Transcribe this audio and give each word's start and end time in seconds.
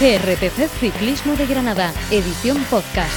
GRPC 0.00 0.66
Ciclismo 0.80 1.36
de 1.36 1.44
Granada, 1.44 1.92
edición 2.10 2.56
podcast. 2.70 3.12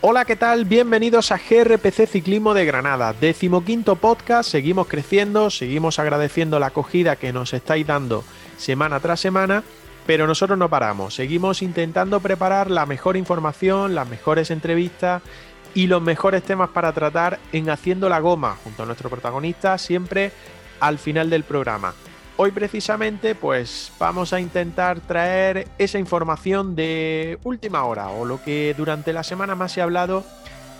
Hola, 0.00 0.24
¿qué 0.24 0.36
tal? 0.36 0.64
Bienvenidos 0.64 1.32
a 1.32 1.38
GRPC 1.38 2.06
Ciclismo 2.06 2.54
de 2.54 2.64
Granada, 2.64 3.12
decimoquinto 3.20 3.96
podcast, 3.96 4.48
seguimos 4.48 4.86
creciendo, 4.86 5.50
seguimos 5.50 5.98
agradeciendo 5.98 6.60
la 6.60 6.66
acogida 6.66 7.16
que 7.16 7.32
nos 7.32 7.52
estáis 7.52 7.84
dando 7.84 8.22
semana 8.56 9.00
tras 9.00 9.18
semana, 9.18 9.64
pero 10.06 10.28
nosotros 10.28 10.56
no 10.56 10.68
paramos, 10.68 11.12
seguimos 11.12 11.62
intentando 11.62 12.20
preparar 12.20 12.70
la 12.70 12.86
mejor 12.86 13.16
información, 13.16 13.96
las 13.96 14.08
mejores 14.08 14.52
entrevistas 14.52 15.20
y 15.74 15.88
los 15.88 16.00
mejores 16.00 16.44
temas 16.44 16.70
para 16.70 16.92
tratar 16.92 17.40
en 17.52 17.70
Haciendo 17.70 18.08
la 18.08 18.20
Goma, 18.20 18.56
junto 18.62 18.84
a 18.84 18.86
nuestro 18.86 19.10
protagonista, 19.10 19.78
siempre 19.78 20.30
al 20.78 21.00
final 21.00 21.28
del 21.28 21.42
programa. 21.42 21.92
Hoy 22.42 22.52
precisamente 22.52 23.34
pues 23.34 23.92
vamos 23.98 24.32
a 24.32 24.40
intentar 24.40 24.98
traer 25.00 25.68
esa 25.76 25.98
información 25.98 26.74
de 26.74 27.38
última 27.44 27.84
hora 27.84 28.08
o 28.08 28.24
lo 28.24 28.42
que 28.42 28.74
durante 28.78 29.12
la 29.12 29.22
semana 29.24 29.54
más 29.54 29.72
se 29.72 29.82
ha 29.82 29.84
hablado 29.84 30.24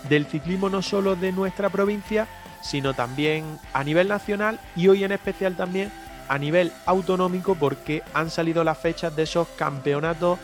del 0.08 0.24
ciclismo 0.24 0.70
no 0.70 0.80
solo 0.80 1.16
de 1.16 1.32
nuestra 1.32 1.68
provincia, 1.68 2.26
sino 2.62 2.94
también 2.94 3.44
a 3.74 3.84
nivel 3.84 4.08
nacional 4.08 4.58
y 4.74 4.88
hoy 4.88 5.04
en 5.04 5.12
especial 5.12 5.54
también 5.54 5.92
a 6.30 6.38
nivel 6.38 6.72
autonómico 6.86 7.54
porque 7.56 8.02
han 8.14 8.30
salido 8.30 8.64
las 8.64 8.78
fechas 8.78 9.14
de 9.14 9.24
esos 9.24 9.46
campeonatos 9.48 10.38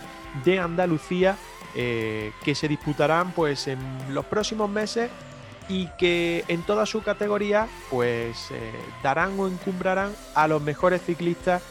de 0.45 0.61
Andalucía 0.61 1.39
eh, 1.75 2.31
que 2.45 2.55
se 2.55 2.69
disputarán 2.69 3.31
pues 3.31 3.69
en 3.69 3.79
los 4.11 4.27
próximos 4.27 4.69
meses 4.69 5.09
y 5.69 5.89
que 5.99 6.45
en 6.49 6.63
toda 6.63 6.87
su 6.87 7.03
categoría 7.03 7.67
pues 7.91 8.51
eh, 8.51 8.73
darán 9.03 9.39
o 9.39 9.47
encumbrarán 9.49 10.13
a 10.35 10.49
los 10.49 10.63
mejores 10.63 11.03
ciclistas 11.03 11.63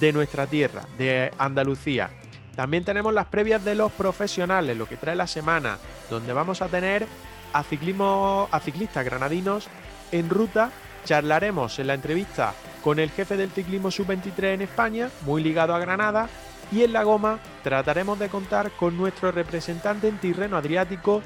de 0.00 0.12
nuestra 0.12 0.46
tierra, 0.46 0.82
de 0.98 1.32
Andalucía. 1.38 2.10
También 2.54 2.84
tenemos 2.84 3.14
las 3.14 3.26
previas 3.26 3.64
de 3.64 3.74
los 3.74 3.92
profesionales, 3.92 4.76
lo 4.76 4.86
que 4.86 4.96
trae 4.96 5.16
la 5.16 5.26
semana, 5.26 5.78
donde 6.10 6.32
vamos 6.32 6.60
a 6.60 6.68
tener 6.68 7.06
a, 7.52 7.62
ciclismo, 7.62 8.48
a 8.50 8.60
ciclistas 8.60 9.04
granadinos 9.04 9.68
en 10.12 10.28
ruta. 10.28 10.70
Charlaremos 11.04 11.78
en 11.78 11.86
la 11.86 11.94
entrevista 11.94 12.54
con 12.82 12.98
el 12.98 13.10
jefe 13.10 13.36
del 13.36 13.50
ciclismo 13.50 13.90
sub-23 13.90 14.54
en 14.54 14.62
España, 14.62 15.08
muy 15.24 15.42
ligado 15.42 15.74
a 15.74 15.78
Granada, 15.78 16.28
y 16.70 16.82
en 16.82 16.92
la 16.92 17.02
goma 17.02 17.38
trataremos 17.62 18.18
de 18.18 18.28
contar 18.28 18.70
con 18.72 18.96
nuestro 18.96 19.32
representante 19.32 20.08
en 20.08 20.18
Tirreno 20.18 20.56
Adriático, 20.56 21.22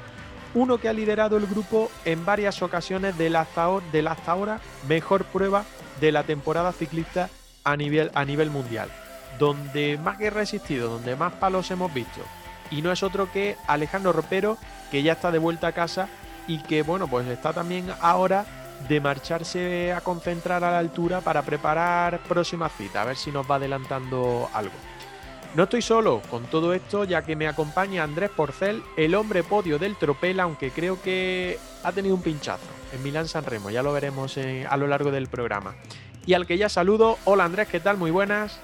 uno 0.53 0.77
que 0.77 0.89
ha 0.89 0.93
liderado 0.93 1.37
el 1.37 1.47
grupo 1.47 1.89
en 2.05 2.25
varias 2.25 2.61
ocasiones 2.61 3.17
de 3.17 3.29
la 3.29 3.41
hasta, 3.41 4.31
ahora 4.31 4.59
mejor 4.87 5.25
prueba 5.25 5.65
de 5.99 6.11
la 6.11 6.23
temporada 6.23 6.71
ciclista 6.71 7.29
a 7.63 7.75
nivel, 7.75 8.11
a 8.13 8.25
nivel 8.25 8.49
mundial, 8.49 8.89
donde 9.39 9.97
más 9.97 10.17
que 10.17 10.29
resistido, 10.29 10.89
donde 10.89 11.15
más 11.15 11.33
palos 11.33 11.71
hemos 11.71 11.93
visto. 11.93 12.21
Y 12.71 12.81
no 12.81 12.91
es 12.91 13.03
otro 13.03 13.31
que 13.31 13.57
Alejandro 13.67 14.13
Ropero, 14.13 14.57
que 14.91 15.03
ya 15.03 15.13
está 15.13 15.31
de 15.31 15.39
vuelta 15.39 15.67
a 15.67 15.71
casa 15.71 16.07
y 16.47 16.59
que, 16.63 16.81
bueno, 16.81 17.07
pues 17.07 17.27
está 17.27 17.53
también 17.53 17.87
ahora 18.01 18.45
de 18.87 18.99
marcharse 18.99 19.93
a 19.93 20.01
concentrar 20.01 20.63
a 20.63 20.71
la 20.71 20.79
altura 20.79 21.21
para 21.21 21.41
preparar 21.43 22.19
próxima 22.19 22.69
cita, 22.69 23.01
a 23.01 23.05
ver 23.05 23.15
si 23.15 23.31
nos 23.31 23.49
va 23.49 23.55
adelantando 23.55 24.49
algo. 24.53 24.73
No 25.55 25.65
estoy 25.65 25.83
solo 25.83 26.19
con 26.31 26.45
todo 26.45 26.73
esto, 26.73 27.03
ya 27.03 27.21
que 27.21 27.35
me 27.35 27.47
acompaña 27.47 28.03
Andrés 28.03 28.31
Porcel, 28.31 28.81
el 28.97 29.13
hombre 29.13 29.43
podio 29.43 29.77
del 29.77 29.95
Tropel, 29.95 30.39
aunque 30.39 30.71
creo 30.71 30.99
que 30.99 31.59
ha 31.83 31.91
tenido 31.91 32.15
un 32.15 32.23
pinchazo 32.23 32.65
en 32.91 33.03
Milán 33.03 33.27
San 33.27 33.45
Remo, 33.45 33.69
ya 33.69 33.83
lo 33.83 33.93
veremos 33.93 34.35
eh, 34.37 34.65
a 34.67 34.77
lo 34.77 34.87
largo 34.87 35.11
del 35.11 35.27
programa. 35.27 35.75
Y 36.25 36.33
al 36.33 36.47
que 36.47 36.57
ya 36.57 36.69
saludo, 36.69 37.19
hola 37.25 37.45
Andrés, 37.45 37.67
¿qué 37.67 37.79
tal? 37.79 37.97
Muy 37.97 38.09
buenas. 38.09 38.59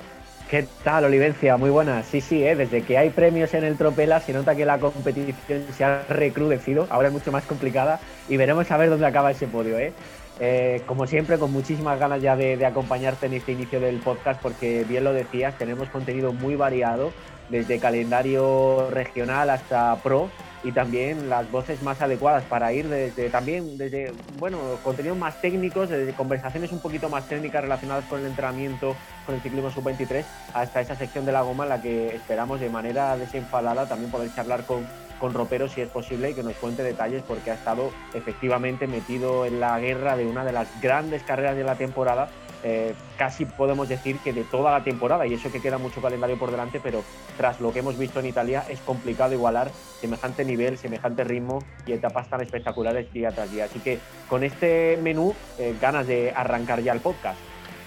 ¿Qué 0.50 0.66
tal, 0.84 1.06
Olivencia? 1.06 1.58
Muy 1.58 1.70
buenas. 1.70 2.08
Sí, 2.08 2.22
sí, 2.22 2.44
¿eh? 2.44 2.56
desde 2.56 2.82
que 2.82 2.98
hay 2.98 3.12
premios 3.12 3.54
en 3.54 3.66
el 3.66 3.78
Tropela 3.78 4.20
se 4.20 4.34
nota 4.34 4.56
que 4.56 4.66
la 4.66 4.80
competición 4.80 5.66
se 5.78 5.84
ha 5.84 6.02
recrudecido, 6.10 6.88
ahora 6.90 7.10
es 7.10 7.14
mucho 7.14 7.32
más 7.32 7.46
complicada 7.46 8.00
y 8.28 8.38
veremos 8.38 8.72
a 8.72 8.78
ver 8.78 8.90
dónde 8.90 9.06
acaba 9.06 9.30
ese 9.30 9.46
podio. 9.46 9.78
¿eh? 9.78 9.94
Eh, 10.40 10.84
como 10.86 11.06
siempre, 11.06 11.38
con 11.38 11.52
muchísimas 11.52 12.00
ganas 12.00 12.22
ya 12.22 12.36
de, 12.36 12.66
acompañarte 12.66 13.26
en 13.26 13.34
este 13.34 13.52
inicio 13.52 13.80
del 13.80 13.98
podcast, 14.00 14.42
porque 14.42 14.86
bien 14.88 15.04
lo 15.04 15.14
decías, 15.14 15.58
tenemos 15.58 15.90
contenido 15.90 16.32
muy 16.32 16.56
variado, 16.56 17.12
desde 17.50 17.80
calendario 17.80 18.90
regional 18.92 19.50
hasta 19.50 19.96
pro, 19.98 20.30
y 20.64 20.72
también 20.72 21.30
las 21.30 21.50
voces 21.52 21.82
más 21.82 22.02
adecuadas 22.02 22.44
para 22.44 22.72
ir 22.74 22.88
desde 22.90 23.30
también 23.30 23.78
desde 23.78 24.12
bueno 24.40 24.60
contenidos 24.84 25.18
más 25.18 25.40
técnicos, 25.42 25.90
desde 25.90 26.14
conversaciones 26.14 26.72
un 26.74 26.80
poquito 26.80 27.08
más 27.10 27.28
técnicas 27.28 27.62
relacionadas 27.62 28.06
con 28.06 28.20
el 28.20 28.28
entrenamiento, 28.28 28.96
con 29.26 29.36
el 29.36 29.42
ciclismo 29.42 29.72
sub 29.72 29.86
23, 29.86 30.26
hasta 30.54 30.82
esa 30.82 30.96
sección 30.96 31.26
de 31.26 31.32
la 31.32 31.42
goma 31.42 31.64
en 31.64 31.70
la 31.70 31.82
que 31.82 32.16
esperamos 32.16 32.60
de 32.60 32.70
manera 32.70 33.16
desenfadada 33.18 33.88
también 33.88 34.12
poder 34.12 34.34
charlar 34.36 34.66
con 34.66 34.86
con 35.20 35.34
Ropero 35.34 35.68
si 35.68 35.82
es 35.82 35.90
posible 35.90 36.32
y 36.32 36.34
que 36.34 36.44
nos 36.44 36.56
cuente 36.56 36.84
detalles 36.84 37.24
porque 37.28 37.52
ha 37.52 37.54
estado 37.54 37.92
efectivamente 38.14 38.88
metido 38.88 39.46
en 39.46 39.60
la 39.60 39.80
guerra 39.80 40.16
de 40.18 40.26
una 40.26 40.44
de 40.46 40.52
las 40.52 40.68
grandes 40.82 41.24
carreras 41.24 41.56
de 41.56 41.64
la 41.64 41.76
temporada. 41.76 42.30
Eh, 42.62 42.94
casi 43.18 43.46
podemos 43.46 43.88
decir 43.88 44.18
que 44.20 44.34
de 44.34 44.44
toda 44.44 44.72
la 44.72 44.84
temporada, 44.84 45.26
y 45.26 45.34
eso 45.34 45.50
que 45.50 45.62
queda 45.62 45.78
mucho 45.78 46.02
calendario 46.02 46.38
por 46.38 46.52
delante, 46.52 46.82
pero 46.84 47.04
tras 47.38 47.62
lo 47.62 47.72
que 47.72 47.80
hemos 47.80 47.98
visto 47.98 48.20
en 48.20 48.26
Italia 48.26 48.66
es 48.68 48.82
complicado 48.82 49.34
igualar 49.34 49.72
semejante 50.02 50.44
nivel, 50.44 50.78
semejante 50.78 51.24
ritmo 51.24 51.64
y 51.86 51.94
etapas 51.94 52.30
tan 52.30 52.42
espectaculares 52.42 53.14
día 53.14 53.32
tras 53.32 53.50
día. 53.52 53.66
Así 53.66 53.80
que 53.80 54.00
con 54.28 54.44
este 54.44 55.00
menú, 55.02 55.34
eh, 55.58 55.76
ganas 55.80 56.08
de 56.08 56.34
arrancar 56.36 56.82
ya 56.82 56.92
el 56.92 57.00
podcast. 57.00 57.40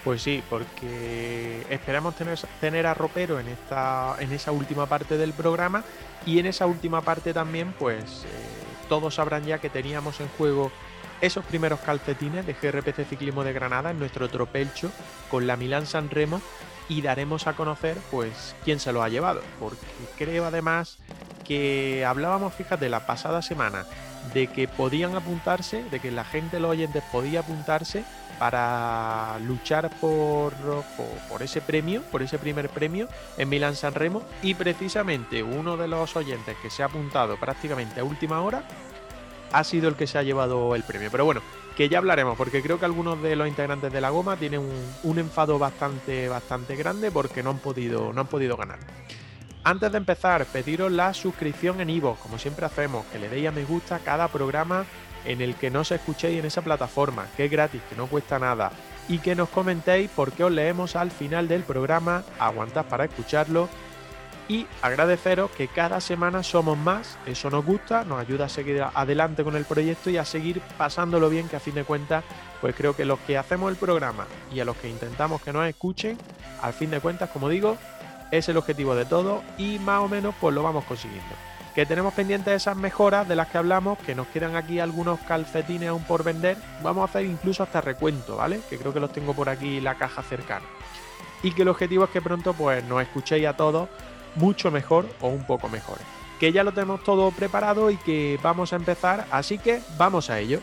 Pues 0.05 0.23
sí, 0.23 0.43
porque 0.51 1.65
esperamos 1.71 2.17
tener, 2.17 2.39
tener 2.61 2.87
a 2.87 2.95
Ropero 2.95 3.39
en, 3.39 3.49
esta, 3.49 4.17
en 4.19 4.33
esa 4.33 4.51
última 4.51 4.87
parte 4.87 5.17
del 5.17 5.33
programa 5.33 5.85
y 6.27 6.41
en 6.41 6.47
esa 6.47 6.67
última 6.67 7.03
parte 7.03 7.33
también, 7.33 7.73
pues 7.79 8.25
eh, 8.25 8.89
todos 8.89 9.15
sabrán 9.15 9.45
ya 9.45 9.59
que 9.59 9.71
teníamos 9.71 10.21
en 10.21 10.29
juego 10.37 10.73
esos 11.21 11.45
primeros 11.45 11.79
calcetines 11.81 12.45
de 12.45 12.55
GRPC 12.55 13.09
Ciclismo 13.09 13.45
de 13.45 13.53
Granada 13.53 13.93
en 13.93 14.01
nuestro 14.01 14.29
tropelcho 14.29 14.91
con 15.31 15.47
la 15.47 15.57
Milán 15.57 15.87
San 15.87 16.11
Remo 16.11 16.43
y 16.89 17.01
daremos 17.01 17.47
a 17.47 17.55
conocer 17.55 17.97
pues 18.11 18.57
quién 18.65 18.81
se 18.81 18.93
lo 18.93 19.05
ha 19.05 19.09
llevado, 19.09 19.41
porque 19.61 19.87
creo 20.19 20.45
además 20.47 20.99
que 21.45 22.05
hablábamos, 22.05 22.55
fíjate, 22.55 22.89
la 22.89 23.07
pasada 23.07 23.41
semana 23.41 23.87
de 24.35 24.49
que 24.49 24.67
podían 24.67 25.15
apuntarse, 25.15 25.85
de 25.85 26.01
que 26.01 26.11
la 26.11 26.25
gente, 26.25 26.61
los 26.61 26.73
oyentes 26.73 27.03
podía 27.13 27.41
apuntarse 27.41 28.05
para 28.43 29.39
luchar 29.39 29.89
por, 30.01 30.53
por, 31.29 31.43
ese 31.45 31.61
premio, 31.61 32.03
por 32.11 32.23
ese 32.23 32.41
primer 32.41 32.71
premio 32.71 33.07
en 33.39 33.49
Milán 33.49 33.77
San 33.77 33.95
Remo 33.95 34.25
y 34.43 34.55
precisamente 34.55 35.45
uno 35.45 35.77
de 35.77 35.87
los 35.87 36.17
oyentes 36.17 36.57
que 36.61 36.69
se 36.69 36.83
ha 36.83 36.87
apuntado 36.87 37.37
prácticamente 37.37 38.01
a 38.01 38.05
última 38.05 38.41
hora 38.41 38.65
ha 39.53 39.63
sido 39.63 39.89
el 39.89 39.95
que 39.95 40.09
se 40.09 40.19
ha 40.19 40.25
llevado 40.25 40.75
el 40.75 40.83
premio. 40.83 41.09
Pero 41.09 41.25
bueno, 41.25 41.41
que 41.77 41.89
ya 41.89 41.99
hablaremos 41.99 42.37
porque 42.37 42.63
creo 42.63 42.81
que 42.81 42.85
algunos 42.85 43.23
de 43.23 43.37
los 43.37 43.47
integrantes 43.47 43.93
de 43.93 44.01
la 44.01 44.11
goma 44.11 44.37
tienen 44.37 44.69
un, 45.05 45.19
enfado 45.21 45.61
bastante, 45.61 46.29
bastante 46.29 46.75
grande 46.75 47.13
porque 47.13 47.45
no 47.45 47.51
han 47.51 47.59
podido, 47.59 48.13
no 48.13 48.23
han 48.23 48.27
podido 48.27 48.57
ganar. 48.57 48.81
Antes 49.63 49.93
de 49.93 49.99
empezar, 49.99 50.45
pediros 50.47 50.91
la 50.91 51.15
suscripción 51.15 51.81
en 51.81 51.91
Ivo, 51.91 52.17
como 52.21 52.39
siempre 52.39 52.67
hacemos, 52.67 53.07
que 53.07 53.21
le 53.21 53.29
deis 53.29 53.47
a 53.47 53.53
me 53.53 53.63
gusta 53.63 53.95
a 53.95 53.99
cada 54.01 54.27
programa 54.27 54.85
en 55.25 55.41
el 55.41 55.55
que 55.55 55.71
nos 55.71 55.91
escuchéis 55.91 56.39
en 56.39 56.47
esa 56.47 56.63
plataforma, 56.63 57.27
que 57.37 57.47
es 57.47 57.51
gratis, 57.51 57.83
que 57.89 57.97
no 57.97 58.07
cuesta 58.07 58.39
nada, 58.39 58.73
y 59.09 59.19
que 59.19 59.35
nos 59.35 59.49
comentéis 59.49 60.11
porque 60.15 60.45
os 60.45 60.53
leemos 60.53 60.97
al 60.97 61.11
final 61.11 61.49
del 61.49 61.63
programa, 61.63 62.25
aguantad 62.39 62.87
para 62.87 63.05
escucharlo 63.05 63.69
y 64.49 64.67
agradeceros 64.83 65.51
que 65.53 65.69
cada 65.69 66.01
semana 66.01 66.43
somos 66.43 66.77
más, 66.77 67.17
eso 67.27 67.49
nos 67.51 67.65
gusta, 67.65 68.05
nos 68.05 68.21
ayuda 68.21 68.47
a 68.47 68.49
seguir 68.49 68.83
adelante 68.83 69.45
con 69.45 69.57
el 69.57 69.65
proyecto 69.65 70.11
y 70.11 70.19
a 70.19 70.25
seguir 70.25 70.61
pasándolo 70.77 71.31
bien, 71.31 71.49
que 71.49 71.57
a 71.57 71.61
fin 71.61 71.75
de 71.75 71.85
cuentas, 71.85 72.25
pues 72.61 72.75
creo 72.75 72.95
que 72.95 73.05
los 73.05 73.19
que 73.21 73.39
hacemos 73.39 73.71
el 73.71 73.77
programa 73.77 74.27
y 74.53 74.61
a 74.61 74.65
los 74.65 74.77
que 74.77 74.89
intentamos 74.89 75.43
que 75.43 75.53
nos 75.53 75.67
escuchen, 75.67 76.19
al 76.61 76.73
fin 76.73 76.91
de 76.91 77.01
cuentas, 77.01 77.31
como 77.31 77.49
digo, 77.49 77.77
es 78.31 78.49
el 78.49 78.57
objetivo 78.57 78.95
de 78.95 79.05
todo 79.05 79.43
y 79.59 79.79
más 79.79 80.01
o 80.01 80.09
menos 80.09 80.35
pues 80.41 80.55
lo 80.55 80.63
vamos 80.63 80.85
consiguiendo 80.85 81.52
que 81.75 81.87
tenemos 81.87 82.13
pendientes 82.13 82.55
esas 82.55 82.77
mejoras 82.77 83.27
de 83.27 83.37
las 83.37 83.49
que 83.49 83.59
hablamos, 83.59 83.99
que 83.99 84.15
nos 84.15 84.27
quedan 84.29 84.57
aquí 84.57 84.79
algunos 84.79 85.21
calcetines 85.21 85.89
aún 85.89 86.05
por 86.05 86.23
vender. 86.23 86.57
Vamos 86.83 87.03
a 87.03 87.05
hacer 87.07 87.25
incluso 87.25 87.63
hasta 87.63 87.81
recuento, 87.81 88.37
¿vale? 88.37 88.61
Que 88.69 88.79
creo 88.79 88.93
que 88.93 89.01
los 89.01 89.13
tengo 89.13 89.35
por 89.35 89.49
aquí 89.49 89.81
la 89.81 89.95
caja 89.97 90.23
cercana. 90.23 90.67
Y 91.43 91.53
que 91.53 91.63
el 91.63 91.69
objetivo 91.69 92.05
es 92.05 92.11
que 92.11 92.21
pronto 92.21 92.53
pues 92.53 92.85
nos 92.85 93.03
escuchéis 93.03 93.47
a 93.47 93.57
todos 93.57 93.89
mucho 94.35 94.71
mejor 94.71 95.07
o 95.21 95.29
un 95.29 95.45
poco 95.47 95.69
mejor. 95.69 95.99
Que 96.39 96.53
ya 96.53 96.65
lo 96.65 96.73
tenemos 96.73 97.03
todo 97.05 97.31
preparado 97.31 97.91
y 97.91 97.97
que 97.97 98.39
vamos 98.43 98.73
a 98.73 98.77
empezar, 98.77 99.27
así 99.31 99.59
que 99.59 99.81
vamos 99.97 100.29
a 100.29 100.39
ello. 100.41 100.61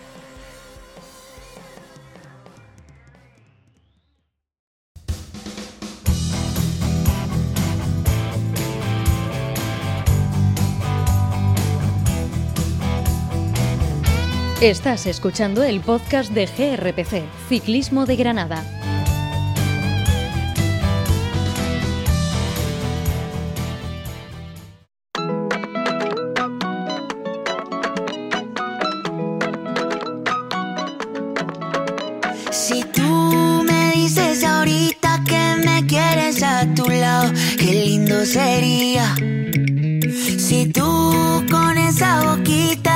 Estás 14.62 15.06
escuchando 15.06 15.64
el 15.64 15.80
podcast 15.80 16.34
de 16.34 16.46
GRPC, 16.46 17.24
Ciclismo 17.48 18.06
de 18.06 18.18
Granada. 18.18 18.62
Si 32.52 32.84
tú 32.84 33.64
me 33.66 33.94
dices 33.94 34.44
ahorita 34.44 35.24
que 35.26 35.56
me 35.66 35.88
quieres 35.88 36.44
a 36.44 36.68
tu 36.76 36.90
lado, 36.90 37.32
qué 37.58 37.86
lindo 37.86 38.26
sería. 38.26 39.16
Si 40.38 40.70
tú 40.74 41.46
con 41.50 41.78
esa 41.78 42.36
boquita 42.36 42.79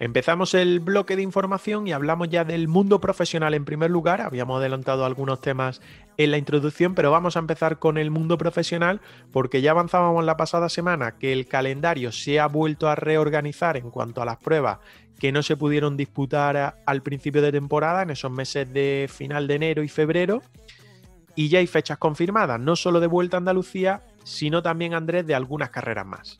Empezamos 0.00 0.54
el 0.54 0.78
bloque 0.78 1.16
de 1.16 1.22
información 1.22 1.88
y 1.88 1.92
hablamos 1.92 2.28
ya 2.28 2.44
del 2.44 2.68
mundo 2.68 3.00
profesional 3.00 3.52
en 3.54 3.64
primer 3.64 3.90
lugar. 3.90 4.20
Habíamos 4.20 4.60
adelantado 4.60 5.04
algunos 5.04 5.40
temas 5.40 5.80
en 6.16 6.30
la 6.30 6.38
introducción, 6.38 6.94
pero 6.94 7.10
vamos 7.10 7.34
a 7.34 7.40
empezar 7.40 7.80
con 7.80 7.98
el 7.98 8.12
mundo 8.12 8.38
profesional 8.38 9.00
porque 9.32 9.60
ya 9.60 9.72
avanzábamos 9.72 10.24
la 10.24 10.36
pasada 10.36 10.68
semana 10.68 11.18
que 11.18 11.32
el 11.32 11.48
calendario 11.48 12.12
se 12.12 12.38
ha 12.38 12.46
vuelto 12.46 12.88
a 12.88 12.94
reorganizar 12.94 13.76
en 13.76 13.90
cuanto 13.90 14.22
a 14.22 14.24
las 14.24 14.36
pruebas 14.36 14.78
que 15.18 15.32
no 15.32 15.42
se 15.42 15.56
pudieron 15.56 15.96
disputar 15.96 16.80
al 16.86 17.02
principio 17.02 17.42
de 17.42 17.50
temporada, 17.50 18.02
en 18.02 18.10
esos 18.10 18.30
meses 18.30 18.72
de 18.72 19.10
final 19.12 19.48
de 19.48 19.54
enero 19.56 19.82
y 19.82 19.88
febrero. 19.88 20.42
Y 21.34 21.48
ya 21.48 21.58
hay 21.58 21.66
fechas 21.66 21.98
confirmadas, 21.98 22.60
no 22.60 22.76
solo 22.76 23.00
de 23.00 23.08
vuelta 23.08 23.36
a 23.36 23.38
Andalucía, 23.38 24.02
sino 24.22 24.62
también, 24.62 24.94
Andrés, 24.94 25.26
de 25.26 25.34
algunas 25.34 25.70
carreras 25.70 26.06
más. 26.06 26.38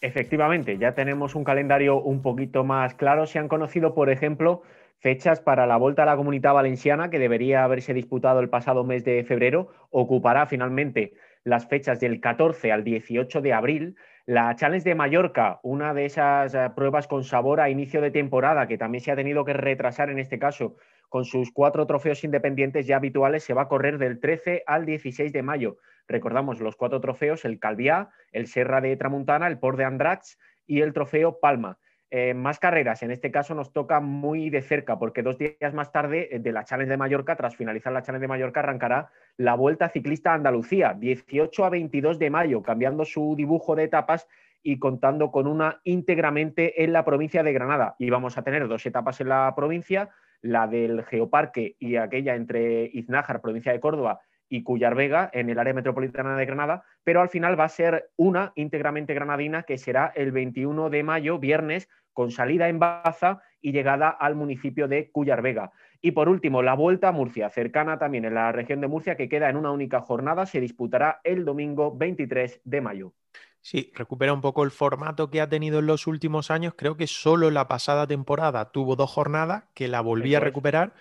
Efectivamente, 0.00 0.76
ya 0.76 0.94
tenemos 0.94 1.34
un 1.34 1.44
calendario 1.44 2.00
un 2.00 2.20
poquito 2.20 2.64
más 2.64 2.94
claro. 2.94 3.26
Se 3.26 3.38
han 3.38 3.48
conocido, 3.48 3.94
por 3.94 4.10
ejemplo, 4.10 4.62
fechas 4.98 5.40
para 5.40 5.66
la 5.66 5.78
Vuelta 5.78 6.02
a 6.02 6.06
la 6.06 6.16
Comunidad 6.16 6.52
Valenciana, 6.52 7.08
que 7.08 7.18
debería 7.18 7.64
haberse 7.64 7.94
disputado 7.94 8.40
el 8.40 8.50
pasado 8.50 8.84
mes 8.84 9.04
de 9.04 9.24
febrero. 9.24 9.68
Ocupará 9.90 10.46
finalmente 10.46 11.14
las 11.44 11.66
fechas 11.66 11.98
del 12.00 12.20
14 12.20 12.72
al 12.72 12.84
18 12.84 13.40
de 13.40 13.52
abril. 13.54 13.96
La 14.26 14.54
Challenge 14.54 14.86
de 14.86 14.94
Mallorca, 14.94 15.60
una 15.62 15.94
de 15.94 16.04
esas 16.04 16.54
eh, 16.54 16.70
pruebas 16.74 17.06
con 17.06 17.24
sabor 17.24 17.60
a 17.60 17.70
inicio 17.70 18.00
de 18.00 18.10
temporada, 18.10 18.66
que 18.66 18.76
también 18.76 19.02
se 19.02 19.12
ha 19.12 19.16
tenido 19.16 19.44
que 19.44 19.52
retrasar 19.52 20.10
en 20.10 20.18
este 20.18 20.38
caso 20.38 20.76
con 21.08 21.24
sus 21.24 21.52
cuatro 21.52 21.86
trofeos 21.86 22.24
independientes 22.24 22.86
ya 22.86 22.96
habituales, 22.96 23.44
se 23.44 23.54
va 23.54 23.62
a 23.62 23.68
correr 23.68 23.98
del 23.98 24.18
13 24.20 24.64
al 24.66 24.84
16 24.84 25.32
de 25.32 25.42
mayo. 25.42 25.78
Recordamos 26.08 26.60
los 26.60 26.76
cuatro 26.76 27.00
trofeos, 27.00 27.44
el 27.44 27.58
Calviá, 27.58 28.10
el 28.32 28.46
Serra 28.46 28.80
de 28.80 28.96
Tramuntana, 28.96 29.46
el 29.46 29.58
Port 29.58 29.78
de 29.78 29.84
Andrax 29.84 30.38
y 30.66 30.80
el 30.80 30.92
trofeo 30.92 31.40
Palma. 31.40 31.78
Eh, 32.08 32.34
más 32.34 32.60
carreras, 32.60 33.02
en 33.02 33.10
este 33.10 33.32
caso 33.32 33.54
nos 33.56 33.72
toca 33.72 33.98
muy 33.98 34.48
de 34.48 34.62
cerca, 34.62 34.96
porque 34.96 35.24
dos 35.24 35.38
días 35.38 35.74
más 35.74 35.90
tarde 35.90 36.28
eh, 36.30 36.38
de 36.38 36.52
la 36.52 36.64
Challenge 36.64 36.88
de 36.88 36.96
Mallorca, 36.96 37.34
tras 37.34 37.56
finalizar 37.56 37.92
la 37.92 38.02
Challenge 38.02 38.22
de 38.22 38.28
Mallorca, 38.28 38.60
arrancará 38.60 39.10
la 39.36 39.54
Vuelta 39.56 39.88
Ciclista 39.88 40.30
a 40.30 40.34
Andalucía, 40.34 40.94
18 40.96 41.64
a 41.64 41.70
22 41.70 42.20
de 42.20 42.30
mayo, 42.30 42.62
cambiando 42.62 43.04
su 43.04 43.34
dibujo 43.36 43.74
de 43.74 43.84
etapas 43.84 44.28
y 44.62 44.78
contando 44.78 45.32
con 45.32 45.48
una 45.48 45.80
íntegramente 45.82 46.84
en 46.84 46.92
la 46.92 47.04
provincia 47.04 47.42
de 47.42 47.52
Granada. 47.52 47.96
Y 47.98 48.08
vamos 48.10 48.38
a 48.38 48.42
tener 48.42 48.68
dos 48.68 48.86
etapas 48.86 49.20
en 49.20 49.28
la 49.28 49.52
provincia, 49.56 50.10
la 50.42 50.68
del 50.68 51.04
Geoparque 51.04 51.74
y 51.80 51.96
aquella 51.96 52.36
entre 52.36 52.84
Iznájar, 52.84 53.40
provincia 53.40 53.72
de 53.72 53.80
Córdoba, 53.80 54.20
y 54.48 54.62
Cuyar 54.62 54.94
Vega 54.94 55.30
en 55.32 55.50
el 55.50 55.58
área 55.58 55.74
metropolitana 55.74 56.36
de 56.36 56.46
Granada, 56.46 56.84
pero 57.04 57.20
al 57.20 57.28
final 57.28 57.58
va 57.58 57.64
a 57.64 57.68
ser 57.68 58.10
una 58.16 58.52
íntegramente 58.54 59.14
granadina 59.14 59.64
que 59.64 59.78
será 59.78 60.12
el 60.14 60.32
21 60.32 60.90
de 60.90 61.02
mayo, 61.02 61.38
viernes, 61.38 61.88
con 62.12 62.30
salida 62.30 62.68
en 62.68 62.78
Baza 62.78 63.42
y 63.60 63.72
llegada 63.72 64.08
al 64.08 64.34
municipio 64.36 64.88
de 64.88 65.10
Cuyar 65.10 65.42
Vega. 65.42 65.72
Y 66.00 66.12
por 66.12 66.28
último, 66.28 66.62
la 66.62 66.74
Vuelta 66.74 67.08
a 67.08 67.12
Murcia, 67.12 67.50
cercana 67.50 67.98
también 67.98 68.24
en 68.24 68.34
la 68.34 68.52
región 68.52 68.80
de 68.80 68.88
Murcia, 68.88 69.16
que 69.16 69.28
queda 69.28 69.50
en 69.50 69.56
una 69.56 69.70
única 69.70 70.00
jornada, 70.00 70.46
se 70.46 70.60
disputará 70.60 71.20
el 71.24 71.44
domingo 71.44 71.94
23 71.96 72.60
de 72.64 72.80
mayo. 72.80 73.12
Sí, 73.60 73.90
recupera 73.96 74.32
un 74.32 74.40
poco 74.40 74.62
el 74.62 74.70
formato 74.70 75.28
que 75.28 75.40
ha 75.40 75.48
tenido 75.48 75.80
en 75.80 75.86
los 75.86 76.06
últimos 76.06 76.52
años. 76.52 76.74
Creo 76.76 76.96
que 76.96 77.08
solo 77.08 77.50
la 77.50 77.66
pasada 77.66 78.06
temporada 78.06 78.70
tuvo 78.70 78.94
dos 78.94 79.10
jornadas, 79.10 79.64
que 79.74 79.88
la 79.88 80.00
volví 80.00 80.36
a 80.36 80.40
recuperar 80.40 80.94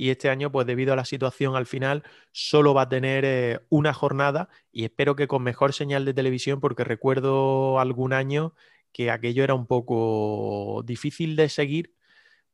y 0.00 0.08
este 0.08 0.30
año, 0.30 0.50
pues 0.50 0.66
debido 0.66 0.94
a 0.94 0.96
la 0.96 1.04
situación 1.04 1.56
al 1.56 1.66
final, 1.66 2.04
solo 2.32 2.72
va 2.72 2.82
a 2.82 2.88
tener 2.88 3.24
eh, 3.26 3.60
una 3.68 3.92
jornada 3.92 4.48
y 4.72 4.84
espero 4.84 5.14
que 5.14 5.28
con 5.28 5.42
mejor 5.42 5.74
señal 5.74 6.06
de 6.06 6.14
televisión, 6.14 6.58
porque 6.58 6.84
recuerdo 6.84 7.78
algún 7.78 8.14
año 8.14 8.54
que 8.92 9.10
aquello 9.10 9.44
era 9.44 9.54
un 9.54 9.66
poco 9.66 10.82
difícil 10.86 11.36
de 11.36 11.50
seguir 11.50 11.94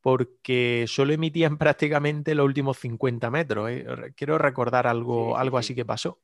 porque 0.00 0.86
solo 0.88 1.12
emitían 1.12 1.58
prácticamente 1.58 2.34
los 2.34 2.46
últimos 2.46 2.78
50 2.78 3.30
metros. 3.30 3.70
¿eh? 3.70 3.86
Quiero 4.16 4.38
recordar 4.38 4.88
algo, 4.88 5.38
algo 5.38 5.58
así 5.58 5.74
que 5.76 5.84
pasó. 5.84 6.20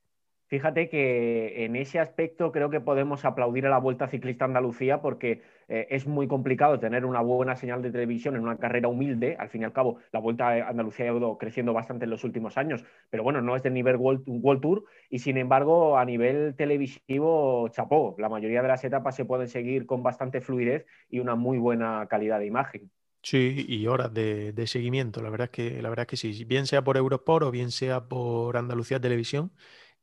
Fíjate 0.47 0.89
que 0.89 1.65
en 1.65 1.75
ese 1.75 1.99
aspecto 1.99 2.51
creo 2.51 2.69
que 2.69 2.79
podemos 2.79 3.25
aplaudir 3.25 3.65
a 3.65 3.69
la 3.69 3.79
Vuelta 3.79 4.07
Ciclista 4.07 4.45
Andalucía 4.45 5.01
porque 5.01 5.41
eh, 5.67 5.87
es 5.89 6.05
muy 6.05 6.27
complicado 6.27 6.79
tener 6.79 7.05
una 7.05 7.21
buena 7.21 7.55
señal 7.55 7.81
de 7.81 7.91
televisión 7.91 8.35
en 8.35 8.43
una 8.43 8.57
carrera 8.57 8.87
humilde. 8.87 9.35
Al 9.39 9.49
fin 9.49 9.61
y 9.61 9.65
al 9.65 9.73
cabo, 9.73 9.97
la 10.11 10.19
Vuelta 10.19 10.49
a 10.49 10.69
Andalucía 10.69 11.05
ha 11.09 11.15
ido 11.15 11.37
creciendo 11.37 11.73
bastante 11.73 12.05
en 12.05 12.11
los 12.11 12.23
últimos 12.23 12.57
años, 12.57 12.83
pero 13.09 13.23
bueno, 13.23 13.41
no 13.41 13.55
es 13.55 13.63
del 13.63 13.73
nivel 13.73 13.95
World, 13.95 14.61
Tour 14.61 14.83
y 15.09 15.19
sin 15.19 15.37
embargo 15.37 15.97
a 15.97 16.05
nivel 16.05 16.55
televisivo 16.55 17.67
chapó. 17.69 18.15
La 18.19 18.29
mayoría 18.29 18.61
de 18.61 18.67
las 18.67 18.83
etapas 18.83 19.15
se 19.15 19.25
pueden 19.25 19.47
seguir 19.47 19.85
con 19.85 20.03
bastante 20.03 20.41
fluidez 20.41 20.85
y 21.09 21.19
una 21.19 21.35
muy 21.35 21.57
buena 21.57 22.05
calidad 22.09 22.39
de 22.39 22.45
imagen. 22.45 22.91
Sí, 23.23 23.65
y 23.69 23.87
horas 23.87 24.13
de, 24.13 24.51
de, 24.51 24.67
seguimiento. 24.67 25.21
La 25.21 25.29
verdad 25.29 25.45
es 25.45 25.51
que 25.51 25.81
la 25.81 25.89
verdad 25.89 26.03
es 26.03 26.07
que 26.07 26.17
sí, 26.17 26.43
bien 26.43 26.67
sea 26.67 26.83
por 26.83 26.97
Eurosport 26.97 27.45
o 27.45 27.51
bien 27.51 27.71
sea 27.71 28.09
por 28.09 28.57
Andalucía 28.57 28.99
Televisión, 28.99 29.53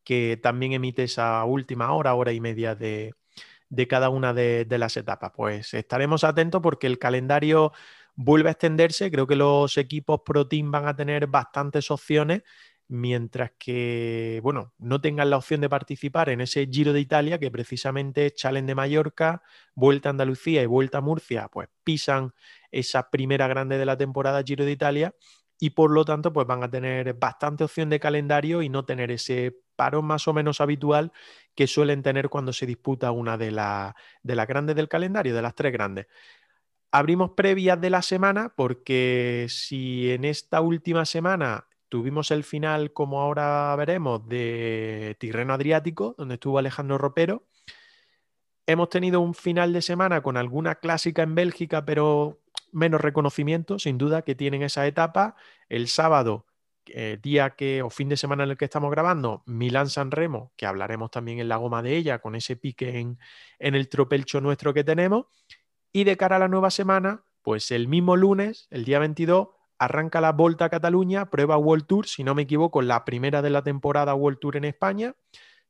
que 0.05 0.38
también 0.43 0.73
emite 0.73 1.05
esa 1.05 1.44
última 1.44 1.93
hora, 1.93 2.14
hora 2.14 2.32
y 2.32 2.41
media 2.41 2.75
de, 2.75 3.14
cada 3.88 4.08
una 4.08 4.32
de, 4.32 4.67
las 4.79 4.97
etapas. 4.97 5.33
Pues 5.35 5.75
estaremos 5.75 6.25
atentos 6.25 6.61
porque 6.62 6.87
el 6.87 6.99
calendario 6.99 7.73
vuelve 8.14 8.49
a 8.49 8.52
extenderse. 8.52 9.11
Creo 9.11 9.26
que 9.26 9.37
los 9.37 9.76
equipos 9.76 10.21
Pro 10.25 10.47
Team 10.49 10.71
van 10.71 10.87
a 10.88 10.97
tener 10.97 11.26
bastantes 11.26 11.90
opciones, 11.90 12.42
mientras 12.88 13.52
que, 13.59 14.40
bueno, 14.42 14.75
no 14.78 15.00
tengan 15.00 15.30
la 15.30 15.37
opción 15.37 15.61
de 15.61 15.69
participar 15.69 16.28
en 16.28 16.40
ese 16.40 16.66
Giro 16.66 16.92
de 16.92 17.00
Italia, 17.00 17.38
que 17.38 17.50
precisamente 17.50 18.33
Challenge 18.33 18.66
de 18.66 18.75
Mallorca, 18.75 19.42
Vuelta 19.75 20.09
a 20.09 20.11
Andalucía 20.11 20.62
y 20.62 20.66
Vuelta 20.66 20.99
a 20.99 21.00
Murcia, 21.00 21.49
pues 21.52 21.69
pisan 21.85 22.35
esa 22.73 23.11
primera 23.11 23.47
grande 23.49 23.78
de 23.78 23.87
la 23.87 23.97
temporada 23.97 24.42
Giro 24.45 24.64
de 24.64 24.73
Italia 24.73 25.14
y 25.61 25.71
por 25.71 25.90
lo 25.90 26.07
tanto 26.07 26.33
pues 26.33 26.47
van 26.47 26.64
a 26.64 26.71
tener 26.71 27.12
bastante 27.14 27.64
opción 27.64 27.90
de 27.90 28.00
calendario 28.00 28.62
y 28.62 28.71
no 28.71 28.87
tener 28.87 29.11
ese 29.11 29.55
paro 29.76 30.00
más 30.00 30.26
o 30.26 30.33
menos 30.33 30.61
habitual 30.62 31.12
que 31.55 31.67
suelen 31.67 32.02
tener 32.02 32.31
cuando 32.31 32.55
se 32.55 32.64
disputa 32.64 33.12
una 33.12 33.37
de, 33.37 33.50
de 34.23 34.35
las 34.35 34.47
grandes 34.49 34.75
del 34.75 34.88
calendario, 34.88 35.35
de 35.35 35.43
las 35.43 35.55
tres 35.55 35.73
grandes. 35.73 36.07
Abrimos 36.90 37.33
previas 37.37 37.79
de 37.79 37.90
la 37.90 38.00
semana 38.00 38.55
porque 38.57 39.47
si 39.50 40.11
en 40.11 40.25
esta 40.25 40.62
última 40.62 41.05
semana 41.05 41.69
tuvimos 41.90 42.31
el 42.31 42.43
final, 42.43 42.95
como 42.95 43.21
ahora 43.21 43.76
veremos, 43.76 44.26
de 44.26 45.14
Tirreno 45.21 45.52
Adriático, 45.52 46.14
donde 46.17 46.35
estuvo 46.35 46.59
Alejandro 46.59 46.97
Ropero, 46.97 47.45
hemos 48.67 48.88
tenido 48.88 49.21
un 49.21 49.35
final 49.35 49.73
de 49.73 49.83
semana 49.83 50.23
con 50.23 50.37
alguna 50.37 50.76
clásica 50.76 51.23
en 51.23 51.35
Bélgica, 51.35 51.85
pero 51.85 52.40
menos 52.73 53.00
reconocimiento, 53.00 53.79
sin 53.79 53.99
duda, 53.99 54.23
que 54.23 54.35
tienen 54.35 54.62
esa 54.62 54.87
etapa. 54.87 55.37
El 55.69 55.89
sábado 55.89 56.47
eh, 56.87 57.19
día 57.23 57.50
que, 57.50 57.83
o 57.83 57.91
fin 57.91 58.09
de 58.09 58.17
semana 58.17 58.45
en 58.45 58.50
el 58.50 58.57
que 58.57 58.65
estamos 58.65 58.91
grabando, 58.91 59.43
Milán-San 59.47 60.11
Remo, 60.11 60.53
que 60.57 60.67
hablaremos 60.67 61.11
también 61.11 61.39
en 61.39 61.49
la 61.49 61.57
goma 61.57 61.83
de 61.83 61.97
ella, 61.97 62.21
con 62.21 62.35
ese 62.35 62.57
pique 62.57 62.99
en, 62.99 63.19
en 63.59 63.75
el 63.75 63.89
tropelcho 63.89 64.41
nuestro 64.41 64.75
que 64.75 64.85
tenemos. 64.85 65.27
Y 65.93 66.05
de 66.05 66.17
cara 66.17 66.37
a 66.37 66.39
la 66.39 66.49
nueva 66.49 66.71
semana, 66.71 67.25
pues 67.43 67.71
el 67.71 67.89
mismo 67.89 68.17
lunes, 68.17 68.67
el 68.71 68.85
día 68.85 68.99
22, 68.99 69.49
arranca 69.79 70.21
la 70.21 70.33
Volta 70.33 70.67
a 70.67 70.69
Cataluña, 70.69 71.31
prueba 71.31 71.57
World 71.57 71.87
Tour, 71.87 72.07
si 72.07 72.23
no 72.23 72.35
me 72.35 72.43
equivoco, 72.43 72.83
la 72.83 73.05
primera 73.05 73.41
de 73.41 73.50
la 73.50 73.62
temporada 73.62 74.15
World 74.15 74.39
Tour 74.39 74.57
en 74.57 74.65
España. 74.65 75.15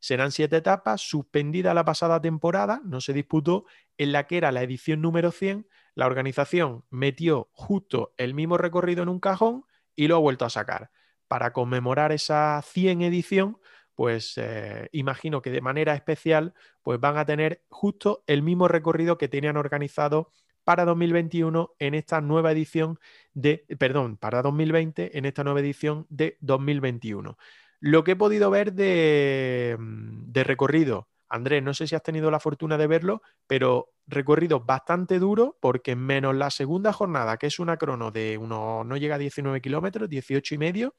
Serán 0.00 0.32
siete 0.32 0.56
etapas, 0.56 1.00
suspendida 1.00 1.74
la 1.74 1.84
pasada 1.84 2.20
temporada, 2.20 2.80
no 2.84 3.00
se 3.00 3.12
disputó, 3.12 3.66
en 3.98 4.12
la 4.12 4.26
que 4.26 4.38
era 4.38 4.50
la 4.50 4.62
edición 4.62 5.00
número 5.00 5.30
100, 5.30 5.66
la 5.94 6.06
organización 6.06 6.84
metió 6.90 7.48
justo 7.52 8.14
el 8.16 8.34
mismo 8.34 8.56
recorrido 8.58 9.02
en 9.02 9.08
un 9.08 9.20
cajón 9.20 9.64
y 9.96 10.08
lo 10.08 10.16
ha 10.16 10.20
vuelto 10.20 10.44
a 10.44 10.50
sacar 10.50 10.90
para 11.30 11.52
conmemorar 11.52 12.10
esa 12.10 12.60
100 12.60 13.02
edición, 13.02 13.58
pues 13.94 14.34
eh, 14.36 14.88
imagino 14.90 15.42
que 15.42 15.50
de 15.50 15.60
manera 15.60 15.94
especial, 15.94 16.54
pues 16.82 16.98
van 16.98 17.18
a 17.18 17.24
tener 17.24 17.62
justo 17.68 18.24
el 18.26 18.42
mismo 18.42 18.66
recorrido 18.66 19.16
que 19.16 19.28
tenían 19.28 19.56
organizado 19.56 20.32
para 20.64 20.84
2021 20.84 21.74
en 21.78 21.94
esta 21.94 22.20
nueva 22.20 22.50
edición 22.50 22.98
de, 23.32 23.64
perdón, 23.78 24.16
para 24.16 24.42
2020 24.42 25.16
en 25.16 25.24
esta 25.24 25.44
nueva 25.44 25.60
edición 25.60 26.04
de 26.08 26.36
2021. 26.40 27.38
Lo 27.78 28.02
que 28.02 28.12
he 28.12 28.16
podido 28.16 28.50
ver 28.50 28.72
de, 28.72 29.76
mm, 29.78 30.32
de 30.32 30.42
recorrido, 30.42 31.08
Andrés, 31.30 31.62
no 31.62 31.72
sé 31.74 31.86
si 31.86 31.94
has 31.94 32.02
tenido 32.02 32.30
la 32.30 32.40
fortuna 32.40 32.76
de 32.76 32.86
verlo, 32.86 33.22
pero 33.46 33.92
recorrido 34.06 34.60
bastante 34.60 35.18
duro 35.18 35.56
porque 35.60 35.96
menos 35.96 36.34
la 36.34 36.50
segunda 36.50 36.92
jornada, 36.92 37.36
que 37.36 37.46
es 37.46 37.58
una 37.58 37.76
crono 37.76 38.10
de 38.10 38.36
unos, 38.36 38.84
no 38.84 38.96
llega 38.96 39.14
a 39.14 39.18
19 39.18 39.60
kilómetros, 39.60 40.08
18 40.08 40.54
y 40.56 40.58
medio, 40.58 40.96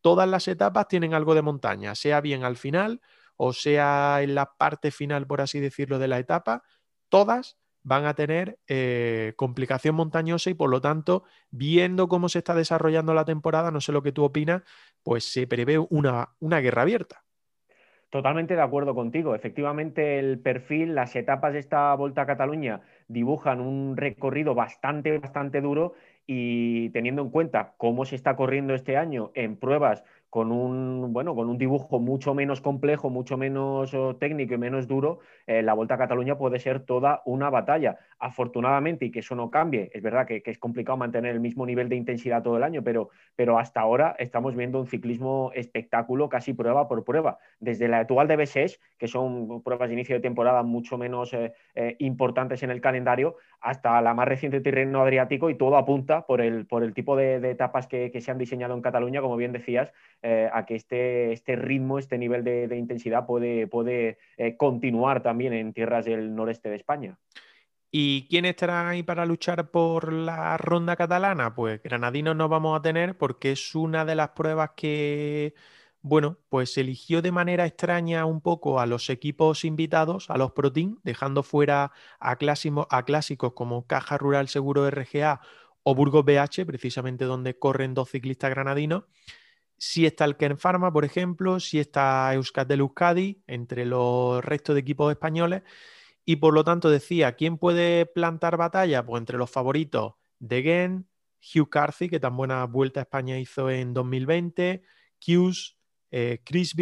todas 0.00 0.28
las 0.28 0.48
etapas 0.48 0.88
tienen 0.88 1.14
algo 1.14 1.34
de 1.34 1.42
montaña, 1.42 1.94
sea 1.94 2.20
bien 2.20 2.44
al 2.44 2.56
final 2.56 3.00
o 3.38 3.52
sea 3.52 4.20
en 4.22 4.34
la 4.34 4.52
parte 4.58 4.90
final, 4.90 5.26
por 5.26 5.40
así 5.40 5.60
decirlo, 5.60 5.98
de 5.98 6.08
la 6.08 6.18
etapa, 6.18 6.64
todas 7.08 7.56
van 7.82 8.04
a 8.04 8.14
tener 8.14 8.58
eh, 8.66 9.32
complicación 9.36 9.94
montañosa 9.94 10.50
y 10.50 10.54
por 10.54 10.68
lo 10.70 10.80
tanto, 10.80 11.24
viendo 11.50 12.08
cómo 12.08 12.28
se 12.28 12.38
está 12.38 12.54
desarrollando 12.54 13.14
la 13.14 13.24
temporada, 13.24 13.70
no 13.70 13.80
sé 13.80 13.92
lo 13.92 14.02
que 14.02 14.12
tú 14.12 14.24
opinas, 14.24 14.62
pues 15.02 15.24
se 15.24 15.46
prevé 15.46 15.78
una, 15.78 16.34
una 16.40 16.60
guerra 16.60 16.82
abierta. 16.82 17.24
Totalmente 18.10 18.56
de 18.56 18.62
acuerdo 18.62 18.94
contigo. 18.94 19.34
Efectivamente, 19.34 20.18
el 20.18 20.38
perfil, 20.38 20.94
las 20.94 21.14
etapas 21.14 21.52
de 21.52 21.58
esta 21.58 21.94
Volta 21.94 22.22
a 22.22 22.26
Cataluña 22.26 22.80
dibujan 23.06 23.60
un 23.60 23.98
recorrido 23.98 24.54
bastante, 24.54 25.18
bastante 25.18 25.60
duro 25.60 25.92
y 26.26 26.88
teniendo 26.90 27.20
en 27.20 27.30
cuenta 27.30 27.74
cómo 27.76 28.06
se 28.06 28.16
está 28.16 28.34
corriendo 28.34 28.74
este 28.74 28.96
año 28.96 29.30
en 29.34 29.56
pruebas 29.56 30.04
con 30.30 30.52
un, 30.52 31.12
bueno, 31.12 31.34
con 31.34 31.48
un 31.48 31.56
dibujo 31.56 31.98
mucho 32.00 32.34
menos 32.34 32.60
complejo, 32.60 33.08
mucho 33.08 33.36
menos 33.36 33.94
oh, 33.94 34.16
técnico 34.16 34.54
y 34.54 34.58
menos 34.58 34.86
duro, 34.86 35.20
eh, 35.46 35.62
la 35.62 35.72
Vuelta 35.72 35.94
a 35.94 35.98
Cataluña 35.98 36.36
puede 36.36 36.58
ser 36.58 36.80
toda 36.80 37.22
una 37.24 37.48
batalla. 37.50 37.98
Afortunadamente, 38.18 39.06
y 39.06 39.10
que 39.10 39.20
eso 39.20 39.34
no 39.34 39.50
cambie, 39.50 39.90
es 39.92 40.02
verdad 40.02 40.26
que, 40.26 40.42
es 40.44 40.58
complicado 40.58 40.98
mantener 40.98 41.32
el 41.32 41.40
mismo 41.40 41.64
nivel 41.64 41.88
de 41.88 41.96
intensidad 41.96 42.42
todo 42.42 42.56
el 42.56 42.62
año, 42.62 42.82
pero, 42.82 43.10
pero 43.36 43.58
hasta 43.58 43.80
ahora 43.80 44.16
estamos 44.18 44.54
viendo 44.54 44.80
un 44.80 44.86
ciclismo 44.86 45.50
espectáculo 45.54 46.28
casi 46.28 46.52
prueba 46.52 46.88
por 46.88 47.04
prueba. 47.04 47.38
Desde 47.60 47.88
la 47.88 48.00
actual 48.00 48.28
de 48.28 48.36
B6, 48.36 48.78
que 48.98 49.08
son 49.08 49.62
pruebas 49.62 49.88
de 49.88 49.94
inicio 49.94 50.16
de 50.16 50.20
temporada 50.20 50.62
mucho 50.62 50.98
menos 50.98 51.32
eh, 51.32 51.52
eh, 51.74 51.96
importantes 52.00 52.62
en 52.62 52.70
el 52.70 52.80
calendario, 52.80 53.36
hasta 53.60 54.00
la 54.00 54.14
más 54.14 54.28
reciente 54.28 54.60
terreno 54.60 55.02
adriático 55.02 55.50
y 55.50 55.56
todo 55.56 55.76
apunta 55.76 56.26
por 56.26 56.40
el, 56.40 56.66
por 56.66 56.84
el 56.84 56.94
tipo 56.94 57.16
de, 57.16 57.36
etapas 57.50 57.86
que, 57.86 58.12
se 58.20 58.30
han 58.30 58.38
diseñado 58.38 58.74
en 58.74 58.82
Cataluña, 58.82 59.20
como 59.20 59.36
bien 59.36 59.52
decías, 59.52 59.92
eh, 60.22 60.48
a 60.52 60.66
que 60.66 60.76
este, 60.76 61.32
este, 61.32 61.56
ritmo, 61.56 61.98
este 61.98 62.18
nivel 62.18 62.44
de, 62.44 62.76
intensidad 62.76 63.26
puede, 63.26 63.66
puede 63.66 64.18
eh, 64.36 64.56
continuar 64.56 65.22
también 65.22 65.52
en 65.52 65.72
tierras 65.72 66.04
del 66.04 66.34
noreste 66.34 66.70
de 66.70 66.76
España. 66.76 67.18
¿Y 67.90 68.26
quién 68.28 68.44
estará 68.44 68.88
ahí 68.88 69.02
para 69.02 69.24
luchar 69.24 69.70
por 69.70 70.12
la 70.12 70.58
ronda 70.58 70.94
catalana? 70.94 71.54
Pues 71.54 71.82
granadinos 71.82 72.36
no 72.36 72.48
vamos 72.48 72.78
a 72.78 72.82
tener 72.82 73.16
porque 73.16 73.52
es 73.52 73.74
una 73.74 74.04
de 74.04 74.14
las 74.14 74.30
pruebas 74.30 74.72
que, 74.76 75.54
bueno, 76.00 76.38
pues 76.48 76.76
eligió 76.78 77.22
de 77.22 77.32
manera 77.32 77.66
extraña 77.66 78.24
un 78.24 78.40
poco 78.40 78.80
a 78.80 78.86
los 78.86 79.10
equipos 79.10 79.64
invitados, 79.64 80.30
a 80.30 80.38
los 80.38 80.52
Pro 80.52 80.70
dejando 81.02 81.42
fuera 81.42 81.92
a, 82.20 82.30
a 82.30 83.04
clásicos 83.04 83.52
como 83.52 83.86
Caja 83.86 84.18
Rural 84.18 84.48
Seguro 84.48 84.88
RGA 84.90 85.40
o 85.82 85.94
Burgos 85.94 86.24
BH, 86.24 86.66
precisamente 86.66 87.24
donde 87.24 87.58
corren 87.58 87.94
dos 87.94 88.10
ciclistas 88.10 88.50
granadinos 88.50 89.04
si 89.78 90.06
está 90.06 90.24
el 90.24 90.36
Ken 90.36 90.58
Pharma, 90.58 90.92
por 90.92 91.04
ejemplo, 91.04 91.60
si 91.60 91.78
está 91.78 92.34
Euskatel 92.34 92.80
Euskadi, 92.80 93.42
entre 93.46 93.86
los 93.86 94.44
restos 94.44 94.74
de 94.74 94.80
equipos 94.80 95.10
españoles. 95.10 95.62
Y 96.24 96.36
por 96.36 96.52
lo 96.52 96.64
tanto 96.64 96.90
decía, 96.90 97.36
¿quién 97.36 97.58
puede 97.58 98.04
plantar 98.04 98.56
batalla? 98.56 99.06
Pues 99.06 99.20
entre 99.20 99.38
los 99.38 99.50
favoritos, 99.50 100.14
De 100.40 100.62
Gen, 100.62 101.08
Hugh 101.40 101.70
Carthy, 101.70 102.08
que 102.08 102.20
tan 102.20 102.36
buena 102.36 102.64
vuelta 102.66 103.00
a 103.00 103.04
España 103.04 103.38
hizo 103.38 103.70
en 103.70 103.94
2020, 103.94 104.82
Hughes, 105.26 105.77
eh, 106.10 106.42
Chris 106.44 106.74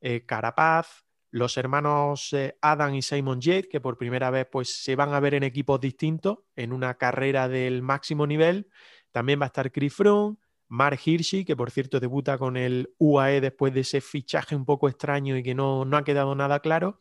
eh, 0.00 0.24
Carapaz, 0.26 1.04
los 1.30 1.56
hermanos 1.56 2.32
eh, 2.32 2.56
Adam 2.62 2.94
y 2.94 3.02
Simon 3.02 3.40
Yates, 3.40 3.68
que 3.68 3.80
por 3.80 3.98
primera 3.98 4.30
vez 4.30 4.46
pues, 4.50 4.82
se 4.82 4.96
van 4.96 5.12
a 5.12 5.20
ver 5.20 5.34
en 5.34 5.42
equipos 5.42 5.80
distintos 5.80 6.38
en 6.54 6.72
una 6.72 6.94
carrera 6.94 7.48
del 7.48 7.82
máximo 7.82 8.26
nivel. 8.26 8.68
También 9.12 9.40
va 9.40 9.44
a 9.44 9.48
estar 9.48 9.70
Chris 9.70 9.94
Froome, 9.94 10.36
Mark 10.68 10.98
Hirschi, 11.04 11.44
que 11.44 11.56
por 11.56 11.70
cierto 11.70 12.00
debuta 12.00 12.38
con 12.38 12.56
el 12.56 12.94
UAE 12.98 13.40
después 13.40 13.72
de 13.74 13.80
ese 13.80 14.00
fichaje 14.00 14.56
un 14.56 14.64
poco 14.64 14.88
extraño 14.88 15.36
y 15.36 15.42
que 15.42 15.54
no, 15.54 15.84
no 15.84 15.96
ha 15.96 16.04
quedado 16.04 16.34
nada 16.34 16.60
claro, 16.60 16.98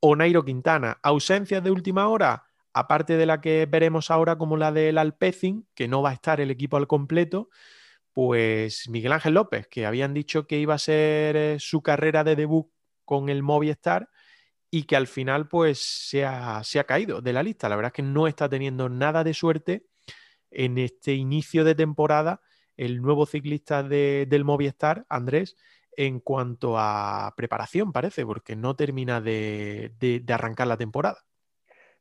o 0.00 0.16
Nairo 0.16 0.44
Quintana. 0.44 0.98
Ausencias 1.02 1.62
de 1.62 1.70
última 1.70 2.08
hora, 2.08 2.44
aparte 2.72 3.16
de 3.16 3.26
la 3.26 3.40
que 3.40 3.66
veremos 3.68 4.10
ahora 4.10 4.38
como 4.38 4.56
la 4.56 4.72
del 4.72 4.98
Alpecin, 4.98 5.66
que 5.74 5.88
no 5.88 6.02
va 6.02 6.10
a 6.10 6.14
estar 6.14 6.40
el 6.40 6.50
equipo 6.50 6.76
al 6.76 6.86
completo, 6.86 7.48
pues 8.16 8.88
Miguel 8.88 9.12
Ángel 9.12 9.34
López, 9.34 9.68
que 9.68 9.84
habían 9.84 10.14
dicho 10.14 10.46
que 10.46 10.58
iba 10.58 10.72
a 10.72 10.78
ser 10.78 11.36
eh, 11.36 11.56
su 11.60 11.82
carrera 11.82 12.24
de 12.24 12.34
debut 12.34 12.66
con 13.04 13.28
el 13.28 13.42
Movistar 13.42 14.08
y 14.70 14.84
que 14.84 14.96
al 14.96 15.06
final 15.06 15.48
pues 15.48 15.80
se 15.80 16.24
ha, 16.24 16.64
se 16.64 16.78
ha 16.78 16.84
caído 16.84 17.20
de 17.20 17.34
la 17.34 17.42
lista. 17.42 17.68
La 17.68 17.76
verdad 17.76 17.90
es 17.90 17.96
que 17.96 18.02
no 18.02 18.26
está 18.26 18.48
teniendo 18.48 18.88
nada 18.88 19.22
de 19.22 19.34
suerte 19.34 19.84
en 20.50 20.78
este 20.78 21.12
inicio 21.12 21.62
de 21.62 21.74
temporada 21.74 22.40
el 22.78 23.02
nuevo 23.02 23.26
ciclista 23.26 23.82
del 23.82 24.44
Movistar, 24.46 25.04
Andrés, 25.10 25.54
en 25.94 26.20
cuanto 26.20 26.78
a 26.78 27.34
preparación, 27.36 27.92
parece, 27.92 28.24
porque 28.24 28.56
no 28.56 28.76
termina 28.76 29.20
de, 29.20 30.24
arrancar 30.30 30.68
la 30.68 30.78
temporada. 30.78 31.25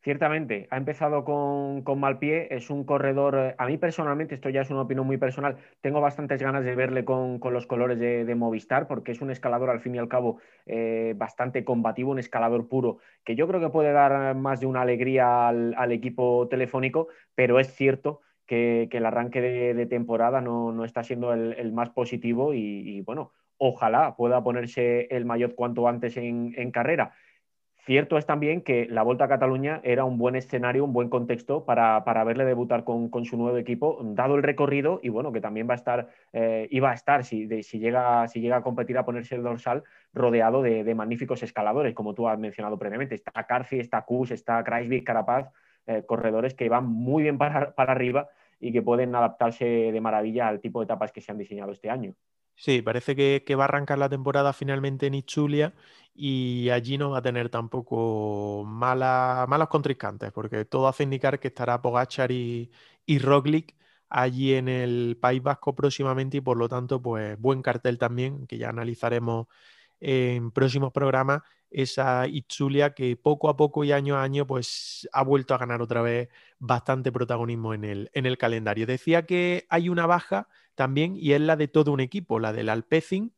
Ciertamente, 0.06 0.68
ha 0.70 0.78
empezado 0.78 1.26
con, 1.26 1.84
mal 2.00 2.20
pie, 2.20 2.48
es 2.52 2.70
un 2.70 2.84
corredor, 2.84 3.36
eh, 3.40 3.56
a 3.58 3.66
mí 3.66 3.80
personalmente, 3.80 4.36
esto 4.36 4.50
ya 4.50 4.62
es 4.62 4.70
una 4.70 4.82
opinión 4.82 5.08
muy 5.08 5.18
personal, 5.18 5.58
tengo 5.82 6.00
bastantes 6.00 6.40
ganas 6.44 6.64
de 6.64 6.76
verle 6.76 7.04
con, 7.04 7.40
los 7.52 7.66
colores 7.66 7.98
de, 7.98 8.36
Movistar, 8.36 8.88
porque 8.88 9.14
es 9.14 9.22
un 9.22 9.32
escalador 9.32 9.72
al 9.72 9.80
fin 9.80 9.96
y 9.96 9.98
al 9.98 10.08
cabo 10.08 10.38
eh, 10.68 11.16
bastante 11.18 11.66
combativo, 11.66 12.12
un 12.12 12.20
escalador 12.20 12.70
puro, 12.70 13.00
que 13.24 13.36
yo 13.36 13.48
creo 13.48 13.60
que 13.60 13.70
puede 13.70 13.94
dar 13.94 14.36
más 14.36 14.60
de 14.60 14.68
una 14.68 14.84
alegría 14.84 15.48
al 15.48 15.92
equipo 15.92 16.48
telefónico, 16.50 17.08
pero 17.34 17.60
es 17.60 17.74
cierto 17.74 18.22
que, 18.46 18.88
el 18.92 19.06
arranque 19.08 19.42
de, 19.42 19.86
temporada 19.88 20.40
no, 20.40 20.86
está 20.86 21.04
siendo 21.04 21.34
el, 21.34 21.74
más 21.74 21.90
positivo 21.90 22.54
y, 22.54 23.02
bueno, 23.02 23.32
ojalá 23.58 24.16
pueda 24.16 24.44
ponerse 24.44 25.08
el 25.10 25.26
mayor 25.26 25.56
cuanto 25.56 25.88
antes 25.88 26.18
en, 26.18 26.72
carrera. 26.72 27.14
Cierto 27.86 28.18
es 28.18 28.26
también 28.26 28.62
que 28.64 28.88
la 28.90 29.04
Vuelta 29.04 29.26
a 29.26 29.28
Cataluña 29.28 29.80
era 29.84 30.06
un 30.06 30.18
buen 30.18 30.36
escenario, 30.36 30.84
un 30.84 30.92
buen 30.92 31.08
contexto 31.08 31.66
para, 31.66 32.02
verle 32.24 32.44
debutar 32.44 32.84
con, 32.84 33.26
su 33.26 33.38
nuevo 33.38 33.56
equipo, 33.60 34.00
dado 34.02 34.34
el 34.34 34.42
recorrido 34.42 35.00
y 35.04 35.10
bueno, 35.10 35.32
que 35.32 35.40
también 35.40 35.70
va 35.70 35.74
a 35.74 35.76
estar, 35.76 36.10
eh, 36.34 36.68
iba 36.72 36.90
a 36.90 36.96
estar, 36.96 37.24
si, 37.24 37.48
llega, 37.48 38.28
si 38.28 38.42
llega 38.42 38.58
a 38.58 38.64
competir 38.64 38.98
a 38.98 39.06
ponerse 39.06 39.36
el 39.36 39.44
dorsal, 39.44 39.84
rodeado 40.14 40.64
de, 40.64 40.96
magníficos 40.96 41.44
escaladores, 41.44 41.94
como 41.94 42.16
tú 42.16 42.28
has 42.28 42.40
mencionado 42.40 42.80
previamente. 42.80 43.14
Está 43.14 43.44
Carci, 43.44 43.80
está 43.80 44.02
Kus, 44.02 44.32
está 44.32 44.64
Kreisvik, 44.64 45.06
Carapaz, 45.06 45.52
eh, 45.86 46.02
corredores 46.08 46.56
que 46.56 46.68
van 46.68 46.88
muy 46.88 47.22
bien 47.22 47.38
para, 47.38 47.76
arriba 47.78 48.30
y 48.60 48.72
que 48.72 48.82
pueden 48.82 49.14
adaptarse 49.14 49.64
de 49.64 50.02
maravilla 50.02 50.48
al 50.48 50.60
tipo 50.60 50.80
de 50.80 50.86
etapas 50.86 51.12
que 51.12 51.22
se 51.22 51.32
han 51.32 51.38
diseñado 51.38 51.72
este 51.72 51.92
año. 51.92 52.16
Sí, 52.58 52.82
parece 52.82 53.16
que, 53.16 53.56
va 53.56 53.66
a 53.66 53.68
arrancar 53.68 53.98
la 53.98 54.10
temporada 54.10 54.54
finalmente 54.54 55.08
en 55.08 55.14
Ichulia 55.16 55.74
y 56.14 56.70
allí 56.70 56.98
no 56.98 57.12
va 57.12 57.18
a 57.20 57.22
tener 57.22 57.50
tampoco 57.50 58.64
mala, 58.66 59.46
malos 59.50 59.68
contrincantes, 59.68 60.32
porque 60.32 60.64
todo 60.66 60.88
hace 60.88 61.04
indicar 61.04 61.40
que 61.40 61.50
estará 61.50 61.82
Pogachar 61.82 62.32
y, 62.32 62.72
y 63.06 63.20
Roglic 63.20 63.76
allí 64.10 64.54
en 64.54 64.70
el 64.70 65.18
País 65.20 65.44
Vasco 65.44 65.76
próximamente 65.76 66.38
y 66.38 66.42
por 66.42 66.58
lo 66.58 66.70
tanto, 66.70 67.02
pues 67.02 67.38
buen 67.40 67.62
cartel 67.62 67.98
también, 67.98 68.48
que 68.48 68.58
ya 68.58 68.70
analizaremos 68.70 69.48
en 70.00 70.52
próximos 70.52 70.92
programas 70.94 71.42
esa 71.76 72.26
Itzulia 72.26 72.94
que 72.94 73.18
poco 73.18 73.50
a 73.50 73.58
poco 73.58 73.84
y 73.84 73.92
año 73.92 74.16
a 74.16 74.24
año 74.24 74.48
pues 74.48 75.10
ha 75.12 75.24
vuelto 75.24 75.54
a 75.54 75.58
ganar 75.58 75.82
otra 75.82 76.02
vez 76.02 76.30
bastante 76.58 77.12
protagonismo 77.12 77.74
en 77.74 77.84
el, 77.84 78.10
en 78.14 78.26
el 78.26 78.38
calendario. 78.38 78.88
Decía 78.88 79.26
que 79.26 79.66
hay 79.70 79.90
una 79.90 80.06
baja 80.06 80.48
también 80.74 81.18
y 81.18 81.34
es 81.34 81.42
la 81.42 81.58
de 81.58 81.68
todo 81.68 81.92
un 81.92 82.00
equipo, 82.00 82.40
la 82.40 82.54
del 82.54 82.70
Alpecin, 82.70 83.34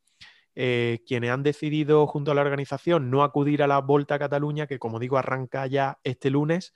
eh, 0.54 1.04
quienes 1.08 1.32
han 1.32 1.42
decidido 1.42 2.06
junto 2.06 2.30
a 2.30 2.36
la 2.36 2.42
organización 2.42 3.10
no 3.10 3.24
acudir 3.24 3.64
a 3.64 3.68
la 3.68 3.80
Volta 3.80 4.16
a 4.16 4.20
Cataluña, 4.20 4.68
que 4.68 4.78
como 4.78 5.00
digo 5.00 5.18
arranca 5.18 5.66
ya 5.66 6.00
este 6.04 6.30
lunes, 6.30 6.76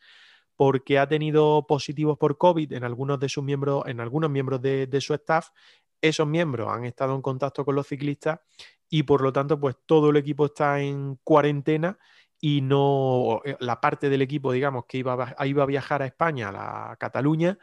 porque 0.55 0.97
ha 0.97 1.07
tenido 1.07 1.67
positivos 1.67 2.17
por 2.17 2.39
COVID 2.39 2.73
en 2.73 2.83
algunos 2.83 3.19
de 3.19 3.29
sus 3.29 3.43
miembros, 3.43 3.83
en 3.85 3.99
algunos 3.99 4.31
miembros 4.31 4.63
de, 4.63 4.87
de 4.87 4.99
su 5.01 5.13
staff. 5.13 5.49
Esos 6.01 6.25
miembros 6.25 6.69
han 6.71 6.85
estado 6.85 7.13
en 7.13 7.21
contacto 7.21 7.63
con 7.63 7.75
los 7.75 7.85
ciclistas 7.85 8.39
y 8.93 9.03
por 9.03 9.21
lo 9.21 9.31
tanto, 9.31 9.57
pues 9.59 9.77
todo 9.85 10.09
el 10.09 10.17
equipo 10.17 10.47
está 10.47 10.81
en 10.81 11.15
cuarentena 11.23 11.97
y 12.41 12.61
no 12.61 13.41
eh, 13.45 13.55
la 13.61 13.79
parte 13.79 14.09
del 14.09 14.21
equipo, 14.21 14.51
digamos, 14.51 14.83
que 14.85 14.97
iba 14.97 15.33
a, 15.37 15.47
iba 15.47 15.63
a 15.63 15.65
viajar 15.65 16.01
a 16.01 16.05
España, 16.05 16.51
a 16.53 16.97
Cataluña, 16.97 17.57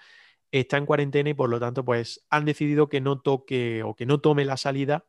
está 0.51 0.79
en 0.79 0.87
cuarentena 0.87 1.29
y 1.29 1.35
por 1.35 1.51
lo 1.51 1.61
tanto, 1.61 1.85
pues 1.85 2.27
han 2.31 2.47
decidido 2.47 2.89
que 2.89 3.03
no 3.03 3.21
toque 3.21 3.83
o 3.83 3.95
que 3.95 4.07
no 4.07 4.21
tome 4.21 4.47
la 4.47 4.57
salida 4.57 5.05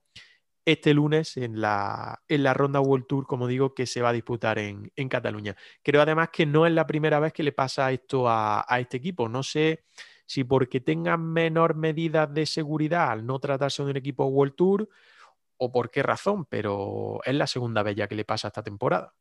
este 0.66 0.94
lunes 0.94 1.38
en 1.38 1.62
la, 1.62 2.22
en 2.28 2.44
la 2.44 2.54
ronda 2.54 2.82
World 2.82 3.08
Tour, 3.08 3.26
como 3.26 3.48
digo, 3.48 3.74
que 3.74 3.88
se 3.88 4.02
va 4.02 4.10
a 4.10 4.14
disputar 4.14 4.60
en, 4.60 4.92
Cataluña. 5.10 5.56
Creo 5.82 6.02
además 6.02 6.30
que 6.34 6.46
no 6.46 6.68
es 6.68 6.74
la 6.74 6.86
primera 6.86 7.20
vez 7.22 7.32
que 7.32 7.44
le 7.44 7.54
pasa 7.54 7.92
esto 7.94 8.28
a, 8.28 8.66
a 8.68 8.80
este 8.82 8.98
equipo. 8.98 9.30
No 9.30 9.42
sé 9.42 9.86
si 10.26 10.44
porque 10.44 10.82
tengan 10.82 11.26
menor 11.26 11.76
medidas 11.76 12.32
de 12.34 12.46
seguridad 12.46 13.10
al 13.10 13.26
no 13.26 13.40
tratarse 13.40 13.84
de 13.84 13.92
un 13.92 13.98
equipo 13.98 14.26
World 14.26 14.56
Tour 14.56 14.90
o 15.60 15.72
por 15.72 15.92
qué 15.92 16.02
razón, 16.02 16.46
pero 16.46 17.20
es 17.26 17.36
la 17.36 17.46
segunda 17.46 17.84
vez 17.84 17.96
ya 17.96 18.08
que 18.08 18.16
le 18.16 18.26
pasa 18.26 18.48
esta 18.48 18.64
temporada. 18.64 19.14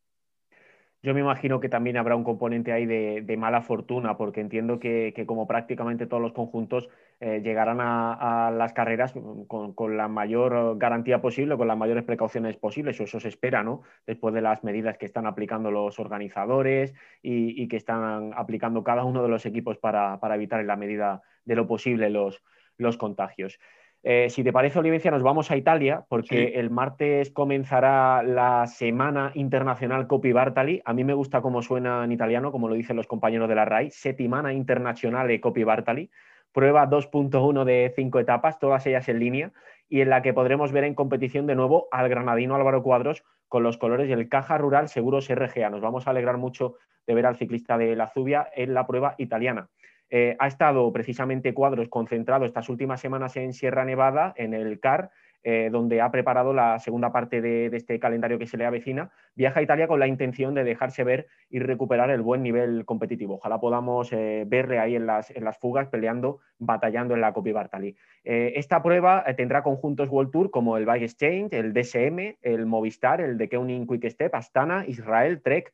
Yo 1.00 1.14
me 1.14 1.20
imagino 1.20 1.60
que 1.60 1.68
también 1.68 1.96
habrá 1.96 2.16
un 2.16 2.24
componente 2.24 2.72
ahí 2.72 2.84
de, 2.84 3.36
mala 3.36 3.62
fortuna, 3.62 4.16
porque 4.16 4.40
entiendo 4.40 4.80
que, 4.80 5.14
como 5.28 5.46
prácticamente 5.46 6.06
todos 6.06 6.20
los 6.20 6.32
conjuntos 6.32 6.88
eh, 7.20 7.40
llegarán 7.40 7.78
a, 7.80 8.50
las 8.52 8.72
carreras 8.72 9.14
con, 9.46 9.96
la 9.96 10.08
mayor 10.08 10.76
garantía 10.76 11.20
posible, 11.20 11.56
con 11.56 11.68
las 11.68 11.78
mayores 11.78 12.02
precauciones 12.02 12.56
posibles, 12.56 13.00
o 13.00 13.04
eso 13.04 13.20
se 13.20 13.28
espera, 13.28 13.62
¿no? 13.62 13.82
Después 14.06 14.34
de 14.34 14.42
las 14.42 14.64
medidas 14.64 14.98
que 14.98 15.06
están 15.06 15.26
aplicando 15.26 15.70
los 15.70 16.00
organizadores 16.00 16.94
y, 17.22 17.68
que 17.68 17.76
están 17.76 18.32
aplicando 18.34 18.82
cada 18.82 19.04
uno 19.04 19.22
de 19.22 19.28
los 19.28 19.46
equipos 19.46 19.78
para, 19.78 20.18
evitar 20.34 20.58
en 20.60 20.66
la 20.66 20.76
medida 20.76 21.22
de 21.44 21.54
lo 21.54 21.68
posible 21.68 22.10
los 22.10 22.96
contagios. 22.96 23.60
Eh, 24.02 24.30
si 24.30 24.44
te 24.44 24.52
parece, 24.52 24.78
Olivencia, 24.78 25.10
nos 25.10 25.22
vamos 25.22 25.50
a 25.50 25.56
Italia 25.56 26.04
porque 26.08 26.52
el 26.54 26.70
martes 26.70 27.30
comenzará 27.30 28.22
la 28.22 28.66
Semana 28.66 29.32
Internacional 29.34 30.06
Copy 30.06 30.32
Bartali. 30.32 30.80
A 30.84 30.92
mí 30.92 31.04
me 31.04 31.14
gusta 31.14 31.42
cómo 31.42 31.62
suena 31.62 32.04
en 32.04 32.12
italiano, 32.12 32.52
como 32.52 32.68
lo 32.68 32.74
dicen 32.74 32.96
los 32.96 33.06
compañeros 33.06 33.48
de 33.48 33.56
la 33.56 33.64
RAI, 33.64 33.90
Settimana 33.90 34.52
Internazionale 34.52 35.40
Copy 35.40 35.64
Bartali. 35.64 36.10
Prueba 36.52 36.88
2.1 36.88 37.64
de 37.64 37.92
cinco 37.94 38.18
etapas, 38.20 38.58
todas 38.58 38.86
ellas 38.86 39.08
en 39.08 39.18
línea, 39.18 39.52
y 39.88 40.00
en 40.00 40.10
la 40.10 40.22
que 40.22 40.32
podremos 40.32 40.72
ver 40.72 40.84
en 40.84 40.94
competición 40.94 41.46
de 41.46 41.54
nuevo 41.54 41.88
al 41.90 42.08
granadino 42.08 42.54
Álvaro 42.54 42.82
Cuadros 42.82 43.24
con 43.48 43.62
los 43.62 43.78
colores 43.78 44.08
del 44.08 44.28
Caja 44.28 44.58
Rural 44.58 44.88
Seguros 44.88 45.28
RGA. 45.28 45.70
Nos 45.70 45.80
vamos 45.80 46.06
a 46.06 46.10
alegrar 46.10 46.36
mucho 46.36 46.76
de 47.06 47.14
ver 47.14 47.26
al 47.26 47.36
ciclista 47.36 47.78
de 47.78 47.96
la 47.96 48.08
Zubia 48.08 48.48
en 48.54 48.74
la 48.74 48.86
prueba 48.86 49.14
italiana. 49.18 49.68
Eh, 50.10 50.36
ha 50.38 50.46
estado 50.46 50.90
precisamente 50.92 51.52
Cuadros 51.52 51.88
concentrado 51.88 52.44
estas 52.44 52.68
últimas 52.68 53.00
semanas 53.00 53.36
en 53.36 53.52
Sierra 53.52 53.84
Nevada, 53.84 54.32
en 54.36 54.54
el 54.54 54.80
CAR, 54.80 55.10
eh, 55.44 55.68
donde 55.70 56.00
ha 56.00 56.10
preparado 56.10 56.52
la 56.52 56.78
segunda 56.78 57.12
parte 57.12 57.40
de, 57.40 57.66
este 57.66 58.00
calendario 58.00 58.38
que 58.38 58.46
se 58.46 58.56
le 58.56 58.66
avecina. 58.66 59.10
Viaja 59.34 59.60
a 59.60 59.62
Italia 59.62 59.86
con 59.86 60.00
la 60.00 60.08
intención 60.08 60.54
de 60.54 60.64
dejarse 60.64 61.04
ver 61.04 61.28
y 61.48 61.60
recuperar 61.60 62.10
el 62.10 62.22
buen 62.22 62.42
nivel 62.42 62.84
competitivo. 62.84 63.34
Ojalá 63.34 63.60
podamos 63.60 64.12
eh, 64.12 64.44
verle 64.46 64.78
ahí 64.78 64.96
en 64.96 65.06
las, 65.06 65.32
fugas, 65.60 65.88
peleando, 65.88 66.40
batallando 66.58 67.14
en 67.14 67.20
la 67.20 67.32
Copi 67.32 67.52
Bartali. 67.52 67.96
esta 68.24 68.82
prueba 68.82 69.24
tendrá 69.36 69.62
conjuntos 69.62 70.08
World 70.10 70.32
Tour 70.32 70.50
como 70.50 70.76
el 70.76 70.86
Bike 70.86 71.04
Exchange, 71.04 71.52
el 71.52 71.72
DSM, 71.72 72.36
el 72.42 72.66
Movistar, 72.66 73.20
el 73.20 73.38
de 73.38 73.48
Keuning 73.48 73.86
Quick 73.86 74.08
Step, 74.10 74.34
Astana, 74.34 74.84
Israel, 74.86 75.40
Trek 75.40 75.72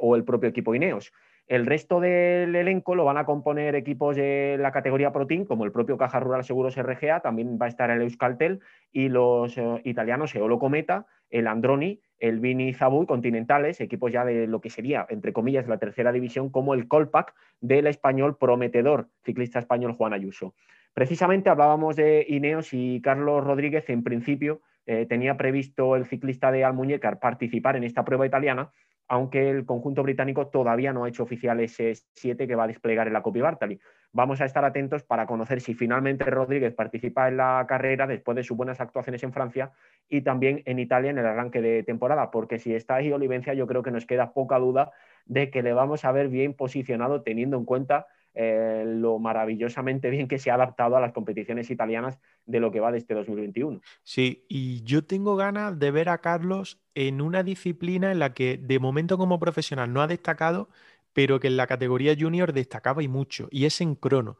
o 0.00 0.16
el 0.16 0.24
propio 0.24 0.48
equipo 0.48 0.74
Ineos. 0.74 1.12
El 1.46 1.66
resto 1.66 2.00
del 2.00 2.54
elenco 2.54 2.94
lo 2.94 3.04
van 3.04 3.18
a 3.18 3.26
componer 3.26 3.74
equipos 3.74 4.16
de 4.16 4.56
la 4.58 4.72
categoría 4.72 5.12
Protein, 5.12 5.44
como 5.44 5.64
el 5.64 5.72
propio 5.72 5.98
Caja 5.98 6.20
Rural 6.20 6.44
Seguros 6.44 6.76
RGA, 6.76 7.20
también 7.20 7.58
va 7.60 7.66
a 7.66 7.68
estar 7.68 7.90
el 7.90 8.00
Euskaltel 8.02 8.60
y 8.92 9.08
los 9.08 9.58
eh, 9.58 9.80
italianos 9.84 10.34
Eolo 10.34 10.58
Cometa, 10.58 11.06
el 11.30 11.46
Androni, 11.46 12.00
el 12.20 12.38
Vini 12.38 12.72
Zabu 12.72 13.06
Continentales, 13.06 13.80
equipos 13.80 14.12
ya 14.12 14.24
de 14.24 14.46
lo 14.46 14.60
que 14.60 14.70
sería, 14.70 15.06
entre 15.08 15.32
comillas, 15.32 15.66
la 15.66 15.78
tercera 15.78 16.12
división, 16.12 16.50
como 16.50 16.74
el 16.74 16.86
Colpac 16.86 17.34
del 17.60 17.86
español 17.86 18.36
prometedor 18.38 19.08
ciclista 19.24 19.58
español 19.58 19.92
Juan 19.92 20.12
Ayuso. 20.12 20.54
Precisamente 20.94 21.50
hablábamos 21.50 21.96
de 21.96 22.24
Ineos 22.28 22.72
y 22.72 23.00
Carlos 23.00 23.42
Rodríguez, 23.42 23.88
en 23.88 24.04
principio 24.04 24.60
eh, 24.86 25.06
tenía 25.06 25.36
previsto 25.36 25.96
el 25.96 26.06
ciclista 26.06 26.52
de 26.52 26.64
Almuñécar 26.64 27.18
participar 27.18 27.76
en 27.76 27.84
esta 27.84 28.04
prueba 28.04 28.26
italiana, 28.26 28.70
aunque 29.12 29.50
el 29.50 29.66
conjunto 29.66 30.02
británico 30.02 30.46
todavía 30.46 30.94
no 30.94 31.04
ha 31.04 31.08
hecho 31.10 31.24
oficial 31.24 31.60
ese 31.60 31.92
7 32.14 32.48
que 32.48 32.54
va 32.54 32.64
a 32.64 32.66
desplegar 32.66 33.08
en 33.08 33.12
la 33.12 33.20
Copy 33.20 33.42
Bartali. 33.42 33.78
Vamos 34.10 34.40
a 34.40 34.46
estar 34.46 34.64
atentos 34.64 35.02
para 35.02 35.26
conocer 35.26 35.60
si 35.60 35.74
finalmente 35.74 36.24
Rodríguez 36.24 36.72
participa 36.72 37.28
en 37.28 37.36
la 37.36 37.62
carrera 37.68 38.06
después 38.06 38.36
de 38.36 38.42
sus 38.42 38.56
buenas 38.56 38.80
actuaciones 38.80 39.22
en 39.22 39.34
Francia 39.34 39.72
y 40.08 40.22
también 40.22 40.62
en 40.64 40.78
Italia 40.78 41.10
en 41.10 41.18
el 41.18 41.26
arranque 41.26 41.60
de 41.60 41.82
temporada, 41.82 42.30
porque 42.30 42.58
si 42.58 42.74
está 42.74 42.94
ahí 42.94 43.12
Olivencia, 43.12 43.52
yo 43.52 43.66
creo 43.66 43.82
que 43.82 43.90
nos 43.90 44.06
queda 44.06 44.32
poca 44.32 44.58
duda 44.58 44.92
de 45.26 45.50
que 45.50 45.62
le 45.62 45.74
vamos 45.74 46.06
a 46.06 46.12
ver 46.12 46.28
bien 46.28 46.54
posicionado 46.54 47.20
teniendo 47.20 47.58
en 47.58 47.66
cuenta 47.66 48.06
eh, 48.34 48.84
lo 48.86 49.18
maravillosamente 49.18 50.08
bien 50.08 50.26
que 50.26 50.38
se 50.38 50.50
ha 50.50 50.54
adaptado 50.54 50.96
a 50.96 51.00
las 51.00 51.12
competiciones 51.12 51.70
italianas 51.70 52.18
de 52.46 52.60
lo 52.60 52.72
que 52.72 52.80
va 52.80 52.90
de 52.90 52.98
este 52.98 53.14
2021. 53.14 53.80
Sí, 54.02 54.44
y 54.48 54.82
yo 54.84 55.04
tengo 55.04 55.36
ganas 55.36 55.78
de 55.78 55.90
ver 55.90 56.08
a 56.08 56.18
Carlos 56.18 56.80
en 56.94 57.20
una 57.20 57.42
disciplina 57.42 58.10
en 58.10 58.18
la 58.18 58.32
que 58.32 58.56
de 58.56 58.78
momento 58.78 59.18
como 59.18 59.38
profesional 59.38 59.92
no 59.92 60.00
ha 60.00 60.06
destacado, 60.06 60.68
pero 61.12 61.40
que 61.40 61.48
en 61.48 61.56
la 61.56 61.66
categoría 61.66 62.16
junior 62.18 62.52
destacaba 62.52 63.02
y 63.02 63.08
mucho, 63.08 63.48
y 63.50 63.66
es 63.66 63.80
en 63.80 63.94
crono. 63.94 64.38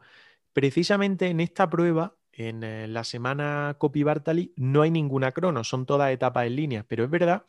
Precisamente 0.53 1.27
en 1.27 1.39
esta 1.39 1.69
prueba, 1.69 2.15
en 2.31 2.63
eh, 2.63 2.87
la 2.87 3.03
semana 3.03 3.75
Copy 3.77 4.01
Bartali, 4.01 4.53
no 4.55 4.81
hay 4.81 4.89
ninguna 4.89 5.31
crono, 5.31 5.63
son 5.63 5.85
todas 5.85 6.11
etapas 6.11 6.47
en 6.47 6.55
línea, 6.55 6.85
pero 6.87 7.03
es 7.03 7.09
verdad 7.11 7.45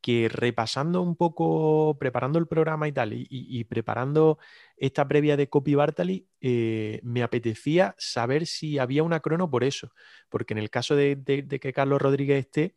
que 0.00 0.28
repasando 0.28 1.02
un 1.02 1.16
poco, 1.16 1.96
preparando 1.98 2.38
el 2.38 2.46
programa 2.46 2.88
y 2.88 2.92
tal, 2.92 3.10
y, 3.12 3.64
preparando 3.64 4.38
esta 4.76 5.06
previa 5.08 5.36
de 5.36 5.48
Copy 5.48 5.74
Bartali, 5.74 6.28
eh, 6.40 7.00
me 7.02 7.22
apetecía 7.22 7.94
saber 7.98 8.46
si 8.46 8.78
había 8.78 9.02
una 9.02 9.20
crono 9.20 9.50
por 9.50 9.64
eso, 9.64 9.92
porque 10.28 10.54
en 10.54 10.58
el 10.58 10.70
caso 10.70 10.94
de, 10.94 11.20
que 11.60 11.72
Carlos 11.72 12.00
Rodríguez 12.00 12.38
esté, 12.40 12.76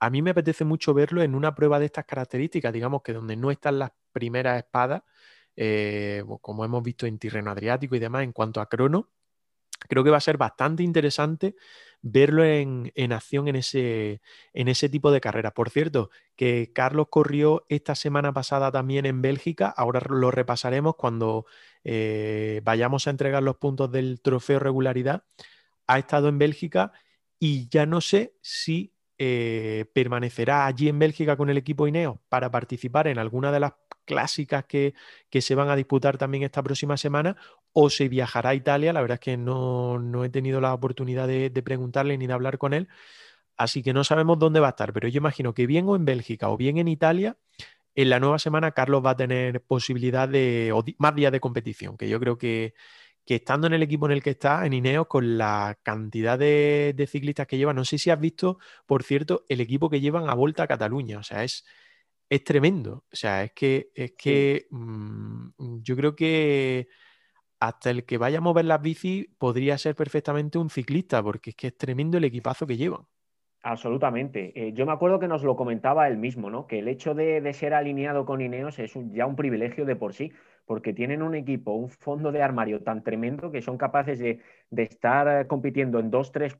a 0.00 0.10
mí 0.10 0.22
me 0.22 0.30
apetece 0.30 0.64
mucho 0.64 0.92
verlo 0.92 1.22
en 1.22 1.34
una 1.34 1.54
prueba 1.54 1.78
de 1.78 1.86
estas 1.86 2.04
características, 2.04 2.72
digamos 2.72 3.02
que 3.02 3.12
donde 3.12 3.36
no 3.36 3.50
están 3.50 3.78
las 3.78 3.92
primeras 4.12 4.58
espadas, 4.58 5.02
eh, 5.56 6.22
como 6.42 6.64
hemos 6.64 6.82
visto 6.82 7.06
en 7.06 7.18
Tirreno 7.18 7.50
Adriático 7.50 7.96
y 7.96 7.98
demás, 8.00 8.24
en 8.24 8.32
cuanto 8.32 8.60
a 8.60 8.68
crono, 8.68 9.10
creo 9.88 10.04
que 10.04 10.10
va 10.10 10.16
a 10.18 10.20
ser 10.20 10.36
bastante 10.36 10.82
interesante 10.82 11.56
verlo 12.02 12.44
en, 12.44 13.12
acción 13.12 13.48
en 13.48 13.56
ese, 13.56 14.20
en 14.52 14.68
ese 14.68 14.88
tipo 14.88 15.10
de 15.10 15.20
carreras. 15.20 15.52
Por 15.52 15.70
cierto, 15.70 16.10
que 16.36 16.70
Carlos 16.72 17.08
corrió 17.10 17.64
esta 17.68 17.94
semana 17.94 18.32
pasada 18.32 18.70
también 18.70 19.06
en 19.06 19.22
Bélgica, 19.22 19.68
ahora 19.68 20.00
lo 20.08 20.30
repasaremos 20.30 20.94
cuando 20.96 21.46
eh, 21.84 22.60
vayamos 22.64 23.06
a 23.06 23.10
entregar 23.10 23.42
los 23.42 23.56
puntos 23.56 23.90
del 23.90 24.20
trofeo 24.20 24.58
regularidad. 24.58 25.24
Ha 25.86 25.98
estado 25.98 26.28
en 26.28 26.38
Bélgica 26.38 26.92
y 27.38 27.68
ya 27.68 27.86
no 27.86 28.00
sé 28.00 28.34
si 28.40 28.92
eh, 29.18 29.86
permanecerá 29.94 30.66
allí 30.66 30.88
en 30.88 30.98
Bélgica 30.98 31.36
con 31.36 31.48
el 31.48 31.56
equipo 31.56 31.88
Ineo 31.88 32.20
para 32.28 32.50
participar 32.50 33.08
en 33.08 33.18
alguna 33.18 33.50
de 33.50 33.60
las 33.60 33.72
clásicas 34.04 34.64
que, 34.66 34.94
se 35.30 35.54
van 35.54 35.70
a 35.70 35.76
disputar 35.76 36.18
también 36.18 36.44
esta 36.44 36.62
próxima 36.62 36.96
semana 36.96 37.36
o 37.78 37.90
se 37.90 38.08
viajará 38.08 38.50
a 38.50 38.54
Italia. 38.54 38.94
La 38.94 39.02
verdad 39.02 39.16
es 39.16 39.20
que 39.20 39.36
no, 39.36 40.24
he 40.24 40.30
tenido 40.30 40.62
la 40.62 40.72
oportunidad 40.72 41.28
de, 41.28 41.50
preguntarle 41.62 42.16
ni 42.16 42.26
de 42.26 42.32
hablar 42.32 42.56
con 42.56 42.72
él, 42.72 42.88
así 43.58 43.82
que 43.82 43.92
no 43.92 44.02
sabemos 44.02 44.38
dónde 44.38 44.60
va 44.60 44.68
a 44.68 44.70
estar, 44.70 44.94
pero 44.94 45.08
yo 45.08 45.18
imagino 45.18 45.52
que 45.52 45.66
bien 45.66 45.86
o 45.88 45.94
en 45.94 46.06
Bélgica 46.06 46.48
o 46.48 46.56
bien 46.56 46.78
en 46.78 46.88
Italia, 46.88 47.36
en 47.94 48.08
la 48.10 48.18
nueva 48.18 48.38
semana 48.38 48.72
Carlos 48.72 49.04
va 49.04 49.10
a 49.10 49.16
tener 49.16 49.62
posibilidad 49.62 50.26
de 50.26 50.72
más 50.98 51.14
días 51.14 51.32
de 51.32 51.40
competición, 51.40 51.98
que 51.98 52.08
yo 52.08 52.18
creo 52.18 52.38
que, 52.38 52.74
estando 53.26 53.66
en 53.66 53.74
el 53.74 53.82
equipo 53.82 54.06
en 54.06 54.12
el 54.12 54.22
que 54.22 54.30
está, 54.30 54.64
en 54.64 54.72
Ineos, 54.72 55.06
con 55.06 55.36
la 55.36 55.78
cantidad 55.82 56.38
de, 56.38 56.94
de, 56.96 57.06
ciclistas 57.06 57.46
que 57.46 57.58
llevan, 57.58 57.76
no 57.76 57.84
sé 57.84 57.98
si 57.98 58.08
has 58.10 58.20
visto, 58.20 58.58
por 58.86 59.02
cierto, 59.02 59.44
el 59.50 59.60
equipo 59.60 59.90
que 59.90 60.00
llevan 60.00 60.30
a 60.30 60.34
Volta 60.34 60.62
a 60.62 60.66
Cataluña, 60.66 61.18
o 61.18 61.22
sea, 61.22 61.44
es, 61.44 61.66
es 62.30 62.42
tremendo. 62.44 63.04
O 63.12 63.16
sea, 63.16 63.44
es 63.44 63.52
que, 63.52 63.90
es 63.94 64.12
que 64.16 64.66
mm, 64.70 65.82
yo 65.82 65.96
creo 65.96 66.16
que 66.16 66.88
hasta 67.60 67.90
el 67.90 68.04
que 68.04 68.18
vaya 68.18 68.38
a 68.38 68.40
mover 68.42 68.64
las 68.64 68.82
bicis 68.82 69.26
podría 69.38 69.78
ser 69.78 69.94
perfectamente 69.94 70.58
un 70.58 70.70
ciclista, 70.70 71.22
porque 71.22 71.50
es 71.50 71.56
que 71.56 71.66
es 71.68 71.76
tremendo 71.76 72.18
el 72.18 72.24
equipazo 72.24 72.66
que 72.66 72.76
llevan. 72.76 73.06
Absolutamente. 73.62 74.52
Eh, 74.54 74.72
yo 74.74 74.86
me 74.86 74.92
acuerdo 74.92 75.18
que 75.18 75.26
nos 75.26 75.42
lo 75.42 75.56
comentaba 75.56 76.06
él 76.06 76.18
mismo, 76.18 76.50
¿no? 76.50 76.68
Que 76.68 76.78
el 76.78 76.86
hecho 76.86 77.14
de, 77.14 77.52
ser 77.52 77.74
alineado 77.74 78.24
con 78.24 78.40
Ineos 78.40 78.78
es 78.78 78.96
ya 79.10 79.26
un 79.26 79.34
privilegio 79.34 79.84
de 79.84 79.96
por 79.96 80.14
sí, 80.14 80.30
porque 80.66 80.92
tienen 80.92 81.20
un 81.20 81.34
equipo, 81.34 81.72
un 81.72 81.88
fondo 81.88 82.30
de 82.30 82.42
armario 82.42 82.84
tan 82.84 83.02
tremendo 83.02 83.50
que 83.50 83.62
son 83.62 83.76
capaces 83.76 84.20
de, 84.20 84.40
estar 84.76 85.42
eh, 85.42 85.46
compitiendo 85.48 85.98
en 85.98 86.12
dos, 86.12 86.30
tres, 86.30 86.56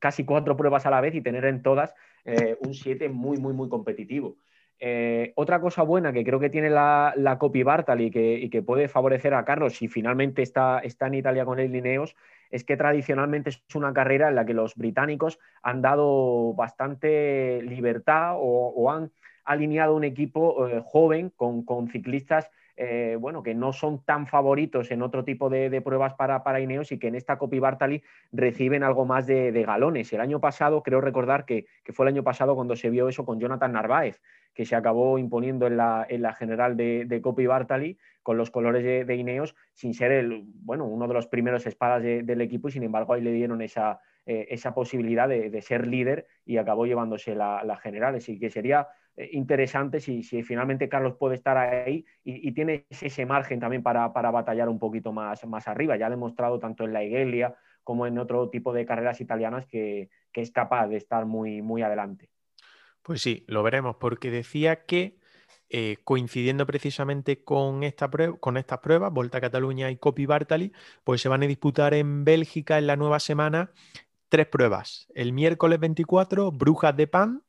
casi 0.00 0.24
cuatro 0.24 0.56
pruebas 0.56 0.84
a 0.84 0.90
la 0.90 1.00
vez 1.00 1.14
y 1.14 1.20
tener 1.20 1.44
en 1.44 1.62
todas 1.62 1.94
eh, 2.24 2.56
un 2.66 2.74
siete 2.74 3.08
muy, 3.08 3.38
muy, 3.38 3.52
muy 3.52 3.68
competitivo. 3.68 4.38
Eh, 4.80 5.32
otra 5.34 5.60
cosa 5.60 5.82
buena 5.82 6.12
que 6.12 6.22
creo 6.22 6.38
que 6.38 6.50
tiene 6.50 6.70
la, 6.70 7.12
la 7.16 7.36
Copy 7.38 7.64
Bartali 7.64 8.12
y 8.14 8.48
que, 8.48 8.62
puede 8.62 8.88
favorecer 8.88 9.34
a 9.34 9.44
Carlos 9.44 9.74
si 9.74 9.88
finalmente 9.88 10.42
está, 10.42 10.80
en 10.82 11.14
Italia 11.14 11.44
con 11.44 11.58
el 11.58 11.72
Lineos 11.72 12.14
es 12.50 12.64
que 12.64 12.76
tradicionalmente 12.76 13.50
es 13.50 13.62
una 13.74 13.92
carrera 13.92 14.28
en 14.28 14.36
la 14.36 14.46
que 14.46 14.54
los 14.54 14.76
británicos 14.76 15.38
han 15.62 15.82
dado 15.82 16.54
bastante 16.54 17.60
libertad 17.62 18.34
o, 18.36 18.90
han 18.90 19.10
alineado 19.44 19.96
un 19.96 20.04
equipo 20.04 20.68
eh, 20.68 20.82
joven 20.84 21.30
con 21.30 21.88
ciclistas 21.88 22.50
eh, 22.80 23.16
bueno, 23.18 23.42
que 23.42 23.56
no 23.56 23.72
son 23.72 24.04
tan 24.04 24.28
favoritos 24.28 24.92
en 24.92 25.02
otro 25.02 25.24
tipo 25.24 25.50
de, 25.50 25.80
pruebas 25.80 26.14
para, 26.14 26.44
para, 26.44 26.60
Ineos 26.60 26.92
y 26.92 26.98
que 27.00 27.08
en 27.08 27.16
esta 27.16 27.36
Copy 27.36 27.58
Bartali 27.58 28.04
reciben 28.30 28.84
algo 28.84 29.04
más 29.04 29.26
de, 29.26 29.50
galones. 29.66 30.12
El 30.12 30.20
año 30.20 30.40
pasado, 30.40 30.84
creo 30.84 31.00
recordar 31.00 31.44
que, 31.44 31.66
fue 31.92 32.06
el 32.06 32.14
año 32.14 32.22
pasado 32.22 32.54
cuando 32.54 32.76
se 32.76 32.88
vio 32.88 33.08
eso 33.08 33.24
con 33.24 33.40
Jonathan 33.40 33.72
Narváez, 33.72 34.20
que 34.54 34.64
se 34.64 34.76
acabó 34.76 35.18
imponiendo 35.18 35.66
en 35.66 35.76
la, 35.76 36.06
en 36.08 36.22
la 36.22 36.34
general 36.34 36.76
de, 36.76 37.04
de 37.04 37.20
Copy 37.20 37.46
Bartali 37.46 37.98
con 38.22 38.36
los 38.36 38.52
colores 38.52 38.84
de, 38.84 39.16
Ineos, 39.16 39.56
sin 39.74 39.92
ser 39.92 40.12
el, 40.12 40.44
bueno, 40.44 40.84
uno 40.84 41.08
de 41.08 41.14
los 41.14 41.26
primeros 41.26 41.66
espadas 41.66 42.00
del 42.02 42.40
equipo 42.40 42.68
y 42.68 42.72
sin 42.72 42.84
embargo 42.84 43.12
ahí 43.12 43.22
le 43.22 43.32
dieron 43.32 43.60
esa, 43.60 44.00
eh, 44.24 44.46
esa 44.50 44.72
posibilidad 44.72 45.28
de, 45.28 45.62
ser 45.62 45.88
líder 45.88 46.28
y 46.46 46.58
acabó 46.58 46.86
llevándose 46.86 47.34
la, 47.34 47.64
la 47.64 47.76
general. 47.76 48.14
Así 48.14 48.38
que 48.38 48.50
sería 48.50 48.86
eh, 49.18 49.30
interesante 49.32 49.98
si, 49.98 50.22
finalmente 50.22 50.88
Carlos 50.88 51.16
puede 51.18 51.34
estar 51.34 51.56
ahí 51.58 52.06
y, 52.22 52.52
tiene 52.52 52.86
ese 52.88 53.26
margen 53.26 53.58
también 53.58 53.82
para, 53.82 54.06
batallar 54.08 54.68
un 54.68 54.78
poquito 54.78 55.12
más, 55.12 55.44
más 55.46 55.66
arriba. 55.66 55.96
Ya 55.96 56.06
ha 56.06 56.10
demostrado 56.10 56.60
tanto 56.60 56.84
en 56.84 56.92
la 56.92 57.02
Igelia 57.02 57.56
como 57.82 58.06
en 58.06 58.16
otro 58.18 58.48
tipo 58.48 58.72
de 58.72 58.86
carreras 58.86 59.20
italianas 59.20 59.66
que, 59.66 60.08
es 60.32 60.52
capaz 60.52 60.86
de 60.86 60.96
estar 60.96 61.26
muy, 61.26 61.62
muy 61.62 61.82
adelante. 61.82 62.30
Pues 63.02 63.20
sí, 63.20 63.44
lo 63.48 63.64
veremos, 63.64 63.96
porque 63.96 64.30
decía 64.30 64.84
que 64.84 65.18
eh, 65.68 65.96
coincidiendo 66.04 66.64
precisamente 66.64 67.42
con, 67.42 67.82
esta 67.82 68.08
con 68.38 68.56
estas 68.56 68.78
pruebas, 68.78 69.12
Volta 69.12 69.38
a 69.38 69.40
Cataluña 69.40 69.90
y 69.90 69.96
Copi 69.96 70.26
Bartali, 70.26 70.72
pues 71.02 71.20
se 71.20 71.28
van 71.28 71.42
a 71.42 71.48
disputar 71.48 71.92
en 71.92 72.24
Bélgica 72.24 72.78
en 72.78 72.86
la 72.86 72.94
nueva 72.94 73.18
semana 73.18 73.72
tres 74.28 74.46
pruebas. 74.46 75.08
El 75.12 75.32
miércoles 75.32 75.80
24, 75.80 76.52
Brujas 76.52 76.96
de 76.96 77.08
Pan, 77.08 77.42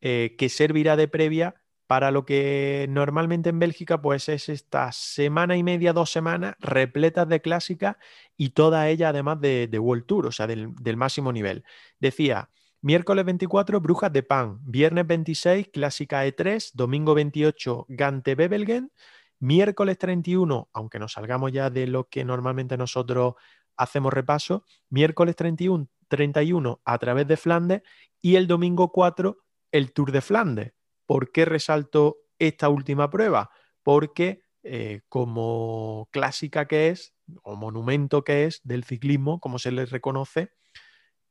eh, 0.00 0.34
que 0.38 0.48
servirá 0.48 0.96
de 0.96 1.08
previa 1.08 1.54
para 1.90 2.12
lo 2.12 2.24
que 2.24 2.86
normalmente 2.88 3.50
en 3.50 3.58
Bélgica 3.58 4.00
pues 4.00 4.28
es 4.28 4.48
esta 4.48 4.92
semana 4.92 5.56
y 5.56 5.64
media, 5.64 5.92
dos 5.92 6.12
semanas 6.12 6.54
repletas 6.60 7.28
de 7.28 7.40
clásicas 7.40 7.96
y 8.36 8.50
toda 8.50 8.88
ella 8.88 9.08
además 9.08 9.40
de, 9.40 9.68
World 9.76 10.06
Tour, 10.06 10.26
o 10.28 10.30
sea, 10.30 10.46
del, 10.46 10.96
máximo 10.96 11.32
nivel. 11.32 11.64
Decía, 11.98 12.48
miércoles 12.80 13.24
24, 13.24 13.80
Brujas 13.80 14.12
de 14.12 14.22
Pan, 14.22 14.60
viernes 14.62 15.04
26, 15.04 15.70
Clásica 15.72 16.24
E3, 16.24 16.70
domingo 16.74 17.12
28, 17.14 17.86
Gante 17.88 18.36
Bebelgen, 18.36 18.92
miércoles 19.40 19.98
31, 19.98 20.68
aunque 20.72 21.00
nos 21.00 21.14
salgamos 21.14 21.50
ya 21.50 21.70
de 21.70 21.88
lo 21.88 22.08
que 22.08 22.24
normalmente 22.24 22.76
nosotros 22.76 23.34
hacemos 23.76 24.12
repaso, 24.12 24.64
miércoles 24.90 25.34
31, 25.34 25.88
31 26.06 26.80
a 26.84 26.98
través 26.98 27.26
de 27.26 27.36
Flandes. 27.36 27.82
Y 28.22 28.36
el 28.36 28.46
domingo 28.46 28.92
4 28.92 29.38
el 29.72 29.92
Tour 29.92 30.12
de 30.12 30.20
Flandes. 30.20 30.72
¿Por 31.06 31.32
qué 31.32 31.44
resalto 31.44 32.18
esta 32.38 32.68
última 32.68 33.10
prueba? 33.10 33.50
Porque 33.82 34.42
eh, 34.62 35.00
como 35.08 36.08
clásica 36.12 36.66
que 36.66 36.88
es, 36.88 37.14
o 37.42 37.56
monumento 37.56 38.24
que 38.24 38.44
es 38.44 38.60
del 38.64 38.84
ciclismo, 38.84 39.40
como 39.40 39.58
se 39.58 39.72
le 39.72 39.86
reconoce, 39.86 40.52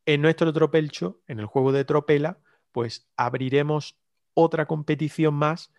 en 0.06 0.22
nuestro 0.22 0.52
tropelcho, 0.54 1.22
en 1.28 1.40
el 1.40 1.46
juego 1.46 1.72
de 1.72 1.86
tropela, 1.86 2.40
pues 2.72 3.08
abriremos 3.16 4.00
otra 4.34 4.66
competición 4.66 5.36
más 5.36 5.72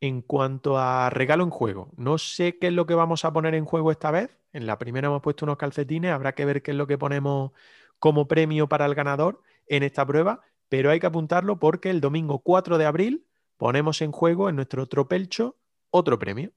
en 0.00 0.22
cuanto 0.22 0.78
a 0.78 1.10
regalo 1.10 1.44
en 1.44 1.50
juego. 1.50 1.92
No 1.96 2.18
sé 2.18 2.58
qué 2.58 2.68
es 2.68 2.72
lo 2.72 2.86
que 2.86 2.94
vamos 2.94 3.24
a 3.24 3.32
poner 3.32 3.54
en 3.54 3.64
juego 3.64 3.90
esta 3.90 4.10
vez. 4.10 4.36
En 4.52 4.66
la 4.66 4.78
primera 4.78 5.08
hemos 5.08 5.22
puesto 5.22 5.44
unos 5.44 5.58
calcetines, 5.58 6.12
habrá 6.12 6.34
que 6.34 6.44
ver 6.44 6.62
qué 6.62 6.70
es 6.72 6.76
lo 6.76 6.86
que 6.86 6.98
ponemos 6.98 7.52
como 7.98 8.28
premio 8.28 8.68
para 8.68 8.86
el 8.86 8.94
ganador 8.94 9.42
en 9.66 9.82
esta 9.82 10.06
prueba, 10.06 10.40
pero 10.68 10.90
hay 10.90 11.00
que 11.00 11.06
apuntarlo 11.06 11.58
porque 11.58 11.90
el 11.90 12.00
domingo 12.00 12.40
4 12.40 12.78
de 12.78 12.86
abril 12.86 13.26
ponemos 13.56 14.02
en 14.02 14.12
juego 14.12 14.48
en 14.48 14.56
nuestro 14.56 14.86
tropelcho 14.86 15.56
otro 15.90 16.18
premio. 16.18 16.52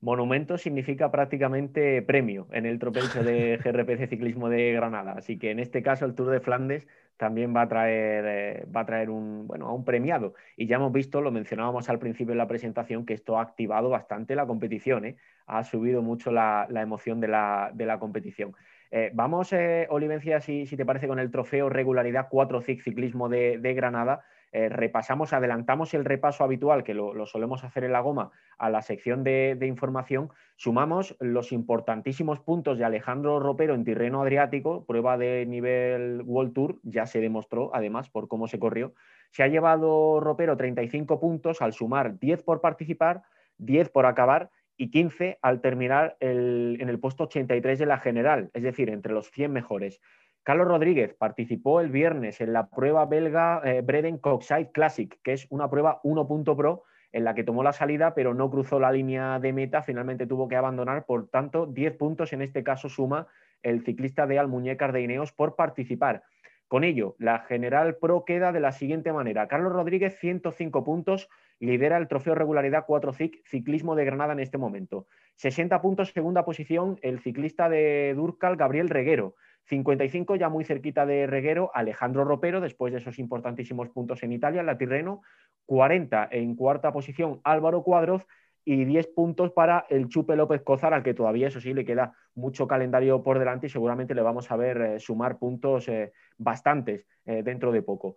Monumento 0.00 0.58
significa 0.58 1.10
prácticamente 1.10 2.02
premio 2.02 2.46
en 2.52 2.66
el 2.66 2.78
tropelcho 2.78 3.24
de 3.24 3.56
GRPC 3.64 4.10
Ciclismo 4.10 4.50
de 4.50 4.72
Granada. 4.72 5.12
Así 5.12 5.38
que 5.38 5.50
en 5.50 5.58
este 5.58 5.82
caso 5.82 6.04
el 6.04 6.14
Tour 6.14 6.30
de 6.30 6.40
Flandes 6.40 6.86
también 7.16 7.56
va 7.56 7.62
a 7.62 7.68
traer, 7.68 8.24
eh, 8.26 8.66
va 8.74 8.80
a 8.80 8.86
traer 8.86 9.08
un, 9.08 9.46
bueno, 9.46 9.66
a 9.66 9.72
un 9.72 9.84
premiado. 9.84 10.34
Y 10.56 10.66
ya 10.66 10.76
hemos 10.76 10.92
visto, 10.92 11.22
lo 11.22 11.30
mencionábamos 11.30 11.88
al 11.88 11.98
principio 11.98 12.32
de 12.32 12.38
la 12.38 12.48
presentación, 12.48 13.06
que 13.06 13.14
esto 13.14 13.38
ha 13.38 13.42
activado 13.42 13.88
bastante 13.88 14.34
la 14.34 14.46
competición. 14.46 15.06
¿eh? 15.06 15.16
Ha 15.46 15.64
subido 15.64 16.02
mucho 16.02 16.30
la, 16.30 16.66
emoción 16.70 17.20
de 17.20 17.28
la, 17.28 17.70
de 17.72 17.86
la 17.86 17.98
competición. 17.98 18.54
Eh, 18.96 19.10
vamos, 19.12 19.52
eh, 19.52 19.88
Olivencia, 19.90 20.40
si, 20.40 20.66
te 20.66 20.86
parece, 20.86 21.08
con 21.08 21.18
el 21.18 21.32
trofeo 21.32 21.68
regularidad 21.68 22.28
4 22.30 22.60
Ciclismo 22.60 23.28
de, 23.28 23.58
Granada. 23.74 24.24
Eh, 24.52 24.68
repasamos, 24.68 25.32
adelantamos 25.32 25.94
el 25.94 26.04
repaso 26.04 26.44
habitual, 26.44 26.84
que 26.84 26.94
lo, 26.94 27.26
solemos 27.26 27.64
hacer 27.64 27.82
en 27.82 27.90
la 27.90 27.98
goma, 27.98 28.30
a 28.56 28.70
la 28.70 28.82
sección 28.82 29.24
de, 29.24 29.58
información. 29.62 30.30
Sumamos 30.54 31.16
los 31.18 31.50
importantísimos 31.50 32.38
puntos 32.38 32.78
de 32.78 32.84
Alejandro 32.84 33.40
Ropero 33.40 33.74
en 33.74 33.84
Tirreno 33.84 34.22
Adriático, 34.22 34.84
prueba 34.86 35.18
de 35.18 35.44
nivel 35.44 36.22
World 36.24 36.52
Tour, 36.52 36.78
ya 36.84 37.06
se 37.06 37.20
demostró 37.20 37.74
además 37.74 38.08
por 38.10 38.28
cómo 38.28 38.46
se 38.46 38.60
corrió. 38.60 38.94
Se 39.32 39.42
ha 39.42 39.48
llevado 39.48 40.20
Ropero 40.20 40.56
35 40.56 41.18
puntos 41.18 41.62
al 41.62 41.72
sumar 41.72 42.20
10 42.20 42.44
por 42.44 42.60
participar, 42.60 43.22
10 43.58 43.88
por 43.88 44.06
acabar 44.06 44.50
y 44.76 44.90
15 44.90 45.38
al 45.42 45.60
terminar 45.60 46.16
en 46.20 46.88
el 46.88 46.98
puesto 46.98 47.24
83 47.24 47.78
de 47.78 47.86
la 47.86 47.98
general, 47.98 48.50
es 48.54 48.62
decir, 48.62 48.90
entre 48.90 49.12
los 49.12 49.30
100 49.30 49.52
mejores. 49.52 50.00
Carlos 50.42 50.68
Rodríguez 50.68 51.14
participó 51.14 51.80
el 51.80 51.88
viernes 51.88 52.40
en 52.40 52.52
la 52.52 52.68
prueba 52.68 53.06
belga 53.06 53.62
eh, 53.64 53.80
Breden 53.80 54.18
Coxide 54.18 54.72
Classic, 54.72 55.18
que 55.22 55.32
es 55.32 55.46
una 55.48 55.70
prueba 55.70 56.00
1.pro 56.02 56.82
en 57.12 57.24
la 57.24 57.34
que 57.34 57.44
tomó 57.44 57.62
la 57.62 57.72
salida, 57.72 58.14
pero 58.14 58.34
no 58.34 58.50
cruzó 58.50 58.78
la 58.78 58.92
línea 58.92 59.38
de 59.38 59.52
meta, 59.52 59.82
finalmente 59.82 60.26
tuvo 60.26 60.48
que 60.48 60.56
abandonar, 60.56 61.06
por 61.06 61.28
tanto, 61.28 61.64
10 61.66 61.96
puntos 61.96 62.32
en 62.32 62.42
este 62.42 62.62
caso 62.62 62.88
suma 62.88 63.28
el 63.62 63.84
ciclista 63.84 64.26
de 64.26 64.38
Almuñécar 64.38 64.92
de 64.92 65.00
Ineos 65.00 65.32
por 65.32 65.56
participar. 65.56 66.24
Con 66.68 66.84
ello, 66.84 67.14
la 67.18 67.38
General 67.40 67.96
Pro 67.96 68.24
queda 68.24 68.52
de 68.52 68.60
la 68.60 68.72
siguiente 68.72 69.12
manera. 69.12 69.48
Carlos 69.48 69.72
Rodríguez, 69.72 70.18
105 70.18 70.84
puntos, 70.84 71.28
lidera 71.60 71.96
el 71.96 72.08
trofeo 72.08 72.34
regularidad 72.34 72.84
4 72.86 73.12
CIC 73.12 73.46
Ciclismo 73.46 73.94
de 73.94 74.04
Granada 74.04 74.32
en 74.32 74.40
este 74.40 74.58
momento. 74.58 75.06
60 75.36 75.80
puntos, 75.80 76.10
segunda 76.12 76.44
posición, 76.44 76.98
el 77.02 77.20
ciclista 77.20 77.68
de 77.68 78.14
Durcal, 78.14 78.56
Gabriel 78.56 78.88
Reguero. 78.88 79.34
55 79.66 80.36
ya 80.36 80.50
muy 80.50 80.64
cerquita 80.64 81.06
de 81.06 81.26
Reguero, 81.26 81.70
Alejandro 81.74 82.24
Ropero, 82.24 82.60
después 82.60 82.92
de 82.92 82.98
esos 82.98 83.18
importantísimos 83.18 83.88
puntos 83.88 84.22
en 84.22 84.32
Italia, 84.32 84.62
la 84.62 84.76
Tirreno. 84.76 85.22
40 85.66 86.28
en 86.30 86.54
cuarta 86.56 86.92
posición, 86.92 87.40
Álvaro 87.42 87.82
Cuadros 87.82 88.26
y 88.64 88.84
10 88.84 89.08
puntos 89.08 89.52
para 89.52 89.86
el 89.90 90.08
Chupe 90.08 90.36
López 90.36 90.62
Cozar, 90.62 90.94
al 90.94 91.02
que 91.02 91.14
todavía, 91.14 91.48
eso 91.48 91.60
sí, 91.60 91.74
le 91.74 91.84
queda 91.84 92.14
mucho 92.34 92.66
calendario 92.66 93.22
por 93.22 93.38
delante 93.38 93.66
y 93.66 93.70
seguramente 93.70 94.14
le 94.14 94.22
vamos 94.22 94.50
a 94.50 94.56
ver 94.56 94.80
eh, 94.80 95.00
sumar 95.00 95.38
puntos 95.38 95.88
eh, 95.88 96.12
bastantes 96.38 97.06
eh, 97.26 97.42
dentro 97.42 97.72
de 97.72 97.82
poco. 97.82 98.16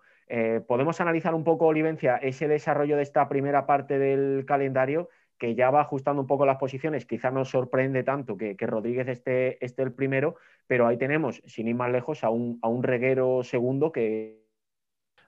Podemos 0.67 0.99
analizar 1.01 1.33
un 1.33 1.43
poco, 1.43 1.67
Olivencia, 1.67 2.17
ese 2.17 2.47
desarrollo 2.47 2.97
de 2.97 3.03
esta 3.03 3.29
primera 3.29 3.65
parte 3.65 3.97
del 3.97 4.45
calendario 4.45 5.09
que 5.37 5.55
ya 5.55 5.69
va 5.69 5.81
ajustando 5.81 6.21
un 6.21 6.27
poco 6.27 6.45
las 6.45 6.57
posiciones. 6.57 7.05
Quizá 7.05 7.31
nos 7.31 7.49
sorprende 7.49 8.03
tanto 8.03 8.37
que, 8.37 8.55
Rodríguez 8.59 9.07
esté, 9.07 9.63
esté, 9.63 9.83
el 9.83 9.93
primero, 9.93 10.35
pero 10.65 10.87
ahí 10.87 10.97
tenemos, 10.97 11.41
sin 11.45 11.67
ir 11.67 11.75
más 11.75 11.91
lejos, 11.91 12.23
a 12.23 12.29
un, 12.29 12.59
a 12.61 12.67
un 12.67 12.83
reguero 12.83 13.43
segundo 13.43 13.91
que 13.91 14.47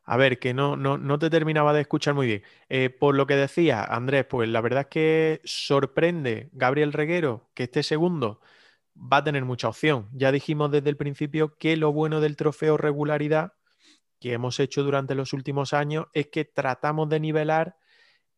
a 0.09 0.17
ver, 0.17 0.39
que 0.39 0.55
no, 0.55 0.75
no, 0.75 1.19
te 1.19 1.29
terminaba 1.29 1.71
de 1.71 1.81
escuchar 1.81 2.15
muy 2.15 2.25
bien. 2.25 2.43
Eh, 2.67 2.89
por 2.89 3.13
lo 3.13 3.27
que 3.27 3.35
decía, 3.35 3.83
Andrés, 3.83 4.25
pues 4.25 4.49
la 4.49 4.59
verdad 4.59 4.81
es 4.81 4.88
que 4.88 5.41
sorprende 5.43 6.49
Gabriel 6.51 6.93
Reguero 6.93 7.47
que 7.53 7.63
este 7.63 7.83
segundo 7.83 8.41
va 8.95 9.17
a 9.17 9.23
tener 9.23 9.45
mucha 9.45 9.69
opción. 9.69 10.09
Ya 10.13 10.31
dijimos 10.31 10.71
desde 10.71 10.89
el 10.89 10.97
principio 10.97 11.57
que 11.59 11.77
lo 11.77 11.93
bueno 11.93 12.21
del 12.21 12.38
trofeo 12.38 12.75
regularidad 12.75 13.53
que 14.19 14.34
hemos 14.34 14.60
hecho 14.60 14.84
durante 14.84 15.15
los 15.15 15.34
últimos 15.34 15.73
años 15.73 16.08
es 16.13 16.27
que 16.27 16.45
tratamos 16.45 17.10
de 17.10 17.19
nivelar 17.19 17.77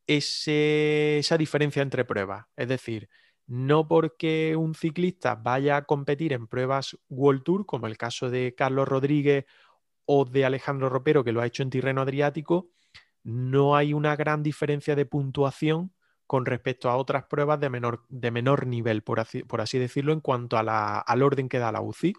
esa 0.08 1.38
diferencia 1.38 1.82
entre 1.82 2.06
pruebas. 2.06 2.46
Es 2.56 2.68
decir, 2.68 3.10
no 3.48 3.88
porque 3.88 4.56
un 4.56 4.76
ciclista 4.76 5.36
vaya 5.36 5.78
a 5.78 5.86
competir 5.86 6.34
en 6.34 6.48
pruebas 6.48 6.98
World 7.10 7.44
Tour, 7.44 7.66
como 7.66 7.88
el 7.88 7.98
caso 7.98 8.30
de 8.30 8.54
Carlos 8.56 8.88
Rodríguez 8.88 9.46
o 10.06 10.26
de 10.26 10.46
Alejandro 10.46 10.90
Ropero, 10.90 11.24
que 11.24 11.32
lo 11.32 11.42
ha 11.42 11.48
hecho 11.48 11.64
en 11.64 11.70
Tirreno 11.70 12.02
Adriático, 12.02 12.70
no 13.24 13.76
hay 13.76 13.94
una 13.94 14.16
gran 14.16 14.42
diferencia 14.44 14.96
de 14.96 15.06
puntuación 15.06 15.94
con 16.28 16.46
respecto 16.46 16.90
a 16.90 16.96
otras 16.96 17.26
pruebas 17.26 17.60
de 17.60 17.70
menor, 17.70 18.06
de 18.10 18.32
menor 18.32 18.66
nivel, 18.66 19.04
por 19.04 19.20
así, 19.20 19.44
por 19.44 19.62
así 19.62 19.78
decirlo, 19.78 20.14
en 20.14 20.22
cuanto 20.22 20.58
al 20.58 21.22
orden 21.22 21.50
que 21.50 21.60
da 21.60 21.72
la 21.72 21.82
UCI. 21.82 22.14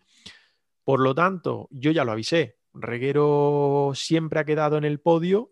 Por 0.85 1.01
lo 1.01 1.15
tanto, 1.15 1.69
yo 1.71 1.93
ya 1.93 2.05
lo 2.05 2.13
avisé, 2.13 2.59
Reguero 2.75 3.93
siempre 3.95 4.41
ha 4.41 4.45
quedado 4.45 4.79
en 4.79 4.85
el 4.85 5.01
podio 5.01 5.51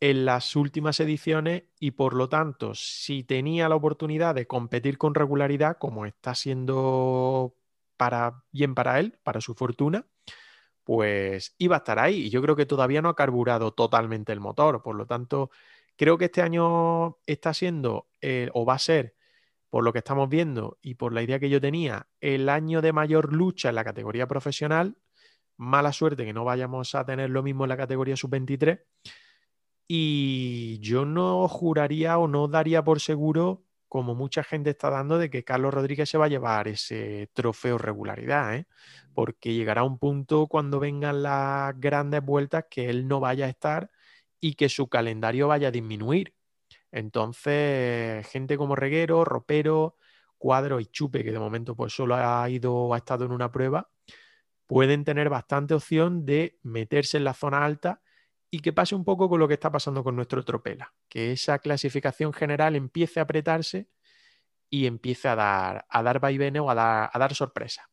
en 0.00 0.24
las 0.26 0.56
últimas 0.56 1.00
ediciones 1.00 1.64
y 1.80 1.92
por 1.92 2.14
lo 2.14 2.28
tanto, 2.28 2.74
si 2.74 3.24
tenía 3.24 3.68
la 3.68 3.76
oportunidad 3.76 4.34
de 4.34 4.46
competir 4.46 4.98
con 4.98 5.14
regularidad, 5.14 5.78
como 5.78 6.06
está 6.06 6.34
siendo 6.34 7.54
para 7.96 8.44
bien 8.52 8.74
para 8.74 9.00
él, 9.00 9.18
para 9.22 9.40
su 9.40 9.54
fortuna, 9.54 10.06
pues 10.84 11.54
iba 11.58 11.76
a 11.76 11.78
estar 11.78 11.98
ahí. 11.98 12.26
Y 12.26 12.30
yo 12.30 12.42
creo 12.42 12.56
que 12.56 12.66
todavía 12.66 13.02
no 13.02 13.08
ha 13.08 13.16
carburado 13.16 13.72
totalmente 13.72 14.32
el 14.32 14.40
motor. 14.40 14.82
Por 14.82 14.96
lo 14.96 15.06
tanto, 15.06 15.50
creo 15.96 16.18
que 16.18 16.26
este 16.26 16.42
año 16.42 17.18
está 17.26 17.54
siendo 17.54 18.08
eh, 18.20 18.50
o 18.54 18.64
va 18.66 18.74
a 18.74 18.78
ser, 18.78 19.14
por 19.70 19.82
lo 19.84 19.92
que 19.92 19.98
estamos 20.00 20.28
viendo 20.28 20.78
y 20.82 20.94
por 20.94 21.12
la 21.12 21.22
idea 21.22 21.38
que 21.40 21.50
yo 21.50 21.60
tenía, 21.60 22.08
el 22.20 22.48
año 22.48 22.82
de 22.82 22.92
mayor 22.92 23.32
lucha 23.32 23.70
en 23.70 23.76
la 23.76 23.84
categoría 23.84 24.26
profesional. 24.28 24.98
Mala 25.56 25.92
suerte 25.92 26.24
que 26.24 26.32
no 26.32 26.44
vayamos 26.44 26.94
a 26.94 27.04
tener 27.04 27.30
lo 27.30 27.42
mismo 27.42 27.64
en 27.64 27.70
la 27.70 27.76
categoría 27.76 28.16
sub-23. 28.16 28.80
Y 29.88 30.78
yo 30.80 31.04
no 31.04 31.46
juraría 31.48 32.18
o 32.18 32.28
no 32.28 32.48
daría 32.48 32.82
por 32.82 33.00
seguro, 33.00 33.64
como 33.88 34.14
mucha 34.14 34.42
gente 34.42 34.70
está 34.70 34.90
dando, 34.90 35.18
de 35.18 35.30
que 35.30 35.44
Carlos 35.44 35.72
Rodríguez 35.72 36.10
se 36.10 36.18
va 36.18 36.26
a 36.26 36.28
llevar 36.28 36.68
ese 36.68 37.30
trofeo 37.34 37.78
regularidad. 37.78 38.56
¿eh? 38.56 38.66
porque 39.16 39.54
llegará 39.54 39.82
un 39.82 39.98
punto 39.98 40.46
cuando 40.46 40.78
vengan 40.78 41.22
las 41.22 41.80
grandes 41.80 42.22
vueltas 42.22 42.66
que 42.70 42.90
él 42.90 43.08
no 43.08 43.18
vaya 43.18 43.46
a 43.46 43.48
estar 43.48 43.90
y 44.40 44.54
que 44.56 44.68
su 44.68 44.88
calendario 44.88 45.48
vaya 45.48 45.68
a 45.68 45.70
disminuir. 45.70 46.34
Entonces, 46.92 48.26
gente 48.28 48.58
como 48.58 48.76
Reguero, 48.76 49.24
Ropero, 49.24 49.96
Cuadro 50.36 50.80
y 50.80 50.86
Chupe, 50.86 51.24
que 51.24 51.32
de 51.32 51.38
momento 51.38 51.74
pues 51.74 51.94
solo 51.94 52.14
ha 52.14 52.48
ido, 52.50 52.92
ha 52.92 52.98
estado 52.98 53.24
en 53.24 53.32
una 53.32 53.50
prueba, 53.50 53.88
pueden 54.66 55.04
tener 55.04 55.28
bastante 55.28 55.74
opción 55.74 56.26
de 56.26 56.58
meterse 56.62 57.16
en 57.16 57.24
la 57.24 57.34
zona 57.34 57.64
alta 57.64 58.00
y 58.50 58.60
que 58.60 58.72
pase 58.72 58.94
un 58.94 59.04
poco 59.04 59.28
con 59.28 59.40
lo 59.40 59.48
que 59.48 59.54
está 59.54 59.70
pasando 59.70 60.02
con 60.04 60.16
nuestro 60.16 60.44
Tropela, 60.44 60.92
que 61.08 61.32
esa 61.32 61.58
clasificación 61.58 62.32
general 62.32 62.76
empiece 62.76 63.20
a 63.20 63.24
apretarse 63.24 63.88
y 64.70 64.86
empiece 64.86 65.28
a 65.28 65.34
dar, 65.34 65.86
a 65.88 66.02
dar 66.02 66.20
vaivenes 66.20 66.62
o 66.62 66.70
a 66.70 66.74
dar, 66.74 67.10
a 67.12 67.18
dar 67.18 67.34
sorpresa. 67.34 67.88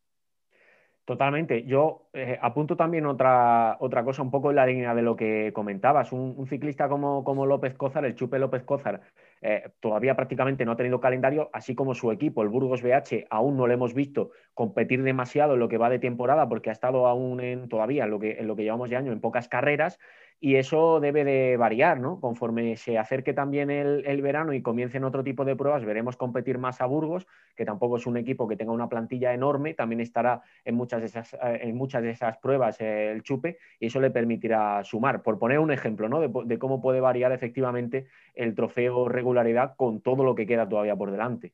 Totalmente. 1.06 1.66
Yo 1.66 2.08
eh, 2.14 2.40
apunto 2.42 2.78
también 2.78 3.06
otra, 3.06 3.76
otra 3.82 4.06
cosa 4.06 4.22
un 4.22 4.32
poco 4.32 4.52
en 4.52 4.56
la 4.56 4.66
línea 4.66 4.96
de 4.96 5.02
lo 5.02 5.18
que 5.18 5.52
comentabas. 5.54 6.14
Un, 6.14 6.48
ciclista 6.48 6.88
como, 6.88 7.26
como, 7.26 7.46
López 7.46 7.76
Cózar, 7.76 8.06
el 8.06 8.16
Chupe 8.16 8.40
López 8.40 8.64
Cózar, 8.64 9.02
eh, 9.46 9.72
todavía 9.82 10.16
prácticamente 10.16 10.64
no 10.64 10.72
ha 10.72 10.78
tenido 10.78 11.02
calendario, 11.02 11.50
así 11.52 11.76
como 11.76 11.94
su 11.94 12.12
equipo, 12.12 12.44
el 12.44 12.50
Burgos 12.50 12.82
BH, 12.82 13.28
aún 13.30 13.58
no 13.58 13.68
le 13.68 13.74
hemos 13.74 13.94
visto 13.94 14.32
competir 14.54 15.04
demasiado 15.04 15.56
en 15.56 15.60
lo 15.60 15.68
que 15.68 15.78
va 15.78 15.90
de 15.90 16.00
temporada 16.00 16.48
porque 16.48 16.70
ha 16.70 16.74
estado 16.74 17.08
aún 17.08 17.42
en, 17.42 17.68
todavía 17.68 18.06
en 18.06 18.12
lo 18.12 18.20
que, 18.20 18.40
en 18.40 18.48
lo 18.48 18.56
que 18.56 18.64
llevamos 18.64 18.90
de 18.90 18.96
año 18.96 19.12
en 19.12 19.20
pocas 19.20 19.50
carreras 19.50 20.00
y 20.44 20.58
eso 20.58 21.00
debe 21.00 21.24
de 21.24 21.56
variar, 21.56 22.02
¿no? 22.02 22.20
Conforme 22.20 22.76
se 22.76 22.98
acerque 22.98 23.32
también 23.32 23.70
el, 23.70 24.22
verano 24.22 24.52
y 24.52 24.62
comiencen 24.62 25.06
otro 25.06 25.24
tipo 25.24 25.46
de 25.46 25.56
pruebas, 25.56 25.86
veremos 25.86 26.18
competir 26.18 26.58
más 26.58 26.82
a 26.82 26.86
Burgos, 26.86 27.28
que 27.56 27.64
tampoco 27.64 27.96
es 27.96 28.06
un 28.08 28.18
equipo 28.18 28.46
que 28.46 28.58
tenga 28.58 28.74
una 28.74 28.90
plantilla 28.90 29.34
enorme, 29.34 29.74
también 29.74 30.02
estará 30.02 30.42
en 30.66 30.76
muchas 30.76 31.00
de 31.00 31.06
esas, 31.06 31.34
eh, 31.36 31.60
en 31.62 31.78
muchas 31.78 32.02
de 32.04 32.10
esas 32.10 32.40
pruebas 32.40 32.82
eh, 32.82 33.14
el 33.14 33.24
chupe 33.24 33.58
y 33.80 33.86
eso 33.86 34.02
le 34.02 34.12
permitirá 34.12 34.84
sumar. 34.84 35.24
Por 35.24 35.40
poner 35.40 35.60
un 35.60 35.72
ejemplo, 35.72 36.10
¿no? 36.10 36.20
de 36.20 36.60
cómo 36.60 36.82
puede 36.82 37.00
variar 37.00 37.32
efectivamente 37.32 38.08
el 38.34 38.54
trofeo 38.54 39.08
regularidad 39.08 39.78
con 39.78 40.02
todo 40.02 40.26
lo 40.26 40.36
que 40.36 40.46
queda 40.46 40.68
todavía 40.68 40.98
por 40.98 41.12
delante. 41.12 41.54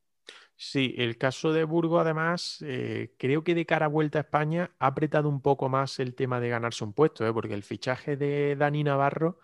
Sí, 0.62 0.94
el 0.98 1.18
caso 1.18 1.54
de 1.54 1.64
Burgo, 1.64 2.00
además, 2.02 2.58
eh, 2.66 3.16
creo 3.18 3.46
que 3.46 3.56
de 3.56 3.66
cara 3.66 3.86
a 3.86 3.90
vuelta 3.90 4.18
a 4.20 4.22
España 4.24 4.76
ha 4.78 4.88
apretado 4.88 5.30
un 5.30 5.42
poco 5.42 5.70
más 5.70 6.00
el 6.00 6.16
tema 6.16 6.42
de 6.42 6.50
ganarse 6.50 6.84
un 6.84 6.92
puesto, 6.92 7.26
¿eh? 7.26 7.32
porque 7.32 7.54
el 7.54 7.64
fichaje 7.64 8.18
de 8.18 8.58
Dani 8.58 8.84
Navarro 8.84 9.40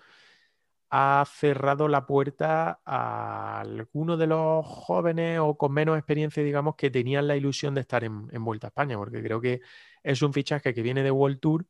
ha 0.89 1.25
cerrado 1.27 1.87
la 1.87 2.05
puerta 2.05 2.81
a 2.85 3.61
algunos 3.61 4.19
de 4.19 4.27
los 4.27 4.65
jóvenes 4.65 5.39
o 5.39 5.57
con 5.57 5.73
menos 5.73 5.97
experiencia, 5.97 6.43
digamos, 6.43 6.75
que 6.75 6.91
tenían 6.91 7.27
la 7.27 7.35
ilusión 7.37 7.75
de 7.75 7.81
estar 7.81 8.03
en, 8.03 8.27
en 8.31 8.43
Vuelta 8.45 8.67
a 8.67 8.69
España, 8.69 8.97
porque 8.97 9.21
creo 9.23 9.41
que 9.41 9.61
es 10.03 10.21
un 10.21 10.33
fichaje 10.33 10.73
que 10.73 10.81
viene 10.81 11.03
de 11.03 11.11
World 11.11 11.39
Tour 11.39 11.65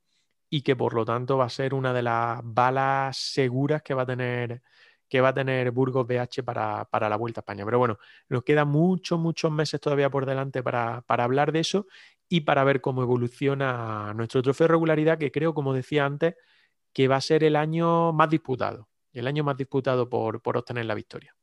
y 0.49 0.61
que 0.61 0.75
por 0.75 0.93
lo 0.93 1.05
tanto 1.05 1.37
va 1.37 1.45
a 1.45 1.49
ser 1.49 1.73
una 1.73 1.93
de 1.93 2.03
las 2.03 2.41
balas 2.43 3.17
seguras 3.17 3.81
que 3.83 3.93
va 3.93 4.03
a 4.03 4.05
tener 4.05 4.61
que 5.15 5.21
va 5.21 5.29
a 5.29 5.33
tener 5.33 5.71
Burgos 5.71 6.05
BH 6.05 6.43
para, 6.43 6.83
para, 6.91 7.07
la 7.07 7.15
Vuelta 7.15 7.39
a 7.39 7.43
España. 7.43 7.63
Pero 7.63 7.79
bueno, 7.79 7.99
nos 8.27 8.43
quedan 8.43 8.67
muchos, 8.67 9.17
muchos 9.17 9.49
meses 9.49 9.79
todavía 9.79 10.09
por 10.09 10.25
delante 10.25 10.61
para, 10.61 11.03
para, 11.07 11.23
hablar 11.23 11.53
de 11.53 11.61
eso 11.61 11.87
y 12.27 12.41
para 12.41 12.65
ver 12.65 12.81
cómo 12.81 13.01
evoluciona 13.01 14.13
nuestro 14.13 14.41
trofeo 14.41 14.67
de 14.67 14.73
regularidad, 14.73 15.17
que 15.17 15.31
creo, 15.31 15.53
como 15.53 15.73
decía 15.73 16.05
antes, 16.05 16.35
que 16.91 17.07
va 17.07 17.15
a 17.15 17.21
ser 17.21 17.45
el 17.45 17.55
año 17.55 18.11
más 18.11 18.29
disputado, 18.29 18.89
el 19.13 19.25
año 19.25 19.45
más 19.45 19.55
disputado 19.55 20.09
por, 20.09 20.41
por 20.41 20.57
obtener 20.57 20.85
la 20.85 20.95
victoria. 20.95 21.33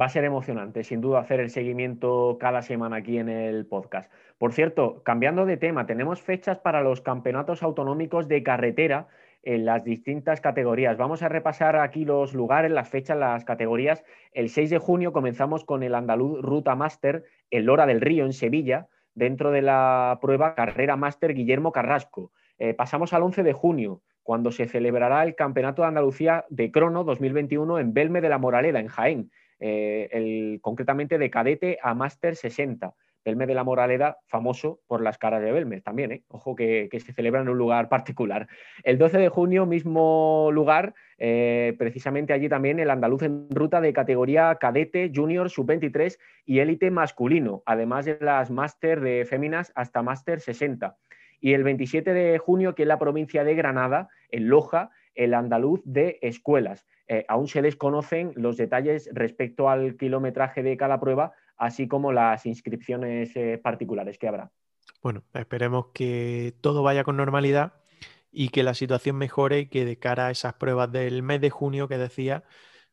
Va 0.00 0.04
a 0.04 0.08
ser 0.08 0.22
emocionante, 0.22 0.84
sin 0.84 1.00
duda, 1.00 1.18
hacer 1.18 1.40
el 1.40 1.50
seguimiento 1.50 2.36
cada 2.38 2.62
semana 2.62 2.98
aquí 2.98 3.18
en 3.18 3.28
el 3.28 3.66
podcast. 3.66 4.08
Por 4.38 4.52
cierto, 4.52 5.02
cambiando 5.02 5.46
de 5.46 5.56
tema, 5.56 5.84
tenemos 5.84 6.22
fechas 6.22 6.58
para 6.58 6.80
los 6.82 7.00
campeonatos 7.00 7.64
autonómicos 7.64 8.28
de 8.28 8.44
carretera 8.44 9.08
en 9.42 9.64
las 9.64 9.84
distintas 9.84 10.40
categorías. 10.40 10.96
Vamos 10.96 11.22
a 11.22 11.28
repasar 11.28 11.76
aquí 11.76 12.04
los 12.04 12.34
lugares, 12.34 12.70
las 12.70 12.88
fechas, 12.88 13.16
las 13.16 13.44
categorías. 13.44 14.04
El 14.32 14.48
6 14.48 14.70
de 14.70 14.78
junio 14.78 15.12
comenzamos 15.12 15.64
con 15.64 15.82
el 15.82 15.94
Andaluz 15.94 16.42
Ruta 16.42 16.74
Master 16.74 17.24
el 17.50 17.64
Lora 17.64 17.86
del 17.86 18.00
Río 18.00 18.24
en 18.24 18.32
Sevilla, 18.32 18.88
dentro 19.14 19.50
de 19.50 19.62
la 19.62 20.18
prueba 20.20 20.54
Carrera 20.54 20.96
Master 20.96 21.34
Guillermo 21.34 21.72
Carrasco. 21.72 22.32
Eh, 22.58 22.74
pasamos 22.74 23.12
al 23.12 23.22
11 23.22 23.42
de 23.42 23.52
junio, 23.52 24.02
cuando 24.22 24.50
se 24.52 24.66
celebrará 24.66 25.22
el 25.22 25.34
Campeonato 25.34 25.82
de 25.82 25.88
Andalucía 25.88 26.44
de 26.50 26.70
Crono 26.70 27.04
2021 27.04 27.78
en 27.78 27.94
Belme 27.94 28.20
de 28.20 28.28
la 28.28 28.38
Moraleda, 28.38 28.80
en 28.80 28.88
Jaén, 28.88 29.30
eh, 29.60 30.58
concretamente 30.60 31.18
de 31.18 31.30
cadete 31.30 31.78
a 31.82 31.94
Master 31.94 32.36
60. 32.36 32.94
Belme 33.28 33.46
de 33.46 33.54
la 33.54 33.62
Moraleda, 33.62 34.18
famoso 34.26 34.80
por 34.86 35.02
las 35.02 35.18
caras 35.18 35.42
de 35.42 35.52
Belme 35.52 35.82
también, 35.82 36.12
¿eh? 36.12 36.22
ojo 36.28 36.56
que, 36.56 36.88
se 36.98 37.12
celebra 37.12 37.42
en 37.42 37.50
un 37.50 37.58
lugar 37.58 37.90
particular. 37.90 38.48
El 38.82 38.96
12 38.96 39.18
de 39.18 39.28
junio, 39.28 39.66
mismo 39.66 40.48
lugar, 40.50 40.94
eh, 41.18 41.74
precisamente 41.78 42.32
allí 42.32 42.48
también 42.48 42.80
el 42.80 42.90
andaluz 42.90 43.22
en 43.22 43.50
ruta 43.50 43.82
de 43.82 43.92
categoría 43.92 44.56
cadete, 44.56 45.12
junior, 45.14 45.50
sub-23 45.50 46.18
y 46.46 46.60
élite 46.60 46.90
masculino, 46.90 47.62
además 47.66 48.06
de 48.06 48.16
las 48.20 48.50
máster 48.50 49.00
de 49.00 49.26
féminas 49.26 49.72
hasta 49.74 50.02
máster 50.02 50.40
60. 50.40 50.96
Y 51.40 51.52
el 51.52 51.64
27 51.64 52.14
de 52.14 52.38
junio, 52.38 52.74
que 52.74 52.82
es 52.82 52.88
la 52.88 52.98
provincia 52.98 53.44
de 53.44 53.54
Granada, 53.54 54.08
en 54.30 54.48
Loja, 54.48 54.90
el 55.14 55.34
andaluz 55.34 55.82
de 55.84 56.18
escuelas. 56.22 56.86
Eh, 57.08 57.24
aún 57.28 57.48
se 57.48 57.62
desconocen 57.62 58.32
los 58.36 58.56
detalles 58.56 59.10
respecto 59.12 59.68
al 59.68 59.96
kilometraje 59.96 60.62
de 60.62 60.76
cada 60.76 61.00
prueba, 61.00 61.32
así 61.58 61.88
como 61.88 62.12
las 62.12 62.46
inscripciones 62.46 63.36
eh, 63.36 63.60
particulares 63.62 64.16
que 64.18 64.28
habrá. 64.28 64.50
Bueno, 65.02 65.24
esperemos 65.34 65.86
que 65.92 66.54
todo 66.60 66.82
vaya 66.82 67.04
con 67.04 67.16
normalidad 67.16 67.74
y 68.30 68.48
que 68.48 68.62
la 68.62 68.74
situación 68.74 69.16
mejore 69.16 69.60
y 69.60 69.66
que 69.66 69.84
de 69.84 69.98
cara 69.98 70.28
a 70.28 70.30
esas 70.30 70.54
pruebas 70.54 70.90
del 70.90 71.22
mes 71.22 71.40
de 71.40 71.50
junio 71.50 71.88
que 71.88 71.98
decía, 71.98 72.44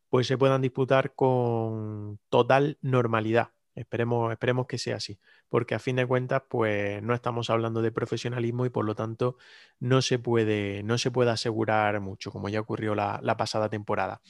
pues 0.09 0.27
se 0.27 0.37
puedan 0.37 0.61
disputar 0.61 1.13
con 1.13 2.19
total 2.29 2.77
normalidad. 2.81 3.51
Esperemos, 3.75 4.31
esperemos 4.31 4.67
que 4.67 4.77
sea 4.77 4.95
así, 4.95 5.19
porque 5.49 5.75
a 5.75 5.79
fin 5.79 5.97
de 5.97 6.05
cuentas, 6.05 6.43
pues 6.49 7.03
no 7.03 7.13
estamos 7.13 7.49
hablando 7.49 7.81
de 7.81 7.91
profesionalismo 7.91 8.65
y 8.65 8.69
por 8.69 8.85
lo 8.85 8.95
tanto 8.95 9.35
no 9.79 10.01
se 10.01 10.17
puede, 10.17 10.81
no 10.83 10.97
se 10.97 11.11
puede 11.11 11.31
asegurar 11.31 11.99
mucho, 11.99 12.31
como 12.31 12.47
ya 12.47 12.61
ocurrió 12.61 12.95
la 12.95 13.37
pasada 13.37 13.69
temporada. 13.69 14.21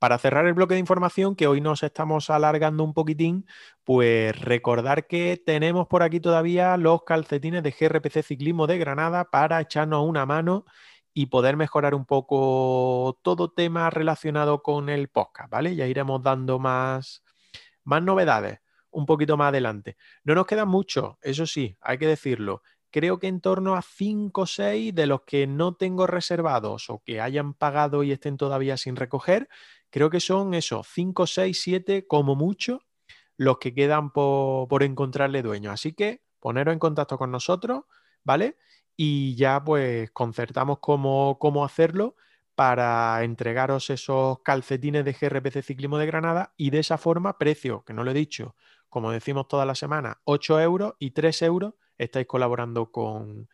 Para 0.00 0.16
cerrar 0.16 0.46
el 0.46 0.54
bloque 0.54 0.72
de 0.72 0.80
información, 0.80 1.36
que 1.36 1.46
hoy 1.46 1.60
nos 1.60 1.82
estamos 1.82 2.30
alargando 2.30 2.82
un 2.84 2.94
poquitín, 2.94 3.44
pues 3.84 4.34
recordar 4.40 5.06
que 5.06 5.36
tenemos 5.44 5.88
por 5.88 6.02
aquí 6.02 6.20
todavía 6.20 6.78
los 6.78 7.02
calcetines 7.04 7.62
de 7.62 7.74
GRPC 7.78 8.22
Ciclismo 8.22 8.66
de 8.66 8.78
Granada 8.78 9.26
para 9.30 9.60
echarnos 9.60 10.08
una 10.08 10.24
mano 10.24 10.64
y 11.12 11.26
poder 11.26 11.58
mejorar 11.58 11.94
un 11.94 12.06
poco 12.06 13.20
todo 13.22 13.52
tema 13.52 13.90
relacionado 13.90 14.62
con 14.62 14.88
el 14.88 15.08
podcast, 15.08 15.50
¿vale? 15.50 15.76
Ya 15.76 15.86
iremos 15.86 16.22
dando 16.22 16.58
más, 16.58 17.22
más 17.84 18.02
novedades 18.02 18.60
un 18.90 19.04
poquito 19.04 19.36
más 19.36 19.50
adelante. 19.50 19.98
No 20.24 20.34
nos 20.34 20.46
queda 20.46 20.64
mucho, 20.64 21.18
eso 21.20 21.44
sí, 21.44 21.76
hay 21.82 21.98
que 21.98 22.06
decirlo. 22.06 22.62
Creo 22.90 23.18
que 23.18 23.28
en 23.28 23.40
torno 23.42 23.76
a 23.76 23.82
5 23.82 24.40
o 24.40 24.46
6 24.46 24.94
de 24.94 25.06
los 25.06 25.22
que 25.22 25.46
no 25.46 25.74
tengo 25.74 26.06
reservados 26.06 26.88
o 26.88 27.02
que 27.04 27.20
hayan 27.20 27.52
pagado 27.52 28.02
y 28.02 28.12
estén 28.12 28.38
todavía 28.38 28.78
sin 28.78 28.96
recoger, 28.96 29.48
Creo 29.90 30.10
que 30.10 30.20
son 30.20 30.54
esos 30.54 30.86
5, 30.88 31.26
6, 31.26 31.60
7 31.60 32.06
como 32.06 32.36
mucho 32.36 32.82
los 33.36 33.58
que 33.58 33.74
quedan 33.74 34.12
por, 34.12 34.82
encontrarle 34.82 35.42
dueño. 35.42 35.70
Así 35.70 35.92
que 35.92 36.22
poneros 36.40 36.72
en 36.72 36.78
contacto 36.78 37.18
con 37.18 37.30
nosotros, 37.30 37.84
¿vale? 38.22 38.56
Y 38.96 39.34
ya 39.34 39.62
pues 39.64 40.10
concertamos 40.10 40.78
cómo, 40.80 41.38
cómo 41.38 41.64
hacerlo 41.64 42.16
para 42.54 43.24
entregaros 43.24 43.88
esos 43.88 44.40
calcetines 44.42 45.04
de 45.04 45.14
GRPC 45.14 45.62
Ciclismo 45.62 45.96
de 45.96 46.06
Granada 46.06 46.52
y 46.56 46.70
de 46.70 46.80
esa 46.80 46.98
forma, 46.98 47.38
precio, 47.38 47.82
que 47.84 47.94
no 47.94 48.04
lo 48.04 48.10
he 48.10 48.14
dicho, 48.14 48.54
como 48.90 49.10
decimos 49.10 49.48
toda 49.48 49.64
la 49.64 49.74
semana, 49.74 50.20
8 50.24 50.60
euros 50.60 50.94
y 50.98 51.12
3 51.12 51.42
euros 51.42 51.74
estáis 51.96 52.26
colaborando 52.26 52.92
con, 52.92 53.48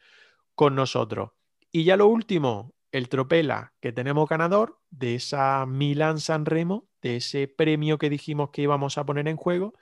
con 0.56 0.74
nosotros. 0.74 1.30
Y 1.70 1.84
ya 1.84 1.96
lo 1.96 2.08
último, 2.08 2.74
el 2.96 3.08
Tropela, 3.10 3.74
que 3.80 3.92
tenemos 3.92 4.28
ganador 4.28 4.80
de 4.90 5.16
esa 5.16 5.66
Milan 5.66 6.18
San 6.18 6.46
Remo, 6.46 6.88
de 7.02 7.16
ese 7.16 7.46
premio 7.46 7.98
que 7.98 8.10
dijimos 8.10 8.50
que 8.50 8.62
íbamos 8.62 8.96
a 8.96 9.04
poner 9.04 9.28
en 9.28 9.36
juego, 9.36 9.74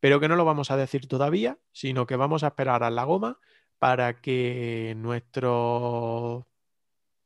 pero 0.00 0.18
que 0.20 0.28
no 0.28 0.36
lo 0.36 0.44
vamos 0.44 0.70
a 0.70 0.76
decir 0.76 1.06
todavía, 1.06 1.58
sino 1.72 2.06
que 2.06 2.16
vamos 2.16 2.42
a 2.42 2.48
esperar 2.48 2.82
a 2.82 2.90
la 2.90 3.04
goma 3.04 3.38
para 3.78 4.20
que 4.20 4.94
nuestro, 4.96 6.48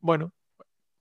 bueno, 0.01 0.33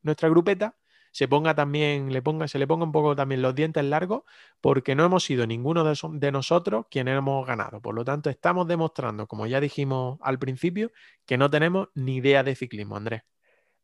nuestra 0.04 0.30
grupeta 0.30 0.78
se 1.12 1.28
ponga 1.28 1.56
también, 1.56 2.14
le 2.14 2.22
ponga, 2.22 2.48
se 2.48 2.60
le 2.60 2.68
ponga 2.68 2.86
un 2.86 2.92
poco 2.92 3.16
también 3.16 3.42
los 3.42 3.56
dientes 3.56 3.84
largos, 3.84 4.24
porque 4.62 4.96
no 4.96 5.04
hemos 5.06 5.24
sido 5.24 5.48
ninguno 5.48 5.84
de, 5.84 5.98
de 6.14 6.32
nosotros 6.32 6.86
quienes 6.92 7.18
hemos 7.18 7.48
ganado. 7.48 7.82
Por 7.82 7.96
lo 7.96 8.06
tanto, 8.06 8.30
estamos 8.30 8.68
demostrando, 8.68 9.28
como 9.28 9.48
ya 9.48 9.60
dijimos 9.60 10.20
al 10.22 10.38
principio, 10.40 10.92
que 11.26 11.38
no 11.40 11.50
tenemos 11.50 11.90
ni 11.96 12.18
idea 12.18 12.44
de 12.44 12.56
ciclismo, 12.56 12.98
Andrés. 12.98 13.24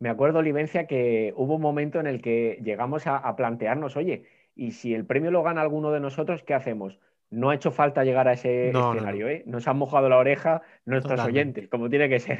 Me 0.03 0.09
acuerdo, 0.09 0.41
Livencia, 0.41 0.85
que 0.85 1.33
hubo 1.37 1.55
un 1.55 1.61
momento 1.61 2.01
en 2.01 2.07
el 2.07 2.21
que 2.21 2.59
llegamos 2.61 3.07
a, 3.07 3.33
plantearnos, 3.37 3.95
oye, 3.95 4.25
y 4.53 4.71
si 4.71 4.93
el 4.93 5.05
premio 5.05 5.31
lo 5.31 5.43
gana 5.43 5.61
alguno 5.61 5.91
de 5.91 6.01
nosotros, 6.01 6.43
¿qué 6.43 6.53
hacemos? 6.53 6.99
No 7.29 7.51
ha 7.51 7.55
hecho 7.55 7.71
falta 7.71 8.03
llegar 8.03 8.27
a 8.27 8.33
ese 8.33 8.71
escenario, 8.71 9.29
¿eh? 9.29 9.43
Nos 9.45 9.65
han 9.65 9.77
mojado 9.77 10.09
la 10.09 10.17
oreja 10.17 10.61
nuestros 10.83 11.21
oyentes, 11.21 11.69
como 11.69 11.89
tiene 11.89 12.09
que 12.09 12.19
ser. 12.19 12.39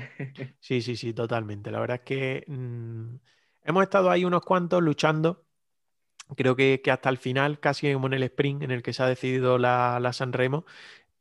Sí, 0.60 0.82
sí, 0.82 0.97
sí, 0.97 1.13
totalmente. 1.13 1.71
La 1.71 1.80
verdad 1.80 1.95
es 1.95 2.02
que 2.02 2.43
mm, 2.47 3.15
Hemos 3.63 3.84
estado 3.84 4.12
ahí 4.12 4.26
unos 4.26 4.41
cuantos 4.41 4.84
luchando. 4.84 5.45
Creo 6.36 6.58
que, 6.58 6.82
hasta 6.91 7.10
el 7.10 7.17
final, 7.17 7.62
casi 7.62 7.93
como 7.93 8.08
en 8.08 8.13
el 8.13 8.23
sprint 8.23 8.63
en 8.63 8.71
el 8.71 8.84
que 8.84 8.91
se 8.91 9.04
ha 9.04 9.08
decidido 9.08 9.58
la, 9.58 9.99
la 10.02 10.12
San 10.12 10.34
Remo, 10.34 10.65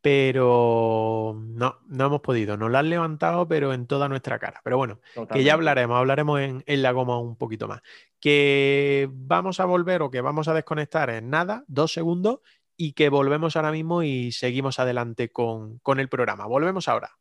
pero 0.02 1.40
no, 1.40 1.78
no 1.86 2.06
hemos 2.06 2.20
podido. 2.20 2.56
Nos 2.56 2.70
la 2.70 2.80
han 2.80 2.90
levantado, 2.90 3.46
pero 3.46 3.72
en 3.72 3.86
toda 3.86 4.08
nuestra 4.08 4.38
cara. 4.38 4.60
Pero 4.64 4.76
bueno, 4.76 5.00
que 5.32 5.44
ya 5.44 5.54
hablaremos, 5.54 5.96
hablaremos 5.96 6.40
en, 6.40 6.64
en, 6.66 6.82
la 6.82 6.90
goma 6.90 7.18
un 7.18 7.36
poquito 7.36 7.68
más. 7.68 7.80
Que 8.20 9.08
vamos 9.12 9.60
a 9.60 9.64
volver 9.64 10.02
o 10.02 10.10
que 10.10 10.20
vamos 10.20 10.48
a 10.48 10.54
desconectar 10.54 11.08
en 11.10 11.30
nada, 11.30 11.64
dos 11.68 11.92
segundos, 11.92 12.40
y 12.76 12.92
que 12.94 13.08
volvemos 13.08 13.54
ahora 13.54 13.70
mismo 13.70 14.02
y 14.02 14.32
seguimos 14.32 14.80
adelante 14.80 15.30
con, 15.30 15.78
con 15.78 16.00
el 16.00 16.08
programa. 16.08 16.46
Volvemos 16.46 16.88
ahora. 16.88 17.16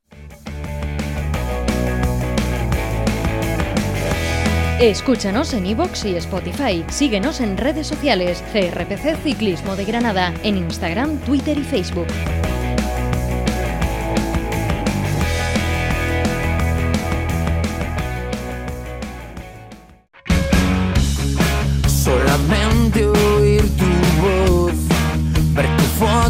Escúchanos 4.79 5.53
en 5.53 5.67
iVoox 5.67 6.05
y 6.05 6.15
Spotify. 6.15 6.83
Síguenos 6.89 7.39
en 7.39 7.57
redes 7.57 7.85
sociales. 7.85 8.43
CRPC 8.51 9.15
Ciclismo 9.21 9.75
de 9.75 9.85
Granada. 9.85 10.33
En 10.41 10.57
Instagram, 10.57 11.19
Twitter 11.19 11.55
y 11.59 11.63
Facebook. 11.63 12.07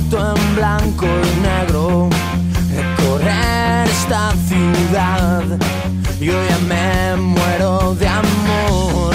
Foto 0.10 0.36
en 0.36 0.56
blanco 0.56 1.06
y 1.06 1.42
negro, 1.42 2.10
recorrer 2.76 3.88
esta 3.88 4.32
ciudad. 4.48 5.44
Yo 6.20 6.34
ya 6.34 6.58
me 6.68 7.22
muero 7.22 7.96
de 7.96 8.08
amor, 8.08 9.14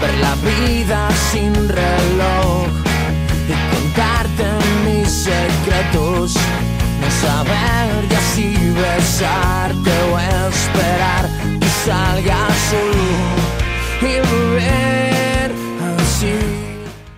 ver 0.00 0.14
la 0.18 0.34
vida 0.36 1.08
sin 1.32 1.52
reloj 1.68 2.66
y 3.48 3.74
contarte 3.74 4.44
mis 4.84 5.08
secretos. 5.10 6.34
No 7.00 7.10
saber 7.26 8.08
ya 8.08 8.20
si 8.34 8.54
besarte 8.82 9.90
o 10.12 10.18
esperar 10.18 11.28
que 11.60 11.68
salga 11.84 12.46
así. 12.46 13.34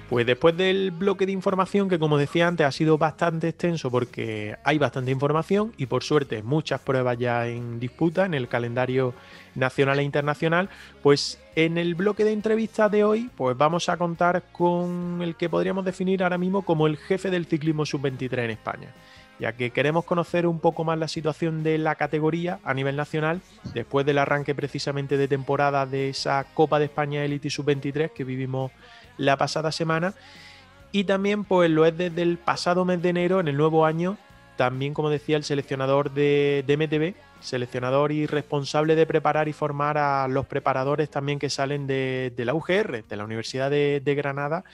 Pues 0.08 0.24
después 0.24 0.56
del 0.56 0.92
bloque 0.92 1.26
de 1.26 1.32
información, 1.32 1.88
que 1.88 1.98
como 1.98 2.16
decía 2.16 2.46
antes 2.46 2.64
ha 2.64 2.70
sido 2.70 2.96
bastante 2.96 3.48
extenso 3.48 3.90
porque 3.90 4.56
hay 4.62 4.78
bastante 4.78 5.10
información 5.10 5.72
y 5.76 5.86
por 5.86 6.04
suerte 6.04 6.44
muchas 6.44 6.80
pruebas 6.80 7.18
ya 7.18 7.48
en 7.48 7.80
disputa 7.80 8.24
en 8.24 8.34
el 8.34 8.46
calendario 8.46 9.14
nacional 9.56 9.98
e 9.98 10.04
internacional, 10.04 10.68
pues 11.02 11.40
en 11.56 11.76
el 11.76 11.96
bloque 11.96 12.24
de 12.24 12.32
entrevistas 12.32 12.88
de 12.92 13.02
hoy, 13.02 13.30
pues 13.36 13.56
vamos 13.56 13.88
a 13.88 13.96
contar 13.96 14.44
con 14.52 15.22
el 15.22 15.34
que 15.34 15.48
podríamos 15.48 15.84
definir 15.84 16.22
ahora 16.22 16.38
mismo 16.38 16.62
como 16.62 16.86
el 16.86 16.98
jefe 16.98 17.28
del 17.28 17.46
ciclismo 17.46 17.84
sub-23 17.84 18.44
en 18.44 18.50
España 18.50 18.94
ya 19.38 19.52
que 19.52 19.70
queremos 19.70 20.04
conocer 20.04 20.46
un 20.46 20.60
poco 20.60 20.84
más 20.84 20.98
la 20.98 21.08
situación 21.08 21.62
de 21.62 21.78
la 21.78 21.96
categoría 21.96 22.58
a 22.64 22.72
nivel 22.74 22.96
nacional 22.96 23.40
después 23.74 24.06
del 24.06 24.18
arranque 24.18 24.54
precisamente 24.54 25.16
de 25.16 25.28
temporada 25.28 25.84
de 25.84 26.08
esa 26.08 26.44
Copa 26.54 26.78
de 26.78 26.86
España 26.86 27.24
Elite 27.24 27.50
Sub-23 27.50 28.12
que 28.12 28.24
vivimos 28.24 28.72
la 29.16 29.36
pasada 29.36 29.72
semana. 29.72 30.14
Y 30.92 31.04
también 31.04 31.44
pues 31.44 31.70
lo 31.70 31.84
es 31.84 31.96
desde 31.96 32.22
el 32.22 32.38
pasado 32.38 32.84
mes 32.84 33.02
de 33.02 33.10
enero, 33.10 33.40
en 33.40 33.48
el 33.48 33.56
nuevo 33.56 33.84
año, 33.84 34.16
también 34.56 34.94
como 34.94 35.10
decía 35.10 35.36
el 35.36 35.44
seleccionador 35.44 36.10
de, 36.12 36.64
MTV, 36.66 37.14
seleccionador 37.40 38.12
y 38.12 38.26
responsable 38.26 38.96
de 38.96 39.06
preparar 39.06 39.48
y 39.48 39.52
formar 39.52 39.98
a 39.98 40.26
los 40.28 40.46
preparadores 40.46 41.10
también 41.10 41.38
que 41.38 41.50
salen 41.50 41.86
de, 41.86 42.32
la 42.38 42.54
UGR, 42.54 43.04
de 43.04 43.16
la 43.16 43.24
Universidad 43.24 43.70
de, 43.70 44.14
Granada, 44.16 44.64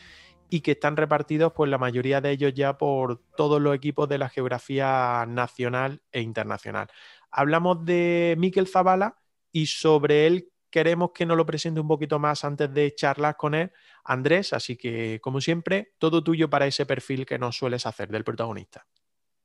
y 0.48 0.60
que 0.60 0.72
están 0.72 0.96
repartidos, 0.96 1.52
pues 1.54 1.70
la 1.70 1.78
mayoría 1.78 2.20
de 2.20 2.30
ellos 2.30 2.52
ya 2.54 2.76
por 2.76 3.20
todos 3.36 3.60
los 3.60 3.74
equipos 3.74 4.08
de 4.08 4.18
la 4.18 4.28
geografía 4.28 5.24
nacional 5.26 6.02
e 6.12 6.20
internacional. 6.20 6.88
Hablamos 7.30 7.84
de 7.84 8.36
Miquel 8.38 8.68
Zavala 8.68 9.16
y 9.50 9.66
sobre 9.66 10.26
él 10.26 10.52
queremos 10.70 11.10
que 11.12 11.26
nos 11.26 11.36
lo 11.36 11.46
presente 11.46 11.80
un 11.80 11.88
poquito 11.88 12.18
más 12.18 12.44
antes 12.44 12.72
de 12.72 12.94
charlar 12.94 13.36
con 13.36 13.54
él, 13.54 13.72
Andrés, 14.04 14.52
así 14.52 14.76
que 14.76 15.20
como 15.20 15.40
siempre, 15.40 15.92
todo 15.98 16.24
tuyo 16.24 16.50
para 16.50 16.66
ese 16.66 16.86
perfil 16.86 17.26
que 17.26 17.38
nos 17.38 17.56
sueles 17.56 17.86
hacer 17.86 18.08
del 18.08 18.24
protagonista. 18.24 18.86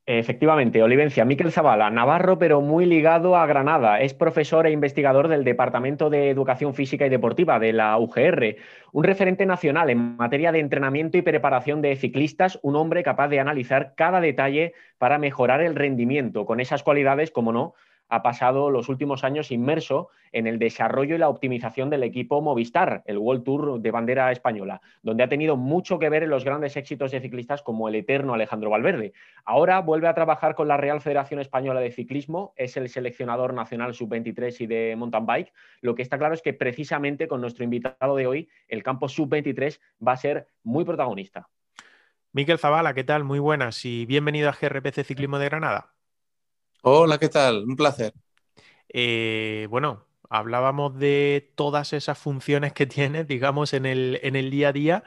Efectivamente, 0.10 0.82
Olivencia, 0.82 1.26
Miquel 1.26 1.52
Zavala, 1.52 1.90
navarro 1.90 2.40
pero 2.40 2.62
muy 2.62 2.86
ligado 2.86 3.36
a 3.36 3.46
Granada. 3.46 4.00
Es 4.00 4.14
profesor 4.14 4.66
e 4.66 4.72
investigador 4.72 5.28
del 5.28 5.44
Departamento 5.44 6.10
de 6.10 6.30
Educación 6.30 6.74
Física 6.74 7.06
y 7.06 7.10
Deportiva 7.10 7.60
de 7.60 7.74
la 7.74 7.98
UGR, 7.98 8.56
un 8.94 9.04
referente 9.04 9.46
nacional 9.46 9.90
en 9.90 10.16
materia 10.16 10.54
de 10.54 10.62
entrenamiento 10.62 11.18
y 11.18 11.24
preparación 11.24 11.82
de 11.82 11.98
ciclistas, 11.98 12.58
un 12.62 12.78
hombre 12.78 13.04
capaz 13.04 13.28
de 13.28 13.42
analizar 13.42 13.96
cada 13.98 14.22
detalle 14.22 14.72
para 14.98 15.18
mejorar 15.18 15.60
el 15.60 15.76
rendimiento, 15.76 16.46
con 16.46 16.62
esas 16.62 16.84
cualidades, 16.84 17.30
como 17.30 17.52
no, 17.52 17.74
ha 18.10 18.24
pasado 18.24 18.70
los 18.70 18.90
últimos 18.90 19.24
años 19.24 19.52
inmerso 19.52 20.10
en 20.32 20.48
el 20.48 20.60
desarrollo 20.60 21.16
y 21.16 21.18
la 21.18 21.30
optimización 21.30 21.90
del 21.90 22.04
equipo 22.04 22.42
Movistar, 22.42 23.04
el 23.06 23.18
World 23.18 23.44
Tour 23.44 23.82
de 23.82 23.92
bandera 23.92 24.32
española, 24.32 24.82
donde 25.02 25.24
ha 25.24 25.30
tenido 25.30 25.58
mucho 25.58 26.00
que 26.00 26.10
ver 26.10 26.24
en 26.24 26.30
los 26.30 26.44
grandes 26.44 26.78
éxitos 26.78 27.12
de 27.12 27.22
ciclistas 27.22 27.62
como 27.62 27.88
el 27.88 27.96
eterno 27.96 28.34
Alejandro 28.34 28.70
Valverde. 28.70 29.14
Ahora 29.46 29.80
vuelve 29.82 30.08
a 30.08 30.14
trabajar 30.14 30.56
con 30.56 30.68
la 30.68 30.78
Real 30.78 31.02
Federación 31.02 31.40
Española 31.40 31.80
de 31.80 31.92
Ciclismo, 31.92 32.54
es 32.56 32.78
el 32.78 32.90
seleccionador 32.90 33.54
nacional 33.54 33.94
sub-23 33.94 34.62
y 34.62 34.68
de 34.68 34.96
mountain 34.98 35.26
bike. 35.26 35.54
Lo 35.82 35.96
que 35.96 36.02
está 36.02 36.18
claro 36.18 36.34
es 36.34 36.42
que 36.42 36.54
precisamente 36.54 37.28
con 37.28 37.42
nuestro 37.42 37.64
invitado 37.64 38.16
de 38.16 38.28
hoy, 38.28 38.50
el 38.68 38.84
campo 38.84 39.10
sub-23 39.10 39.80
va 40.06 40.14
a 40.14 40.18
ser 40.18 40.48
muy 40.64 40.86
protagonista. 40.86 41.50
Miquel 42.34 42.60
Zavala, 42.60 42.94
¿qué 42.94 43.04
tal? 43.04 43.24
Muy 43.24 43.40
buenas 43.40 43.84
y 43.86 44.06
bienvenido 44.06 44.50
a 44.50 44.58
GRPC 44.60 45.04
Ciclismo 45.04 45.40
de 45.40 45.46
Granada. 45.46 45.97
Hola, 46.82 47.20
¿qué 47.20 47.30
tal? 47.30 47.64
Un 47.66 47.76
placer. 47.76 48.14
Eh, 48.90 49.68
bueno, 49.70 50.06
hablábamos 50.30 50.98
de 50.98 51.52
todas 51.56 51.94
esas 51.94 52.18
funciones 52.18 52.74
que 52.74 52.86
tienes, 52.88 53.28
digamos, 53.28 53.74
en 53.74 53.86
el, 53.86 54.20
en 54.24 54.36
el 54.36 54.50
día 54.52 54.70
a 54.70 54.74
día. 54.74 55.04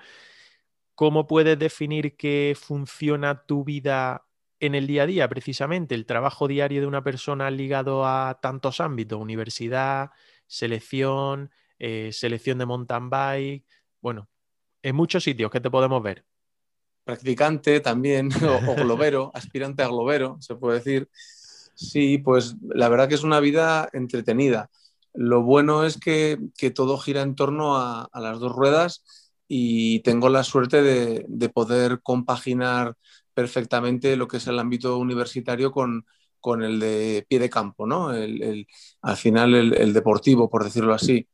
¿Cómo 0.94 1.26
puedes 1.26 1.58
definir 1.58 2.16
qué 2.16 2.56
funciona 2.60 3.46
tu 3.46 3.64
vida 3.64 4.26
en 4.60 4.74
el 4.74 4.86
día 4.86 5.04
a 5.04 5.06
día, 5.06 5.28
precisamente? 5.28 5.94
El 5.94 6.06
trabajo 6.06 6.46
diario 6.48 6.80
de 6.82 6.86
una 6.86 7.02
persona 7.02 7.50
ligado 7.50 8.04
a 8.06 8.38
tantos 8.42 8.80
ámbitos, 8.80 9.18
universidad, 9.20 10.10
selección, 10.46 11.50
eh, 11.78 12.10
selección 12.12 12.58
de 12.58 12.66
mountain 12.66 13.08
bike, 13.10 13.64
bueno, 14.02 14.28
en 14.82 14.96
muchos 14.96 15.24
sitios 15.24 15.50
que 15.50 15.60
te 15.60 15.70
podemos 15.70 16.02
ver. 16.02 16.26
Practicante 17.04 17.80
también, 17.80 18.30
o 18.66 18.76
globero, 18.76 19.30
aspirante 19.34 19.82
a 19.82 19.88
globero, 19.88 20.36
se 20.40 20.54
puede 20.54 20.78
decir. 20.78 21.08
Sí, 21.80 22.18
pues 22.18 22.56
la 22.62 22.90
verdad 22.90 23.08
que 23.08 23.14
es 23.14 23.22
una 23.24 23.40
vida 23.40 23.88
entretenida. 23.94 24.70
Lo 25.14 25.42
bueno 25.42 25.84
es 25.84 25.98
que, 25.98 26.38
todo 26.74 26.98
gira 26.98 27.22
en 27.22 27.34
torno 27.34 27.76
a, 27.78 28.10
las 28.14 28.38
dos 28.38 28.52
ruedas 28.52 29.02
y 29.48 30.00
tengo 30.00 30.28
la 30.28 30.44
suerte 30.44 30.82
de, 30.82 31.48
poder 31.48 32.00
compaginar 32.02 32.96
perfectamente 33.32 34.16
lo 34.16 34.28
que 34.28 34.36
es 34.36 34.46
el 34.46 34.58
ámbito 34.58 34.98
universitario 34.98 35.72
con, 35.72 36.04
el 36.62 36.80
de 36.80 37.24
pie 37.28 37.38
de 37.38 37.50
campo, 37.50 37.86
¿no? 37.86 38.10
al 38.10 39.16
final 39.16 39.54
el, 39.54 39.92
deportivo, 39.94 40.50
por 40.50 40.64
decirlo 40.64 40.92
así. 40.92 41.26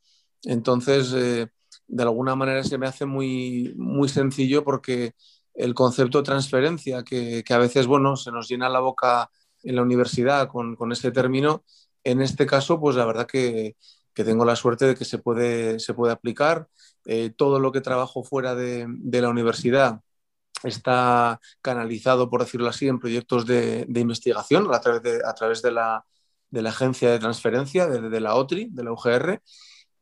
Entonces, 0.44 1.12
eh, 1.16 1.49
de 1.88 2.03
alguna 2.05 2.36
manera 2.36 2.62
se 2.62 2.78
me 2.78 2.86
hace 2.86 3.05
muy, 3.05 3.74
muy 3.76 4.09
sencillo 4.09 4.62
porque 4.62 5.14
el 5.55 5.74
concepto 5.74 6.18
de 6.18 6.24
transferencia, 6.24 7.03
que, 7.03 7.42
que, 7.44 7.55
a 7.55 7.59
veces, 7.59 7.86
bueno, 7.88 8.16
se 8.16 8.30
nos 8.30 8.49
llena 8.49 8.68
la 8.68 8.80
boca 8.80 9.28
en 9.62 9.76
la 9.76 9.82
universidad 9.82 10.48
con, 10.48 10.76
con 10.76 10.92
ese 10.92 11.11
término, 11.11 11.64
en 12.04 12.22
este 12.22 12.46
caso, 12.46 12.78
pues 12.80 12.96
la 12.96 13.04
verdad 13.04 13.26
que, 13.26 13.76
que 14.16 14.24
tengo 14.24 14.44
la 14.44 14.57
suerte 14.57 14.86
de 14.86 14.94
que 14.94 15.04
se 15.04 15.18
puede, 15.18 15.78
se 15.78 15.92
puede 15.92 16.12
aplicar. 16.12 16.68
Eh, 17.04 17.30
todo 17.36 17.61
lo 17.61 17.70
que 17.70 17.80
trabajo 17.80 18.24
fuera 18.24 18.54
de, 18.54 18.86
de, 18.88 19.20
la 19.20 19.28
universidad 19.28 20.00
está 20.62 21.38
canalizado, 21.61 22.30
por 22.30 22.40
decirlo 22.40 22.68
así, 22.68 22.88
en 22.88 22.98
proyectos 22.98 23.44
de, 23.44 23.86
investigación 23.94 24.72
a 24.72 24.80
través 24.80 25.02
de, 25.02 25.20
a 25.24 25.34
través 25.34 25.62
la, 25.64 26.04
de 26.50 26.62
la 26.62 26.70
agencia 26.70 27.11
de 27.11 27.18
transferencia, 27.18 27.86
de, 27.88 28.20
la 28.20 28.34
OTRI, 28.36 28.68
de 28.70 28.84
la 28.84 28.92
UGR. 28.92 29.42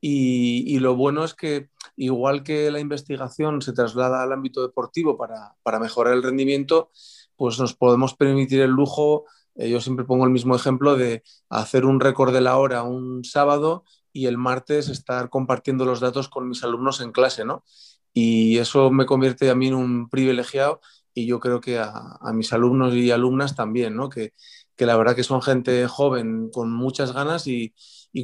Y, 0.00 0.64
y, 0.66 0.78
lo 0.78 0.94
bueno 0.94 1.24
es 1.24 1.34
que, 1.34 1.70
igual 1.96 2.42
que 2.44 2.70
la 2.70 2.78
investigación 2.78 3.62
se 3.62 3.72
traslada 3.72 4.22
al 4.22 4.32
ámbito 4.32 4.62
deportivo 4.62 5.16
para, 5.16 5.56
para 5.62 5.80
mejorar 5.80 6.12
el 6.14 6.22
rendimiento, 6.22 6.90
pues 7.36 7.58
nos 7.58 7.74
podemos 7.74 8.14
permitir 8.14 8.60
el 8.60 8.70
lujo 8.70 9.24
eh, 9.56 9.70
yo 9.70 9.80
siempre 9.80 10.04
pongo 10.04 10.24
el 10.24 10.30
mismo 10.30 10.56
ejemplo 10.56 10.96
de 10.96 11.22
hacer 11.48 11.84
un 11.84 12.00
récord 12.00 12.32
de 12.32 12.40
la 12.40 12.56
hora 12.56 12.82
un 12.82 13.24
sábado 13.24 13.84
y 14.12 14.26
el 14.26 14.38
martes 14.38 14.88
estar 14.88 15.28
compartiendo 15.30 15.84
los 15.84 16.00
datos 16.00 16.28
con 16.28 16.48
mis 16.48 16.62
alumnos 16.64 17.00
en 17.00 17.12
clase, 17.12 17.44
¿no? 17.44 17.64
Y 18.12 18.58
eso 18.58 18.90
me 18.90 19.06
convierte 19.06 19.50
a 19.50 19.54
mí 19.54 19.68
en 19.68 19.74
un 19.74 20.08
privilegiado 20.08 20.80
y 21.12 21.26
yo 21.26 21.40
creo 21.40 21.60
que 21.60 21.78
a, 21.78 22.18
mis 22.32 22.52
alumnos 22.52 22.94
y 22.94 23.10
alumnas 23.10 23.56
también, 23.56 23.96
¿no? 23.96 24.08
Que, 24.08 24.32
que 24.76 24.86
la 24.86 24.96
verdad 24.96 25.14
que 25.14 25.22
son 25.22 25.42
gente 25.42 25.86
joven 25.86 26.50
con 26.50 26.72
muchas 26.72 27.12
ganas 27.12 27.46
y, 27.46 27.74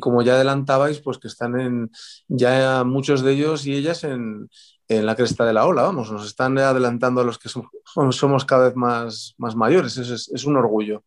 como 0.01 0.23
ya 0.23 0.35
adelantabais, 0.35 1.01
pues 1.01 1.19
que 1.19 1.29
están 1.29 1.59
en 1.61 1.91
ya 2.29 2.85
muchos 2.85 3.23
de 3.23 3.33
ellos 3.33 3.67
y 3.67 3.75
ellas 3.75 4.05
en, 4.05 4.49
la 4.89 5.15
cresta 5.15 5.45
de 5.45 5.53
la 5.53 5.67
ola, 5.67 5.83
vamos, 5.83 6.11
nos 6.11 6.27
están 6.27 6.59
adelantando 6.59 7.21
a 7.21 7.25
los 7.25 7.39
que 7.39 7.49
somos, 7.49 8.45
cada 8.45 8.67
vez 8.67 8.77
más, 8.77 9.35
más 9.39 9.55
mayores, 9.55 9.97
es, 9.97 10.45
un 10.45 10.57
orgullo. 10.57 11.05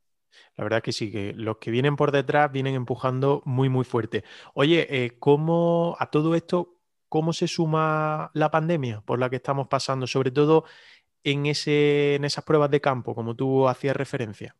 La 0.55 0.63
verdad 0.63 0.83
que 0.83 0.91
sí, 0.91 1.11
que 1.11 1.33
los 1.33 1.57
que 1.57 1.71
vienen 1.71 1.95
por 1.95 2.11
detrás 2.11 2.51
vienen 2.51 2.75
empujando 2.75 3.41
muy, 3.45 3.69
muy 3.69 3.83
fuerte. 3.85 4.23
Oye, 4.53 4.87
eh, 4.89 5.17
¿cómo 5.19 5.95
a 5.99 6.11
todo 6.11 6.35
esto, 6.35 6.77
cómo 7.09 7.33
se 7.33 7.47
suma 7.47 8.29
la 8.33 8.51
pandemia 8.51 9.01
por 9.01 9.19
la 9.19 9.29
que 9.29 9.37
estamos 9.37 9.67
pasando, 9.67 10.05
sobre 10.05 10.31
todo 10.31 10.65
en, 11.23 11.45
ese, 11.47 12.15
en 12.15 12.25
esas 12.25 12.43
pruebas 12.43 12.69
de 12.69 12.81
campo, 12.81 13.15
como 13.15 13.35
tú 13.35 13.67
hacías 13.67 13.95
referencia? 13.95 14.55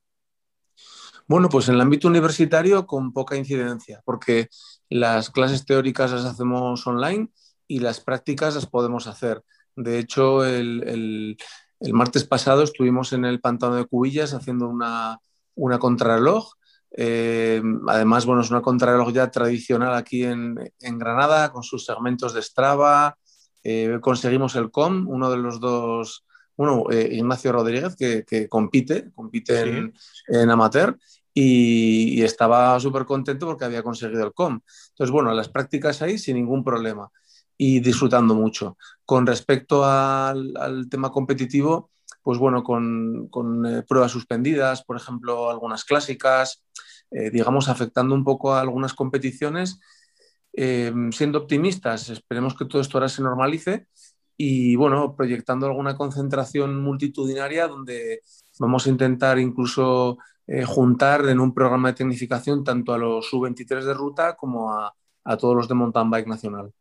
Bueno, 1.27 1.47
pues 1.47 1.69
en 1.69 1.75
el 1.75 1.81
ámbito 1.81 2.07
universitario 2.07 2.85
con 2.85 3.13
poca 3.13 3.37
incidencia, 3.37 4.01
porque 4.03 4.49
las 4.89 5.29
clases 5.29 5.65
teóricas 5.65 6.11
las 6.11 6.25
hacemos 6.25 6.85
online 6.85 7.29
y 7.67 7.79
las 7.79 8.01
prácticas 8.01 8.55
las 8.55 8.65
podemos 8.65 9.07
hacer. 9.07 9.43
De 9.75 9.99
hecho, 9.99 10.45
el, 10.45 11.37
martes 11.91 12.25
pasado 12.25 12.63
estuvimos 12.63 13.13
en 13.13 13.25
el 13.25 13.39
pantano 13.39 13.75
de 13.75 13.85
Cubillas 13.85 14.33
haciendo 14.33 14.67
una, 14.67 15.19
una 15.55 15.79
contrarreloj. 15.79 16.53
Eh, 16.95 17.61
además, 17.87 18.25
bueno, 18.25 18.41
es 18.41 18.51
una 18.51 18.61
contrarreloj 18.61 19.11
ya 19.11 19.31
tradicional 19.31 19.95
aquí 19.95 20.23
en, 20.23 20.55
Granada, 20.79 21.51
con 21.51 21.63
sus 21.63 21.85
segmentos 21.85 22.33
de 22.33 22.41
Strava. 22.41 23.17
Eh, 23.63 23.97
conseguimos 24.01 24.55
el 24.55 24.71
COM, 24.71 25.07
uno 25.07 25.31
de 25.31 25.37
los 25.37 25.59
dos 25.59 26.25
bueno, 26.55 26.85
eh, 26.91 27.09
Ignacio 27.13 27.51
Rodríguez, 27.51 27.95
que, 27.95 28.47
compite, 28.47 29.11
compite 29.13 29.91
en, 30.27 30.49
amateur, 30.49 30.97
y, 31.33 32.21
estaba 32.21 32.79
súper 32.79 33.05
contento 33.05 33.47
porque 33.47 33.65
había 33.65 33.83
conseguido 33.83 34.25
el 34.25 34.33
COM. 34.33 34.59
Entonces, 34.89 35.11
bueno, 35.11 35.33
las 35.33 35.49
prácticas 35.49 36.01
ahí 36.01 36.17
sin 36.17 36.35
ningún 36.35 36.63
problema 36.63 37.09
y 37.57 37.79
disfrutando 37.79 38.35
mucho. 38.35 38.77
Con 39.05 39.25
respecto 39.25 39.83
al, 39.83 40.87
tema 40.89 41.11
competitivo, 41.11 41.89
pues 42.23 42.39
bueno, 42.39 42.63
con, 42.63 43.29
eh, 43.65 43.83
pruebas 43.87 44.11
suspendidas, 44.11 44.83
por 44.83 44.97
ejemplo, 44.97 45.49
algunas 45.49 45.85
clásicas, 45.85 46.63
eh, 47.11 47.29
digamos, 47.29 47.69
afectando 47.69 48.15
un 48.15 48.23
poco 48.23 48.53
a 48.53 48.61
algunas 48.61 48.93
competiciones. 48.93 49.79
siendo 51.11 51.39
optimistas, 51.39 52.09
esperemos 52.09 52.55
que 52.55 52.65
todo 52.65 52.79
esto 52.79 52.97
ahora 52.97 53.09
se 53.09 53.23
normalice 53.23 53.87
y 54.37 54.75
bueno, 54.75 55.15
proyectando 55.15 55.65
alguna 55.65 55.95
concentración 55.95 56.81
multitudinaria 56.81 57.67
donde 57.67 58.21
vamos 58.59 58.85
a 58.85 58.89
intentar 58.89 59.39
incluso 59.39 60.17
eh, 60.47 60.65
juntar 60.65 61.27
en 61.29 61.39
un 61.39 61.53
programa 61.53 61.89
de 61.89 61.95
tecnificación 61.95 62.63
tanto 62.63 62.93
a 62.93 62.97
los 62.97 63.29
sub-23 63.29 63.83
de 63.85 63.93
ruta 63.93 64.35
como 64.35 64.71
a, 64.71 64.93
todos 65.39 65.55
los 65.55 65.67
de 65.69 65.75
mountain 65.75 66.09
bike 66.09 66.27
nacional. 66.27 66.73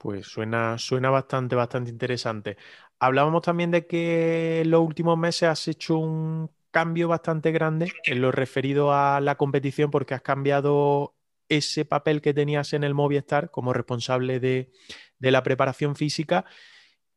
Pues 0.00 0.28
suena, 0.28 0.78
suena 0.78 1.10
bastante, 1.10 1.54
bastante 1.54 1.90
interesante. 1.90 2.56
Hablábamos 2.98 3.42
también 3.42 3.70
de 3.70 3.86
que 3.86 4.62
en 4.62 4.70
los 4.70 4.80
últimos 4.80 5.18
meses 5.18 5.42
has 5.42 5.68
hecho 5.68 5.98
un 5.98 6.50
cambio 6.70 7.06
bastante 7.06 7.52
grande 7.52 7.92
en 8.04 8.22
lo 8.22 8.32
referido 8.32 8.94
a 8.94 9.20
la 9.20 9.34
competición 9.34 9.90
porque 9.90 10.14
has 10.14 10.22
cambiado 10.22 11.16
ese 11.50 11.84
papel 11.84 12.22
que 12.22 12.32
tenías 12.32 12.72
en 12.72 12.82
el 12.82 12.94
Movistar 12.94 13.50
como 13.50 13.74
responsable 13.74 14.40
de, 14.40 14.72
de 15.18 15.30
la 15.30 15.42
preparación 15.42 15.94
física 15.94 16.46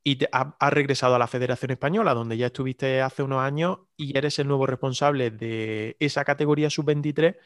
y 0.03 0.17
te, 0.17 0.27
has 0.34 0.73
regresado 0.73 1.15
a 1.15 1.19
la 1.19 1.27
Federación 1.27 1.71
Española, 1.71 2.13
donde 2.13 2.36
ya 2.36 2.47
estuviste 2.47 3.01
hace 3.01 3.23
unos 3.23 3.39
años 3.39 3.79
y 3.95 4.17
eres 4.17 4.39
el 4.39 4.49
nuevo 4.49 4.65
responsable 4.67 5.31
de 5.31 5.95
esa 6.01 6.25
categoría 6.25 6.69
sub-23 6.69 7.38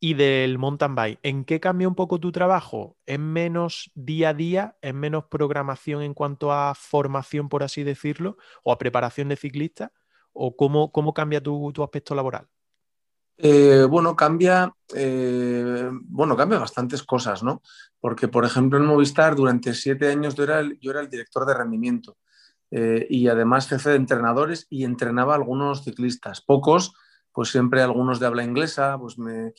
y 0.00 0.14
del 0.14 0.58
mountain 0.58 0.94
bike. 0.94 1.18
¿En 1.22 1.44
qué 1.44 1.60
cambia 1.60 1.88
un 1.88 1.94
poco 1.94 2.20
tu 2.20 2.32
trabajo? 2.32 2.96
¿Es 3.06 3.18
menos 3.18 3.90
día 3.94 4.30
a 4.30 4.34
día? 4.34 4.76
¿Es 4.80 4.94
menos 4.94 5.24
programación 5.24 6.02
en 6.02 6.14
cuanto 6.14 6.52
a 6.52 6.74
formación, 6.74 7.48
por 7.48 7.62
así 7.62 7.82
decirlo? 7.82 8.36
¿O 8.62 8.72
a 8.72 8.78
preparación 8.78 9.28
de 9.28 9.36
ciclistas? 9.36 9.90
¿O 10.32 10.56
cómo, 10.56 10.92
cómo 10.92 11.12
cambia 11.14 11.42
tu, 11.42 11.72
tu 11.72 11.82
aspecto 11.82 12.14
laboral? 12.14 12.46
Eh, 13.40 13.86
bueno, 13.88 14.16
cambia, 14.16 14.74
eh, 14.94 15.88
bueno, 15.92 16.36
cambia 16.36 16.58
bastantes 16.58 17.04
cosas, 17.04 17.44
¿no? 17.44 17.62
Porque, 18.00 18.26
por 18.26 18.44
ejemplo, 18.44 18.78
en 18.78 18.86
Movistar 18.86 19.36
durante 19.36 19.74
siete 19.74 20.08
años 20.08 20.34
yo 20.34 20.42
era 20.42 20.58
el, 20.58 20.78
yo 20.80 20.90
era 20.90 21.00
el 21.00 21.08
director 21.08 21.46
de 21.46 21.54
rendimiento 21.54 22.18
eh, 22.72 23.06
y 23.08 23.28
además 23.28 23.68
jefe 23.68 23.90
de 23.90 23.96
entrenadores 23.96 24.66
y 24.68 24.84
entrenaba 24.84 25.34
a 25.34 25.36
algunos 25.36 25.84
ciclistas, 25.84 26.40
pocos, 26.40 26.94
pues 27.32 27.50
siempre 27.50 27.82
algunos 27.82 28.18
de 28.20 28.26
habla 28.26 28.44
inglesa, 28.44 28.98
pues 28.98 29.18
me, 29.18 29.52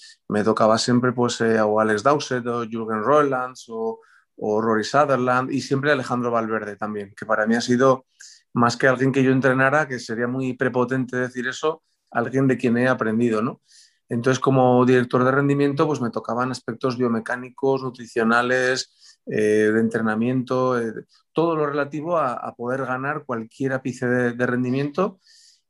tocaba 0.44 0.78
siempre 0.78 1.12
pues 1.14 1.42
o 1.42 1.80
Alex 1.80 2.04
Dowsett 2.04 2.46
o 2.48 2.64
Jürgen 2.64 3.04
Roelands 3.04 3.66
o, 3.70 4.00
o 4.38 4.62
Rory 4.62 4.84
Sutherland 4.84 5.52
y 5.52 5.62
siempre 5.62 5.92
Alejandro 5.92 6.32
Valverde 6.32 6.76
también, 6.76 7.14
que 7.16 7.26
para 7.26 7.46
mí 7.46 7.56
ha 7.56 7.62
sido 7.62 8.06
más 8.54 8.78
que 8.78 8.88
alguien 8.88 9.12
que 9.12 9.24
yo 9.24 9.32
entrenara, 9.32 9.88
que 9.88 10.00
sería 10.00 10.28
muy 10.28 10.54
prepotente 10.54 11.18
decir 11.18 11.48
eso, 11.48 11.84
alguien 12.12 12.48
de 12.48 12.58
quien 12.58 12.78
he 12.78 12.88
aprendido, 12.88 13.42
¿no? 13.42 13.62
Entonces, 14.10 14.40
como 14.40 14.84
director 14.86 15.24
de 15.24 15.32
rendimiento, 15.32 15.86
pues 15.86 16.02
me 16.02 16.10
tocaban 16.10 16.50
aspectos 16.50 16.98
biomecánicos, 16.98 17.84
nutricionales, 17.84 19.20
eh, 19.28 19.72
de 19.72 19.80
entrenamiento, 19.80 20.80
eh, 20.82 21.06
todo 21.32 21.56
lo 21.56 21.68
relativo 21.68 22.18
a, 22.18 22.56
poder 22.56 22.86
ganar 22.86 23.24
cualquier 23.26 23.74
ápice 23.74 24.08
de, 24.08 24.46
rendimiento. 24.48 25.20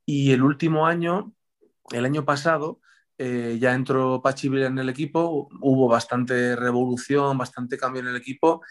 Y 0.06 0.32
el 0.32 0.42
último 0.44 0.88
año, 0.88 1.34
el 1.92 2.06
año 2.06 2.26
pasado, 2.26 2.80
eh, 3.18 3.58
ya 3.60 3.74
entró 3.74 4.22
Pachi 4.22 4.48
en 4.48 4.80
el 4.80 4.90
equipo, 4.90 5.50
hubo 5.62 5.88
bastante 5.88 6.56
revolución, 6.56 7.38
bastante 7.38 7.78
cambio 7.78 8.02
en 8.02 8.08
el 8.08 8.16
equipo 8.16 8.62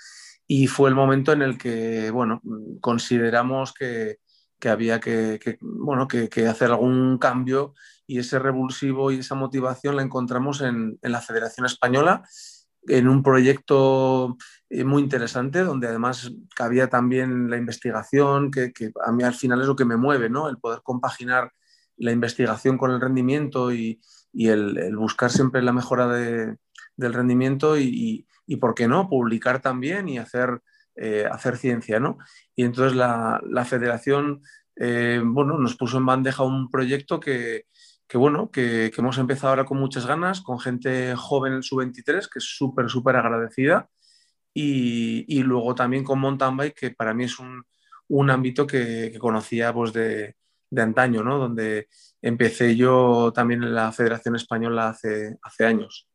y 0.46 0.66
fue 0.66 0.88
el 0.88 0.94
momento 0.94 1.32
en 1.32 1.42
el 1.42 1.58
que, 1.58 2.10
bueno, 2.10 2.40
consideramos 2.80 3.74
que, 3.74 4.18
que 4.58 4.68
había 4.68 5.00
que, 5.00 5.58
bueno, 5.60 6.08
que, 6.08 6.28
hacer 6.46 6.70
algún 6.70 7.18
cambio 7.18 7.74
y 8.06 8.18
ese 8.18 8.38
revulsivo 8.38 9.10
y 9.10 9.18
esa 9.18 9.34
motivación 9.34 9.96
la 9.96 10.02
encontramos 10.02 10.60
en, 10.62 10.98
la 11.02 11.20
Federación 11.20 11.66
Española, 11.66 12.22
en 12.86 13.08
un 13.08 13.22
proyecto 13.22 14.36
eh, 14.70 14.84
muy 14.84 15.02
interesante, 15.02 15.62
donde 15.62 15.88
además 15.88 16.32
cabía 16.56 16.88
también 16.88 17.50
la 17.50 17.56
investigación, 17.56 18.50
que, 18.50 18.72
a 19.04 19.12
mí 19.12 19.22
al 19.22 19.34
final 19.34 19.60
es 19.60 19.66
lo 19.66 19.76
que 19.76 19.84
me 19.84 19.96
mueve, 19.96 20.30
¿no? 20.30 20.48
el 20.48 20.58
poder 20.58 20.80
compaginar 20.82 21.52
la 21.98 22.12
investigación 22.12 22.78
con 22.78 22.90
el 22.90 23.00
rendimiento 23.00 23.72
y, 23.72 24.00
el, 24.34 24.96
buscar 24.96 25.30
siempre 25.30 25.62
la 25.62 25.72
mejora 25.72 26.06
del 26.08 27.12
rendimiento 27.12 27.78
y, 27.78 28.26
y, 28.46 28.56
¿por 28.56 28.74
qué 28.74 28.88
no?, 28.88 29.08
publicar 29.08 29.60
también 29.60 30.08
y 30.08 30.18
hacer 30.18 30.62
eh, 31.00 31.24
hacer 31.30 31.56
ciencia, 31.56 32.00
¿no? 32.00 32.18
Y 32.56 32.64
entonces 32.64 32.96
la, 32.96 33.64
federación, 33.64 34.42
eh, 34.74 35.22
bueno, 35.24 35.56
nos 35.56 35.76
puso 35.76 35.98
en 35.98 36.06
bandeja 36.06 36.42
un 36.42 36.68
proyecto 36.72 37.20
que, 37.20 37.66
bueno, 38.14 38.50
que, 38.50 38.90
hemos 38.96 39.16
empezado 39.18 39.50
ahora 39.50 39.64
con 39.64 39.78
muchas 39.78 40.06
ganas, 40.06 40.40
con 40.40 40.58
gente 40.58 41.14
joven 41.14 41.52
en 41.52 41.62
su 41.62 41.76
23, 41.76 42.26
que 42.26 42.40
es 42.40 42.44
súper, 42.44 42.90
súper 42.90 43.14
agradecida, 43.14 43.88
y, 44.52 45.40
luego 45.44 45.76
también 45.76 46.02
con 46.02 46.18
mountain 46.18 46.56
bike, 46.56 46.74
que 46.74 46.90
para 46.90 47.14
mí 47.14 47.24
es 47.24 47.38
un, 47.38 48.30
ámbito 48.30 48.66
que, 48.66 49.16
conocía 49.20 49.72
pues, 49.72 49.92
de, 49.92 50.34
de, 50.70 50.82
antaño, 50.82 51.22
¿no? 51.22 51.38
Donde 51.38 51.88
empecé 52.22 52.76
yo 52.76 53.32
también 53.34 53.62
en 53.62 53.74
la 53.74 53.92
Federación 53.92 54.36
Española 54.36 54.88
hace, 54.88 55.36
hace 55.42 55.64
años. 55.64 56.08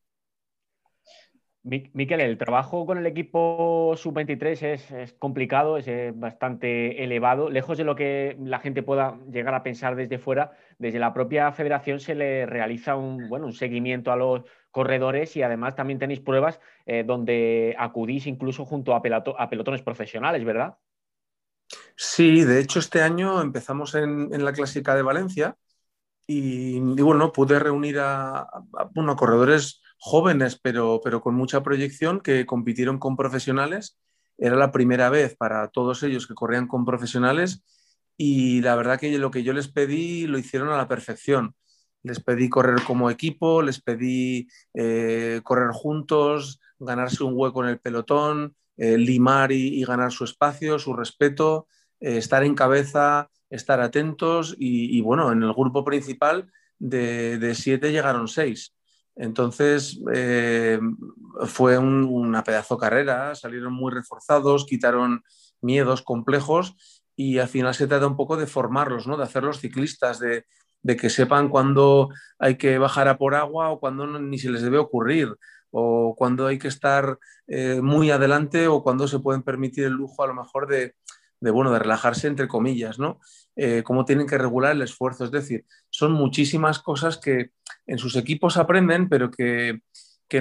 Miquel, 1.65 2.19
el 2.19 2.37
trabajo 2.37 2.85
con 2.85 2.97
el 2.97 3.05
equipo 3.05 3.93
sub-23 3.95 4.91
es, 4.97 5.13
complicado, 5.13 5.77
es 5.77 5.87
eh, 5.87 6.11
bastante 6.13 7.05
elevado. 7.05 7.49
Lejos 7.49 7.77
de 7.77 7.85
lo 7.85 7.95
que 7.95 8.35
la 8.43 8.59
gente 8.59 8.83
pueda 8.83 9.17
llegar 9.31 9.53
a 9.53 9.63
pensar 9.63 9.95
desde 9.95 10.17
fuera, 10.17 10.51
desde 10.77 10.99
la 10.99 11.13
propia 11.13 11.53
federación 11.53 12.01
se 12.01 12.15
le 12.15 12.45
realiza 12.45 12.97
un, 12.97 13.29
bueno, 13.29 13.45
un 13.45 13.53
seguimiento 13.53 14.11
a 14.11 14.17
los 14.17 14.43
corredores 14.71 15.37
y 15.37 15.41
además 15.41 15.75
también 15.75 15.99
tenéis 15.99 16.19
pruebas 16.19 16.59
eh, 16.85 17.05
donde 17.05 17.75
acudís 17.79 18.27
incluso 18.27 18.65
junto 18.65 18.93
a, 18.93 19.01
pelotones 19.01 19.83
profesionales, 19.83 20.43
¿verdad? 20.43 20.75
Sí, 21.95 22.43
de 22.43 22.59
hecho 22.59 22.79
este 22.79 23.01
año 23.01 23.41
empezamos 23.41 23.95
en, 23.95 24.43
la 24.43 24.53
Clásica 24.53 24.95
de 24.95 25.03
Valencia 25.03 25.57
y, 26.27 26.79
bueno, 26.79 27.31
pude 27.31 27.59
reunir 27.59 27.99
a, 27.99 28.39
a 28.39 29.15
corredores 29.17 29.81
jóvenes, 29.97 30.59
pero, 30.61 30.99
pero 31.03 31.21
con 31.21 31.35
mucha 31.35 31.63
proyección, 31.63 32.21
que 32.21 32.45
compitieron 32.45 32.99
con 32.99 33.15
profesionales. 33.15 33.97
Era 34.37 34.55
la 34.55 34.71
primera 34.71 35.09
vez 35.09 35.35
para 35.35 35.69
todos 35.69 36.03
ellos 36.03 36.27
que 36.27 36.33
corrían 36.33 36.67
con 36.67 36.85
profesionales 36.85 37.63
y 38.17 38.61
la 38.61 38.75
verdad 38.75 38.99
que 38.99 39.17
lo 39.17 39.31
que 39.31 39.43
yo 39.43 39.53
les 39.53 39.67
pedí 39.69 40.27
lo 40.27 40.37
hicieron 40.37 40.69
a 40.69 40.77
la 40.77 40.87
perfección. 40.87 41.55
Les 42.03 42.19
pedí 42.19 42.49
correr 42.49 42.83
como 42.83 43.09
equipo, 43.09 43.61
les 43.61 43.81
pedí 43.81 44.49
eh, 44.73 45.41
correr 45.43 45.71
juntos, 45.71 46.59
ganarse 46.79 47.23
un 47.23 47.33
hueco 47.35 47.63
en 47.63 47.69
el 47.69 47.79
pelotón, 47.79 48.55
eh, 48.77 48.97
limar 48.97 49.51
y, 49.51 49.83
ganar 49.85 50.11
su 50.11 50.25
espacio, 50.25 50.79
su 50.79 50.93
respeto, 50.93 51.67
eh, 52.03 52.17
estar 52.17 52.43
en 52.43 52.53
cabeza, 52.53 53.29
estar 53.49 53.79
atentos 53.79 54.55
y, 54.59 54.99
bueno, 55.01 55.31
en 55.31 55.41
el 55.41 55.53
grupo 55.53 55.85
principal 55.85 56.51
de, 56.77 57.53
siete 57.55 57.93
llegaron 57.93 58.27
seis. 58.27 58.75
Entonces 59.15 60.01
eh, 60.13 60.79
fue 61.45 61.77
una 61.77 62.43
pedazo 62.43 62.77
carrera, 62.77 63.35
salieron 63.35 63.73
muy 63.73 63.93
reforzados, 63.93 64.65
quitaron 64.65 65.23
miedos 65.61 66.01
complejos 66.01 66.75
y 67.15 67.37
al 67.37 67.47
final 67.47 67.73
se 67.73 67.87
trata 67.87 68.07
un 68.07 68.17
poco 68.17 68.35
de 68.35 68.47
formarlos, 68.47 69.07
¿no? 69.07 69.15
de 69.15 69.23
hacerlos 69.23 69.59
ciclistas, 69.59 70.19
de, 70.19 70.45
que 70.97 71.09
sepan 71.09 71.47
cuándo 71.47 72.09
hay 72.37 72.57
que 72.57 72.79
bajar 72.79 73.07
a 73.07 73.17
por 73.17 73.33
agua 73.33 73.69
o 73.69 73.79
cuándo 73.79 74.19
ni 74.19 74.39
se 74.39 74.49
les 74.49 74.61
debe 74.61 74.77
ocurrir, 74.77 75.33
o 75.71 76.15
cuándo 76.17 76.47
hay 76.47 76.59
que 76.59 76.67
estar 76.67 77.17
eh, 77.47 77.79
muy 77.81 78.11
adelante 78.11 78.67
o 78.67 78.83
cuándo 78.83 79.07
se 79.07 79.19
pueden 79.19 79.41
permitir 79.41 79.85
el 79.85 79.93
lujo 79.93 80.21
a 80.21 80.27
lo 80.27 80.33
mejor 80.33 80.67
de, 80.67 80.95
bueno, 81.51 81.71
de 81.71 81.79
relajarse 81.79 82.27
entre 82.27 82.47
comillas, 82.47 82.99
¿no? 82.99 83.19
Eh, 83.55 83.83
cómo 83.83 84.05
tienen 84.05 84.27
que 84.27 84.37
regular 84.37 84.71
el 84.71 84.81
esfuerzo. 84.81 85.25
Es 85.25 85.31
decir, 85.31 85.65
son 85.89 86.11
muchísimas 86.13 86.79
cosas 86.79 87.17
que 87.17 87.51
en 87.85 87.97
sus 87.97 88.15
equipos 88.15 88.57
aprenden, 88.57 89.09
pero 89.09 89.29
que, 89.29 89.81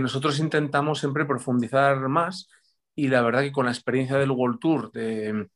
nosotros 0.01 0.39
intentamos 0.39 1.01
siempre 1.01 1.27
profundizar 1.27 2.09
más. 2.09 2.49
Y 2.95 3.09
la 3.09 3.21
verdad 3.21 3.43
que 3.43 3.53
con 3.53 3.67
la 3.67 3.73
experiencia 3.73 4.17
del 4.17 4.31
World 4.31 4.59
Tour 4.59 4.91
de, 4.91 5.49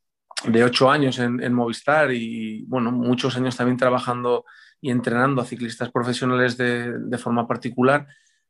ocho 0.62 0.90
años 0.90 1.18
en, 1.18 1.54
Movistar 1.54 2.12
y 2.12 2.64
bueno, 2.66 2.92
muchos 2.92 3.34
años 3.36 3.56
también 3.56 3.78
trabajando 3.78 4.44
y 4.78 4.90
entrenando 4.90 5.40
a 5.40 5.46
ciclistas 5.46 5.90
profesionales 5.90 6.58
de, 6.58 6.98
de 6.98 7.18
forma 7.18 7.48
particular, 7.48 8.06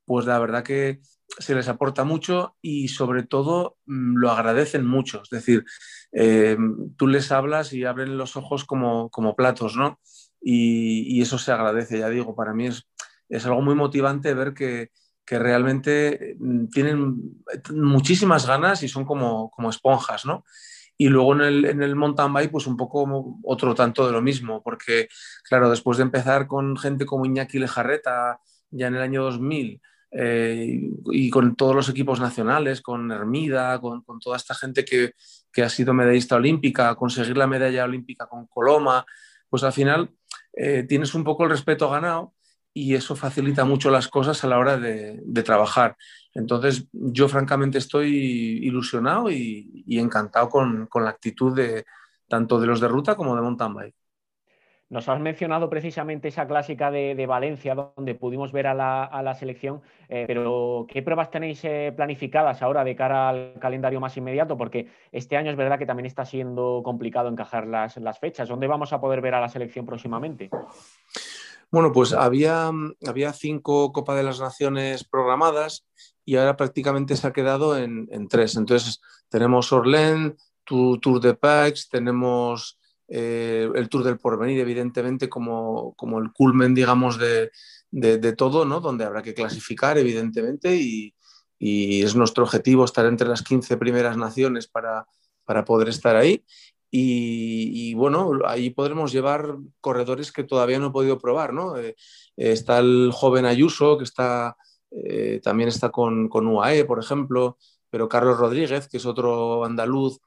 pues 0.07 0.25
la 0.25 0.39
verdad 0.39 0.63
que 0.63 1.01
se 1.39 1.55
les 1.55 1.69
aporta 1.69 2.05
mucho 2.05 2.57
y 2.63 2.89
sobre 2.89 3.25
todo 3.25 3.77
mm, 3.87 4.17
lo 4.17 4.31
agradecen 4.31 4.87
mucho. 4.87 5.23
Es 5.23 5.31
decir, 5.31 5.65
eh, 6.13 6.57
tú 6.97 7.07
les 7.07 7.31
hablas 7.33 7.73
y 7.73 7.85
abren 7.85 8.17
los 8.17 8.37
ojos 8.37 8.65
como, 8.65 9.11
platos, 9.37 9.77
¿no? 9.77 10.01
Y, 10.41 11.21
eso 11.21 11.39
se 11.39 11.53
agradece, 11.53 11.99
ya 11.99 12.09
digo, 12.09 12.37
para 12.37 12.55
mí 12.55 12.67
es, 12.69 12.89
es 13.29 13.45
algo 13.47 13.61
muy 13.63 13.75
motivante 13.75 14.35
ver 14.35 14.55
que, 14.55 14.91
realmente 15.29 16.37
mm, 16.39 16.67
tienen 16.69 17.43
muchísimas 17.75 18.47
ganas 18.47 18.85
y 18.85 18.89
son 18.89 19.05
como, 19.05 19.51
como 19.51 19.71
esponjas, 19.71 20.25
¿no? 20.25 20.45
Y 20.99 21.09
luego 21.09 21.35
en 21.35 21.41
el, 21.43 21.65
en 21.67 21.83
el 21.83 21.97
mountain 21.97 22.33
bike, 22.33 22.53
pues 22.53 22.67
un 22.67 22.77
poco 22.77 23.39
otro 23.43 23.75
tanto 23.75 24.07
de 24.07 24.13
lo 24.13 24.23
mismo, 24.23 24.63
porque 24.63 25.09
claro, 25.45 25.69
después 25.69 25.99
de 25.99 26.05
empezar 26.05 26.47
con 26.47 26.77
gente 26.77 27.05
como 27.05 27.27
Iñaki 27.27 27.59
Lejarreta 27.59 28.41
ya 28.71 28.87
en 28.87 28.95
el 28.95 29.03
año 29.03 29.25
2000, 29.25 29.83
eh, 30.11 30.91
y 31.13 31.31
con 31.31 31.57
todos 31.57 31.75
los 31.75 31.89
equipos 31.89 32.21
nacionales, 32.21 32.81
con 32.81 33.11
Hermida, 33.11 33.81
con, 33.81 34.03
toda 34.21 34.37
esta 34.37 34.55
gente 34.55 34.85
que, 34.85 35.13
ha 35.63 35.69
sido 35.69 35.95
medallista 35.95 36.37
olímpica, 36.37 36.95
conseguir 36.95 37.37
la 37.37 37.47
medalla 37.47 37.85
olímpica 37.85 38.27
con 38.27 38.47
Coloma, 38.47 39.07
pues 39.49 39.63
al 39.63 39.73
final 39.73 40.11
eh, 40.53 40.85
tienes 40.85 41.15
un 41.15 41.25
poco 41.25 41.45
el 41.45 41.51
respeto 41.51 41.89
ganado 41.89 42.35
y 42.75 42.95
eso 42.95 43.17
facilita 43.17 43.65
mucho 43.65 43.91
las 43.91 44.09
cosas 44.09 44.45
a 44.45 44.49
la 44.49 44.59
hora 44.59 44.77
de, 44.77 45.43
trabajar. 45.43 45.97
Entonces, 46.35 46.87
yo 46.93 47.27
francamente 47.27 47.79
estoy 47.79 48.61
ilusionado 48.63 49.31
y, 49.31 49.85
encantado 49.99 50.51
con, 50.51 50.87
con, 50.87 51.05
la 51.05 51.11
actitud 51.11 51.57
de 51.57 51.87
tanto 52.29 52.61
de 52.61 52.67
los 52.67 52.81
de 52.81 52.89
ruta 52.89 53.15
como 53.15 53.35
de 53.35 53.41
mountain 53.41 53.75
bike. 53.75 53.97
Nos 54.89 55.09
has 55.09 55.19
mencionado 55.19 55.69
precisamente 55.69 56.29
esa 56.29 56.47
clásica 56.47 56.93
de, 56.93 57.27
Valencia, 57.27 57.75
donde 57.75 58.15
pudimos 58.15 58.53
ver 58.53 58.69
a 58.69 58.75
la, 58.75 59.35
selección, 59.35 59.83
eh, 60.09 60.25
pero 60.29 60.87
¿qué 60.89 61.03
pruebas 61.03 61.31
tenéis 61.31 61.65
eh, 61.65 61.93
planificadas 61.97 62.63
ahora 62.63 62.85
de 62.85 62.95
cara 62.95 63.29
al 63.29 63.55
calendario 63.59 63.99
más 63.99 64.17
inmediato? 64.17 64.57
Porque 64.57 64.89
este 65.11 65.37
año 65.37 65.51
es 65.51 65.57
verdad 65.57 65.79
que 65.79 65.87
también 65.87 66.07
está 66.07 66.25
siendo 66.25 66.83
complicado 66.85 67.29
encajar 67.29 67.67
las, 67.67 68.19
fechas. 68.21 68.49
¿Dónde 68.49 68.69
vamos 68.69 68.93
a 68.93 69.01
poder 69.01 69.21
ver 69.21 69.35
a 69.35 69.41
la 69.41 69.49
selección 69.49 69.85
próximamente? 69.85 70.51
Bueno, 71.73 71.91
pues 71.91 72.13
había, 72.13 72.71
había 73.05 73.33
cinco 73.33 73.93
Copa 73.93 74.15
de 74.15 74.23
las 74.23 74.41
Naciones 74.41 75.03
programadas 75.03 75.85
y 76.25 76.37
ahora 76.37 76.57
prácticamente 76.57 77.17
se 77.17 77.27
ha 77.27 77.33
quedado 77.33 77.77
en, 77.77 78.29
tres. 78.29 78.55
Entonces 78.55 79.01
tenemos 79.29 79.73
Orlén, 79.73 80.37
Tour 80.65 81.21
de 81.21 81.35
Pax, 81.35 81.89
tenemos 81.89 82.79
eh, 83.09 83.71
el 83.75 83.89
Tour 83.89 84.05
del 84.05 84.19
Porvenir, 84.19 84.61
evidentemente, 84.61 85.29
como, 85.29 85.95
como 85.95 86.19
el 86.19 86.33
culmen, 86.33 86.75
digamos, 86.75 87.19
de, 87.19 87.51
de, 87.91 88.33
todo, 88.33 88.65
¿no? 88.65 88.81
Donde 88.81 89.05
habrá 89.05 89.23
que 89.23 89.35
clasificar, 89.35 89.99
evidentemente, 89.99 90.77
y, 90.77 91.13
es 91.59 92.15
nuestro 92.15 92.45
objetivo 92.45 92.85
estar 92.85 93.07
entre 93.07 93.29
las 93.29 93.43
15 93.43 93.79
primeras 93.79 94.19
naciones 94.19 94.67
para, 94.67 95.07
para 95.45 95.65
poder 95.65 95.89
estar 95.89 96.15
ahí. 96.15 96.45
Y, 96.91 97.95
bueno, 97.95 98.33
ahí 98.47 98.71
podremos 98.71 99.13
llevar 99.13 99.57
corredores 99.81 100.33
que 100.33 100.45
todavía 100.45 100.79
no 100.79 100.89
he 100.89 100.91
podido 100.93 101.19
probar, 101.19 101.53
¿no? 101.53 101.77
Eh, 101.79 101.97
está 102.37 102.79
el 102.79 103.11
joven 103.13 103.47
Ayuso, 103.47 103.99
que 103.99 104.05
está, 104.05 104.57
eh, 104.91 105.41
también 105.43 105.69
está 105.69 105.91
con, 105.91 106.29
con 106.29 106.47
UAE, 106.47 106.85
por 106.85 106.99
ejemplo, 106.99 107.59
pero 107.91 108.09
Carlos 108.09 108.39
Rodríguez, 108.39 108.89
que 108.89 108.99
es 108.99 109.07
otro 109.07 109.65
andaluz 109.65 110.21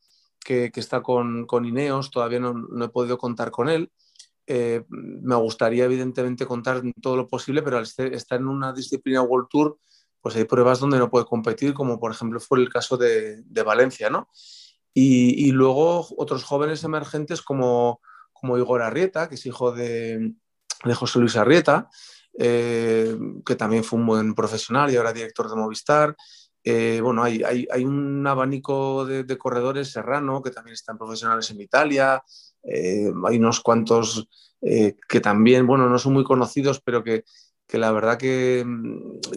que, 0.44 0.72
está 0.76 1.02
con, 1.02 1.48
Ineos, 1.66 2.12
todavía 2.12 2.40
no, 2.40 2.84
he 2.84 2.90
podido 2.90 3.18
contar 3.18 3.52
con 3.52 3.70
él. 3.70 3.92
Eh, 4.48 4.84
me 4.90 5.36
gustaría 5.36 5.86
evidentemente 5.86 6.46
contar 6.46 6.82
todo 7.02 7.16
lo 7.16 7.28
posible, 7.28 7.62
pero 7.62 7.78
al 7.78 7.84
estar 7.84 8.40
en 8.40 8.48
una 8.48 8.74
disciplina 8.74 9.22
World 9.22 9.48
Tour, 9.50 9.78
pues 10.22 10.36
hay 10.36 10.46
pruebas 10.46 10.80
donde 10.80 10.98
no 10.98 11.10
puede 11.10 11.26
competir, 11.26 11.74
como 11.74 12.00
por 12.00 12.12
ejemplo 12.12 12.40
fue 12.40 12.60
el 12.60 12.70
caso 12.70 12.98
de, 12.98 13.44
Valencia, 13.64 14.10
¿no? 14.10 14.30
Y, 14.94 15.52
luego 15.52 16.08
otros 16.18 16.44
jóvenes 16.44 16.84
emergentes 16.84 17.42
como, 17.42 18.02
como 18.34 18.58
Igor 18.58 18.82
Arrieta, 18.82 19.30
que 19.30 19.36
es 19.36 19.46
hijo 19.46 19.72
de, 19.72 20.34
José 20.94 21.20
Luis 21.20 21.38
Arrieta, 21.38 21.90
eh, 22.38 23.18
que 23.46 23.56
también 23.56 23.84
fue 23.84 24.00
un 24.00 24.08
buen 24.08 24.34
profesional 24.34 24.92
y 24.92 24.98
ahora 24.98 25.14
director 25.14 25.50
de 25.50 25.56
Movistar. 25.56 26.16
Eh, 26.72 27.02
bueno, 27.02 27.24
hay, 27.24 27.66
un 27.84 28.28
abanico 28.28 29.04
de, 29.04 29.38
corredores, 29.40 29.92
Serrano, 29.92 30.44
que 30.44 30.52
también 30.52 30.76
están 30.76 31.00
profesionales 31.00 31.50
en 31.50 31.62
Italia, 31.62 32.24
eh, 32.62 33.12
hay 33.28 33.38
unos 33.38 33.60
cuantos 33.62 34.28
eh, 34.62 34.96
que 35.08 35.20
también, 35.20 35.66
bueno, 35.66 35.90
no 35.90 35.98
son 35.98 36.14
muy 36.14 36.24
conocidos, 36.24 36.80
pero 36.80 37.04
que, 37.04 37.24
la 37.72 37.92
verdad 37.92 38.20
que, 38.20 38.64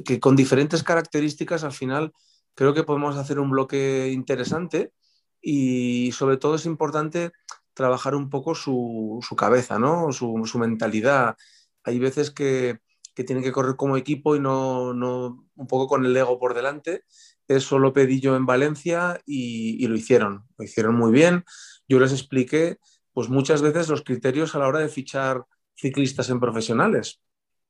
que, 0.05 0.21
con 0.21 0.37
diferentes 0.37 0.83
características 0.83 1.65
al 1.65 1.73
final 1.73 2.13
creo 2.55 2.75
que 2.75 2.85
podemos 2.85 3.17
hacer 3.17 3.39
un 3.39 3.51
bloque 3.51 4.11
interesante 4.13 4.93
y 5.41 6.13
sobre 6.13 6.37
todo 6.37 6.57
es 6.57 6.67
importante 6.67 7.33
trabajar 7.73 8.15
un 8.15 8.29
poco 8.29 8.55
su, 8.55 9.21
cabeza, 9.39 9.79
¿no? 9.79 10.13
su 10.13 10.59
mentalidad. 10.59 11.35
Hay 11.83 11.99
veces 11.99 12.31
que, 12.31 12.81
que 13.15 13.25
tienen 13.25 13.45
que 13.45 13.53
correr 13.53 13.77
como 13.77 13.97
equipo 13.97 14.37
y 14.37 14.41
no, 14.41 14.95
no, 14.95 15.47
un 15.55 15.67
poco 15.67 15.87
con 15.87 16.05
el 16.05 16.17
ego 16.17 16.39
por 16.39 16.55
delante. 16.55 17.05
Eso 17.49 17.79
lo 17.79 17.93
pedí 17.93 18.21
yo 18.21 18.37
en 18.37 18.47
Valencia 18.47 19.21
y, 19.27 19.87
lo 19.87 19.97
hicieron, 19.97 20.45
lo 20.57 20.65
hicieron 20.65 20.95
muy 20.95 21.13
bien. 21.13 21.45
Yo 21.89 22.01
les 22.01 22.13
expliqué, 22.13 22.79
pues 23.13 23.29
muchas 23.29 23.63
veces 23.63 23.89
los 23.89 24.03
criterios 24.03 24.55
a 24.55 24.59
la 24.59 24.69
hora 24.69 24.79
de 24.79 24.89
fichar 24.89 25.45
ciclistas 25.77 26.31
en 26.31 26.41
profesionales. 26.41 27.21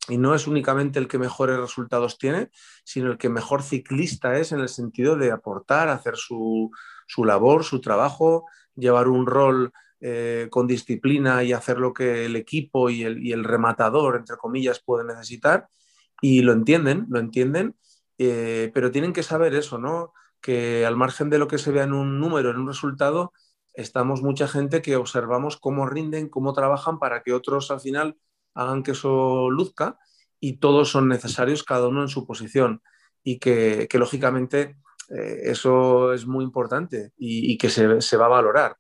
Y 0.09 0.19
no 0.19 0.35
es 0.35 0.47
únicamente 0.47 0.99
el 0.99 1.09
que 1.09 1.19
mejores 1.19 1.59
resultados 1.59 2.19
tiene, 2.19 2.51
sino 2.85 3.13
el 3.13 3.19
que 3.19 3.29
mejor 3.29 3.63
ciclista 3.63 4.39
es 4.39 4.53
en 4.53 4.61
el 4.61 4.69
sentido 4.69 5.17
de 5.17 5.31
aportar, 5.31 5.89
hacer 5.89 6.17
su, 6.17 6.71
su 7.07 7.25
labor, 7.25 7.65
su 7.65 7.81
trabajo, 7.81 8.47
llevar 8.75 9.09
un 9.09 9.27
rol 9.27 9.73
eh, 10.05 10.49
con 10.51 10.67
disciplina 10.67 11.45
y 11.45 11.53
hacer 11.53 11.79
lo 11.79 11.95
que 11.95 12.25
el 12.25 12.35
equipo 12.35 12.91
y 12.91 13.05
el, 13.05 13.45
rematador, 13.45 14.17
entre 14.17 14.37
comillas, 14.37 14.83
puede 14.85 15.05
necesitar. 15.05 15.69
Y 16.21 16.43
lo 16.43 16.53
entienden, 16.53 17.07
lo 17.09 17.21
entienden, 17.21 17.77
eh, 18.19 18.73
pero 18.75 18.91
tienen 18.91 19.13
que 19.13 19.23
saber 19.23 19.55
eso, 19.55 19.79
¿no? 19.79 20.13
Que 20.41 20.85
al 20.85 20.97
margen 20.97 21.31
de 21.31 21.39
lo 21.39 21.47
que 21.47 21.59
se 21.59 21.71
vea 21.71 21.85
en 21.85 21.93
un 21.93 22.19
número, 22.19 22.51
en 22.51 22.57
un 22.57 22.67
resultado, 22.67 23.33
estamos 23.75 24.23
mucha 24.23 24.49
gente 24.49 24.83
que 24.83 24.97
observamos 24.97 25.57
cómo 25.57 25.87
rinden, 25.87 26.29
cómo 26.29 26.53
trabajan 26.53 26.99
para 26.99 27.23
que 27.23 27.33
otros 27.33 27.71
al 27.71 27.81
final 27.81 28.17
hagan 28.55 28.83
que 28.83 28.91
eso 28.91 29.51
luzca 29.51 29.99
y 30.41 30.55
todos 30.55 30.91
son 30.91 31.07
necesarios, 31.09 31.63
cada 31.63 31.87
uno 31.87 32.03
en 32.03 32.09
su 32.09 32.27
posición. 32.27 32.83
Y 33.23 33.39
que, 33.39 33.89
lógicamente 33.93 34.79
eh, 35.11 35.43
eso 35.45 36.13
es 36.13 36.27
muy 36.27 36.45
importante 36.45 37.13
y, 37.17 37.57
que 37.57 37.71
se, 37.71 38.01
se, 38.01 38.17
va 38.17 38.27
a 38.27 38.31
valorar. 38.31 38.77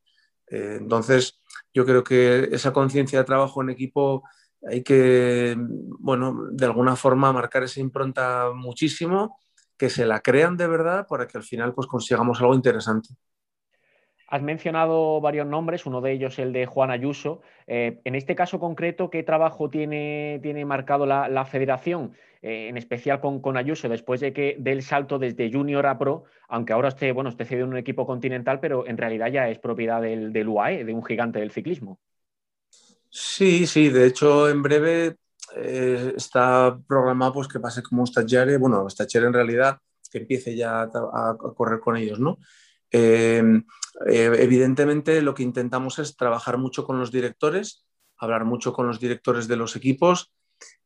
Eh, 0.53 0.77
entonces, 0.79 1.41
yo 1.73 1.87
creo 1.87 2.05
que 2.05 2.51
esa 2.53 2.73
conciencia 2.73 3.19
de 3.19 3.25
trabajo 3.25 3.63
en 3.63 3.71
equipo 3.71 4.23
hay 4.69 4.83
que, 4.83 5.57
bueno, 5.59 6.47
de 6.53 6.67
alguna 6.67 6.95
forma 6.95 7.33
marcar 7.33 7.65
esa 7.65 7.81
impronta 7.81 8.51
muchísimo, 8.55 9.39
que 9.79 9.91
se 9.91 10.07
la 10.07 10.21
crean 10.21 10.57
de 10.57 10.69
verdad 10.69 11.07
para 11.09 11.27
que 11.27 11.39
al 11.39 11.43
final 11.45 11.75
pues 11.75 11.89
consigamos 11.89 12.41
algo 12.41 12.55
interesante. 12.55 13.09
Has 14.33 14.41
mencionado 14.41 15.21
varios 15.21 15.47
nombres, 15.47 15.85
uno 15.85 16.01
de 16.01 16.13
ellos 16.13 16.39
el 16.39 16.55
de 16.55 16.65
Juan 16.65 16.91
Ayuso. 16.91 17.43
Eh, 17.67 18.01
en 18.03 18.15
este 18.15 18.35
caso 18.35 18.59
concreto, 18.59 19.11
¿qué 19.11 19.23
trabajo 19.23 19.69
tiene, 19.69 20.41
tiene 20.43 20.65
marcado 20.65 21.05
la, 21.05 21.45
federación, 21.45 22.15
eh, 22.41 22.69
en 22.69 22.79
especial 22.79 23.21
con, 23.21 23.59
Ayuso, 23.59 23.91
después 23.91 24.23
de 24.23 24.33
que 24.33 24.57
del 24.59 24.81
salto 24.81 25.19
desde 25.19 25.53
junior 25.53 25.85
a 25.85 25.99
pro, 25.99 26.25
aunque 26.49 26.73
ahora 26.73 26.89
esté, 26.89 27.13
bueno, 27.13 27.29
esté 27.29 27.45
cedido 27.45 27.67
en 27.67 27.73
un 27.73 27.77
equipo 27.77 28.07
continental, 28.07 28.59
pero 28.59 28.87
en 28.87 28.97
realidad 28.97 29.31
ya 29.31 29.51
es 29.51 29.59
propiedad 29.59 30.01
del, 30.01 30.49
UAE, 30.49 30.87
de 30.87 30.95
un 30.95 31.05
gigante 31.05 31.39
del 31.39 31.51
ciclismo? 31.51 32.01
Sí, 33.11 33.67
sí, 33.67 33.91
de 33.91 34.07
hecho 34.07 34.49
en 34.49 34.63
breve 34.63 35.17
eh, 35.57 36.15
está 36.17 36.81
programado 36.89 37.35
pues, 37.35 37.49
que 37.49 37.61
pase 37.61 37.83
como 37.83 38.01
un 38.01 38.07
stagiaire, 38.07 38.57
bueno, 38.57 38.89
stagiaire 38.89 39.27
en 39.27 39.35
realidad, 39.35 39.79
que 40.11 40.21
empiece 40.21 40.57
ya 40.57 40.85
a, 40.85 41.37
correr 41.55 41.81
con 41.81 41.99
ellos, 41.99 42.19
¿no? 42.19 42.39
Em, 42.93 43.65
eh, 44.07 44.31
evidentemente 44.39 45.23
lo 45.23 45.35
que 45.35 45.43
intentamos 45.43 45.99
es 45.99 46.17
trabajar 46.17 46.59
mucho 46.59 46.85
con 46.85 46.99
los 46.99 47.11
directores, 47.11 47.85
hablar 48.19 48.45
mucho 48.45 48.73
con 48.73 48.87
los 48.87 49.01
directores 49.01 49.49
de 49.49 49.57
los 49.57 49.75
equipos, 49.77 50.33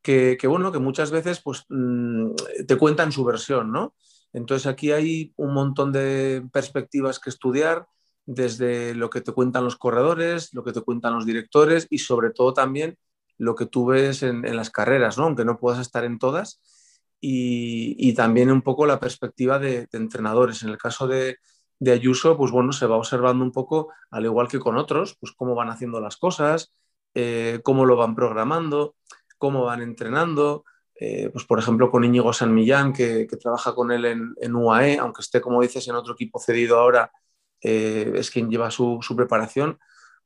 que, 0.00 0.38
bueno, 0.46 0.70
que 0.70 0.78
muchas 0.78 1.10
veces 1.10 1.40
pues, 1.42 1.64
mm, 1.68 2.30
te 2.66 2.76
cuentan 2.76 3.12
su 3.12 3.24
versión, 3.24 3.72
¿no? 3.72 3.94
Entonces 4.32 4.66
aquí 4.66 4.92
hay 4.92 5.32
un 5.36 5.52
montón 5.52 5.92
de 5.92 6.46
perspectivas 6.52 7.18
que 7.18 7.30
estudiar, 7.30 7.86
desde 8.24 8.94
lo 8.94 9.08
que 9.08 9.20
te 9.20 9.32
cuentan 9.32 9.64
los 9.64 9.76
corredores, 9.76 10.52
lo 10.52 10.64
que 10.64 10.72
te 10.72 10.80
cuentan 10.80 11.14
los 11.14 11.26
directores 11.26 11.86
y 11.90 11.98
sobre 11.98 12.30
todo 12.30 12.52
también 12.52 12.98
lo 13.38 13.54
que 13.54 13.66
tú 13.66 13.86
ves 13.86 14.22
en, 14.22 14.42
las 14.56 14.70
carreras, 14.70 15.16
¿no? 15.16 15.24
aunque 15.24 15.44
no 15.44 15.58
puedas 15.58 15.80
estar 15.80 16.04
en 16.04 16.18
todas, 16.18 16.60
y, 17.20 18.12
también 18.14 18.50
un 18.50 18.62
poco 18.62 18.86
la 18.86 19.00
perspectiva 19.00 19.58
de, 19.58 19.88
entrenadores. 19.92 20.62
En 20.62 20.68
el 20.70 20.78
caso 20.78 21.06
de, 21.06 21.38
Ayuso, 21.84 22.36
pues 22.36 22.50
bueno, 22.50 22.72
se 22.72 22.86
va 22.86 22.96
observando 22.96 23.44
un 23.44 23.52
poco, 23.52 23.92
al 24.10 24.24
igual 24.24 24.48
que 24.48 24.58
con 24.58 24.76
otros, 24.76 25.16
pues 25.20 25.32
cómo 25.32 25.54
van 25.54 25.68
haciendo 25.68 26.00
las 26.00 26.16
cosas, 26.16 26.72
eh, 27.14 27.60
cómo 27.62 27.84
lo 27.84 27.96
van 27.96 28.14
programando, 28.14 28.96
cómo 29.38 29.64
van 29.64 29.82
entrenando. 29.82 30.64
Eh, 30.98 31.28
pues 31.30 31.44
por 31.44 31.58
ejemplo 31.58 31.90
con 31.90 32.04
Íñigo 32.04 32.32
San 32.32 32.54
Millán, 32.54 32.92
que, 32.92 33.26
trabaja 33.38 33.74
con 33.74 33.92
él 33.92 34.34
en, 34.38 34.54
UAE, 34.54 34.98
aunque 34.98 35.20
esté, 35.20 35.40
como 35.42 35.60
dices, 35.60 35.86
en 35.88 35.94
otro 35.94 36.14
equipo 36.14 36.38
cedido 36.38 36.78
ahora, 36.78 37.10
eh, 37.60 38.12
es 38.14 38.30
quien 38.30 38.50
lleva 38.50 38.70
su, 38.70 38.98
preparación 39.16 39.78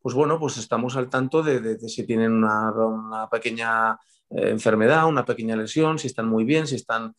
pues 0.02 0.14
bueno, 0.14 0.38
pues 0.38 0.56
estamos 0.56 0.96
al 0.96 1.10
tanto 1.10 1.42
de, 1.42 1.78
si 1.80 2.06
tienen 2.06 2.32
una, 2.32 3.28
pequeña 3.30 3.98
eh, 4.30 4.48
enfermedad, 4.50 5.06
una 5.06 5.26
pequeña 5.26 5.56
lesión, 5.56 5.98
si 5.98 6.06
están 6.06 6.26
muy 6.26 6.44
bien, 6.44 6.66
si 6.66 6.76
están 6.76 7.14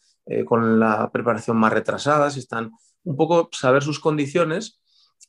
con 0.46 0.80
la 0.80 1.10
preparación 1.12 1.58
más 1.58 1.74
retrasada, 1.74 2.30
si 2.30 2.40
están 2.40 2.72
un 3.04 3.16
poco 3.16 3.50
saber 3.52 3.84
sus 3.84 4.00
condiciones 4.00 4.80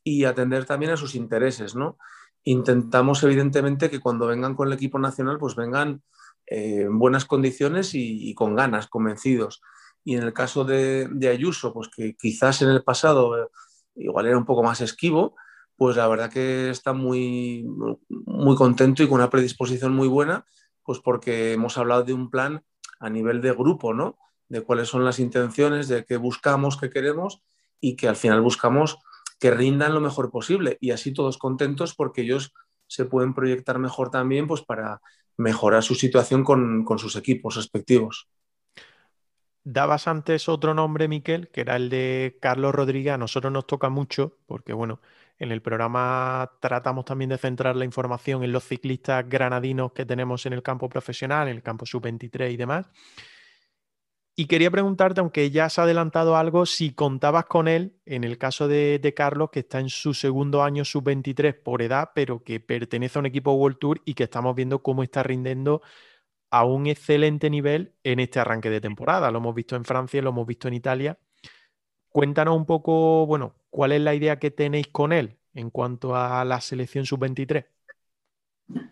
y 0.04 0.24
atender 0.24 0.64
también 0.64 0.92
a 0.92 0.96
sus 0.96 1.14
intereses, 1.14 1.74
¿no? 1.74 1.98
Intentamos 2.44 3.22
evidentemente 3.22 3.90
que 3.90 4.00
cuando 4.00 4.26
vengan 4.26 4.54
con 4.54 4.68
el 4.68 4.74
equipo 4.74 4.98
nacional, 4.98 5.38
pues 5.38 5.54
vengan 5.54 6.02
eh, 6.46 6.82
en 6.82 6.98
buenas 6.98 7.24
condiciones 7.24 7.94
y, 7.94 8.34
con 8.34 8.56
ganas, 8.56 8.88
convencidos. 8.88 9.62
Y 10.04 10.16
en 10.16 10.24
el 10.24 10.32
caso 10.32 10.64
de, 10.64 11.08
de 11.10 11.28
Ayuso, 11.28 11.72
pues 11.72 11.88
que 11.88 12.16
quizás 12.16 12.62
en 12.62 12.70
el 12.70 12.82
pasado 12.82 13.50
igual 13.94 14.26
era 14.26 14.38
un 14.38 14.44
poco 14.44 14.62
más 14.62 14.80
esquivo, 14.80 15.36
pues 15.76 15.96
la 15.96 16.08
verdad 16.08 16.30
que 16.30 16.70
está 16.70 16.92
muy, 16.92 17.64
muy 18.08 18.56
contento 18.56 19.02
y 19.02 19.08
con 19.08 19.16
una 19.16 19.30
predisposición 19.30 19.94
muy 19.94 20.08
buena, 20.08 20.44
pues 20.82 20.98
porque 20.98 21.52
hemos 21.52 21.78
hablado 21.78 22.02
de 22.02 22.12
un 22.12 22.30
plan 22.30 22.64
a 22.98 23.10
nivel 23.10 23.40
de 23.40 23.52
grupo, 23.52 23.94
¿no? 23.94 24.18
De 24.48 24.62
cuáles 24.62 24.88
son 24.88 25.04
las 25.04 25.18
intenciones, 25.18 25.88
de 25.88 26.04
qué 26.04 26.16
buscamos, 26.16 26.76
qué 26.76 26.90
queremos 26.90 27.42
y 27.82 27.96
que 27.96 28.08
al 28.08 28.16
final 28.16 28.40
buscamos 28.40 28.96
que 29.38 29.50
rindan 29.50 29.92
lo 29.92 30.00
mejor 30.00 30.30
posible 30.30 30.78
y 30.80 30.92
así 30.92 31.12
todos 31.12 31.36
contentos 31.36 31.94
porque 31.94 32.22
ellos 32.22 32.54
se 32.86 33.04
pueden 33.04 33.34
proyectar 33.34 33.78
mejor 33.78 34.10
también 34.10 34.46
pues 34.46 34.62
para 34.62 35.00
mejorar 35.36 35.82
su 35.82 35.94
situación 35.94 36.44
con, 36.44 36.84
con 36.84 36.98
sus 36.98 37.16
equipos 37.16 37.56
respectivos. 37.56 38.28
Dabas 39.64 40.08
antes 40.08 40.48
otro 40.48 40.74
nombre, 40.74 41.08
Miquel, 41.08 41.48
que 41.48 41.60
era 41.60 41.76
el 41.76 41.88
de 41.88 42.38
Carlos 42.40 42.74
Rodríguez. 42.74 43.14
A 43.14 43.18
nosotros 43.18 43.52
nos 43.52 43.66
toca 43.66 43.88
mucho 43.88 44.38
porque, 44.46 44.72
bueno, 44.72 45.00
en 45.38 45.52
el 45.52 45.62
programa 45.62 46.52
tratamos 46.60 47.04
también 47.04 47.30
de 47.30 47.38
centrar 47.38 47.76
la 47.76 47.84
información 47.84 48.42
en 48.44 48.52
los 48.52 48.64
ciclistas 48.64 49.28
granadinos 49.28 49.92
que 49.92 50.04
tenemos 50.04 50.46
en 50.46 50.52
el 50.52 50.62
campo 50.62 50.88
profesional, 50.88 51.48
en 51.48 51.56
el 51.56 51.62
campo 51.62 51.86
sub-23 51.86 52.52
y 52.52 52.56
demás. 52.56 52.86
Y 54.34 54.46
quería 54.46 54.70
preguntarte, 54.70 55.20
aunque 55.20 55.50
ya 55.50 55.66
has 55.66 55.78
adelantado 55.78 56.36
algo, 56.36 56.64
si 56.64 56.94
contabas 56.94 57.44
con 57.44 57.68
él 57.68 57.94
en 58.06 58.24
el 58.24 58.38
caso 58.38 58.66
de, 58.66 59.12
Carlos, 59.14 59.50
que 59.52 59.60
está 59.60 59.78
en 59.78 59.90
su 59.90 60.14
segundo 60.14 60.62
año 60.62 60.84
sub-23 60.84 61.62
por 61.62 61.82
edad, 61.82 62.10
pero 62.14 62.42
que 62.42 62.58
pertenece 62.58 63.18
a 63.18 63.20
un 63.20 63.26
equipo 63.26 63.52
World 63.52 63.78
Tour 63.78 64.00
y 64.06 64.14
que 64.14 64.24
estamos 64.24 64.54
viendo 64.56 64.82
cómo 64.82 65.02
está 65.02 65.22
rindiendo 65.22 65.82
a 66.50 66.64
un 66.64 66.86
excelente 66.86 67.50
nivel 67.50 67.94
en 68.04 68.20
este 68.20 68.40
arranque 68.40 68.70
de 68.70 68.80
temporada. 68.80 69.30
Lo 69.30 69.38
hemos 69.38 69.54
visto 69.54 69.76
en 69.76 69.84
Francia, 69.84 70.22
lo 70.22 70.30
hemos 70.30 70.46
visto 70.46 70.68
en 70.68 70.74
Italia 70.74 71.18
Cuéntanos 72.12 72.54
un 72.54 72.66
poco, 72.66 73.26
bueno, 73.26 73.54
cuál 73.70 73.92
es 73.92 74.02
la 74.02 74.14
idea 74.14 74.38
que 74.38 74.50
tenéis 74.50 74.88
con 74.88 75.14
él 75.14 75.38
en 75.54 75.70
cuanto 75.70 76.14
a 76.14 76.44
la 76.44 76.60
selección 76.60 77.06
sub-23. 77.06 77.66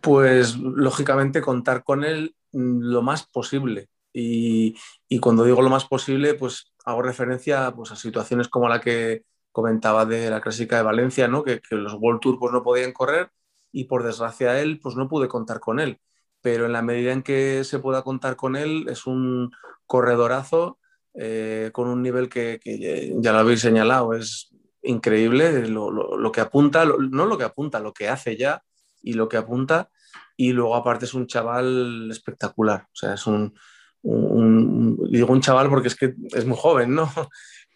Pues 0.01 0.57
lógicamente 0.57 1.43
contar 1.43 1.84
con 1.84 2.03
él 2.03 2.34
mm, 2.53 2.80
lo 2.80 3.03
más 3.03 3.26
posible. 3.26 3.91
Y, 4.13 4.77
cuando 5.21 5.45
digo 5.45 5.63
lo 5.63 5.71
más 5.71 5.85
posible, 5.87 6.35
pues 6.35 6.73
hago 6.85 7.03
referencia 7.03 7.73
pues, 7.75 7.93
a 7.93 7.97
situaciones 7.97 8.49
como 8.49 8.69
la 8.69 8.81
que 8.81 9.25
comentaba 9.53 10.07
de 10.07 10.31
la 10.31 10.41
clásica 10.41 10.77
de 10.77 10.83
Valencia, 10.83 11.29
¿no? 11.29 11.43
que, 11.43 11.61
los 11.71 11.95
World 11.95 12.21
Tour 12.21 12.39
pues, 12.39 12.53
no 12.53 12.63
podían 12.63 12.93
correr 12.93 13.31
y 13.73 13.85
por 13.85 14.03
desgracia 14.03 14.61
él 14.61 14.81
pues 14.81 14.97
no 14.97 15.09
pude 15.09 15.29
contar 15.29 15.61
con 15.61 15.81
él. 15.81 16.01
Pero 16.41 16.67
en 16.67 16.73
la 16.73 16.83
medida 16.83 17.13
en 17.13 17.23
que 17.23 17.65
se 17.65 17.79
pueda 17.79 18.03
contar 18.03 18.37
con 18.37 18.57
él, 18.57 18.87
es 18.89 19.07
un 19.07 19.51
corredorazo 19.87 20.79
eh, 21.15 21.71
con 21.73 21.89
un 21.89 22.03
nivel 22.03 22.29
que, 22.29 22.61
ya 23.19 23.33
lo 23.33 23.39
habéis 23.39 23.61
señalado, 23.61 24.15
es 24.15 24.51
increíble 24.83 25.69
lo, 25.69 26.33
que 26.33 26.41
apunta, 26.41 26.85
no 26.85 27.27
lo 27.27 27.37
que 27.37 27.45
apunta, 27.45 27.81
lo 27.81 27.93
que 27.93 28.09
hace 28.09 28.37
ya 28.37 28.63
y 29.03 29.15
lo 29.15 29.29
que 29.29 29.37
apunta. 29.37 29.91
Y 30.37 30.53
luego 30.53 30.75
aparte 30.77 31.05
es 31.05 31.13
un 31.13 31.27
chaval 31.27 32.09
espectacular, 32.11 32.85
o 32.85 32.95
sea, 32.95 33.15
es 33.15 33.27
un, 33.27 33.55
digo 34.03 35.32
un 35.32 35.40
chaval 35.40 35.68
porque 35.68 35.88
es 35.88 35.96
que 35.96 36.14
es 36.32 36.46
muy 36.46 36.57
joven, 36.59 36.94
¿no? 36.94 37.11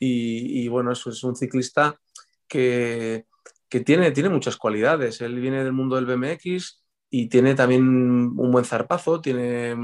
Y, 0.06 0.68
bueno, 0.68 0.92
eso 0.92 1.08
es 1.08 1.24
un 1.24 1.34
ciclista 1.34 1.98
que, 2.46 3.24
que 3.70 3.80
tiene, 3.80 4.10
tiene 4.10 4.28
muchas 4.28 4.58
cualidades. 4.58 5.22
Él 5.22 5.40
viene 5.40 5.64
del 5.64 5.72
mundo 5.72 5.96
del 5.96 6.04
BMX 6.04 6.84
y 7.08 7.28
tiene 7.28 7.54
también 7.54 7.84
un 7.84 8.50
buen 8.50 8.66
zarpazo, 8.66 9.22
tiene 9.22 9.74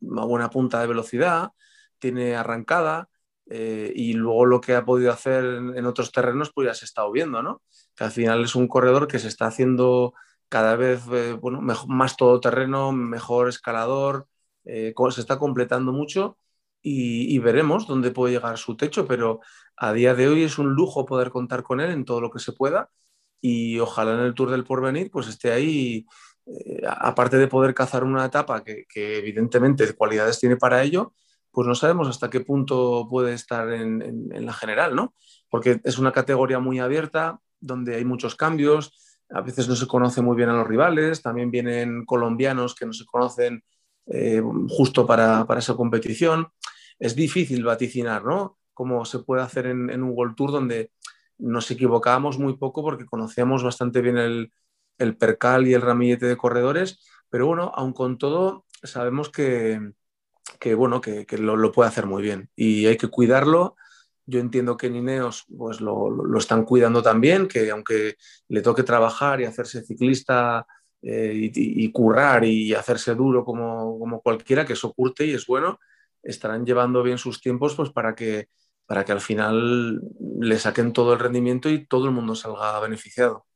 una 0.00 0.24
buena 0.24 0.48
punta 0.48 0.80
de 0.80 0.86
velocidad, 0.86 1.50
tiene 1.98 2.36
arrancada 2.36 3.10
eh, 3.50 3.92
y 3.94 4.12
luego 4.12 4.46
lo 4.46 4.60
que 4.60 4.76
ha 4.76 4.84
podido 4.84 5.12
hacer 5.12 5.44
en, 5.44 5.84
otros 5.84 6.12
terrenos, 6.12 6.52
pues 6.54 6.68
ya 6.68 6.74
se 6.74 6.84
está 6.84 7.02
viendo, 7.10 7.42
¿no? 7.42 7.62
Que 7.96 8.04
al 8.04 8.12
final 8.12 8.44
es 8.44 8.54
un 8.54 8.68
corredor 8.68 9.08
que 9.08 9.18
se 9.18 9.26
está 9.26 9.46
haciendo 9.46 10.14
cada 10.48 10.76
vez 10.76 11.02
eh, 11.12 11.32
bueno, 11.32 11.60
más 11.60 12.16
todoterreno, 12.16 12.92
mejor 12.92 13.48
escalador, 13.48 14.28
eh, 14.64 14.94
se 15.10 15.20
está 15.20 15.38
completando 15.38 15.92
mucho 15.92 16.38
y, 16.82 17.38
veremos 17.40 17.86
dónde 17.86 18.10
puede 18.10 18.34
llegar 18.34 18.56
su 18.58 18.76
techo, 18.76 19.06
pero 19.06 19.40
a 19.76 19.92
día 19.92 20.14
de 20.14 20.28
hoy 20.28 20.44
es 20.44 20.58
un 20.58 20.72
lujo 20.72 21.04
poder 21.04 21.30
contar 21.30 21.62
con 21.62 21.80
él 21.80 21.90
en 21.90 22.04
todo 22.04 22.20
lo 22.20 22.30
que 22.30 22.38
se 22.38 22.52
pueda 22.52 22.90
y 23.40 23.78
ojalá 23.78 24.14
en 24.14 24.20
el 24.20 24.34
Tour 24.34 24.50
del 24.50 24.64
Porvenir 24.64 25.10
pues 25.10 25.28
esté 25.28 25.52
ahí, 25.52 26.06
aparte 26.86 27.36
de 27.36 27.48
poder 27.48 27.74
cazar 27.74 28.04
una 28.04 28.24
etapa 28.24 28.64
que, 28.64 28.86
que 28.88 29.18
evidentemente 29.18 29.92
cualidades 29.94 30.38
tiene 30.40 30.56
para 30.56 30.82
ello, 30.82 31.12
pues 31.52 31.66
no 31.66 31.74
sabemos 31.74 32.08
hasta 32.08 32.30
qué 32.30 32.40
punto 32.40 33.06
puede 33.08 33.34
estar 33.34 33.70
en, 33.72 34.28
la 34.30 34.52
general, 34.52 34.94
¿no? 34.94 35.14
Porque 35.48 35.80
es 35.84 35.98
una 35.98 36.12
categoría 36.12 36.60
muy 36.60 36.78
abierta, 36.78 37.40
donde 37.60 37.96
hay 37.96 38.04
muchos 38.04 38.36
cambios, 38.36 39.20
a 39.30 39.40
veces 39.40 39.68
no 39.68 39.76
se 39.76 39.86
conoce 39.86 40.22
muy 40.22 40.36
bien 40.36 40.48
a 40.48 40.54
los 40.54 40.66
rivales, 40.66 41.22
también 41.22 41.50
vienen 41.50 42.04
colombianos 42.04 42.74
que 42.74 42.86
no 42.86 42.92
se 42.92 43.04
conocen 43.04 43.64
eh, 44.10 44.42
justo 44.68 45.06
para, 45.06 45.46
esa 45.58 45.74
competición. 45.74 46.48
Es 46.98 47.16
difícil 47.16 47.64
vaticinar, 47.64 48.24
¿no? 48.24 48.58
Como 48.74 49.04
se 49.04 49.20
puede 49.20 49.42
hacer 49.42 49.66
en, 49.66 50.02
un 50.02 50.12
World 50.14 50.36
Tour 50.36 50.52
donde 50.52 50.92
nos 51.38 51.70
equivocábamos 51.70 52.38
muy 52.38 52.56
poco 52.56 52.82
porque 52.82 53.06
conocíamos 53.06 53.62
bastante 53.62 54.02
bien 54.02 54.18
el, 54.18 54.52
el 54.98 55.16
percal 55.16 55.66
y 55.66 55.74
el 55.74 55.80
ramillete 55.80 56.26
de 56.26 56.36
corredores, 56.36 57.00
pero 57.30 57.46
bueno, 57.46 57.72
aun 57.74 57.92
con 57.92 58.18
todo, 58.18 58.66
sabemos 58.82 59.30
que, 59.30 59.92
que 60.58 60.74
bueno, 60.74 61.00
que, 61.00 61.26
lo, 61.38 61.72
puede 61.72 61.88
hacer 61.88 62.06
muy 62.06 62.22
bien 62.22 62.50
y 62.56 62.86
hay 62.86 62.96
que 62.96 63.08
cuidarlo. 63.08 63.76
Yo 64.26 64.38
entiendo 64.40 64.76
que 64.76 64.90
Nineos 64.90 65.46
pues 65.56 65.80
lo, 65.80 66.38
están 66.38 66.64
cuidando 66.64 67.02
también, 67.02 67.48
que 67.48 67.70
aunque 67.70 68.16
le 68.48 68.62
toque 68.62 68.82
trabajar 68.82 69.40
y 69.40 69.44
hacerse 69.44 69.82
ciclista 69.82 70.66
eh, 71.02 71.50
y, 71.54 71.90
currar 71.92 72.44
y 72.44 72.74
hacerse 72.74 73.14
duro 73.14 73.44
como, 73.44 73.98
como, 73.98 74.20
cualquiera, 74.20 74.66
que 74.66 74.74
eso 74.74 74.92
curte 74.92 75.24
y 75.24 75.32
es 75.32 75.46
bueno, 75.46 75.80
estarán 76.22 76.66
llevando 76.66 77.02
bien 77.02 77.16
sus 77.16 77.40
tiempos 77.40 77.74
pues 77.74 77.90
para 77.90 78.14
que, 78.14 78.48
para 78.86 79.04
que 79.04 79.12
al 79.12 79.20
final 79.20 80.02
le 80.40 80.58
saquen 80.58 80.92
todo 80.92 81.14
el 81.14 81.18
rendimiento 81.18 81.70
y 81.70 81.86
todo 81.86 82.06
el 82.06 82.10
mundo 82.10 82.34
salga 82.34 82.78
beneficiado. 82.80 83.46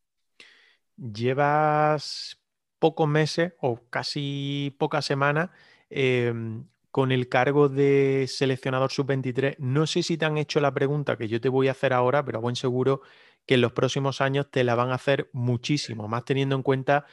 Llevas 0.96 2.40
pocos 2.78 3.08
meses 3.08 3.52
o 3.60 3.80
casi 3.90 4.74
pocas 4.78 5.04
semanas 5.04 5.50
em, 5.90 6.64
con 6.90 7.12
el 7.12 7.28
cargo 7.28 7.68
de 7.68 8.26
seleccionador 8.28 8.92
sub-23. 8.92 9.56
No 9.58 9.86
sé 9.86 10.02
si 10.02 10.16
te 10.16 10.24
han 10.24 10.38
hecho 10.38 10.60
la 10.60 10.72
pregunta 10.72 11.16
que 11.16 11.28
yo 11.28 11.40
te 11.40 11.48
voy 11.48 11.68
a 11.68 11.72
hacer 11.72 11.92
ahora, 11.92 12.24
pero 12.24 12.38
a 12.38 12.40
buen 12.40 12.56
seguro 12.56 13.02
que 13.46 13.54
en 13.54 13.60
los 13.60 13.72
próximos 13.72 14.20
años 14.20 14.50
te 14.50 14.64
la 14.64 14.74
van 14.74 14.90
a 14.90 14.94
hacer 14.94 15.28
muchísimo, 15.32 16.08
más 16.08 16.24
teniendo 16.24 16.56
en 16.56 16.62
cuenta 16.62 17.06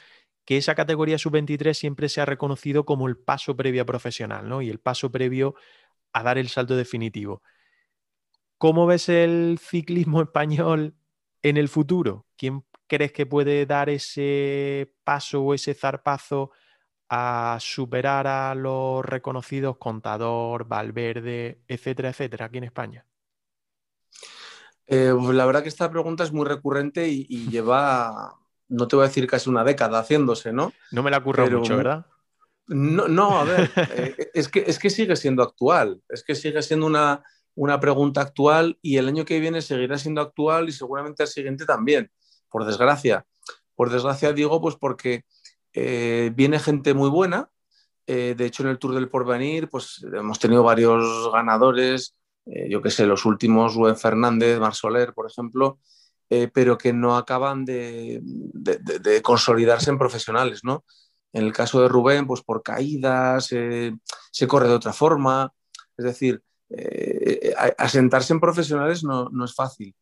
que 0.51 0.57
esa 0.57 0.75
categoría 0.75 1.17
sub-23 1.17 1.73
siempre 1.73 2.09
se 2.09 2.19
ha 2.19 2.25
reconocido 2.25 2.83
como 2.83 3.07
el 3.07 3.15
paso 3.15 3.55
previo 3.55 3.83
a 3.83 3.85
profesional, 3.85 4.49
¿no? 4.49 4.61
Y 4.61 4.69
el 4.69 4.81
paso 4.81 5.09
previo 5.09 5.55
a 6.11 6.23
dar 6.23 6.37
el 6.37 6.49
salto 6.49 6.75
definitivo. 6.75 7.41
¿Cómo 8.57 8.85
ves 8.85 9.07
el 9.07 9.59
ciclismo 9.61 10.21
español 10.23 10.93
en 11.41 11.55
el 11.55 11.69
futuro? 11.69 12.25
¿Quién 12.35 12.65
crees 12.87 13.13
que 13.13 13.25
puede 13.25 13.65
dar 13.65 13.89
ese 13.89 14.93
paso 15.05 15.41
o 15.41 15.53
ese 15.53 15.73
zarpazo 15.73 16.51
a 17.07 17.55
superar 17.61 18.27
a 18.27 18.53
los 18.53 19.05
reconocidos 19.05 19.77
Contador, 19.77 20.67
Valverde, 20.67 21.61
etcétera, 21.65 22.09
etcétera, 22.09 22.47
aquí 22.47 22.57
en 22.57 22.65
España? 22.65 23.05
Eh, 24.85 25.13
pues 25.17 25.33
la 25.33 25.45
verdad 25.45 25.63
que 25.63 25.69
esta 25.69 25.89
pregunta 25.89 26.25
es 26.25 26.33
muy 26.33 26.45
recurrente 26.45 27.07
y, 27.07 27.25
lleva, 27.49 28.40
no 28.71 28.87
te 28.87 28.95
voy 28.95 29.05
a 29.05 29.07
decir 29.09 29.27
casi 29.27 29.49
una 29.49 29.63
década 29.63 29.99
haciéndose, 29.99 30.51
¿no? 30.53 30.73
No 30.91 31.03
me 31.03 31.11
la 31.11 31.17
ocurre 31.17 31.49
mucho, 31.49 31.77
¿verdad? 31.77 32.05
No, 32.67 33.07
no 33.07 33.39
a 33.39 33.43
ver, 33.43 33.69
eh, 33.75 34.31
es, 34.33 34.47
que, 34.47 34.63
es 34.65 34.79
que 34.79 34.89
sigue 34.89 35.15
siendo 35.15 35.43
actual, 35.43 36.01
es 36.09 36.23
que 36.23 36.35
sigue 36.35 36.61
siendo 36.61 36.85
una, 36.85 37.23
una 37.55 37.79
pregunta 37.79 38.21
actual 38.21 38.79
y 38.81 38.97
el 38.97 39.07
año 39.07 39.25
que 39.25 39.39
viene 39.39 39.61
seguirá 39.61 39.97
siendo 39.97 40.21
actual 40.21 40.69
y 40.69 40.71
seguramente 40.71 41.23
el 41.23 41.29
siguiente 41.29 41.65
también, 41.65 42.09
por 42.49 42.65
desgracia. 42.65 43.25
Por 43.75 43.89
desgracia 43.89 44.31
digo, 44.31 44.61
pues 44.61 44.75
porque 44.75 45.25
eh, 45.73 46.31
viene 46.33 46.59
gente 46.59 46.93
muy 46.93 47.09
buena. 47.09 47.49
Eh, 48.07 48.35
de 48.37 48.45
hecho, 48.45 48.63
en 48.63 48.69
el 48.69 48.79
Tour 48.79 48.93
del 48.93 49.09
Porvenir, 49.09 49.69
pues 49.69 50.05
hemos 50.13 50.39
tenido 50.39 50.63
varios 50.63 51.31
ganadores, 51.31 52.15
eh, 52.45 52.67
yo 52.69 52.81
que 52.81 52.89
sé, 52.89 53.05
los 53.05 53.25
últimos, 53.25 53.75
Rubén 53.75 53.97
Fernández, 53.97 54.59
Mar 54.59 54.73
Soler, 54.73 55.13
por 55.13 55.29
ejemplo, 55.29 55.79
pero 56.53 56.77
que 56.77 56.93
no 56.93 57.17
acaban 57.17 57.65
de, 57.65 58.21
consolidarse 59.21 59.89
en 59.89 59.97
profesionales, 59.97 60.61
¿no? 60.63 60.85
En 61.33 61.43
el 61.43 61.53
caso 61.53 61.81
de 61.81 61.87
Rubén, 61.87 62.25
pues 62.27 62.41
por 62.41 62.63
caídas, 62.63 63.47
se 63.47 64.47
corre 64.47 64.67
de 64.67 64.75
otra 64.75 64.93
forma. 64.93 65.53
Es 65.97 66.05
decir, 66.05 66.41
eh, 66.73 67.53
asentarse 67.77 68.31
en 68.33 68.39
profesionales 68.39 69.03
no, 69.03 69.29
es 69.43 69.53
fácil. 69.53 69.95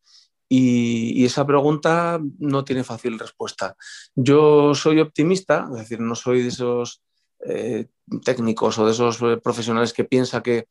Y, 0.48 1.24
esa 1.24 1.46
pregunta 1.46 2.20
no 2.38 2.64
tiene 2.64 2.84
fácil 2.84 3.18
respuesta. 3.18 3.76
Yo 4.14 4.74
soy 4.74 5.00
optimista, 5.00 5.68
es 5.72 5.78
decir, 5.80 6.00
no 6.00 6.14
soy 6.14 6.42
de 6.42 6.48
esos 6.48 7.02
eh, 7.46 7.88
técnicos 8.24 8.78
o 8.78 8.86
de 8.86 8.92
esos 8.92 9.20
eh, 9.22 9.36
profesionales 9.42 9.92
que 9.92 10.04
piensa 10.04 10.42
que, 10.42 10.66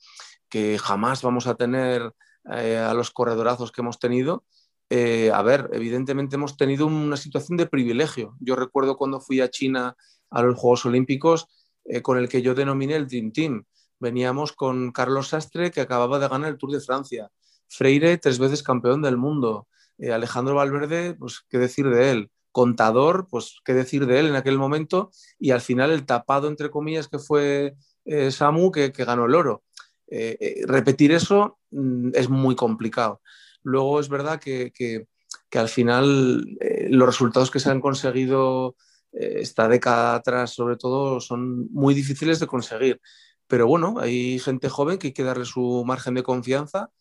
jamás 0.79 1.21
vamos 1.21 1.45
a 1.45 1.53
tener 1.53 2.11
a 2.43 2.93
los 2.95 3.11
corredorazos 3.11 3.71
que 3.71 3.81
hemos 3.81 3.99
tenido. 3.99 4.45
A 4.91 5.41
ver, 5.43 5.69
evidentemente 5.73 6.35
hemos 6.35 6.57
tenido 6.57 6.87
una 6.87 7.17
situación 7.17 7.57
de 7.57 7.67
privilegio. 7.67 8.35
Yo 8.39 8.55
recuerdo 8.55 8.97
cuando 8.97 9.21
fui 9.21 9.39
a 9.41 9.49
China 9.49 9.95
a 10.29 10.41
los 10.41 10.57
Juegos 10.57 10.85
Olímpicos, 10.85 11.47
con 12.01 12.17
el 12.17 12.29
que 12.29 12.41
yo 12.41 12.55
denominé 12.55 12.95
el 12.95 13.07
Dream 13.07 13.31
Team 13.31 13.65
veníamos 13.99 14.53
con 14.53 14.91
Carlos 14.91 15.29
Sastre, 15.29 15.71
que 15.71 15.81
acababa 15.81 16.19
de 16.19 16.27
ganar 16.27 16.49
el 16.49 16.57
Tour 16.57 16.71
de 16.71 16.79
Francia, 16.79 17.29
Freire, 17.67 18.17
tres 18.17 18.39
veces 18.39 18.63
campeón 18.63 19.01
del 19.01 19.17
mundo, 19.17 19.67
eh, 19.97 20.11
Alejandro 20.11 20.55
Valverde, 20.55 21.13
pues 21.13 21.41
qué 21.49 21.57
decir 21.57 21.89
de 21.89 22.11
él, 22.11 22.31
Contador, 22.51 23.27
pues 23.29 23.59
qué 23.63 23.73
decir 23.73 24.07
de 24.07 24.19
él 24.19 24.27
en 24.27 24.35
aquel 24.35 24.57
momento, 24.57 25.11
y 25.37 25.51
al 25.51 25.61
final 25.61 25.91
el 25.91 26.05
tapado, 26.05 26.47
entre 26.47 26.71
comillas, 26.71 27.07
que 27.07 27.19
fue 27.19 27.75
eh, 28.05 28.31
Samu, 28.31 28.71
que, 28.71 28.89
ganó 28.89 29.25
el 29.25 29.35
oro. 29.35 29.63
Eh, 30.07 30.63
repetir 30.65 31.11
eso 31.11 31.59
mm, 31.69 32.09
es 32.13 32.29
muy 32.29 32.55
complicado. 32.55 33.21
Luego 33.63 33.99
es 33.99 34.09
verdad 34.09 34.39
que, 34.39 34.71
que 34.71 35.59
al 35.59 35.69
final 35.69 36.45
los 36.89 37.07
resultados 37.07 37.51
que 37.51 37.59
se 37.59 37.69
han 37.69 37.81
conseguido 37.81 38.75
esta 39.11 39.67
década 39.67 40.15
atrás, 40.15 40.51
sobre 40.51 40.77
todo, 40.77 41.19
son 41.19 41.71
muy 41.71 41.93
difíciles 41.93 42.39
de 42.39 42.47
conseguir. 42.47 43.01
Pero 43.49 43.65
bueno, 43.67 43.95
hay 43.99 44.37
gente 44.39 44.69
joven 44.69 44.99
que 44.99 45.07
hay 45.07 45.13
que 45.13 45.23
darle 45.23 45.45
su 45.45 45.83
margen 45.85 46.13
de 46.13 46.23
confianza. 46.23 46.91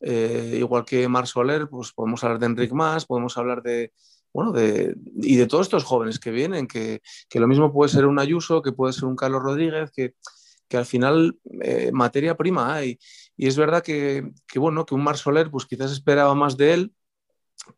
Eh, 0.00 0.56
igual 0.58 0.86
que 0.86 1.06
Mar 1.08 1.26
Soler, 1.26 1.68
pues 1.68 1.92
podemos 1.92 2.24
hablar 2.24 2.38
de 2.38 2.46
Enric 2.46 2.72
Mas, 2.72 3.04
podemos 3.04 3.36
hablar 3.36 3.62
de, 3.62 3.92
bueno, 4.32 4.50
de, 4.52 4.96
y 5.16 5.36
de 5.36 5.46
todos 5.46 5.66
estos 5.66 5.84
jóvenes 5.84 6.18
que 6.18 6.30
vienen, 6.30 6.66
que, 6.66 7.02
que, 7.28 7.38
lo 7.38 7.46
mismo 7.46 7.70
puede 7.70 7.90
ser 7.90 8.06
un 8.06 8.18
Ayuso, 8.18 8.62
que 8.62 8.72
puede 8.72 8.94
ser 8.94 9.04
un 9.04 9.14
Carlos 9.14 9.42
Rodríguez, 9.42 9.90
que, 9.90 10.14
que 10.68 10.78
al 10.78 10.86
final 10.86 11.38
eh, 11.60 11.90
materia 11.92 12.34
prima 12.34 12.74
hay. 12.74 12.98
Y 13.40 13.46
es 13.46 13.56
verdad 13.56 13.82
que, 13.82 14.32
que, 14.46 14.58
bueno, 14.58 14.84
que 14.84 14.94
un 14.94 15.02
Mar 15.02 15.16
Soler, 15.16 15.50
pues 15.50 15.64
quizás 15.64 15.90
esperaba 15.92 16.34
más 16.34 16.58
de 16.58 16.74
él, 16.74 16.94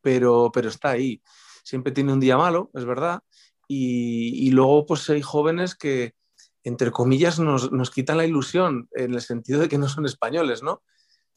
pero, 0.01 0.51
pero 0.53 0.69
está 0.69 0.91
ahí. 0.91 1.23
Siempre 1.63 1.93
tiene 1.93 2.13
un 2.13 2.19
día 2.19 2.37
malo, 2.37 2.73
es 2.75 2.85
verdad. 2.85 3.21
Y, 3.69 4.49
y 4.49 4.51
luego, 4.51 4.85
pues 4.87 5.09
hay 5.09 5.23
jóvenes 5.23 5.77
que, 5.77 6.17
entre 6.65 6.91
comillas, 6.91 7.39
nos, 7.39 7.91
quitan 7.93 8.17
la 8.17 8.27
ilusión 8.27 8.89
en 8.91 9.15
el 9.15 9.21
sentido 9.21 9.61
de 9.61 9.69
que 9.69 9.79
no 9.79 9.89
son 9.89 10.05
españoles, 10.05 10.65
¿no? 10.65 10.83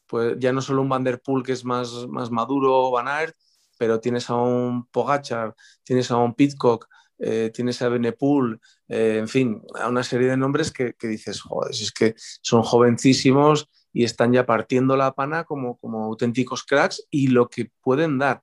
Pues 0.08 0.34
ya 0.40 0.52
no 0.52 0.60
solo 0.60 0.82
un 0.82 0.88
Van 0.88 1.04
Der 1.04 1.22
Poel 1.22 1.44
que 1.44 1.52
es 1.52 1.64
más, 1.64 2.08
más 2.08 2.32
maduro, 2.32 2.90
Van 2.90 3.06
Aert, 3.06 3.36
pero 3.78 4.00
tienes 4.00 4.28
a 4.28 4.34
un 4.34 4.88
Pogachar, 4.88 5.54
tienes 5.84 6.10
a 6.10 6.16
un 6.16 6.34
Pitcock, 6.34 6.88
eh, 7.20 7.52
tienes 7.54 7.80
a 7.80 7.88
Benepool, 7.88 8.60
eh, 8.88 9.18
en 9.18 9.28
fin, 9.28 9.62
a 9.76 9.88
una 9.88 10.02
serie 10.02 10.26
de 10.30 10.36
nombres 10.36 10.72
que, 10.72 10.96
dices, 11.00 11.40
joder, 11.42 11.70
es 11.70 11.92
que 11.92 12.16
son 12.42 12.64
jovencísimos 12.64 13.70
y 13.96 14.04
están 14.04 14.32
ya 14.32 14.44
partiendo 14.44 14.96
la 14.96 15.12
pana 15.12 15.44
como, 15.44 15.76
como 15.78 16.04
auténticos 16.04 16.64
cracks 16.64 17.06
y 17.10 17.28
lo 17.28 17.48
que 17.48 17.70
pueden 17.80 18.18
dar. 18.18 18.40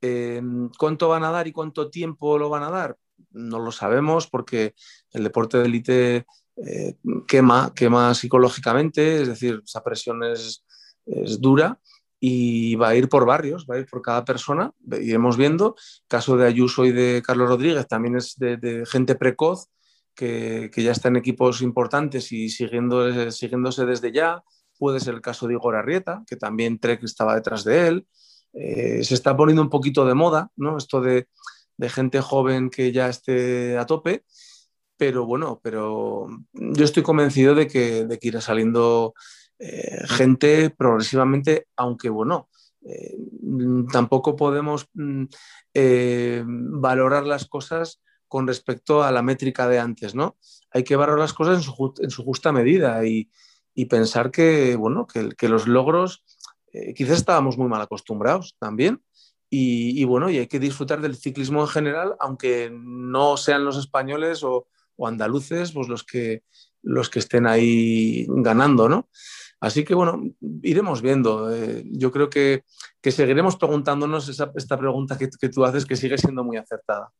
Eh, 0.00 0.42
¿Cuánto 0.78 1.08
van 1.08 1.24
a 1.24 1.30
dar 1.30 1.46
y 1.46 1.52
cuánto 1.52 1.88
tiempo 1.90 2.38
lo 2.38 2.48
van 2.48 2.64
a 2.64 2.70
dar? 2.70 2.96
no 3.30 3.58
lo 3.58 3.72
sabemos 3.72 4.26
porque 4.26 4.74
el 5.12 5.24
deporte 5.24 5.58
de 5.58 5.64
élite 5.64 6.26
eh, 6.56 6.96
quema, 7.26 7.72
quema 7.74 8.14
psicológicamente, 8.14 9.22
es 9.22 9.28
decir, 9.28 9.62
esa 9.64 9.82
presión 9.82 10.22
es, 10.24 10.64
dura 11.40 11.80
y 12.20 12.76
va 12.76 12.90
a 12.90 12.94
ir 12.94 13.08
por 13.08 13.26
barrios, 13.26 13.66
va 13.68 13.74
a 13.74 13.78
ir 13.80 13.86
por 13.86 14.00
cada 14.02 14.24
persona, 14.24 14.72
iremos 15.00 15.36
viendo. 15.36 15.74
caso 16.06 16.36
de 16.36 16.46
Ayuso 16.46 16.84
y 16.84 16.92
de 16.92 17.20
Carlos 17.26 17.48
Rodríguez 17.48 17.88
también 17.88 18.16
es 18.16 18.36
de, 18.38 18.84
gente 18.86 19.16
precoz 19.16 19.66
que, 20.14 20.70
ya 20.76 20.92
está 20.92 21.08
en 21.08 21.16
equipos 21.16 21.60
importantes 21.60 22.30
y 22.30 22.50
siguiendo, 22.50 23.32
siguiéndose 23.32 23.84
desde 23.84 24.12
ya. 24.12 24.44
Puede 24.82 24.98
ser 24.98 25.14
el 25.14 25.20
caso 25.20 25.46
de 25.46 25.54
Igor 25.54 25.76
Arrieta, 25.76 26.24
que 26.26 26.36
también 26.36 26.80
Trek 26.80 27.04
estaba 27.04 27.36
detrás 27.36 27.62
de 27.62 27.86
él. 27.86 28.06
Eh, 28.52 29.04
se 29.04 29.14
está 29.14 29.36
poniendo 29.36 29.62
un 29.62 29.70
poquito 29.70 30.04
de 30.04 30.14
moda, 30.14 30.50
¿no? 30.56 30.76
Esto 30.76 31.00
de 31.00 31.28
de 31.76 31.88
gente 31.88 32.20
joven 32.20 32.70
que 32.70 32.92
ya 32.92 33.08
esté 33.08 33.76
a 33.78 33.86
tope, 33.86 34.24
pero 34.96 35.26
bueno, 35.26 35.60
pero 35.62 36.28
yo 36.52 36.84
estoy 36.84 37.02
convencido 37.02 37.54
de 37.54 37.66
que, 37.66 38.04
de 38.04 38.18
que 38.18 38.28
irá 38.28 38.40
saliendo 38.40 39.14
eh, 39.58 40.02
gente 40.06 40.70
progresivamente, 40.70 41.66
aunque 41.76 42.08
bueno, 42.08 42.48
eh, 42.84 43.16
tampoco 43.90 44.36
podemos 44.36 44.88
mm, 44.94 45.24
eh, 45.74 46.44
valorar 46.46 47.26
las 47.26 47.46
cosas 47.46 48.00
con 48.28 48.46
respecto 48.46 49.02
a 49.02 49.10
la 49.10 49.22
métrica 49.22 49.68
de 49.68 49.78
antes, 49.78 50.14
¿no? 50.14 50.36
Hay 50.70 50.84
que 50.84 50.96
valorar 50.96 51.20
las 51.20 51.34
cosas 51.34 51.56
en 51.56 51.62
su, 51.62 51.94
en 51.98 52.10
su 52.10 52.24
justa 52.24 52.52
medida 52.52 53.04
y, 53.04 53.28
y, 53.74 53.86
pensar 53.86 54.30
que, 54.30 54.76
bueno, 54.76 55.06
que, 55.06 55.48
los 55.48 55.66
logros, 55.66 56.24
quizás 56.94 57.18
estábamos 57.18 57.58
muy 57.58 57.68
mal 57.68 57.82
acostumbrados 57.82 58.56
también, 58.58 59.02
y, 59.54 60.02
bueno, 60.04 60.30
y 60.30 60.38
hay 60.38 60.46
que 60.46 60.58
disfrutar 60.58 61.02
del 61.02 61.14
ciclismo 61.14 61.60
en 61.60 61.68
general, 61.68 62.16
aunque 62.20 62.70
no 62.72 63.36
sean 63.36 63.66
los 63.66 63.76
españoles 63.76 64.42
o, 64.42 64.66
andaluces 65.04 65.72
pues 65.72 65.88
los 65.88 66.04
que, 66.04 66.44
los 66.80 67.10
que 67.10 67.18
estén 67.18 67.46
ahí 67.46 68.24
ganando, 68.28 68.88
¿no? 68.88 69.08
Así 69.60 69.84
que 69.84 69.94
bueno, 69.94 70.22
iremos 70.62 71.02
viendo. 71.02 71.52
Eh, 71.52 71.82
yo 71.90 72.12
creo 72.12 72.30
que, 72.30 72.62
que, 73.00 73.10
seguiremos 73.10 73.56
preguntándonos 73.56 74.28
esta 74.28 74.78
pregunta 74.78 75.18
que, 75.18 75.28
que 75.28 75.48
tú 75.48 75.64
haces, 75.64 75.86
que 75.86 75.96
sigue 75.96 76.16
siendo 76.18 76.44
muy 76.44 76.56
acertada. 76.56 77.10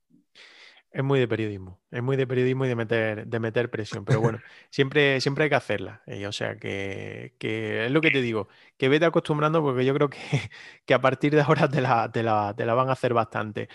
Es 0.95 1.03
muy 1.03 1.19
de 1.19 1.27
periodismo, 1.27 1.81
es 1.91 2.03
muy 2.03 2.19
de 2.19 2.27
periodismo 2.27 2.67
y 2.67 2.69
de 2.69 2.77
meter, 2.77 3.27
de 3.27 3.41
meter 3.41 3.71
presión, 3.71 4.05
pero 4.05 4.21
bueno, 4.21 4.41
siempre, 4.71 5.23
siempre 5.23 5.45
hay 5.45 5.51
que 5.51 5.57
hacerla. 5.57 6.03
Eh, 6.07 6.27
o 6.27 6.33
sea, 6.33 6.57
que, 6.57 7.33
es 7.41 7.91
lo 7.91 8.03
que 8.03 8.11
te 8.11 8.21
digo, 8.21 8.49
que 8.77 8.91
vete 8.91 9.07
acostumbrando 9.07 9.63
porque 9.63 9.87
yo 9.87 9.95
creo 9.95 10.11
que, 10.11 10.19
que 10.85 10.93
a 10.93 11.01
partir 11.01 11.35
de 11.35 11.41
ahora 11.41 11.67
te 11.69 11.81
la, 11.81 12.13
te 12.13 12.23
la, 12.23 12.55
te 12.55 12.67
la 12.67 12.75
van 12.75 12.91
a 12.91 12.93
hacer 12.93 13.15
bastante. 13.15 13.69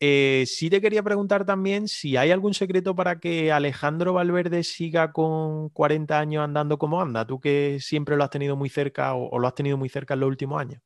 Eh, 0.00 0.44
sí 0.46 0.70
te 0.70 0.80
quería 0.80 1.02
preguntar 1.02 1.44
también 1.44 1.88
si 1.88 2.16
hay 2.16 2.30
algún 2.30 2.54
secreto 2.54 2.96
para 2.96 3.20
que 3.20 3.52
Alejandro 3.52 4.14
Valverde 4.14 4.64
siga 4.64 5.12
con 5.12 5.68
40 5.70 6.18
años 6.18 6.42
andando 6.44 6.78
como 6.78 7.00
anda, 7.02 7.26
tú 7.26 7.38
que 7.38 7.78
siempre 7.80 8.16
lo 8.16 8.24
has 8.24 8.30
tenido 8.30 8.56
muy 8.56 8.70
cerca 8.70 9.14
o 9.14 9.38
lo 9.38 9.46
has 9.46 9.54
tenido 9.54 9.76
muy 9.76 9.88
cerca 9.90 10.14
en 10.14 10.20
los 10.20 10.28
últimos 10.28 10.60
años. 10.60 10.82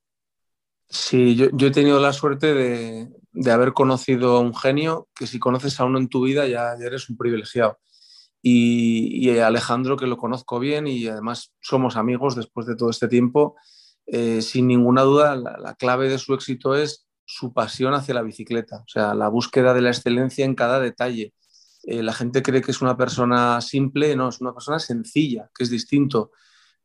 Sí, 0.88 1.34
yo, 1.34 1.48
he 1.66 1.70
tenido 1.70 2.00
la 2.00 2.12
suerte 2.12 2.54
de, 2.54 3.52
haber 3.52 3.72
conocido 3.72 4.36
a 4.36 4.40
un 4.40 4.54
genio 4.54 5.08
que 5.14 5.26
si 5.26 5.38
conoces 5.38 5.80
a 5.80 5.84
uno 5.84 5.98
en 5.98 6.08
tu 6.08 6.24
vida 6.24 6.46
ya, 6.46 6.74
eres 6.74 7.10
un 7.10 7.16
privilegiado. 7.16 7.78
Y, 8.42 9.30
Alejandro, 9.40 9.96
que 9.96 10.06
lo 10.06 10.16
conozco 10.16 10.60
bien 10.60 10.86
y 10.86 11.06
además 11.08 11.52
somos 11.60 11.96
amigos 11.96 12.36
después 12.36 12.66
de 12.66 12.76
todo 12.76 12.90
este 12.90 13.08
tiempo, 13.08 13.56
eh, 14.06 14.40
sin 14.42 14.68
ninguna 14.68 15.02
duda 15.02 15.34
la, 15.34 15.74
clave 15.74 16.08
de 16.08 16.18
su 16.18 16.32
éxito 16.34 16.76
es 16.76 17.08
su 17.24 17.52
pasión 17.52 17.92
hacia 17.94 18.14
la 18.14 18.22
bicicleta, 18.22 18.78
o 18.78 18.88
sea, 18.88 19.14
la 19.14 19.28
búsqueda 19.28 19.74
de 19.74 19.80
la 19.80 19.90
excelencia 19.90 20.44
en 20.44 20.54
cada 20.54 20.78
detalle. 20.78 21.34
eh, 21.84 22.02
la 22.02 22.12
gente 22.12 22.42
cree 22.42 22.62
que 22.62 22.70
es 22.70 22.82
una 22.82 22.96
persona 22.96 23.60
simple, 23.60 24.16
no, 24.16 24.28
es 24.28 24.40
una 24.40 24.52
persona 24.52 24.78
sencilla, 24.78 25.50
que 25.54 25.64
es 25.64 25.70
distinto, 25.70 26.30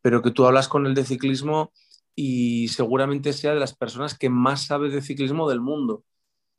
pero 0.02 0.22
que 0.22 0.32
tú 0.32 0.45
hablas 0.45 0.68
con 0.68 0.86
él 0.88 0.95
de 0.95 1.06
ciclismo 1.06 1.72
y 2.16 2.68
seguramente 2.70 3.34
sea 3.34 3.53
de 3.53 3.59
las 3.59 3.76
personas 3.76 4.18
que 4.18 4.30
más 4.30 4.66
sabe 4.66 4.89
de 4.89 5.01
ciclismo 5.01 5.49
del 5.49 5.62
mundo. 5.62 6.03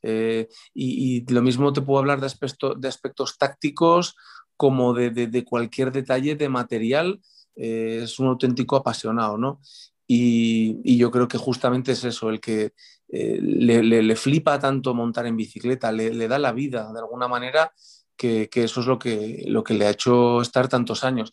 Eh, 0.01 0.49
y, 0.73 1.25
lo 1.31 1.41
mismo 1.41 1.71
te 1.71 1.81
puedo 1.81 1.99
hablar 1.99 2.19
de, 2.19 2.27
aspectos 2.27 3.37
tácticos 3.37 4.15
como 4.57 4.93
de, 4.93 5.45
cualquier 5.45 5.91
detalle 5.91 6.35
de 6.35 6.49
material. 6.49 7.21
Eh, 7.55 8.01
es 8.03 8.19
un 8.19 8.27
auténtico 8.27 8.75
apasionado, 8.75 9.37
¿no? 9.37 9.61
Y, 10.07 10.97
yo 10.97 11.11
creo 11.11 11.27
que 11.27 11.37
justamente 11.37 11.93
es 11.93 12.03
eso, 12.03 12.29
el 12.29 12.39
que 12.39 12.73
eh, 13.09 13.39
le, 13.41 14.15
flipa 14.15 14.59
tanto 14.59 14.93
montar 14.93 15.25
en 15.25 15.37
bicicleta, 15.37 15.91
le, 15.91 16.27
da 16.27 16.39
la 16.39 16.51
vida 16.51 16.91
de 16.91 16.99
alguna 16.99 17.27
manera, 17.27 17.71
que, 18.17 18.49
eso 18.53 18.81
es 18.81 18.87
lo 18.87 18.99
que, 18.99 19.43
lo 19.47 19.63
que 19.63 19.73
le 19.73 19.85
ha 19.85 19.91
hecho 19.91 20.41
estar 20.41 20.67
tantos 20.67 21.03
años. 21.03 21.31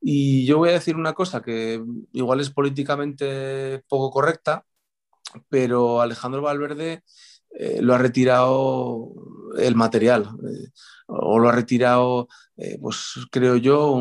Y 0.00 0.46
yo 0.46 0.58
voy 0.58 0.70
a 0.70 0.72
decir 0.72 0.96
una 0.96 1.12
cosa 1.12 1.42
que 1.42 1.82
igual 2.12 2.40
es 2.40 2.50
políticamente 2.50 3.82
poco 3.88 4.10
correcta, 4.10 4.64
pero 5.48 6.00
Alejandro 6.00 6.42
Valverde 6.42 7.02
eh, 7.50 7.80
lo 7.82 7.94
ha 7.94 7.98
retirado 7.98 9.12
el 9.58 9.74
material, 9.74 10.30
eh, 10.48 10.70
o 11.06 11.38
lo 11.38 11.48
ha 11.48 11.52
retirado, 11.52 12.28
eh, 12.56 12.78
pues 12.80 13.14
creo 13.30 13.56
yo, 13.56 13.98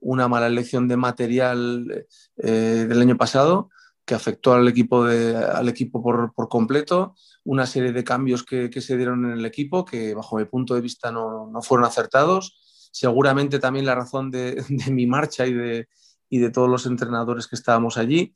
una 0.00 0.28
mala 0.28 0.48
elección 0.48 0.88
de 0.88 0.96
material 0.96 2.06
del 2.36 3.00
año 3.00 3.16
pasado 3.16 3.70
que 4.04 4.14
afectó 4.14 4.52
al 4.52 4.66
equipo, 4.66 5.04
al 5.04 5.68
equipo 5.68 6.02
por, 6.02 6.48
completo, 6.48 7.14
una 7.44 7.66
serie 7.66 7.92
de 7.92 8.02
cambios 8.02 8.42
que, 8.42 8.68
se 8.80 8.96
dieron 8.96 9.24
en 9.26 9.38
el 9.38 9.46
equipo 9.46 9.84
que 9.84 10.12
bajo 10.14 10.38
mi 10.38 10.44
punto 10.44 10.74
de 10.74 10.80
vista 10.80 11.12
no, 11.12 11.48
no 11.52 11.62
fueron 11.62 11.86
acertados 11.86 12.58
seguramente 12.92 13.58
también 13.58 13.86
la 13.86 13.96
razón 13.96 14.30
de, 14.30 14.64
mi 14.92 15.06
marcha 15.06 15.46
y 15.46 15.54
de, 15.54 15.88
de, 16.30 16.50
todos 16.50 16.68
los 16.68 16.86
entrenadores 16.86 17.48
que 17.48 17.56
estábamos 17.56 17.98
allí. 17.98 18.34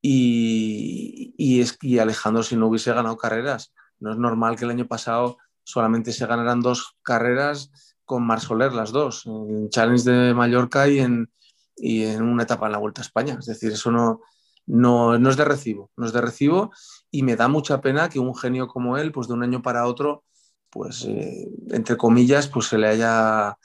Y, 0.00 1.34
y, 1.36 1.60
es, 1.60 1.76
que 1.76 2.00
Alejandro, 2.00 2.42
si 2.42 2.56
no 2.56 2.68
hubiese 2.68 2.92
ganado 2.92 3.16
carreras, 3.16 3.74
no 3.98 4.12
es 4.12 4.18
normal 4.18 4.56
que 4.56 4.64
el 4.64 4.70
año 4.70 4.86
pasado 4.86 5.38
solamente 5.64 6.12
se 6.12 6.26
ganaran 6.26 6.60
dos 6.60 6.96
carreras 7.02 7.70
con 8.04 8.24
Mar 8.24 8.40
Soler, 8.40 8.72
las 8.72 8.92
dos, 8.92 9.26
en 9.26 9.68
Challenge 9.68 10.08
de 10.08 10.32
Mallorca 10.32 10.88
y 10.88 11.00
en, 11.00 11.28
y 11.76 12.04
en 12.04 12.22
una 12.22 12.44
etapa 12.44 12.66
en 12.66 12.72
la 12.72 12.78
Vuelta 12.78 13.00
a 13.00 13.04
España. 13.04 13.36
Es 13.40 13.46
decir, 13.46 13.72
eso 13.72 13.90
no, 13.90 14.20
no, 14.66 15.18
no, 15.18 15.28
es 15.28 15.36
de 15.36 15.44
recibo, 15.44 15.90
no 15.96 16.06
es 16.06 16.12
de 16.12 16.20
recibo 16.20 16.70
y 17.10 17.24
me 17.24 17.34
da 17.34 17.48
mucha 17.48 17.80
pena 17.80 18.08
que 18.08 18.20
un 18.20 18.34
genio 18.36 18.68
como 18.68 18.96
él, 18.96 19.10
pues 19.10 19.26
de 19.26 19.34
un 19.34 19.42
año 19.42 19.60
para 19.60 19.86
otro, 19.86 20.22
pues 20.70 21.04
eh, 21.04 21.48
entre 21.70 21.96
comillas, 21.96 22.46
pues 22.46 22.66
se 22.66 22.78
le 22.78 22.86
haya 22.86 23.56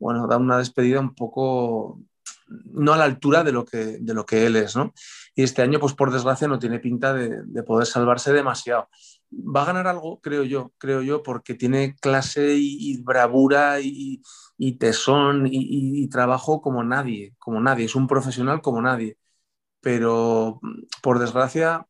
bueno, 0.00 0.26
da 0.26 0.36
una 0.38 0.58
despedida 0.58 0.98
un 1.00 1.14
poco 1.14 2.00
no 2.50 2.92
a 2.92 2.96
la 2.96 3.04
altura 3.04 3.44
de 3.44 3.52
lo 3.52 3.64
que, 3.64 3.98
de 4.00 4.14
lo 4.14 4.26
que 4.26 4.46
él 4.46 4.56
es, 4.56 4.76
¿no? 4.76 4.92
Y 5.34 5.42
este 5.42 5.62
año, 5.62 5.78
pues 5.78 5.94
por 5.94 6.12
desgracia, 6.12 6.48
no 6.48 6.58
tiene 6.58 6.80
pinta 6.80 7.14
de, 7.14 7.62
poder 7.62 7.86
salvarse 7.86 8.32
demasiado. 8.32 8.88
Va 9.32 9.62
a 9.62 9.66
ganar 9.66 9.86
algo, 9.86 10.20
creo 10.20 10.42
yo, 10.44 10.72
creo 10.78 11.02
yo, 11.02 11.22
porque 11.22 11.54
tiene 11.54 11.94
clase 12.00 12.54
y, 12.56 13.00
bravura 13.02 13.78
y, 13.80 14.22
tesón 14.78 15.46
y, 15.50 16.08
trabajo 16.08 16.60
como 16.60 16.82
nadie, 16.82 17.34
como 17.38 17.60
nadie, 17.60 17.86
es 17.86 17.94
un 17.94 18.08
profesional 18.08 18.60
como 18.62 18.82
nadie. 18.82 19.16
Pero, 19.80 20.60
por 21.02 21.18
desgracia, 21.18 21.86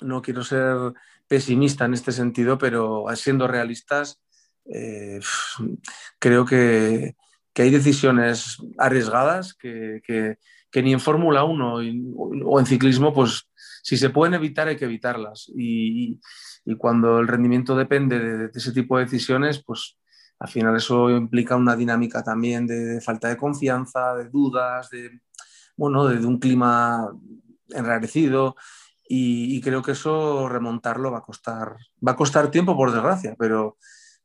no 0.00 0.22
quiero 0.22 0.44
ser 0.44 0.92
pesimista 1.26 1.84
en 1.86 1.94
este 1.94 2.12
sentido, 2.12 2.58
pero 2.58 3.06
siendo 3.16 3.48
realistas, 3.48 4.20
eh, 4.66 5.20
creo 6.18 6.44
que, 6.44 7.16
que 7.58 7.62
hay 7.62 7.70
decisiones 7.70 8.58
arriesgadas 8.78 9.52
que, 9.52 10.38
ni 10.76 10.92
en 10.92 11.00
Fórmula 11.00 11.42
1 11.42 11.74
o 12.44 12.60
en 12.60 12.66
ciclismo, 12.66 13.12
pues 13.12 13.50
si 13.82 13.96
se 13.96 14.10
pueden 14.10 14.34
evitar 14.34 14.68
hay 14.68 14.76
que 14.76 14.84
evitarlas. 14.84 15.50
Y, 15.56 16.20
cuando 16.78 17.18
el 17.18 17.26
rendimiento 17.26 17.74
depende 17.74 18.20
de, 18.20 18.50
ese 18.54 18.70
tipo 18.70 18.96
de 18.96 19.06
decisiones, 19.06 19.60
pues 19.64 19.98
al 20.38 20.48
final 20.48 20.76
eso 20.76 21.10
implica 21.10 21.56
una 21.56 21.74
dinámica 21.74 22.22
también 22.22 22.64
de, 22.64 23.00
falta 23.00 23.28
de 23.28 23.36
confianza, 23.36 24.14
de 24.14 24.28
dudas, 24.28 24.88
de, 24.90 25.20
bueno, 25.76 26.06
de, 26.06 26.24
un 26.24 26.38
clima 26.38 27.10
enrarecido. 27.70 28.54
Y, 29.08 29.60
creo 29.62 29.82
que 29.82 29.92
eso 29.92 30.48
remontarlo 30.48 31.10
va 31.10 31.18
a 31.18 31.22
costar, 31.22 31.74
va 32.06 32.12
a 32.12 32.16
costar 32.16 32.52
tiempo 32.52 32.76
por 32.76 32.92
desgracia, 32.92 33.34
pero, 33.36 33.78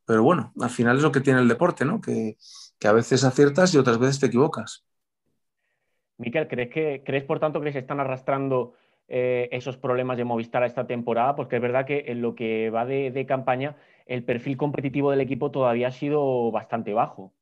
pero 0.06 0.22
bueno, 0.22 0.54
al 0.62 0.70
final 0.70 0.98
es 0.98 1.02
lo 1.02 1.12
que 1.12 1.22
tiene 1.22 1.40
el 1.40 1.48
deporte, 1.48 1.84
¿no? 1.84 2.00
Que, 2.00 2.38
que 2.80 2.88
a 2.88 2.94
veces 2.94 3.24
aciertas 3.24 3.74
y 3.74 3.78
otras 3.78 4.00
veces 4.00 4.20
te 4.20 4.28
equivocas. 4.28 4.86
Miquel, 6.18 6.48
¿crees, 6.48 6.70
que, 6.70 7.04
¿crees 7.06 7.24
por 7.24 7.40
tanto 7.40 7.62
que 7.62 7.72
se 7.72 7.80
están 7.80 8.00
arrastrando 8.00 8.74
eh, 9.08 9.50
esos 9.52 9.78
problemas 9.78 10.18
de 10.18 10.24
Movistar 10.24 10.64
a 10.64 10.68
esta 10.68 10.86
temporada? 10.86 11.36
Porque 11.36 11.58
es 11.58 11.62
verdad 11.62 11.86
que 11.86 12.06
en 12.08 12.22
lo 12.22 12.36
que 12.36 12.70
va 12.70 12.86
de, 12.86 13.26
campaña, 13.28 13.76
el 14.06 14.24
perfil 14.24 14.58
competitivo 14.58 15.12
del 15.12 15.22
equipo 15.22 15.52
todavía 15.52 15.88
ha 15.88 15.92
sido 15.92 16.52
bastante 16.52 16.94
bajo. 16.94 17.34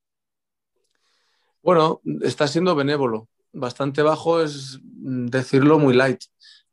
Bueno, 1.62 2.02
está 2.22 2.48
siendo 2.48 2.76
benévolo. 2.76 3.28
Bastante 3.54 4.02
bajo 4.02 4.42
es 4.42 4.80
decirlo 4.84 5.78
muy 5.78 5.94
light. 5.94 6.22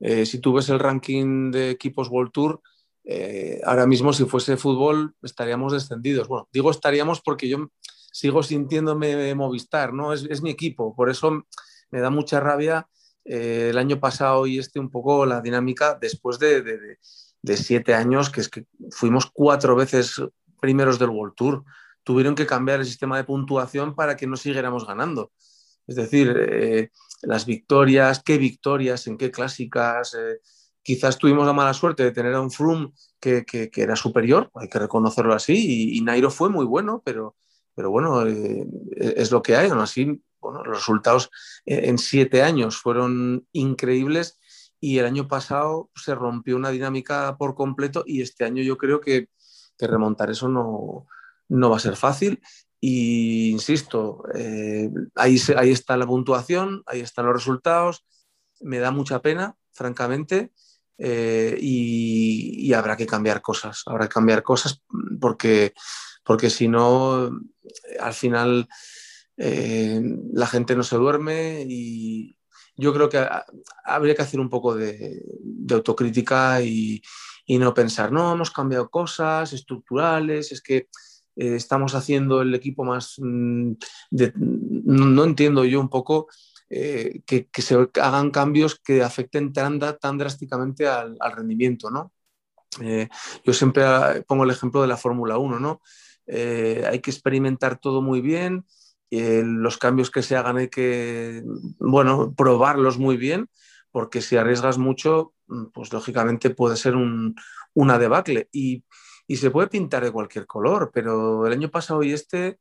Eh, 0.00 0.24
si 0.24 0.38
tú 0.38 0.52
ves 0.52 0.68
el 0.68 0.78
ranking 0.78 1.50
de 1.50 1.70
equipos 1.70 2.08
World 2.08 2.30
Tour, 2.32 2.62
eh, 3.04 3.60
ahora 3.64 3.86
mismo 3.86 4.12
si 4.12 4.24
fuese 4.24 4.56
fútbol 4.56 5.14
estaríamos 5.22 5.72
descendidos. 5.72 6.28
Bueno, 6.28 6.48
digo 6.52 6.70
estaríamos 6.70 7.20
porque 7.20 7.48
yo 7.48 7.68
sigo 8.12 8.42
sintiéndome 8.42 9.34
Movistar, 9.34 9.92
¿no? 9.92 10.12
Es, 10.12 10.42
mi 10.42 10.50
equipo, 10.50 10.94
por 10.94 11.10
eso 11.10 11.46
me 11.90 12.00
da 12.00 12.10
mucha 12.10 12.40
rabia 12.40 12.88
eh, 13.24 13.68
el 13.70 13.78
año 13.78 14.00
pasado 14.00 14.46
y 14.46 14.58
este 14.58 14.80
un 14.80 14.90
poco 14.90 15.26
la 15.26 15.40
dinámica 15.40 15.96
después 16.00 16.38
de, 16.38 16.98
siete 17.42 17.94
años, 17.94 18.30
que 18.30 18.40
es 18.40 18.48
que 18.48 18.66
fuimos 18.90 19.26
cuatro 19.32 19.76
veces 19.76 20.20
primeros 20.60 20.98
del 20.98 21.10
World 21.10 21.34
Tour. 21.34 21.64
Tuvieron 22.02 22.34
que 22.34 22.46
cambiar 22.46 22.80
el 22.80 22.86
sistema 22.86 23.16
de 23.16 23.24
puntuación 23.24 23.94
para 23.94 24.16
que 24.16 24.26
no 24.26 24.36
siguiéramos 24.36 24.86
ganando. 24.86 25.32
Es 25.86 25.96
decir, 25.96 26.34
eh, 26.36 26.90
las 27.22 27.46
victorias, 27.46 28.22
qué 28.24 28.38
victorias, 28.38 29.06
en 29.06 29.16
qué 29.16 29.30
clásicas. 29.30 30.14
Eh, 30.14 30.40
quizás 30.82 31.18
tuvimos 31.18 31.46
la 31.46 31.52
mala 31.52 31.74
suerte 31.74 32.02
de 32.02 32.12
tener 32.12 32.34
a 32.34 32.40
un 32.40 32.50
Froome 32.50 32.92
que, 33.20 33.44
era 33.74 33.96
superior, 33.96 34.50
hay 34.54 34.68
que 34.68 34.78
reconocerlo 34.78 35.34
así, 35.34 35.96
y 35.96 36.00
Nairo 36.00 36.30
fue 36.30 36.48
muy 36.48 36.64
bueno, 36.64 37.02
pero, 37.04 37.36
pero 37.78 37.92
bueno, 37.92 38.26
eh, 38.26 38.66
es 38.96 39.30
lo 39.30 39.40
que 39.40 39.54
hay. 39.54 39.70
Aún 39.70 39.78
así, 39.78 40.20
bueno, 40.40 40.64
los 40.64 40.78
resultados 40.78 41.30
en 41.64 41.96
siete 41.96 42.42
años 42.42 42.76
fueron 42.76 43.46
increíbles 43.52 44.40
y 44.80 44.98
el 44.98 45.06
año 45.06 45.28
pasado 45.28 45.88
se 45.94 46.16
rompió 46.16 46.56
una 46.56 46.70
dinámica 46.70 47.36
por 47.38 47.54
completo 47.54 48.02
y 48.04 48.20
este 48.20 48.44
año 48.44 48.64
yo 48.64 48.76
creo 48.76 49.00
que, 49.00 49.28
remontar 49.78 50.28
eso 50.28 50.48
no, 50.48 51.06
va 51.70 51.76
a 51.76 51.78
ser 51.78 51.94
fácil. 51.94 52.42
Y 52.80 53.50
insisto, 53.50 54.24
eh, 54.34 54.90
ahí, 55.14 55.40
ahí 55.56 55.70
está 55.70 55.96
la 55.96 56.06
puntuación, 56.06 56.82
ahí 56.86 56.98
están 56.98 57.26
los 57.26 57.34
resultados. 57.36 58.04
Me 58.60 58.80
da 58.80 58.90
mucha 58.90 59.22
pena, 59.22 59.54
francamente, 59.70 60.50
eh, 60.98 61.56
y, 61.60 62.66
y, 62.68 62.72
habrá 62.72 62.96
que 62.96 63.06
cambiar 63.06 63.40
cosas. 63.40 63.84
Habrá 63.86 64.08
que 64.08 64.14
cambiar 64.14 64.42
cosas 64.42 64.82
porque 65.20 65.74
porque 66.28 66.50
si 66.50 66.68
no, 66.68 67.40
al 68.00 68.12
final 68.12 68.68
eh, 69.38 69.98
la 70.34 70.46
gente 70.46 70.76
no 70.76 70.82
se 70.82 70.96
duerme 70.96 71.64
y 71.66 72.36
yo 72.76 72.92
creo 72.92 73.08
que 73.08 73.26
habría 73.82 74.14
que 74.14 74.20
hacer 74.20 74.38
un 74.38 74.50
poco 74.50 74.74
de, 74.74 75.24
autocrítica 75.70 76.60
y, 76.60 77.00
no 77.48 77.72
pensar, 77.72 78.12
no, 78.12 78.30
hemos 78.30 78.50
cambiado 78.50 78.90
cosas 78.90 79.54
estructurales, 79.54 80.52
es 80.52 80.60
que 80.60 80.88
eh, 81.34 81.54
estamos 81.56 81.94
haciendo 81.94 82.42
el 82.42 82.54
equipo 82.54 82.84
más... 82.84 83.14
Mm, 83.16 83.72
no, 84.10 85.24
entiendo 85.24 85.64
yo 85.64 85.80
un 85.80 85.88
poco 85.88 86.28
eh, 86.68 87.22
que, 87.24 87.48
se 87.56 87.88
hagan 88.02 88.30
cambios 88.30 88.78
que 88.78 89.02
afecten 89.02 89.54
tan, 89.54 89.80
tan 89.98 90.18
drásticamente 90.18 90.86
al, 90.86 91.16
rendimiento, 91.34 91.90
¿no? 91.90 92.12
yo 93.44 93.54
siempre 93.54 93.82
pongo 94.26 94.44
el 94.44 94.50
ejemplo 94.50 94.82
de 94.82 94.88
la 94.88 94.98
Fórmula 94.98 95.38
1, 95.38 95.58
¿no? 95.58 95.80
Eh, 96.28 96.84
hay 96.86 97.00
que 97.00 97.10
experimentar 97.10 97.78
todo 97.78 98.02
muy 98.02 98.20
bien, 98.20 98.64
eh, 99.10 99.42
los 99.44 99.78
cambios 99.78 100.10
que 100.10 100.22
se 100.22 100.36
hagan 100.36 100.58
hay 100.58 100.68
que, 100.68 101.42
bueno, 101.78 102.34
probarlos 102.36 102.98
muy 102.98 103.16
bien, 103.16 103.48
porque 103.90 104.20
si 104.20 104.36
arriesgas 104.36 104.76
mucho, 104.78 105.32
mm, 105.46 105.66
pues 105.72 105.92
lógicamente 105.92 106.50
puede 106.50 106.76
ser 106.76 106.94
una 107.74 107.98
debacle 107.98 108.48
y, 108.52 108.84
se 109.28 109.50
puede 109.50 109.68
pintar 109.68 110.04
de 110.04 110.10
cualquier 110.10 110.46
color, 110.46 110.90
pero 110.92 111.46
el 111.46 111.52
año 111.52 111.70
pasado 111.70 112.02
y 112.02 112.12
este, 112.12 112.58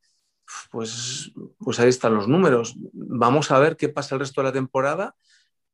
pues, 0.70 1.32
pues 1.58 1.80
ahí 1.80 1.88
están 1.88 2.14
los 2.14 2.28
números. 2.28 2.76
Vamos 2.92 3.50
a 3.50 3.58
ver 3.58 3.76
qué 3.76 3.88
pasa 3.88 4.14
el 4.14 4.20
resto 4.20 4.42
de 4.42 4.48
la 4.48 4.52
temporada, 4.52 5.16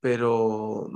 pero 0.01 0.88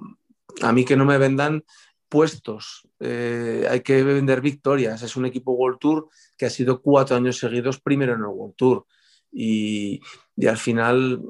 a 0.62 0.72
mí 0.72 0.84
que 0.84 0.96
no 0.96 1.05
me 1.05 1.18
vendan 1.18 1.64
puestos, 2.09 2.88
eh, 3.00 3.66
hay 3.70 3.80
que 3.82 4.02
vender 4.02 4.40
victorias. 4.40 5.02
Es 5.02 5.16
un 5.16 5.26
equipo 5.26 5.52
World 5.52 5.78
Tour 5.78 6.09
que 6.36 6.46
ha 6.46 6.50
sido 6.50 6.82
cuatro 6.82 7.16
años 7.16 7.38
seguidos 7.38 7.80
primero 7.80 8.14
en 8.14 8.20
el 8.20 8.26
World 8.26 8.56
Tour. 8.56 8.86
Y, 9.32 10.00
al 10.48 10.56
final, 10.56 11.22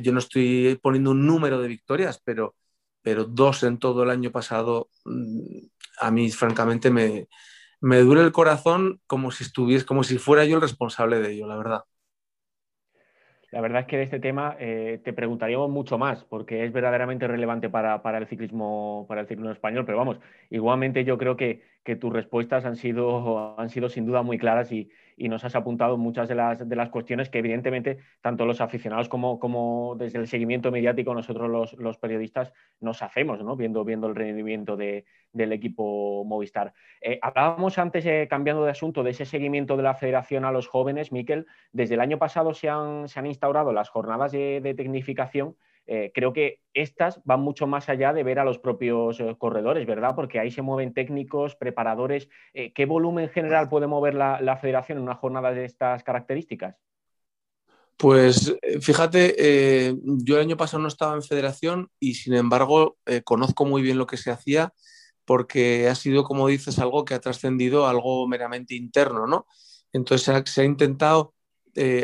yo 0.00 0.12
no 0.12 0.18
estoy 0.18 0.78
poniendo 0.82 1.10
un 1.10 1.26
número 1.26 1.60
de 1.60 1.68
victorias, 1.68 2.20
pero, 2.24 2.54
pero 3.02 3.24
dos 3.24 3.62
en 3.64 3.78
todo 3.78 4.02
el 4.04 4.10
año 4.10 4.30
pasado, 4.32 4.88
mm, 5.04 5.58
a 6.00 6.10
mí 6.10 6.30
francamente 6.30 6.90
me, 6.90 7.28
me 7.80 8.00
duele 8.00 8.22
el 8.22 8.32
corazón 8.32 9.00
como 9.06 9.30
si 9.32 9.44
estuviese, 9.44 9.84
como 9.84 10.04
si 10.04 10.18
fuera 10.18 10.44
yo 10.44 10.56
el 10.56 10.62
responsable 10.62 11.20
de 11.20 11.32
ello, 11.32 11.46
la 11.46 11.56
verdad. 11.56 11.84
La 13.52 13.60
verdad 13.60 13.82
es 13.82 13.86
que 13.86 13.98
de 13.98 14.04
este 14.04 14.18
tema 14.18 14.56
eh, 14.58 15.00
te 15.04 15.12
preguntaríamos 15.12 15.70
mucho 15.70 15.98
más, 15.98 16.24
porque 16.24 16.64
es 16.64 16.72
verdaderamente 16.72 17.28
relevante 17.28 17.68
para, 17.68 18.00
el 18.18 18.26
ciclismo, 18.26 19.04
para 19.08 19.20
el 19.20 19.28
ciclismo 19.28 19.52
español, 19.52 19.84
pero 19.84 19.98
vamos, 19.98 20.18
igualmente 20.50 21.04
yo 21.04 21.18
creo 21.18 21.36
que, 21.36 21.62
que 21.84 21.94
tus 21.94 22.12
respuestas 22.12 22.64
han 22.64 22.76
sido, 22.76 23.54
han 23.60 23.68
sido 23.68 23.90
sin 23.90 24.06
duda 24.06 24.22
muy 24.22 24.38
claras 24.38 24.72
y, 24.72 24.90
y 25.16 25.28
nos 25.28 25.44
has 25.44 25.54
apuntado 25.54 25.96
muchas 25.96 26.28
de 26.28 26.34
las, 26.34 26.68
de 26.68 26.76
las 26.76 26.90
cuestiones 26.90 27.28
que 27.30 27.38
evidentemente 27.38 27.98
tanto 28.20 28.46
los 28.46 28.60
aficionados 28.60 29.08
como, 29.08 29.38
como 29.38 29.96
desde 29.98 30.18
el 30.18 30.26
seguimiento 30.26 30.70
mediático 30.70 31.14
nosotros 31.14 31.50
los, 31.50 31.72
los 31.74 31.98
periodistas 31.98 32.52
nos 32.80 33.02
hacemos, 33.02 33.42
¿no? 33.42 33.56
viendo, 33.56 33.84
viendo 33.84 34.06
el 34.06 34.14
rendimiento 34.14 34.76
de, 34.76 35.04
del 35.32 35.52
equipo 35.52 36.24
Movistar. 36.24 36.72
Eh, 37.00 37.18
hablábamos 37.22 37.78
antes, 37.78 38.04
eh, 38.06 38.26
cambiando 38.28 38.64
de 38.64 38.70
asunto, 38.70 39.02
de 39.02 39.10
ese 39.10 39.24
seguimiento 39.24 39.76
de 39.76 39.82
la 39.82 39.94
federación 39.94 40.44
a 40.44 40.52
los 40.52 40.68
jóvenes, 40.68 41.12
Miquel. 41.12 41.46
Desde 41.72 41.94
el 41.94 42.00
año 42.00 42.18
pasado 42.18 42.54
se 42.54 42.68
han, 42.68 43.08
se 43.08 43.18
han 43.18 43.26
instaurado 43.26 43.72
las 43.72 43.88
jornadas 43.88 44.32
de, 44.32 44.60
de 44.60 44.74
tecnificación 44.74 45.56
eh, 45.94 46.10
creo 46.14 46.32
que 46.32 46.60
estas 46.72 47.20
van 47.26 47.42
mucho 47.42 47.66
más 47.66 47.90
allá 47.90 48.14
de 48.14 48.22
ver 48.22 48.38
a 48.38 48.46
los 48.46 48.58
propios 48.58 49.20
eh, 49.20 49.36
corredores, 49.36 49.86
¿verdad? 49.86 50.14
Porque 50.16 50.40
ahí 50.40 50.50
se 50.50 50.62
mueven 50.62 50.94
técnicos, 50.94 51.54
preparadores. 51.54 52.30
Eh, 52.54 52.72
¿Qué 52.72 52.86
volumen 52.86 53.28
general 53.28 53.68
puede 53.68 53.86
mover 53.86 54.14
la, 54.14 54.58
federación 54.58 54.96
en 54.96 55.04
una 55.04 55.16
jornada 55.16 55.52
de 55.52 55.66
estas 55.66 56.02
características? 56.02 56.76
Pues 57.98 58.56
fíjate, 58.80 59.94
yo 60.24 60.36
el 60.36 60.40
año 60.40 60.56
pasado 60.56 60.82
no 60.82 60.88
estaba 60.88 61.14
en 61.14 61.22
federación 61.22 61.90
y 62.00 62.14
sin 62.14 62.32
embargo 62.32 62.96
conozco 63.22 63.66
muy 63.66 63.82
bien 63.82 63.98
lo 63.98 64.06
que 64.06 64.16
se 64.16 64.30
hacía 64.30 64.72
porque 65.26 65.88
ha 65.88 65.94
sido, 65.94 66.24
como 66.24 66.48
dices, 66.48 66.78
algo 66.78 67.04
que 67.04 67.14
ha 67.14 67.20
trascendido 67.20 67.86
algo 67.86 68.26
meramente 68.26 68.74
interno, 68.74 69.26
¿no? 69.26 69.46
Entonces 69.92 70.42
se 70.46 70.62
ha 70.62 70.64
intentado 70.64 71.34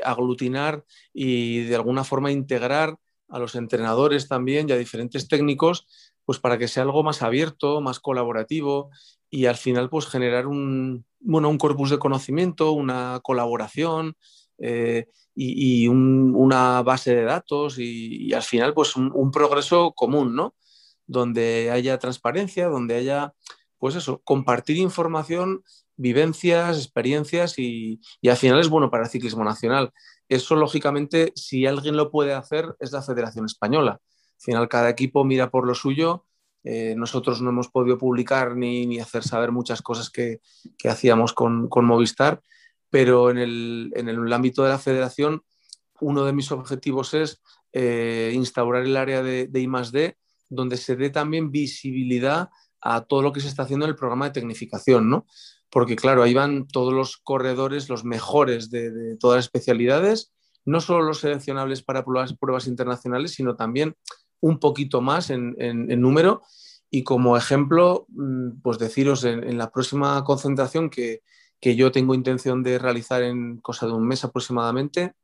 aglutinar 0.05 0.85
y 1.13 1.65
de 1.65 1.75
alguna 1.75 2.05
forma 2.05 2.31
integrar 2.31 2.99
a 3.29 3.39
los 3.39 3.55
entrenadores 3.55 4.29
también 4.29 4.69
y 4.69 4.73
a 4.73 4.77
diferentes 4.77 5.29
técnicos, 5.29 5.87
pues 6.25 6.39
para 6.39 6.59
que 6.59 6.69
sea 6.69 6.83
algo 6.83 7.03
más 7.03 7.23
abierto, 7.23 7.81
más 7.81 8.01
colaborativo 8.01 8.91
y 9.31 9.47
al 9.47 9.57
final 9.57 9.91
pues 9.91 10.07
generar 10.07 10.47
un, 10.47 11.05
bueno, 11.21 11.49
un 11.49 11.59
corpus 11.59 11.91
de 11.91 11.99
conocimiento, 11.99 12.73
una 12.73 13.21
colaboración 13.23 14.17
eh, 14.59 15.07
y, 15.35 15.87
una 15.89 16.83
base 16.83 17.15
de 17.15 17.23
datos 17.23 17.79
y, 17.79 18.33
al 18.33 18.43
final 18.43 18.75
pues 18.75 18.97
un, 18.97 19.31
progreso 19.31 19.93
común, 19.93 20.35
¿no? 20.35 20.55
Donde 21.07 21.71
haya 21.71 21.99
transparencia, 21.99 22.69
donde 22.69 22.97
haya, 22.97 23.35
pues 23.79 23.95
eso, 23.95 24.21
compartir 24.25 24.79
información, 24.79 25.63
vivencias, 25.97 26.77
experiencias 26.77 27.59
y, 27.59 28.01
y 28.21 28.29
al 28.29 28.37
final 28.37 28.59
es 28.61 28.69
bueno 28.69 28.91
para 28.91 29.05
el 29.05 29.11
ciclismo 29.11 29.45
nacional. 29.45 29.93
Eso, 30.29 30.57
lógicamente, 30.57 31.33
si 31.35 31.67
alguien 31.67 31.97
lo 31.97 32.11
puede 32.11 32.35
hacer, 32.35 32.75
es 32.81 32.93
la 32.93 33.03
Federación 33.03 33.47
Española. 33.47 33.93
Al 33.93 34.41
final, 34.41 34.69
cada 34.69 34.91
equipo 34.91 35.25
mira 35.25 35.51
por 35.51 35.67
lo 35.67 35.75
suyo. 35.75 36.27
Eh, 36.65 36.95
nosotros 36.97 37.41
no 37.41 37.51
hemos 37.51 37.69
podido 37.69 37.97
publicar 37.97 38.57
ni, 38.57 38.99
hacer 39.01 39.23
saber 39.23 39.53
muchas 39.53 39.81
cosas 39.81 40.11
que, 40.11 40.41
hacíamos 40.85 41.33
con, 41.33 41.69
Movistar, 41.83 42.43
pero 42.91 43.31
en 43.31 43.39
el, 43.39 44.33
ámbito 44.33 44.63
de 44.63 44.71
la 44.71 44.79
federación, 44.79 45.43
uno 46.01 46.25
de 46.25 46.33
mis 46.33 46.53
objetivos 46.53 47.15
es 47.15 47.41
eh, 47.73 48.33
instaurar 48.35 48.85
el 48.85 48.97
área 48.97 49.23
de, 49.23 49.47
de 49.47 49.61
I+D, 49.61 50.17
donde 50.51 50.77
se 50.77 50.97
dé 50.97 51.11
también 51.11 51.51
visibilidad 51.51 52.51
a 52.81 53.03
todo 53.03 53.23
lo 53.23 53.33
que 53.33 53.41
se 53.41 53.49
está 53.49 53.63
haciendo 53.63 53.87
en 53.87 53.91
el 53.91 53.97
programa 53.97 54.27
de 54.27 54.33
tecnificación, 54.33 55.09
¿no? 55.09 55.27
Porque 55.71 55.97
claro, 55.97 56.23
ahí 56.23 56.35
van 56.35 56.67
todos 56.67 56.93
los 56.93 57.19
corredores, 57.19 57.89
los 57.89 58.05
mejores 58.05 58.71
de, 58.71 59.17
todas 59.19 59.37
las 59.37 59.45
especialidades, 59.47 60.33
no 60.65 60.81
solo 60.81 61.05
los 61.05 61.21
seleccionables 61.21 61.83
para 61.83 62.05
pruebas, 62.05 62.67
internacionales, 62.67 63.33
sino 63.33 63.57
también 63.57 63.97
un 64.41 64.59
poquito 64.61 65.01
más 65.01 65.31
en, 65.31 65.55
número. 66.01 66.43
Y 66.91 67.05
como 67.05 67.37
ejemplo, 67.37 68.07
mm, 68.09 68.61
pues 68.63 68.79
deciros 68.79 69.25
en, 69.25 69.59
la 69.59 69.71
próxima 69.71 70.23
concentración 70.25 70.91
que, 70.91 71.23
yo 71.61 71.93
tengo 71.93 72.15
intención 72.15 72.63
de 72.63 72.79
realizar 72.79 73.23
en 73.23 73.59
cosa 73.59 73.87
de 73.87 73.93
un 73.93 74.07
mes 74.07 74.25
aproximadamente, 74.25 75.15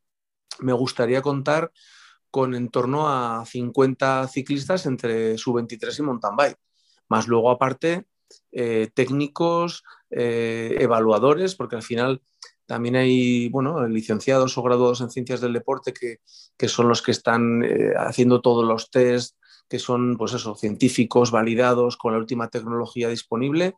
me 0.61 0.73
gustaría 0.73 1.23
contar 1.23 1.73
con 2.31 2.55
en 2.55 2.69
torno 2.69 3.09
a 3.09 3.45
50 3.47 4.29
ciclistas 4.29 4.87
entre 4.87 5.39
sub-23 5.39 5.99
y 5.99 6.03
mountain 6.03 6.37
bike. 6.37 6.59
Más 7.09 7.29
luego, 7.29 7.51
aparte, 7.51 8.07
eh, 8.53 8.91
técnicos, 8.95 9.85
eh, 10.17 10.77
evaluadores, 10.79 11.57
porque 11.57 11.75
al 11.75 11.83
final 11.83 12.23
también 12.67 12.95
hay 12.95 13.49
bueno, 13.49 13.87
licenciados 13.89 14.57
o 14.57 14.63
graduados 14.63 15.01
en 15.01 15.11
ciencias 15.11 15.41
del 15.41 15.53
deporte 15.53 15.93
que, 15.93 16.69
son 16.69 16.89
los 16.89 17.03
que 17.03 17.11
están 17.11 17.65
eh, 17.65 17.95
haciendo 17.97 18.41
todos 18.41 18.65
los 18.65 18.93
test, 18.93 19.37
que 19.69 19.81
son 19.81 20.17
pues 20.17 20.33
científicos 20.57 21.33
validados 21.33 21.97
con 21.97 22.13
la 22.13 22.19
última 22.19 22.49
tecnología 22.49 23.09
disponible. 23.09 23.75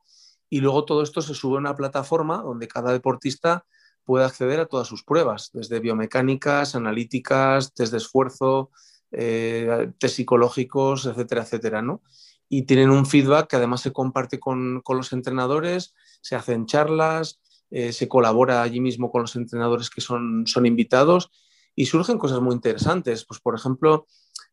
Y 0.51 0.61
luego 0.61 0.85
todo 0.85 1.03
esto 1.03 1.23
se 1.23 1.33
sube 1.33 1.57
a 1.57 1.61
una 1.61 1.75
plataforma 1.75 2.43
donde 2.43 2.69
cada 2.69 2.93
deportista 2.93 3.65
puede 4.05 4.27
acceder 4.27 4.61
a 4.61 4.67
todas 4.67 4.87
sus 4.87 5.05
pruebas, 5.05 5.51
desde 5.55 5.81
biomecánicas, 5.81 6.75
analíticas, 6.75 7.73
test 7.73 7.93
de 7.93 7.99
esfuerzo, 7.99 8.71
test 9.11 10.17
psicológicos, 10.17 11.07
etcétera, 11.07 11.43
etcétera, 11.43 11.81
¿no? 11.81 12.03
Y 12.49 12.63
tienen 12.63 12.91
un 12.91 13.07
feedback 13.07 13.49
que 13.49 13.57
además 13.57 13.81
se 13.81 13.93
comparte 13.93 14.39
con, 14.39 14.83
los 14.89 15.13
entrenadores, 15.13 15.95
se 16.21 16.37
hacen 16.37 16.67
charlas, 16.67 17.41
eh, 17.71 17.93
se 17.93 18.09
colabora 18.09 18.63
allí 18.63 18.81
mismo 18.81 19.11
con 19.11 19.23
los 19.23 19.37
entrenadores 19.37 19.91
que 19.91 20.01
son, 20.01 20.47
son 20.47 20.67
invitados 20.67 21.31
y 21.75 21.87
surgen 21.87 22.19
cosas 22.19 22.41
muy 22.41 22.55
interesantes. 22.55 23.25
Pues, 23.27 23.41
por 23.41 23.55
ejemplo, 23.55 24.07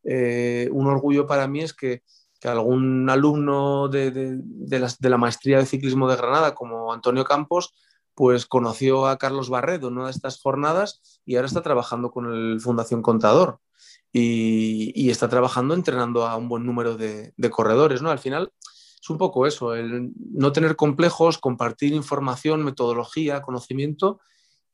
eh, 0.04 0.70
un 0.72 0.88
orgullo 0.88 1.28
para 1.28 1.48
mí 1.48 1.62
es 1.62 1.74
que, 1.74 2.04
algún 2.44 3.10
alumno 3.10 3.88
de, 3.88 4.38
la, 4.70 5.18
maestría 5.18 5.60
de 5.60 5.66
ciclismo 5.66 6.10
de 6.10 6.18
Granada, 6.18 6.54
como 6.54 6.92
Antonio 6.92 7.24
Campos, 7.24 7.74
pues 8.16 8.46
conoció 8.46 9.08
a 9.08 9.18
Carlos 9.18 9.50
Barredo 9.50 9.88
en 9.88 9.94
una 9.94 10.08
de 10.08 10.12
estas 10.12 10.42
jornadas 10.42 11.22
y 11.26 11.38
ahora 11.38 11.48
está 11.48 11.62
trabajando 11.62 12.12
con 12.12 12.26
el 12.26 12.60
Fundación 12.60 13.02
Contador 13.02 13.62
y, 14.16 15.10
está 15.10 15.28
trabajando 15.28 15.74
entrenando 15.74 16.28
a 16.28 16.38
un 16.38 16.48
buen 16.48 16.66
número 16.66 16.96
de, 16.96 17.34
corredores, 17.50 18.02
¿no? 18.04 18.12
Al 18.12 18.20
final 18.20 18.52
es 18.62 19.10
un 19.10 19.18
poco 19.18 19.48
eso, 19.48 19.74
el 19.74 20.12
no 20.16 20.52
tener 20.52 20.76
complejos, 20.76 21.40
compartir 21.40 21.94
información, 21.94 22.64
metodología, 22.64 23.42
conocimiento 23.42 24.22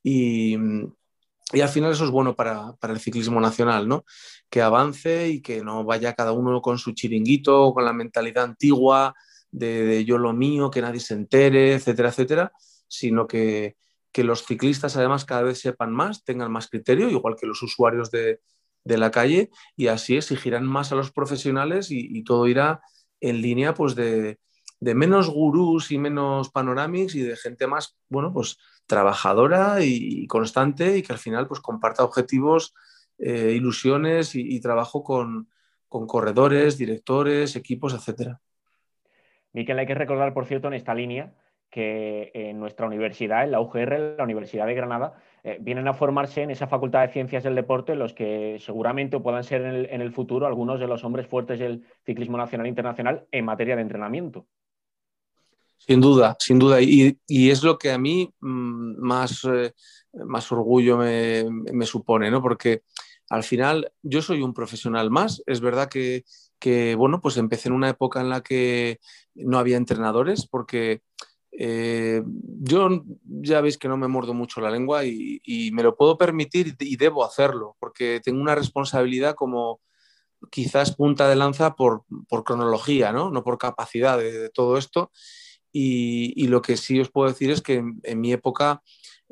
y, 0.04 0.56
al 0.56 1.70
final 1.70 1.94
eso 1.94 2.06
es 2.06 2.12
bueno 2.12 2.36
para, 2.36 2.76
el 2.82 3.00
ciclismo 3.00 3.40
nacional, 3.40 3.88
¿no? 3.88 4.04
Que 4.50 4.62
avance 4.62 5.30
y 5.30 5.42
que 5.42 5.64
no 5.64 5.84
vaya 5.84 6.14
cada 6.14 6.34
uno 6.34 6.62
con 6.62 6.78
su 6.78 6.92
chiringuito, 6.92 7.74
con 7.74 7.86
la 7.86 7.94
mentalidad 7.94 8.44
antigua 8.44 9.16
de, 9.52 10.06
yo 10.06 10.18
lo 10.20 10.34
mío, 10.34 10.70
que 10.70 10.82
nadie 10.82 11.00
se 11.00 11.16
entere, 11.16 11.74
etcétera, 11.74 12.10
etcétera, 12.10 12.52
sino 12.88 13.26
que, 13.26 13.78
que 14.12 14.24
los 14.24 14.46
ciclistas 14.46 14.96
además 14.96 15.26
cada 15.26 15.44
vez 15.44 15.60
sepan 15.60 15.92
más, 15.92 16.24
tengan 16.24 16.52
más 16.52 16.68
criterio, 16.68 17.10
igual 17.10 17.36
que 17.36 17.48
los 17.48 17.64
usuarios 17.64 18.12
de, 18.12 18.42
de 18.84 18.98
la 18.98 19.12
calle 19.12 19.50
y 19.76 19.88
así 19.88 20.18
exigirán 20.18 20.66
más 20.66 20.92
a 20.92 20.96
los 20.96 21.12
profesionales 21.12 21.90
y, 21.92 22.24
todo 22.24 22.48
irá 22.48 22.82
en 23.22 23.42
línea 23.42 23.74
pues 23.74 23.96
de, 23.96 24.38
menos 24.82 25.30
gurús 25.30 25.92
y 25.92 25.98
menos 25.98 26.50
panorámicos 26.50 27.16
y 27.16 27.22
de 27.22 27.36
gente 27.36 27.68
más, 27.68 27.98
bueno, 28.10 28.32
pues 28.34 28.58
trabajadora 28.88 29.84
y, 29.84 30.26
constante 30.28 30.98
y 30.98 31.04
que 31.04 31.14
al 31.14 31.20
final 31.20 31.48
pues 31.48 31.60
comparta 31.60 32.04
objetivos, 32.04 32.74
eh, 33.18 33.54
ilusiones 33.56 34.36
y, 34.36 34.60
trabajo 34.62 35.04
con, 35.04 35.50
con, 35.88 36.08
corredores, 36.08 36.78
directores, 36.78 37.56
equipos, 37.56 37.94
etcétera. 37.94 38.40
Miquel, 39.52 39.80
hay 39.80 39.88
que 39.88 39.96
recordar, 39.96 40.34
por 40.34 40.46
cierto, 40.46 40.68
en 40.68 40.76
esta 40.76 40.94
línea 40.94 41.34
que 41.70 42.32
en 42.34 42.60
nuestra 42.60 42.88
universidad, 42.88 43.44
en 43.44 43.52
la 43.52 43.62
UGR, 43.62 44.16
la 44.18 44.24
Universidad 44.24 44.66
de 44.66 44.74
Granada, 44.74 45.22
eh, 45.44 45.58
vienen 45.62 45.88
a 45.88 45.94
formarse 45.94 46.42
en 46.42 46.52
esa 46.52 46.68
facultad 46.68 47.02
de 47.02 47.14
ciencias 47.14 47.44
del 47.44 47.56
deporte 47.56 47.96
los 47.96 48.14
que 48.14 48.58
seguramente 48.60 49.20
puedan 49.20 49.44
ser 49.44 49.62
en 49.62 50.02
el, 50.02 50.12
futuro 50.12 50.46
algunos 50.46 50.80
de 50.80 50.88
los 50.88 51.04
hombres 51.04 51.28
fuertes 51.28 51.60
del 51.60 51.86
ciclismo 52.06 52.38
nacional 52.38 52.66
e 52.66 52.70
internacional 52.70 53.28
en 53.32 53.46
materia 53.46 53.76
de 53.76 53.82
entrenamiento. 53.82 54.48
Sin 55.78 56.02
duda, 56.02 56.36
sin 56.40 56.60
duda. 56.60 56.82
Y, 56.82 57.18
es 57.28 57.64
lo 57.64 57.78
que 57.78 57.92
a 57.92 57.98
mí 57.98 58.30
mm, 58.42 59.00
más, 59.00 59.46
eh, 59.46 59.74
más 60.26 60.52
orgullo 60.52 60.98
me, 60.98 61.86
supone, 61.86 62.30
¿no? 62.30 62.42
Porque 62.42 62.84
al 63.30 63.44
final 63.44 63.92
yo 64.02 64.22
soy 64.22 64.42
un 64.42 64.54
profesional 64.54 65.10
más. 65.10 65.42
Es 65.46 65.62
verdad 65.62 65.88
que, 65.88 66.26
que, 66.60 66.96
bueno, 66.96 67.22
pues 67.22 67.38
empecé 67.38 67.70
en 67.70 67.76
una 67.76 67.90
época 67.90 68.20
en 68.20 68.30
la 68.30 68.42
que 68.42 69.00
no 69.36 69.58
había 69.58 69.78
entrenadores 69.78 70.48
porque 70.48 71.02
eh, 71.62 72.24
yo 72.62 73.04
ya 73.26 73.60
veis 73.60 73.78
que 73.78 73.90
no 73.90 73.98
me 73.98 74.08
muerdo 74.08 74.34
mucho 74.34 74.62
la 74.62 74.72
lengua 74.72 75.04
y, 75.04 75.42
me 75.74 75.84
lo 75.84 75.98
puedo 75.98 76.18
permitir 76.18 76.78
y 76.80 76.96
debo 76.96 77.26
hacerlo 77.26 77.76
porque 77.82 78.22
tengo 78.24 78.40
una 78.40 78.56
responsabilidad 78.56 79.36
como 79.36 79.82
quizás 80.52 80.96
punta 80.96 81.28
de 81.28 81.36
lanza 81.36 81.76
por, 81.76 82.06
cronología, 82.46 83.12
¿no? 83.12 83.30
no 83.30 83.44
por 83.44 83.58
capacidad 83.58 84.18
de, 84.18 84.50
todo 84.52 84.78
esto. 84.78 85.12
Y, 85.74 86.48
lo 86.48 86.62
que 86.62 86.78
sí 86.78 86.98
os 86.98 87.12
puedo 87.12 87.28
decir 87.28 87.52
es 87.52 87.62
que 87.62 87.84
en, 88.04 88.22
mi 88.22 88.32
época 88.32 88.82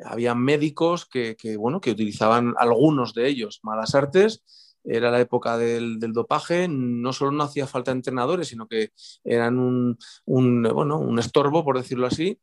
había 0.04 0.36
médicos 0.36 1.06
que, 1.06 1.38
bueno, 1.58 1.80
que 1.80 1.92
utilizaban 1.92 2.56
algunos 2.58 3.14
de 3.14 3.30
ellos 3.30 3.62
malas 3.64 3.96
artes 3.96 4.44
era 4.88 5.12
la 5.12 5.20
época 5.20 5.58
del, 5.58 6.00
dopaje, 6.00 6.68
no 6.68 7.14
solo 7.14 7.32
no 7.32 7.44
hacía 7.44 7.68
falta 7.68 7.92
entrenadores, 7.92 8.48
sino 8.48 8.68
que 8.68 8.92
eran 9.24 9.60
un, 9.60 9.98
bueno, 10.26 10.98
un 10.98 11.20
estorbo, 11.20 11.64
por 11.64 11.78
decirlo 11.78 12.08
así. 12.08 12.40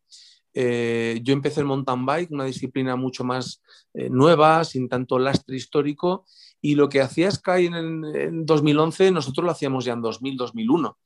Eh, 0.52 1.20
yo 1.22 1.32
empecé 1.32 1.60
el 1.60 1.66
mountain 1.66 2.06
bike, 2.06 2.30
una 2.30 2.44
disciplina 2.44 2.94
mucho 2.96 3.24
más 3.24 3.62
eh, 3.94 4.08
nueva, 4.10 4.64
sin 4.64 4.88
tanto 4.88 5.18
lastre 5.18 5.56
histórico, 5.56 6.26
y 6.60 6.74
lo 6.76 6.88
que 6.88 7.00
hacía 7.00 7.30
Sky 7.30 7.66
en, 7.66 8.04
en 8.14 8.46
2011, 8.46 9.10
nosotros 9.10 9.44
lo 9.44 9.50
hacíamos 9.50 9.84
ya 9.84 9.94
en 9.94 10.02
2000, 10.02 10.36
2001. 10.36 10.98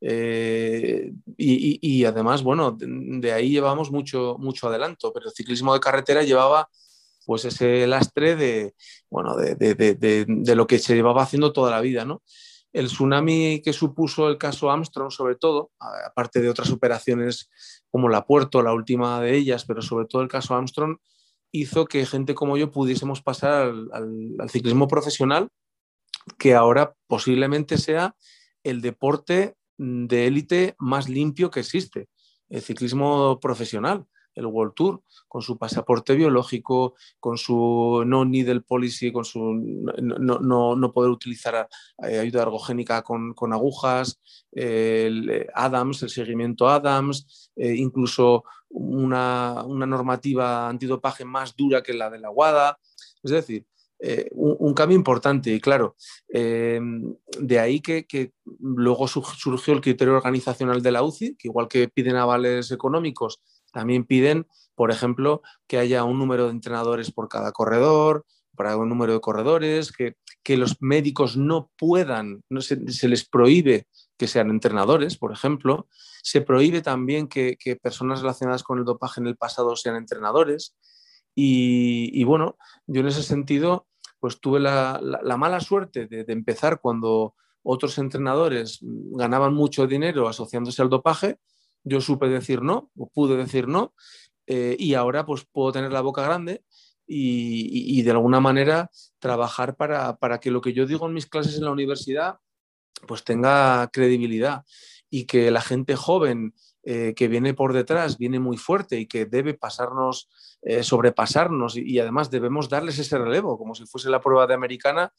Eh, 0.00 1.12
y, 1.38 2.04
además, 2.04 2.42
bueno, 2.42 2.72
de, 2.72 2.86
de, 3.20 3.32
ahí 3.32 3.50
llevamos 3.50 3.90
mucho, 3.90 4.36
mucho 4.38 4.68
adelanto, 4.68 5.12
pero 5.12 5.26
el 5.26 5.32
ciclismo 5.34 5.72
de 5.72 5.80
carretera 5.80 6.22
llevaba 6.22 6.68
pues 7.26 7.44
ese 7.44 7.86
lastre 7.86 8.36
de, 8.36 8.74
bueno, 9.10 9.36
de, 9.36 10.54
lo 10.54 10.66
que 10.66 10.78
se 10.78 10.94
llevaba 10.94 11.24
haciendo 11.24 11.52
toda 11.52 11.70
la 11.72 11.80
vida, 11.80 12.04
¿no? 12.04 12.22
El 12.72 12.86
tsunami 12.86 13.60
que 13.62 13.72
supuso 13.72 14.28
el 14.28 14.38
caso 14.38 14.70
Armstrong, 14.70 15.10
sobre 15.10 15.34
todo, 15.34 15.72
aparte 15.80 16.40
de 16.40 16.48
otras 16.48 16.70
operaciones 16.70 17.50
como 17.90 18.08
la 18.08 18.26
Puerto, 18.26 18.62
la 18.62 18.72
última 18.72 19.20
de 19.20 19.36
ellas, 19.36 19.64
pero 19.64 19.82
sobre 19.82 20.06
todo 20.06 20.22
el 20.22 20.28
caso 20.28 20.54
Armstrong, 20.54 20.98
hizo 21.52 21.86
que 21.86 22.06
gente 22.06 22.34
como 22.34 22.56
yo 22.56 22.70
pudiésemos 22.70 23.22
pasar 23.22 23.72
al 23.92 24.50
ciclismo 24.50 24.88
profesional, 24.88 25.48
que 26.38 26.54
ahora 26.54 26.94
posiblemente 27.06 27.78
sea 27.78 28.14
el 28.62 28.80
deporte 28.80 29.56
de 29.78 30.26
élite 30.26 30.76
más 30.78 31.08
limpio 31.08 31.50
que 31.50 31.60
existe, 31.60 32.08
el 32.48 32.62
ciclismo 32.62 33.40
profesional 33.40 34.06
el 34.36 34.46
World 34.46 34.74
Tour, 34.74 35.02
con 35.26 35.42
su 35.42 35.58
pasaporte 35.58 36.14
biológico, 36.14 36.94
con 37.18 37.38
su 37.38 38.04
no 38.06 38.24
needle 38.24 38.60
policy, 38.60 39.10
con 39.10 39.24
su 39.24 39.40
no, 40.00 40.76
no, 40.76 40.92
poder 40.92 41.10
utilizar 41.10 41.68
eh, 42.06 42.18
ayuda 42.18 42.42
ergogénica 42.42 43.02
con, 43.02 43.34
agujas, 43.52 44.20
el 44.52 45.28
eh, 45.30 45.46
Adams, 45.54 46.02
el 46.02 46.10
seguimiento 46.10 46.68
Adams, 46.68 47.50
eh, 47.56 47.74
incluso 47.74 48.44
una, 48.68 49.64
normativa 49.66 50.68
antidopaje 50.68 51.24
más 51.24 51.56
dura 51.56 51.82
que 51.82 51.94
la 51.94 52.10
de 52.10 52.18
la 52.18 52.30
WADA. 52.30 52.78
Es 53.22 53.30
decir, 53.30 53.66
un, 54.32 54.74
cambio 54.74 54.94
importante 54.94 55.50
y 55.50 55.58
claro, 55.58 55.96
de 56.28 57.58
ahí 57.58 57.80
que, 57.80 58.06
que, 58.06 58.32
luego 58.60 59.08
surgió 59.08 59.72
el 59.72 59.80
criterio 59.80 60.14
organizacional 60.14 60.82
de 60.82 60.92
la 60.92 61.02
UCI, 61.02 61.34
que 61.36 61.48
igual 61.48 61.66
que 61.66 61.88
piden 61.88 62.16
avales 62.16 62.70
económicos, 62.70 63.40
también 63.76 64.04
piden, 64.06 64.46
por 64.74 64.90
ejemplo, 64.90 65.42
que 65.66 65.76
haya 65.76 66.02
un 66.02 66.18
número 66.18 66.46
de 66.46 66.52
entrenadores 66.52 67.12
por 67.12 67.28
cada 67.28 67.52
corredor, 67.52 68.24
para 68.56 68.74
un 68.78 68.88
número 68.88 69.12
de 69.12 69.20
corredores, 69.20 69.92
que, 69.92 70.16
los 70.56 70.80
médicos 70.80 71.36
no 71.36 71.70
puedan, 71.76 72.42
no 72.48 72.62
se, 72.62 72.76
les 72.76 73.28
prohíbe 73.28 73.86
que 74.16 74.28
sean 74.28 74.48
entrenadores, 74.48 75.18
por 75.18 75.30
ejemplo. 75.30 75.88
Se 76.22 76.40
prohíbe 76.40 76.80
también 76.80 77.28
que, 77.28 77.58
personas 77.82 78.22
relacionadas 78.22 78.62
con 78.62 78.78
el 78.78 78.86
dopaje 78.86 79.20
en 79.20 79.26
el 79.26 79.36
pasado 79.36 79.76
sean 79.76 79.96
entrenadores. 79.96 80.74
Y, 81.34 82.24
bueno, 82.24 82.56
yo 82.86 83.02
en 83.02 83.08
ese 83.08 83.22
sentido, 83.22 83.86
pues 84.20 84.40
tuve 84.40 84.58
la, 84.58 84.98
mala 85.36 85.60
suerte 85.60 86.06
de, 86.06 86.24
empezar 86.28 86.80
cuando 86.80 87.34
otros 87.62 87.98
entrenadores 87.98 88.78
ganaban 88.80 89.52
mucho 89.52 89.86
dinero 89.86 90.28
asociándose 90.28 90.80
al 90.80 90.88
dopaje 90.88 91.36
yo 91.86 92.00
supe 92.00 92.28
decir 92.28 92.62
no, 92.62 92.90
o 92.96 93.08
pude 93.08 93.36
decir 93.36 93.68
no, 93.68 93.94
eh, 94.46 94.76
y 94.78 94.94
ahora 94.94 95.24
pues 95.24 95.46
puedo 95.50 95.72
tener 95.72 95.92
la 95.92 96.00
boca 96.00 96.22
grande 96.22 96.64
y, 97.06 98.02
de 98.02 98.10
alguna 98.10 98.40
manera 98.40 98.90
trabajar 99.20 99.76
para, 99.76 100.40
que 100.40 100.50
lo 100.50 100.60
que 100.60 100.72
yo 100.72 100.86
digo 100.86 101.06
en 101.06 101.14
mis 101.14 101.26
clases 101.26 101.56
en 101.56 101.64
la 101.64 101.70
universidad 101.70 102.40
pues 103.06 103.22
tenga 103.22 103.88
credibilidad 103.92 104.64
y 105.08 105.26
que 105.26 105.52
la 105.52 105.60
gente 105.60 105.94
joven 105.94 106.54
eh, 106.82 107.14
que 107.14 107.28
viene 107.28 107.54
por 107.54 107.72
detrás 107.72 108.18
viene 108.18 108.40
muy 108.40 108.56
fuerte 108.56 108.98
y 108.98 109.06
que 109.06 109.24
debe 109.24 109.54
pasarnos, 109.54 110.28
eh, 110.62 110.82
sobrepasarnos 110.82 111.76
y, 111.76 111.98
además 112.00 112.30
debemos 112.30 112.68
darles 112.68 112.98
ese 112.98 113.18
relevo, 113.18 113.56
como 113.56 113.76
si 113.76 113.86
fuese 113.86 114.10
la 114.10 114.20
prueba 114.20 114.48
de 114.48 114.54
americana, 114.54 115.12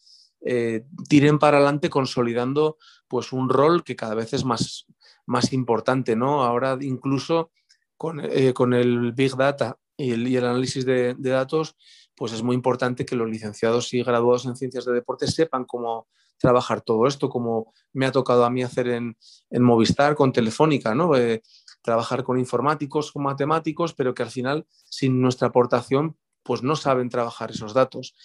tiren 1.09 1.39
para 1.39 1.57
adelante 1.57 1.89
consolidando 1.89 2.77
pues 3.07 3.31
un 3.31 3.49
rol 3.49 3.83
que 3.83 3.95
cada 3.95 4.15
vez 4.15 4.33
es 4.33 4.45
más, 4.45 4.85
más 5.25 5.53
importante, 5.53 6.15
¿no? 6.15 6.43
Ahora 6.43 6.77
incluso 6.81 7.51
con, 7.97 8.19
eh, 8.23 8.53
el 8.73 9.11
Big 9.13 9.35
Data 9.35 9.77
y 9.97 10.11
el, 10.11 10.37
análisis 10.43 10.85
de, 10.85 11.15
datos, 11.15 11.75
pues 12.15 12.31
es 12.33 12.43
muy 12.43 12.55
importante 12.55 13.05
que 13.05 13.15
los 13.15 13.29
licenciados 13.29 13.93
y 13.93 14.03
graduados 14.03 14.45
en 14.45 14.55
ciencias 14.55 14.85
de 14.85 14.93
deporte 14.93 15.27
sepan 15.27 15.65
cómo 15.65 16.07
trabajar 16.37 16.81
todo 16.81 17.07
esto, 17.07 17.29
como 17.29 17.73
me 17.93 18.05
ha 18.05 18.11
tocado 18.11 18.45
a 18.45 18.49
mí 18.49 18.61
hacer 18.61 18.87
en, 18.89 19.17
Movistar 19.51 20.15
con 20.15 20.31
Telefónica, 20.31 20.93
¿no? 20.93 21.15
Eh, 21.15 21.41
trabajar 21.81 22.23
con 22.23 22.37
informáticos, 22.37 23.11
con 23.11 23.23
matemáticos, 23.23 23.93
pero 23.93 24.13
que 24.13 24.23
al 24.23 24.29
final, 24.29 24.67
sin 24.85 25.19
nuestra 25.19 25.47
aportación, 25.47 26.15
pues 26.43 26.61
no 26.61 26.75
saben 26.75 27.09
trabajar 27.09 27.51
esos 27.51 27.73
datos. 27.73 28.15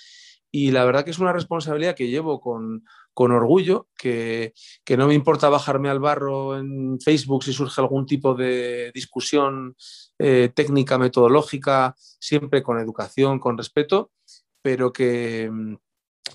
Y 0.54 0.70
la 0.70 0.84
verdad 0.84 1.02
que 1.02 1.10
es 1.10 1.18
una 1.18 1.32
responsabilidad 1.32 1.96
que 1.96 2.08
llevo 2.08 2.38
con, 2.38 2.84
orgullo, 3.16 3.88
que, 3.96 4.52
no 4.98 5.08
me 5.08 5.14
importa 5.14 5.48
bajarme 5.48 5.88
al 5.88 5.98
barro 5.98 6.58
en 6.58 7.00
Facebook 7.00 7.42
si 7.42 7.54
surge 7.54 7.80
algún 7.80 8.04
tipo 8.04 8.34
de 8.34 8.92
discusión 8.94 9.74
eh, 10.18 10.50
técnica, 10.54 10.98
metodológica, 10.98 11.94
siempre 11.96 12.62
con 12.62 12.78
educación, 12.78 13.40
con 13.40 13.56
respeto, 13.56 14.12
pero 14.60 14.92
que, 14.92 15.50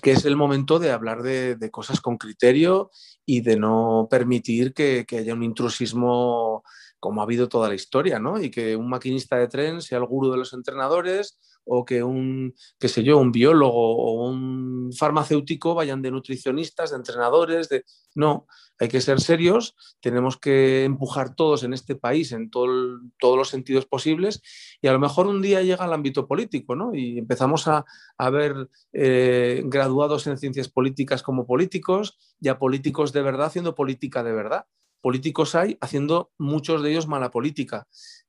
es 0.02 0.24
el 0.24 0.34
momento 0.34 0.80
de 0.80 0.90
hablar 0.90 1.22
de, 1.22 1.70
cosas 1.70 2.00
con 2.00 2.18
criterio 2.18 2.90
y 3.24 3.42
de 3.42 3.56
no 3.56 4.08
permitir 4.10 4.74
que, 4.74 5.04
que 5.06 5.18
haya 5.18 5.34
un 5.34 5.44
intrusismo 5.44 6.64
como 7.00 7.20
ha 7.20 7.24
habido 7.24 7.48
toda 7.48 7.68
la 7.68 7.74
historia, 7.74 8.18
¿no? 8.18 8.40
Y 8.40 8.50
que 8.50 8.76
un 8.76 8.88
maquinista 8.88 9.36
de 9.36 9.48
tren 9.48 9.80
sea 9.80 9.98
el 9.98 10.06
gurú 10.06 10.30
de 10.30 10.38
los 10.38 10.52
entrenadores 10.52 11.38
o 11.64 11.84
que 11.84 12.02
un, 12.02 12.54
qué 12.78 12.88
sé 12.88 13.02
yo, 13.02 13.18
un 13.18 13.30
biólogo 13.30 13.96
o 13.96 14.28
un 14.28 14.90
farmacéutico 14.96 15.74
vayan 15.74 16.00
de 16.00 16.10
nutricionistas, 16.10 16.90
de 16.90 16.96
entrenadores, 16.96 17.68
de... 17.68 17.84
No, 18.14 18.46
hay 18.78 18.88
que 18.88 19.00
ser 19.00 19.20
serios, 19.20 19.76
tenemos 20.00 20.38
que 20.38 20.84
empujar 20.84 21.34
todos 21.34 21.64
en 21.64 21.74
este 21.74 21.94
país 21.94 22.32
en 22.32 22.48
todo 22.48 23.00
todos 23.18 23.36
los 23.36 23.48
sentidos 23.48 23.86
posibles 23.86 24.40
y 24.80 24.86
a 24.86 24.92
lo 24.92 24.98
mejor 24.98 25.26
un 25.26 25.42
día 25.42 25.62
llega 25.62 25.84
al 25.84 25.92
ámbito 25.92 26.26
político, 26.26 26.74
¿no? 26.74 26.94
Y 26.94 27.18
empezamos 27.18 27.66
a, 27.68 27.84
ver 28.30 28.68
eh, 28.92 29.62
graduados 29.66 30.26
en 30.26 30.38
ciencias 30.38 30.68
políticas 30.68 31.22
como 31.22 31.46
políticos 31.46 32.18
y 32.40 32.48
a 32.48 32.58
políticos 32.58 33.12
de 33.12 33.22
verdad 33.22 33.46
haciendo 33.46 33.74
política 33.74 34.22
de 34.22 34.32
verdad 34.32 34.66
políticos 35.00 35.54
hay 35.54 35.76
haciendo 35.80 36.30
muchos 36.38 36.82
de 36.82 36.90
ellos 36.90 37.06
mala 37.06 37.30
política, 37.30 37.86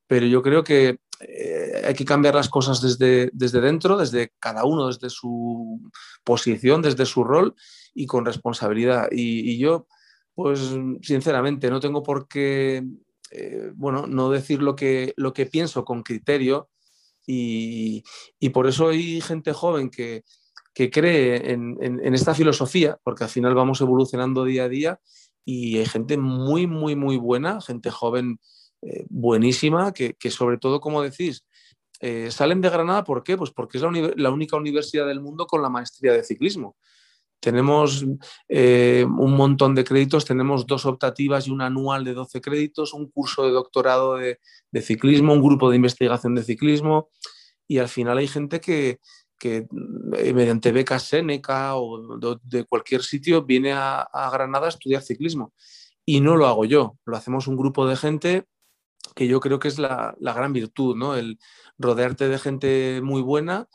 pero 0.07 0.25
yo 0.25 0.41
creo 0.41 0.63
que 0.63 0.99
eh, 1.19 1.83
hay 1.85 1.93
que 1.93 2.05
cambiar 2.05 2.35
las 2.35 2.49
cosas 2.49 2.81
desde, 2.81 3.29
desde 3.33 3.61
dentro, 3.61 3.97
desde 3.97 4.33
cada 4.39 4.63
uno, 4.63 4.87
desde 4.87 5.09
su 5.09 5.81
posición, 6.23 6.81
desde 6.81 7.05
su 7.05 7.23
rol 7.23 7.55
y 7.93 8.05
con 8.05 8.25
responsabilidad. 8.25 9.09
Y, 9.11 9.57
yo, 9.57 9.87
pues 10.33 10.59
sinceramente, 11.01 11.69
no 11.69 11.79
tengo 11.79 12.01
por 12.01 12.27
qué, 12.27 12.83
eh, 13.31 13.71
bueno, 13.75 14.07
no 14.07 14.29
decir 14.29 14.61
lo 14.61 14.75
que, 14.75 15.13
lo 15.17 15.33
que 15.33 15.45
pienso 15.45 15.83
con 15.83 16.03
criterio 16.03 16.69
y, 17.27 18.03
por 18.53 18.65
eso 18.65 18.89
hay 18.89 19.21
gente 19.21 19.53
joven 19.53 19.89
que, 19.91 20.23
cree 20.73 21.51
en, 21.51 21.77
en 21.81 22.13
esta 22.13 22.33
filosofía, 22.33 22.97
porque 23.03 23.25
al 23.25 23.29
final 23.29 23.53
vamos 23.53 23.81
evolucionando 23.81 24.45
día 24.45 24.63
a 24.63 24.69
día 24.69 24.99
y 25.45 25.77
hay 25.77 25.85
gente 25.85 26.17
muy, 26.17 26.67
muy, 26.67 26.95
muy 26.95 27.17
buena, 27.17 27.61
gente 27.61 27.89
joven 27.91 28.39
eh, 28.81 29.05
buenísima, 29.09 29.93
que, 29.93 30.15
sobre 30.31 30.57
todo, 30.57 30.79
como 30.79 31.01
decís, 31.01 31.45
eh, 31.99 32.31
salen 32.31 32.61
de 32.61 32.69
Granada, 32.69 33.03
¿por 33.03 33.23
qué? 33.23 33.35
Pues 33.35 33.51
porque 33.51 33.77
es 33.77 33.83
la, 34.15 34.29
única 34.31 34.55
universidad 34.55 35.05
del 35.05 35.19
mundo 35.19 35.45
con 35.47 35.61
la 35.61 35.69
maestría 35.69 36.13
de 36.13 36.23
ciclismo. 36.23 36.77
Tenemos 37.41 38.05
eh, 38.47 39.05
un 39.05 39.35
montón 39.35 39.75
de 39.75 39.83
créditos, 39.83 40.25
tenemos 40.25 40.65
dos 40.65 40.85
optativas 40.85 41.47
y 41.47 41.51
un 41.51 41.61
anual 41.61 42.03
de 42.03 42.13
12 42.13 42.41
créditos, 42.41 42.93
un 42.93 43.09
curso 43.09 43.45
de 43.45 43.51
doctorado 43.51 44.15
de, 44.15 44.39
ciclismo, 44.81 45.33
un 45.33 45.41
grupo 45.41 45.69
de 45.69 45.77
investigación 45.77 46.35
de 46.35 46.43
ciclismo 46.43 47.09
y 47.67 47.77
al 47.77 47.87
final 47.87 48.17
hay 48.17 48.27
gente 48.27 48.59
que, 48.59 48.99
que 49.39 49.67
eh, 50.17 50.33
mediante 50.33 50.71
becas 50.71 51.03
Seneca 51.03 51.75
o 51.77 52.39
de, 52.43 52.65
cualquier 52.65 53.01
sitio 53.01 53.43
viene 53.43 53.71
a, 53.73 54.29
Granada 54.31 54.67
a 54.67 54.69
estudiar 54.69 55.01
ciclismo. 55.01 55.53
Y 56.05 56.21
no 56.21 56.35
lo 56.35 56.47
hago 56.47 56.65
yo, 56.65 56.97
lo 57.05 57.17
hacemos 57.17 57.47
un 57.47 57.55
grupo 57.55 57.87
de 57.87 57.95
gente 57.95 58.45
que 59.15 59.27
yo 59.27 59.39
creo 59.39 59.59
que 59.59 59.69
es 59.69 59.79
la, 59.79 60.15
gran 60.19 60.53
virtud, 60.53 60.95
¿no? 60.95 61.15
El 61.15 61.39
rodearte 61.77 62.27
de 62.27 62.37
gente 62.37 63.01
muy 63.01 63.21
buena, 63.21 63.67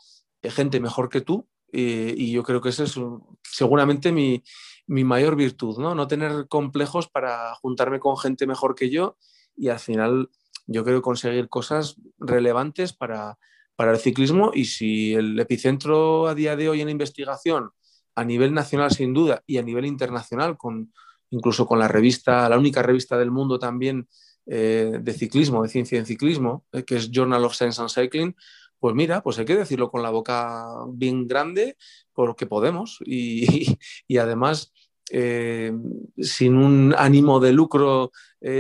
de 0.43 0.51
gente 0.51 0.81
mejor 0.81 1.09
que 1.09 1.21
tú, 1.21 1.49
y 1.73 2.31
yo 2.31 2.45
creo 2.45 2.61
que 2.61 2.69
esa 2.69 2.85
es 2.85 2.95
seguramente 3.43 4.13
mi, 4.13 4.45
mi, 4.87 5.03
mayor 5.03 5.35
virtud, 5.35 5.79
¿no? 5.79 5.95
No 5.95 6.07
tener 6.07 6.47
complejos 6.49 7.09
para 7.09 7.55
juntarme 7.57 7.99
con 7.99 8.17
gente 8.17 8.47
mejor 8.47 8.77
que 8.77 8.91
yo 8.91 9.17
y 9.57 9.69
al 9.71 9.81
final 9.81 10.31
yo 10.67 10.85
creo 10.85 11.03
conseguir 11.03 11.49
cosas 11.49 11.97
relevantes 12.19 12.93
para, 12.93 13.39
para 13.77 13.93
el 13.93 13.99
ciclismo 13.99 14.51
y 14.55 14.67
si 14.67 15.15
el 15.15 15.39
epicentro 15.39 16.29
a 16.29 16.35
día 16.35 16.57
de 16.57 16.69
hoy 16.69 16.81
en 16.81 16.89
investigación 16.89 17.71
a 18.15 18.25
nivel 18.25 18.55
nacional 18.55 18.91
sin 18.93 19.13
duda 19.13 19.43
y 19.47 19.59
a 19.59 19.63
nivel 19.63 19.87
internacional, 19.87 20.57
con, 20.57 20.93
incluso 21.31 21.67
con 21.67 21.79
la 21.79 21.89
revista, 21.89 22.49
la 22.49 22.59
única 22.59 22.83
revista 22.83 23.19
del 23.19 23.31
mundo 23.31 23.59
también 23.59 24.09
eh, 24.47 24.99
de 25.01 25.13
ciclismo, 25.13 25.63
de 25.63 25.69
ciencia 25.69 25.99
en 25.99 26.07
ciclismo, 26.07 26.65
eh, 26.73 26.85
que 26.85 26.97
es 26.97 27.11
Journal 27.11 27.45
of 27.45 27.55
Science 27.55 27.81
and 27.81 27.91
Cycling, 27.91 28.37
pues 28.79 28.95
mira, 28.95 29.23
pues 29.23 29.39
hay 29.39 29.45
que 29.45 29.57
decirlo 29.57 29.91
con 29.91 30.03
la 30.03 30.11
boca 30.11 30.67
bien 30.89 31.27
grande 31.27 31.77
porque 32.13 32.47
podemos 32.47 32.99
y, 33.05 33.77
y, 34.07 34.19
además 34.19 34.73
eh, 35.11 35.73
sin 36.19 36.57
un 36.57 36.95
ánimo 36.97 37.41
de 37.41 37.53
lucro 37.53 38.11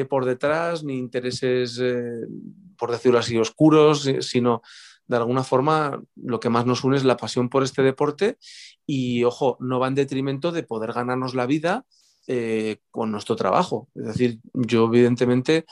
por 0.08 0.24
detrás 0.24 0.82
ni 0.82 0.96
intereses, 0.96 1.78
por 2.78 2.90
decirlo 2.90 3.18
así, 3.18 3.36
oscuros, 3.36 4.08
sino 4.20 4.62
de 5.06 5.16
alguna 5.16 5.44
forma 5.44 6.02
lo 6.16 6.40
que 6.40 6.50
más 6.50 6.66
nos 6.66 6.84
une 6.84 6.96
es 6.96 7.04
la 7.04 7.16
pasión 7.16 7.48
por 7.48 7.62
este 7.62 7.82
deporte 7.82 8.38
y, 8.86 9.24
ojo, 9.24 9.56
no 9.60 9.78
va 9.78 9.88
en 9.88 9.94
detrimento 9.94 10.52
de 10.52 10.62
poder 10.62 10.92
ganarnos 10.92 11.34
la 11.34 11.46
vida 11.46 11.84
eh, 12.26 12.78
con 12.90 13.10
nuestro 13.10 13.36
trabajo. 13.36 13.88
Es 13.94 14.06
decir, 14.06 14.38
yo 14.54 14.86
evidentemente 14.86 15.66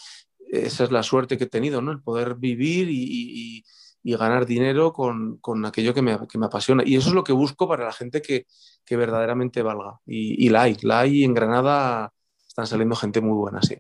esa 0.53 0.85
es 0.85 0.93
la 0.93 1.03
suerte 1.03 1.39
que 1.39 1.45
he 1.45 1.49
tenido, 1.49 1.81
¿no? 1.81 1.93
El 1.93 2.03
poder 2.03 2.35
vivir 2.35 2.89
y, 2.91 3.65
ganar 4.05 4.47
dinero 4.47 4.93
con, 4.93 5.41
aquello 5.65 5.95
que 5.95 6.03
me, 6.03 6.13
apasiona. 6.13 6.83
Y 6.85 6.97
eso 6.97 7.09
es 7.09 7.15
lo 7.15 7.25
que 7.25 7.33
busco 7.33 7.67
para 7.69 7.87
la 7.87 7.93
gente 7.93 8.21
que, 8.21 8.47
que 8.85 8.97
verdaderamente 8.97 9.63
valga. 9.63 10.01
Y, 10.07 10.49
la 10.51 10.63
hay, 10.63 10.77
la 10.83 11.01
hay 11.01 11.25
en 11.25 11.35
Granada 11.35 12.13
están 12.47 12.67
saliendo 12.67 12.97
gente 12.97 13.23
muy 13.23 13.35
buena, 13.35 13.63
sí. 13.63 13.77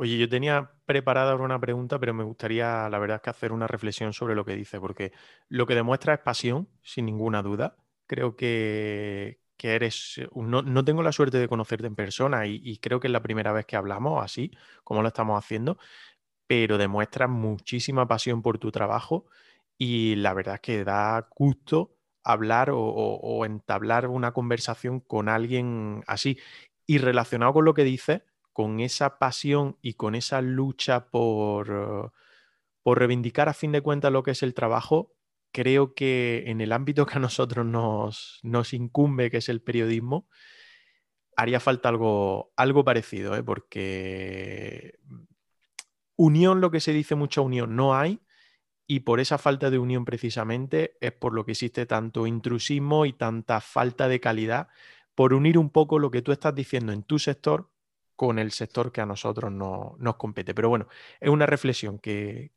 Oye, 0.00 0.16
yo 0.16 0.28
tenía 0.28 0.70
preparada 0.86 1.34
una 1.34 1.58
pregunta, 1.58 1.98
pero 1.98 2.14
me 2.14 2.22
gustaría, 2.22 2.88
la 2.88 3.00
verdad, 3.00 3.20
que 3.20 3.30
hacer 3.30 3.50
una 3.50 3.66
reflexión 3.66 4.12
sobre 4.12 4.36
lo 4.36 4.44
que 4.44 4.54
dice, 4.54 4.78
porque 4.78 5.10
lo 5.48 5.66
que 5.66 5.74
demuestra 5.74 6.14
es 6.14 6.20
pasión, 6.20 6.68
sin 6.82 7.06
ninguna 7.06 7.42
duda. 7.42 7.74
Creo 8.06 8.36
que, 8.36 9.40
eres, 9.60 10.20
no, 10.36 10.84
tengo 10.84 11.02
la 11.02 11.10
suerte 11.10 11.38
de 11.38 11.48
conocerte 11.48 11.88
en 11.88 11.96
persona 11.96 12.46
y, 12.46 12.78
creo 12.78 13.00
que 13.00 13.08
es 13.08 13.12
la 13.12 13.22
primera 13.24 13.50
vez 13.52 13.66
que 13.66 13.74
hablamos 13.74 14.22
así, 14.24 14.52
como 14.84 15.02
lo 15.02 15.08
estamos 15.08 15.36
haciendo, 15.36 15.78
pero 16.46 16.78
demuestras 16.78 17.28
muchísima 17.28 18.06
pasión 18.06 18.40
por 18.40 18.58
tu 18.58 18.70
trabajo 18.70 19.26
y 19.78 20.14
la 20.14 20.32
verdad 20.32 20.56
es 20.56 20.60
que 20.60 20.84
da 20.84 21.28
gusto 21.34 21.96
hablar 22.22 22.70
o 22.72 23.44
entablar 23.44 24.06
una 24.06 24.32
conversación 24.32 25.00
con 25.00 25.28
alguien 25.28 26.04
así. 26.06 26.38
Y 26.86 26.98
relacionado 26.98 27.52
con 27.52 27.64
lo 27.64 27.74
que 27.74 27.84
dices, 27.84 28.22
con 28.58 28.80
esa 28.80 29.20
pasión 29.20 29.78
y 29.82 29.94
con 29.94 30.16
esa 30.16 30.42
lucha 30.42 31.10
por, 31.10 32.12
por 32.82 32.98
reivindicar 32.98 33.48
a 33.48 33.54
fin 33.54 33.70
de 33.70 33.82
cuentas 33.82 34.10
lo 34.10 34.24
que 34.24 34.32
es 34.32 34.42
el 34.42 34.52
trabajo, 34.52 35.14
creo 35.52 35.94
que 35.94 36.42
en 36.48 36.60
el 36.60 36.72
ámbito 36.72 37.06
que 37.06 37.18
a 37.18 37.20
nosotros 37.20 37.64
nos, 37.64 38.40
nos 38.42 38.74
incumbe, 38.74 39.30
que 39.30 39.36
es 39.36 39.48
el 39.48 39.62
periodismo, 39.62 40.28
haría 41.36 41.60
falta 41.60 41.88
algo, 41.88 42.52
algo 42.56 42.84
parecido, 42.84 43.36
¿eh? 43.36 43.44
porque 43.44 44.98
unión, 46.16 46.60
lo 46.60 46.72
que 46.72 46.80
se 46.80 46.92
dice 46.92 47.14
mucha 47.14 47.40
unión, 47.40 47.76
no 47.76 47.94
hay, 47.94 48.22
y 48.88 49.00
por 49.00 49.20
esa 49.20 49.38
falta 49.38 49.70
de 49.70 49.78
unión 49.78 50.04
precisamente 50.04 50.96
es 51.00 51.12
por 51.12 51.32
lo 51.32 51.44
que 51.44 51.52
existe 51.52 51.86
tanto 51.86 52.26
intrusismo 52.26 53.06
y 53.06 53.12
tanta 53.12 53.60
falta 53.60 54.08
de 54.08 54.18
calidad, 54.18 54.66
por 55.14 55.32
unir 55.32 55.58
un 55.58 55.70
poco 55.70 56.00
lo 56.00 56.10
que 56.10 56.22
tú 56.22 56.32
estás 56.32 56.56
diciendo 56.56 56.90
en 56.90 57.04
tu 57.04 57.20
sector 57.20 57.70
con 58.18 58.40
el 58.40 58.50
sector 58.50 58.90
que 58.90 59.00
a 59.00 59.06
nosotros 59.06 59.52
no, 59.52 59.94
nos 60.00 60.16
compete. 60.16 60.52
Pero 60.52 60.68
bueno, 60.68 60.88
es 61.20 61.30
una 61.30 61.46
reflexión 61.46 62.00
que, 62.00 62.50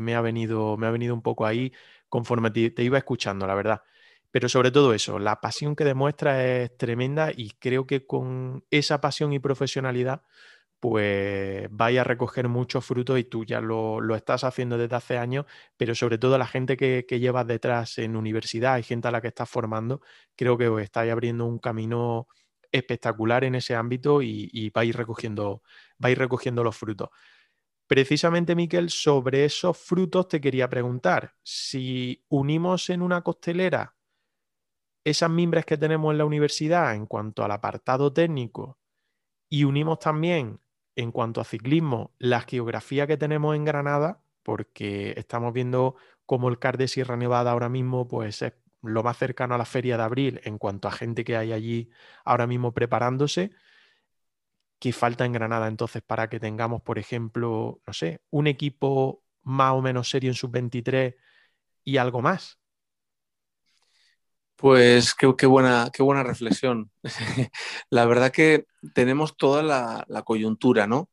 me, 0.00 0.14
ha 0.14 0.20
venido, 0.20 0.76
me 0.76 0.86
ha 0.86 0.92
venido 0.92 1.12
un 1.12 1.22
poco 1.22 1.44
ahí 1.44 1.72
conforme 2.08 2.52
te, 2.52 2.82
iba 2.84 2.98
escuchando, 2.98 3.44
la 3.44 3.56
verdad. 3.56 3.82
Pero 4.30 4.48
sobre 4.48 4.70
todo 4.70 4.94
eso, 4.94 5.18
la 5.18 5.40
pasión 5.40 5.74
que 5.74 5.82
demuestra 5.82 6.46
es 6.46 6.76
tremenda 6.76 7.32
y 7.36 7.50
creo 7.58 7.84
que 7.84 8.06
con 8.06 8.64
esa 8.70 9.00
pasión 9.00 9.32
y 9.32 9.40
profesionalidad, 9.40 10.22
pues 10.78 11.66
vaya 11.72 12.02
a 12.02 12.04
recoger 12.04 12.46
muchos 12.48 12.84
frutos 12.86 13.18
y 13.18 13.24
tú 13.24 13.44
ya 13.44 13.60
lo, 13.60 14.14
estás 14.14 14.44
haciendo 14.44 14.78
desde 14.78 14.94
hace 14.94 15.18
años, 15.18 15.46
pero 15.76 15.96
sobre 15.96 16.18
todo 16.18 16.38
la 16.38 16.46
gente 16.46 16.76
que, 16.76 17.06
que, 17.08 17.18
llevas 17.18 17.48
detrás 17.48 17.98
en 17.98 18.14
universidad, 18.14 18.74
hay 18.74 18.84
gente 18.84 19.08
a 19.08 19.10
la 19.10 19.20
que 19.20 19.28
estás 19.28 19.50
formando, 19.50 20.00
creo 20.36 20.56
que 20.56 20.68
os 20.68 20.80
estáis 20.80 21.10
abriendo 21.10 21.44
un 21.46 21.58
camino 21.58 22.28
espectacular 22.72 23.44
en 23.44 23.54
ese 23.54 23.74
ámbito 23.74 24.22
y, 24.22 24.70
va, 24.70 24.82
a 24.82 24.84
ir 24.84 24.96
recogiendo, 24.96 25.62
va 26.02 26.08
a 26.08 26.10
ir 26.10 26.18
recogiendo 26.18 26.62
los 26.62 26.76
frutos. 26.76 27.10
Precisamente, 27.86 28.54
Miquel, 28.54 28.90
sobre 28.90 29.44
esos 29.44 29.76
frutos 29.78 30.28
te 30.28 30.40
quería 30.40 30.68
preguntar, 30.68 31.34
si 31.42 32.24
unimos 32.28 32.90
en 32.90 33.02
una 33.02 33.22
costelera 33.22 33.96
esas 35.04 35.30
mimbres 35.30 35.64
que 35.64 35.78
tenemos 35.78 36.12
en 36.12 36.18
la 36.18 36.26
universidad 36.26 36.94
en 36.94 37.06
cuanto 37.06 37.44
al 37.44 37.50
apartado 37.50 38.12
técnico 38.12 38.78
y 39.48 39.64
unimos 39.64 40.00
también 40.00 40.60
en 40.96 41.12
cuanto 41.12 41.40
a 41.40 41.44
ciclismo 41.44 42.14
la 42.18 42.42
geografía 42.42 43.06
que 43.06 43.16
tenemos 43.16 43.56
en 43.56 43.64
Granada, 43.64 44.20
porque 44.42 45.14
estamos 45.16 45.52
viendo 45.52 45.96
cómo 46.26 46.48
el 46.48 46.58
CAR 46.58 46.76
de 46.76 46.88
Sierra 46.88 47.16
Nevada 47.16 47.52
ahora 47.52 47.68
mismo 47.68 48.06
pues, 48.08 48.42
es 48.42 48.52
lo 48.82 49.02
más 49.02 49.18
cercano 49.18 49.54
a 49.54 49.58
la 49.58 49.64
feria 49.64 49.96
de 49.96 50.02
abril 50.02 50.40
en 50.44 50.58
cuanto 50.58 50.88
a 50.88 50.92
gente 50.92 51.24
que 51.24 51.36
hay 51.36 51.52
allí 51.52 51.90
ahora 52.24 52.46
mismo 52.46 52.72
preparándose. 52.72 53.50
¿Qué 54.78 54.92
falta 54.92 55.24
en 55.24 55.32
Granada 55.32 55.66
entonces 55.66 56.02
para 56.02 56.28
que 56.28 56.38
tengamos, 56.38 56.82
por 56.82 56.98
ejemplo, 56.98 57.80
no 57.86 57.92
sé, 57.92 58.20
un 58.30 58.46
equipo 58.46 59.24
más 59.42 59.72
o 59.72 59.82
menos 59.82 60.08
serio 60.08 60.30
en 60.30 60.34
sub-23 60.34 61.16
y 61.84 61.96
algo 61.96 62.22
más? 62.22 62.58
Pues 64.54 65.14
qué, 65.14 65.46
buena, 65.46 65.90
qué 65.92 66.02
buena 66.02 66.22
reflexión. 66.22 66.90
la 67.90 68.06
verdad 68.06 68.32
que 68.32 68.66
tenemos 68.92 69.36
toda 69.36 69.62
la, 69.62 70.22
coyuntura, 70.24 70.86
¿no? 70.86 71.10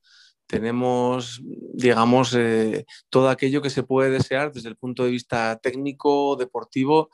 Tenemos, 0.48 1.42
digamos, 1.44 2.36
eh, 2.36 2.86
todo 3.10 3.30
aquello 3.30 3.62
que 3.62 3.70
se 3.70 3.84
puede 3.84 4.12
desear 4.12 4.52
desde 4.52 4.70
el 4.70 4.76
punto 4.76 5.04
de 5.04 5.12
vista 5.12 5.58
técnico, 5.62 6.36
deportivo 6.36 7.10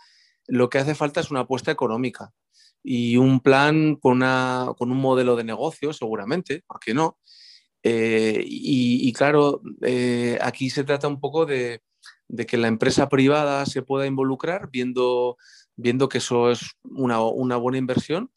lo 0.47 0.69
que 0.69 0.79
hace 0.79 0.95
falta 0.95 1.19
es 1.19 1.31
una 1.31 1.41
apuesta 1.41 1.71
económica 1.71 2.33
y 2.83 3.17
un 3.17 3.39
plan 3.39 3.95
con, 3.95 4.19
con 4.19 4.91
un 4.91 4.97
modelo 4.97 5.35
de 5.35 5.43
negocio, 5.43 5.93
seguramente, 5.93 6.63
¿por 6.67 6.79
qué 6.79 6.93
no? 6.93 7.17
Eh, 7.83 8.43
y, 8.45 9.11
claro, 9.13 9.61
eh, 9.81 10.37
aquí 10.41 10.69
se 10.69 10.83
trata 10.83 11.07
un 11.07 11.19
poco 11.19 11.45
de, 11.45 11.81
que 12.47 12.57
la 12.57 12.67
empresa 12.67 13.09
privada 13.09 13.65
se 13.65 13.81
pueda 13.81 14.05
involucrar 14.05 14.69
viendo, 14.71 15.37
viendo 15.75 16.09
que 16.09 16.19
eso 16.19 16.51
es 16.51 16.71
una, 16.83 17.17
buena 17.57 17.77
inversión. 17.77 18.31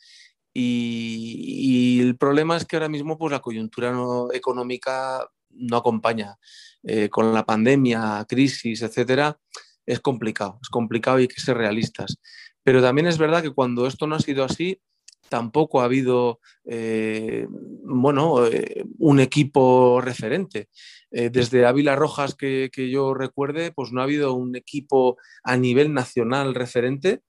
Y, 0.52 2.01
el 2.01 2.16
problema 2.16 2.56
es 2.56 2.64
que 2.64 2.76
ahora 2.76 2.89
mismo 2.89 3.18
pues, 3.18 3.32
la 3.32 3.40
coyuntura 3.40 3.93
económica 4.32 5.26
no 5.51 5.76
acompaña. 5.76 6.39
Eh, 6.86 7.09
con 7.09 7.32
la 7.32 7.47
pandemia, 7.47 8.26
crisis, 8.28 8.82
etcétera, 8.82 9.39
es 9.86 10.01
complicado, 10.01 10.59
es 10.62 10.69
complicado 10.69 11.19
y 11.19 11.23
hay 11.23 11.28
que 11.28 11.40
ser 11.40 11.56
realistas. 11.56 12.19
Pero 12.62 12.82
también 12.82 13.06
es 13.06 13.19
verdad 13.19 13.43
que 13.43 13.52
cuando 13.52 13.86
esto 13.86 14.06
no 14.06 14.16
ha 14.16 14.20
sido 14.20 14.44
así, 14.44 14.81
tampoco 15.28 15.81
ha 15.81 15.85
habido 15.85 16.40
eh, 16.65 17.47
bueno, 17.48 18.47
eh, 18.47 18.85
un 18.98 19.20
equipo 19.20 20.01
referente. 20.01 20.69
Eh, 21.11 21.31
desde 21.31 21.66
Ávila 21.66 21.97
Rojas, 21.97 22.35
que, 22.35 22.70
yo 22.90 23.15
recuerde, 23.15 23.73
pues 23.73 23.93
no 23.93 24.01
ha 24.01 24.05
habido 24.05 24.35
un 24.35 24.56
equipo 24.56 25.16
a 25.43 25.56
nivel 25.56 25.93
nacional 25.93 26.55
referente. 26.55 27.23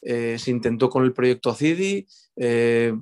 se 0.00 0.50
intentó 0.50 0.88
con 0.88 1.04
el 1.04 1.12
proyecto 1.12 1.52
CIDI, 1.54 2.06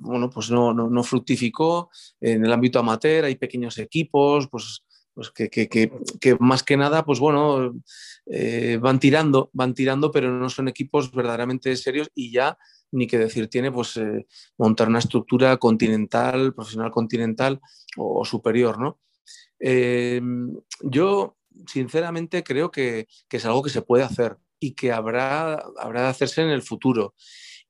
bueno, 0.01 0.29
pues 0.31 0.49
no, 0.49 0.73
no, 0.73 0.89
no, 0.89 1.03
fructificó. 1.03 1.89
En 2.19 2.43
el 2.43 2.51
ámbito 2.51 2.79
amateur 2.79 3.25
hay 3.25 3.35
pequeños 3.35 3.77
equipos, 3.77 4.47
pues 4.49 4.83
pues 5.17 5.31
que, 5.31 6.37
más 6.39 6.61
que 6.61 6.77
nada, 6.77 7.03
pues 7.03 7.19
bueno, 7.19 7.73
eh, 8.27 8.77
van 8.79 8.99
tirando, 8.99 9.49
van 9.51 9.73
tirando, 9.73 10.11
pero 10.11 10.31
no 10.31 10.47
son 10.47 10.67
equipos 10.67 11.11
verdaderamente 11.11 11.75
serios 11.75 12.11
y 12.13 12.31
ya, 12.31 12.55
ni 12.91 13.07
que 13.07 13.17
decir 13.17 13.47
tiene, 13.49 13.71
pues 13.71 13.97
eh, 13.97 14.27
montar 14.59 14.89
una 14.89 14.99
estructura 14.99 15.57
continental, 15.57 16.53
profesional 16.53 16.91
continental 16.91 17.59
o, 17.97 18.23
superior, 18.25 18.79
¿no? 18.79 18.99
Eh, 19.59 20.21
yo, 20.83 21.37
sinceramente, 21.65 22.43
creo 22.43 22.69
que, 22.69 23.07
es 23.27 23.45
algo 23.45 23.63
que 23.63 23.71
se 23.71 23.81
puede 23.81 24.03
hacer. 24.03 24.37
y 24.59 24.73
que 24.73 24.91
habrá, 24.91 25.53
habrá 25.79 26.03
de 26.03 26.07
hacerse 26.09 26.43
en 26.43 26.49
el 26.49 26.61
futuro. 26.61 27.15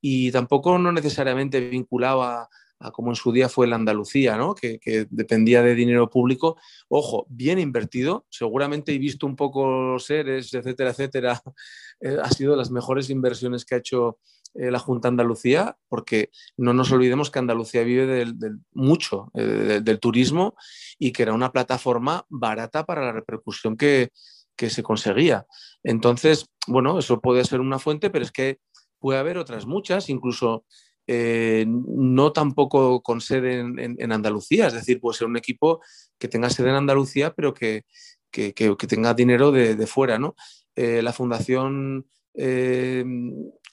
Y 0.02 0.32
tampoco 0.34 0.78
no 0.78 0.91
necesariamente 0.91 1.61
vinculado 1.61 2.24
a, 2.24 2.49
como 2.93 3.09
en 3.11 3.15
su 3.15 3.31
día 3.31 3.49
fue 3.49 3.67
la 3.67 3.75
Andalucía, 3.75 4.37
¿no? 4.37 4.55
que, 4.55 4.79
dependía 5.09 5.61
de 5.61 5.75
dinero 5.75 6.09
público. 6.09 6.57
Ojo, 6.89 7.25
bien 7.29 7.59
invertido, 7.59 8.25
seguramente 8.29 8.93
he 8.93 8.99
visto 8.99 9.25
un 9.25 9.35
poco 9.35 9.97
seres, 9.99 10.53
etcétera, 10.53 10.91
etcétera. 10.91 11.41
Eh, 11.99 12.15
ha 12.21 12.29
sido 12.29 12.51
de 12.51 12.57
las 12.57 12.69
mejores 12.69 13.09
inversiones 13.09 13.65
que 13.65 13.73
ha 13.73 13.79
hecho 13.79 14.19
eh, 14.53 14.69
la 14.69 14.77
Junta 14.77 15.07
Andalucía, 15.07 15.75
porque 15.89 16.29
no 16.55 16.71
nos 16.71 16.91
olvidemos 16.91 17.31
que 17.31 17.39
Andalucía 17.39 17.81
vive 17.81 18.05
del, 18.05 18.59
mucho 18.71 19.31
eh, 19.33 19.81
del 19.81 19.99
turismo 19.99 20.55
y 20.99 21.11
que 21.11 21.23
era 21.23 21.33
una 21.33 21.51
plataforma 21.51 22.23
barata 22.29 22.85
para 22.85 23.03
la 23.03 23.13
repercusión 23.13 23.77
que, 23.77 24.11
que 24.55 24.69
se 24.69 24.83
conseguía. 24.83 25.47
Entonces, 25.83 26.51
bueno, 26.67 26.99
eso 26.99 27.19
puede 27.19 27.43
ser 27.45 27.61
una 27.61 27.79
fuente, 27.79 28.11
pero 28.11 28.23
es 28.23 28.31
que 28.31 28.59
puede 28.99 29.19
haber 29.19 29.37
otras 29.37 29.65
muchas, 29.65 30.09
incluso 30.09 30.65
eh, 31.09 31.65
no 31.67 32.34
tampoco 32.34 33.01
con 33.01 33.21
sede 33.21 33.61
en, 33.61 34.11
Andalucía, 34.11 34.67
es 34.67 34.73
decir, 34.73 34.99
puede 34.99 35.17
ser 35.17 35.27
un 35.27 35.38
equipo 35.38 35.81
que 36.17 36.27
tenga 36.27 36.49
sede 36.49 36.69
en 36.69 36.75
Andalucía, 36.75 37.34
pero 37.34 37.53
que, 37.53 37.85
tenga 38.29 39.13
dinero 39.13 39.53
de, 39.53 39.88
fuera. 39.88 40.19
¿no? 40.19 40.35
Eh, 40.75 41.01
la 41.01 41.13
fundación 41.13 42.05
eh, 42.34 43.05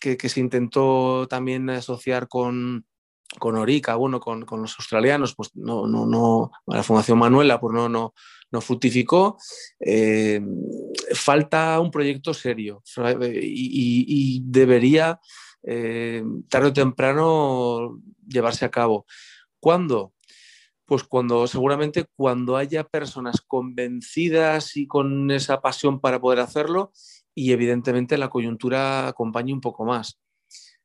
que, 0.01 0.29
se 0.29 0.39
intentó 0.39 1.27
también 1.29 1.69
asociar 1.71 2.29
con, 2.29 2.87
con 3.41 3.57
Orica, 3.57 3.97
bueno, 3.97 4.21
con, 4.21 4.47
los 4.49 4.77
australianos, 4.79 5.35
pues 5.35 5.51
no, 5.55 5.89
no, 5.89 6.07
no, 6.07 6.53
la 6.69 6.85
Fundación 6.85 7.19
Manuela, 7.19 7.59
pues 7.59 7.75
no, 7.75 7.89
no, 7.89 8.15
no 8.53 8.61
fructificó. 8.61 9.39
falta 11.15 11.81
un 11.81 11.91
proyecto 11.91 12.33
serio 12.33 12.81
y 13.43 14.41
debería 14.45 15.19
eh, 15.67 16.23
tarde 16.49 16.69
o 16.69 16.73
temprano 16.73 18.01
llevarse 18.27 18.65
a 18.65 18.71
cabo. 18.71 19.07
¿Cuándo? 19.61 20.13
Pues 20.87 21.03
cuando 21.05 21.47
seguramente 21.47 22.07
cuando 22.17 22.57
haya 22.57 22.85
personas 22.85 23.41
convencidas 23.41 24.77
y 24.77 24.87
con 24.87 25.31
esa 25.31 25.61
pasión 25.63 26.01
para 26.01 26.21
poder 26.21 26.41
hacerlo 26.41 26.93
y 27.35 27.53
evidentemente 27.53 28.19
la 28.19 28.29
coyuntura 28.29 29.09
acompañe 29.09 29.53
un 29.53 29.61
poco 29.61 29.85
más. 29.85 30.19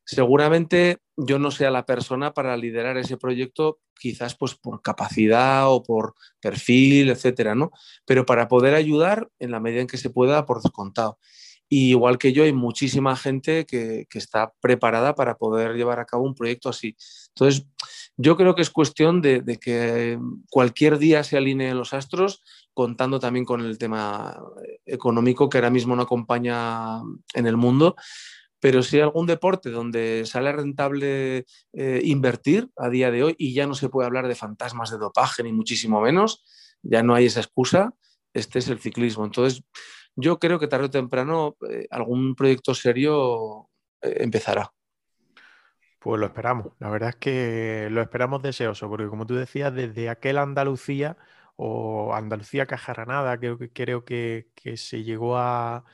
Seguramente 0.04 0.98
yo 1.16 1.38
no 1.38 1.50
sea 1.50 1.70
la 1.70 1.86
persona 1.86 2.32
para 2.32 2.56
liderar 2.56 2.96
ese 2.96 3.16
proyecto, 3.16 3.78
quizás 3.94 4.34
pues 4.34 4.56
por 4.56 4.82
capacidad 4.82 5.70
o 5.70 5.84
por 5.84 6.14
perfil, 6.40 7.10
etcétera, 7.10 7.54
¿no? 7.54 7.70
Pero 8.06 8.26
para 8.26 8.48
poder 8.48 8.74
ayudar 8.74 9.28
en 9.38 9.52
la 9.52 9.60
medida 9.60 9.82
en 9.82 9.86
que 9.86 9.98
se 9.98 10.10
pueda, 10.10 10.46
por 10.46 10.62
descontado. 10.62 11.18
Y 11.72 11.90
igual 11.90 12.18
que 12.18 12.32
yo, 12.32 12.42
hay 12.42 12.52
muchísima 12.52 13.14
gente 13.14 13.64
que, 13.64 14.08
está 14.12 14.52
preparada 14.60 15.14
para 15.14 15.36
poder 15.36 15.76
llevar 15.76 16.00
a 16.00 16.04
cabo 16.04 16.24
un 16.24 16.34
proyecto 16.34 16.68
así. 16.68 16.96
Entonces, 17.28 17.64
yo 18.16 18.36
creo 18.36 18.56
que 18.56 18.62
es 18.62 18.70
cuestión 18.70 19.22
de, 19.22 19.44
que 19.60 20.18
cualquier 20.50 20.98
día 20.98 21.22
se 21.22 21.36
alineen 21.36 21.78
los 21.78 21.94
astros, 21.94 22.42
contando 22.74 23.20
también 23.20 23.44
con 23.44 23.60
el 23.60 23.78
tema 23.78 24.36
económico 24.84 25.48
que 25.48 25.58
ahora 25.58 25.70
mismo 25.70 25.94
no 25.94 26.02
acompaña 26.02 27.02
en 27.34 27.46
el 27.46 27.56
mundo. 27.56 27.94
Pero 28.58 28.82
si 28.82 28.96
hay 28.96 29.02
algún 29.02 29.28
deporte 29.28 29.70
donde 29.70 30.24
sale 30.26 30.50
rentable 30.50 31.46
eh, 31.72 32.00
invertir 32.02 32.68
a 32.76 32.88
día 32.88 33.12
de 33.12 33.22
hoy 33.22 33.36
y 33.38 33.54
ya 33.54 33.68
no 33.68 33.74
se 33.74 33.88
puede 33.88 34.06
hablar 34.06 34.26
de 34.26 34.34
fantasmas 34.34 34.90
de 34.90 34.98
dopaje 34.98 35.44
ni 35.44 35.52
muchísimo 35.52 36.00
menos, 36.00 36.44
ya 36.82 37.04
no 37.04 37.14
hay 37.14 37.26
esa 37.26 37.40
excusa, 37.40 37.94
este 38.34 38.58
es 38.58 38.68
el 38.68 38.80
ciclismo. 38.80 39.24
Entonces, 39.24 39.62
yo 40.16 40.38
creo 40.38 40.58
que 40.58 40.68
tarde 40.68 40.86
o 40.86 40.90
temprano 40.90 41.56
eh, 41.68 41.86
algún 41.90 42.34
proyecto 42.34 42.74
serio 42.74 43.70
eh, 44.02 44.18
empezará. 44.20 44.72
Pues 45.98 46.18
lo 46.18 46.26
esperamos, 46.26 46.72
la 46.78 46.88
verdad 46.88 47.10
es 47.10 47.16
que 47.16 47.88
lo 47.90 48.00
esperamos 48.00 48.42
deseoso, 48.42 48.88
porque 48.88 49.06
como 49.08 49.26
tú 49.26 49.34
decías, 49.34 49.74
desde 49.74 50.08
aquel 50.08 50.38
Andalucía 50.38 51.18
o 51.56 52.14
Andalucía 52.14 52.64
Cajaranada, 52.66 53.38
creo 53.38 53.58
que, 53.58 53.70
creo 53.70 54.04
que, 54.04 54.48
se 54.76 55.02
llegó 55.04 55.36
a, 55.36 55.84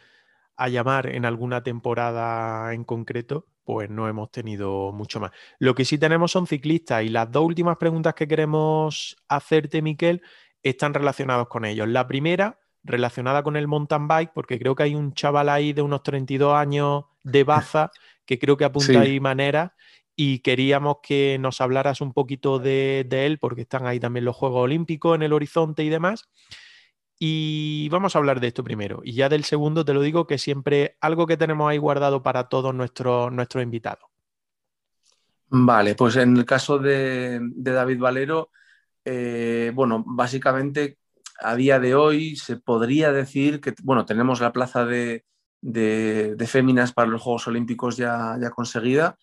llamar 0.69 1.09
en 1.09 1.25
alguna 1.25 1.63
temporada 1.65 2.73
en 2.73 2.85
concreto, 2.85 3.49
pues 3.65 3.91
no 3.91 4.09
hemos 4.09 4.31
tenido 4.31 4.93
mucho 4.93 5.19
más. 5.21 5.33
Lo 5.59 5.75
que 5.75 5.85
sí 5.85 5.99
tenemos 5.99 6.31
son 6.33 6.47
ciclistas 6.47 7.03
y 7.03 7.09
las 7.09 7.31
dos 7.33 7.45
últimas 7.45 7.77
preguntas 7.77 8.15
que 8.15 8.29
queremos 8.29 9.17
hacerte, 9.29 9.83
Miquel, 9.83 10.23
están 10.63 10.95
relacionadas 10.95 11.49
con 11.49 11.65
ellos. 11.65 11.89
La 11.89 12.07
primera 12.07 12.61
relacionada 12.87 13.43
con 13.43 13.57
el 13.57 13.69
mountain 13.69 14.09
bike, 14.09 14.33
porque 14.35 14.59
creo 14.59 14.75
que 14.75 14.85
hay 14.85 14.95
un 14.95 15.13
chaval 15.13 15.49
ahí 15.49 15.73
de 15.73 15.83
unos 15.83 16.03
32 16.03 16.55
años 16.55 17.05
de 17.23 17.45
Baza 17.45 17.91
que 18.25 18.39
creo 18.39 18.57
que 18.57 18.65
apunta 18.65 19.01
ahí 19.01 19.21
manera 19.21 19.75
y 20.17 20.39
queríamos 20.39 20.97
que 21.03 21.39
nos 21.39 21.61
hablaras 21.61 22.01
un 22.01 22.13
poquito 22.13 22.59
de, 22.59 23.07
él, 23.11 23.39
porque 23.39 23.63
están 23.63 23.87
ahí 23.87 24.01
también 24.01 24.25
los 24.25 24.35
Juegos 24.35 24.65
Olímpicos 24.65 25.15
en 25.15 25.23
el 25.23 25.33
horizonte 25.33 25.85
y 25.85 25.91
demás. 25.91 26.29
Y 27.19 27.89
vamos 27.91 28.15
a 28.15 28.19
hablar 28.19 28.41
de 28.41 28.49
esto 28.49 28.65
primero. 28.65 29.01
Y 29.05 29.13
ya 29.13 29.29
del 29.29 29.45
segundo 29.45 29.85
te 29.85 29.95
lo 29.95 30.01
digo 30.01 30.27
que 30.27 30.39
siempre 30.39 30.97
algo 31.01 31.27
que 31.27 31.37
tenemos 31.37 31.71
ahí 31.71 31.79
guardado 31.79 32.23
para 32.23 32.49
todos 32.49 32.75
nuestros, 32.75 33.31
nuestros 33.33 33.63
invitados. 33.63 34.05
Vale, 35.49 35.95
pues 35.95 36.17
en 36.17 36.37
el 36.37 36.45
caso 36.45 36.79
de, 36.79 37.39
David 37.43 37.99
Valero, 37.99 38.51
eh, 39.05 39.71
bueno, 39.75 40.03
básicamente 40.05 40.99
a 41.41 41.57
día 41.57 41.79
de 41.79 41.95
hoy 41.95 42.37
se 42.37 42.57
podría 42.57 43.13
decir 43.13 43.61
que, 43.61 43.75
bueno, 43.83 44.07
tenemos 44.07 44.41
la 44.41 44.53
plaza 44.53 44.85
de, 44.85 45.25
féminas 46.47 46.93
para 46.93 47.09
los 47.09 47.23
Juegos 47.23 47.47
Olímpicos 47.49 47.97
ya, 47.97 48.37
ya 48.41 48.51
conseguida. 48.51 49.17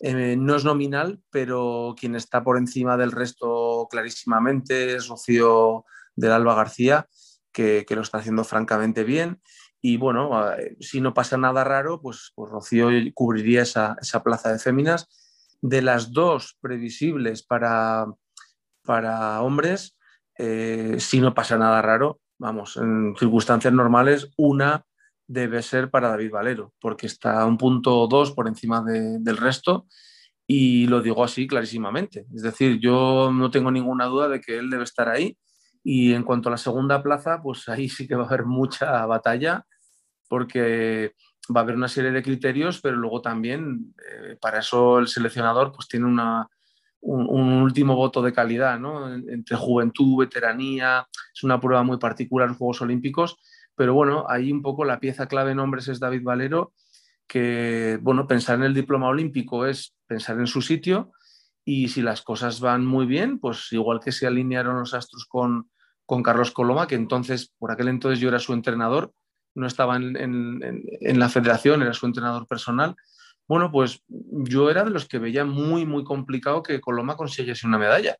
Eh, 0.00 0.36
no 0.36 0.56
es 0.56 0.64
nominal, 0.64 1.20
pero 1.30 1.94
quien 1.98 2.16
está 2.16 2.42
por 2.42 2.58
encima 2.58 2.96
del 2.96 3.12
resto 3.12 3.86
clarísimamente 3.90 4.96
es 4.96 5.08
Rocío 5.08 5.84
del 6.16 6.32
Alba 6.32 6.54
García, 6.54 7.08
que, 7.52 7.86
lo 7.90 8.02
está 8.02 8.18
haciendo 8.18 8.44
francamente 8.44 9.04
bien. 9.04 9.40
Y 9.80 9.96
bueno, 9.96 10.52
eh, 10.52 10.76
si 10.80 11.00
no 11.00 11.14
pasa 11.14 11.36
nada 11.36 11.62
raro, 11.62 12.00
pues, 12.00 12.32
pues 12.34 12.50
Rocío 12.50 12.88
cubriría 13.14 13.62
esa, 13.62 13.96
plaza 14.24 14.52
de 14.52 14.58
féminas. 14.58 15.08
De 15.62 15.80
las 15.80 16.12
dos 16.12 16.58
previsibles 16.60 17.42
para, 17.42 18.06
para 18.82 19.40
hombres, 19.42 19.93
eh, 20.38 20.96
si 20.98 21.20
no 21.20 21.34
pasa 21.34 21.56
nada 21.58 21.80
raro, 21.82 22.20
vamos, 22.38 22.76
en 22.76 23.14
circunstancias 23.16 23.72
normales, 23.72 24.30
una 24.36 24.84
debe 25.26 25.62
ser 25.62 25.90
para 25.90 26.08
David 26.08 26.30
Valero, 26.30 26.72
porque 26.80 27.06
está 27.06 27.44
un 27.46 27.56
punto 27.56 28.06
dos 28.06 28.32
por 28.32 28.48
encima 28.48 28.82
del 28.84 29.36
resto 29.36 29.86
y 30.46 30.86
lo 30.86 31.00
digo 31.00 31.24
así 31.24 31.46
clarísimamente. 31.46 32.26
Es 32.34 32.42
decir, 32.42 32.78
yo 32.78 33.30
no 33.32 33.50
tengo 33.50 33.70
ninguna 33.70 34.06
duda 34.06 34.28
de 34.28 34.40
que 34.40 34.58
él 34.58 34.70
debe 34.70 34.84
estar 34.84 35.08
ahí 35.08 35.38
y 35.82 36.12
en 36.12 36.22
cuanto 36.22 36.48
a 36.48 36.52
la 36.52 36.58
segunda 36.58 37.02
plaza, 37.02 37.40
pues 37.42 37.68
ahí 37.68 37.88
sí 37.88 38.06
que 38.06 38.14
va 38.16 38.24
a 38.24 38.26
haber 38.26 38.44
mucha 38.44 39.06
batalla 39.06 39.64
porque 40.28 41.12
va 41.54 41.60
a 41.60 41.62
haber 41.62 41.76
una 41.76 41.88
serie 41.88 42.10
de 42.10 42.22
criterios, 42.22 42.80
pero 42.80 42.96
luego 42.96 43.20
también 43.20 43.94
eh, 44.10 44.36
para 44.40 44.60
eso 44.60 44.98
el 44.98 45.08
seleccionador 45.08 45.72
pues 45.72 45.88
tiene 45.88 46.06
una, 46.06 46.48
un, 47.04 47.62
último 47.62 47.96
voto 47.96 48.22
de 48.22 48.32
calidad, 48.32 48.78
¿no? 48.78 49.12
Entre 49.14 49.56
juventud, 49.56 50.18
veteranía, 50.18 51.06
es 51.34 51.44
una 51.44 51.60
prueba 51.60 51.82
muy 51.82 51.98
particular 51.98 52.48
en 52.48 52.54
Juegos 52.54 52.80
Olímpicos, 52.80 53.36
pero 53.74 53.94
bueno, 53.94 54.24
ahí 54.28 54.50
un 54.50 54.62
poco 54.62 54.84
la 54.84 55.00
pieza 55.00 55.26
clave 55.26 55.52
en 55.52 55.58
hombres 55.58 55.88
es 55.88 56.00
David 56.00 56.22
Valero, 56.22 56.72
que, 57.26 57.98
bueno, 58.02 58.26
pensar 58.26 58.56
en 58.56 58.64
el 58.64 58.74
diploma 58.74 59.08
olímpico 59.08 59.66
es 59.66 59.94
pensar 60.06 60.38
en 60.38 60.46
su 60.46 60.62
sitio 60.62 61.12
y 61.64 61.88
si 61.88 62.02
las 62.02 62.22
cosas 62.22 62.60
van 62.60 62.84
muy 62.84 63.06
bien, 63.06 63.38
pues 63.38 63.72
igual 63.72 64.00
que 64.00 64.12
se 64.12 64.26
alinearon 64.26 64.78
los 64.78 64.94
astros 64.94 65.26
con, 65.26 65.70
con 66.06 66.22
Carlos 66.22 66.52
Coloma, 66.52 66.86
que 66.86 66.94
entonces, 66.94 67.52
por 67.58 67.70
aquel 67.70 67.88
entonces 67.88 68.20
yo 68.20 68.28
era 68.28 68.38
su 68.38 68.52
entrenador, 68.52 69.12
no 69.54 69.66
estaba 69.66 69.96
en, 69.96 70.16
en 70.16 71.18
la 71.18 71.28
federación, 71.28 71.82
era 71.82 71.92
su 71.92 72.06
entrenador 72.06 72.46
personal, 72.46 72.96
bueno, 73.46 73.70
pues 73.70 74.02
yo 74.08 74.70
era 74.70 74.84
de 74.84 74.90
los 74.90 75.06
que 75.06 75.18
veía 75.18 75.44
muy, 75.44 75.84
muy 75.84 76.04
complicado 76.04 76.62
que 76.62 76.80
Coloma 76.80 77.16
consiguiese 77.16 77.66
una 77.66 77.78
medalla, 77.78 78.16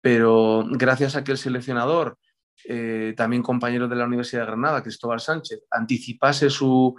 pero 0.00 0.64
gracias 0.70 1.16
a 1.16 1.24
que 1.24 1.32
el 1.32 1.38
seleccionador, 1.38 2.18
eh, 2.64 3.14
también 3.16 3.42
compañero 3.42 3.88
de 3.88 3.96
la 3.96 4.04
Universidad 4.06 4.42
de 4.42 4.46
Granada, 4.46 4.82
Cristóbal 4.82 5.20
Sánchez, 5.20 5.60
anticipase 5.70 6.50
su, 6.50 6.94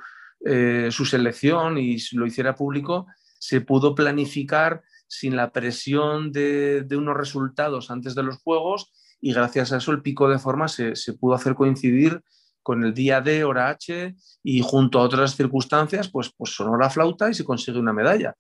eh, 0.46 0.90
su 0.92 1.06
selección 1.06 1.78
y 1.78 1.98
lo 2.14 2.26
hiciera 2.26 2.56
público, 2.56 3.08
se 3.40 3.62
pudo 3.62 3.96
planificar 3.96 4.84
sin 5.08 5.36
la 5.36 5.52
presión 5.52 6.32
de, 6.32 6.86
unos 6.92 7.18
resultados 7.18 7.90
antes 7.92 8.16
de 8.16 8.24
los 8.24 8.38
Juegos 8.38 8.92
y 9.20 9.34
gracias 9.34 9.72
a 9.72 9.78
eso 9.78 9.92
el 9.92 10.02
pico 10.02 10.30
de 10.30 10.40
forma 10.40 10.68
se, 10.68 10.96
se 10.96 11.14
pudo 11.14 11.36
hacer 11.36 11.56
coincidir 11.56 12.22
con 12.64 12.84
el 12.84 12.94
día 12.94 13.22
D, 13.22 13.44
hora 13.44 13.70
H 13.70 14.16
y 14.44 14.62
junto 14.62 15.00
a 15.00 15.04
otras 15.04 15.36
circunstancias, 15.36 16.10
pues, 16.10 16.34
pues 16.36 16.52
sonó 16.56 16.78
la 16.78 16.90
flauta 16.90 17.30
y 17.30 17.34
se 17.34 17.46
consigue 17.46 17.80
una 17.80 17.94
medalla. 17.94 18.36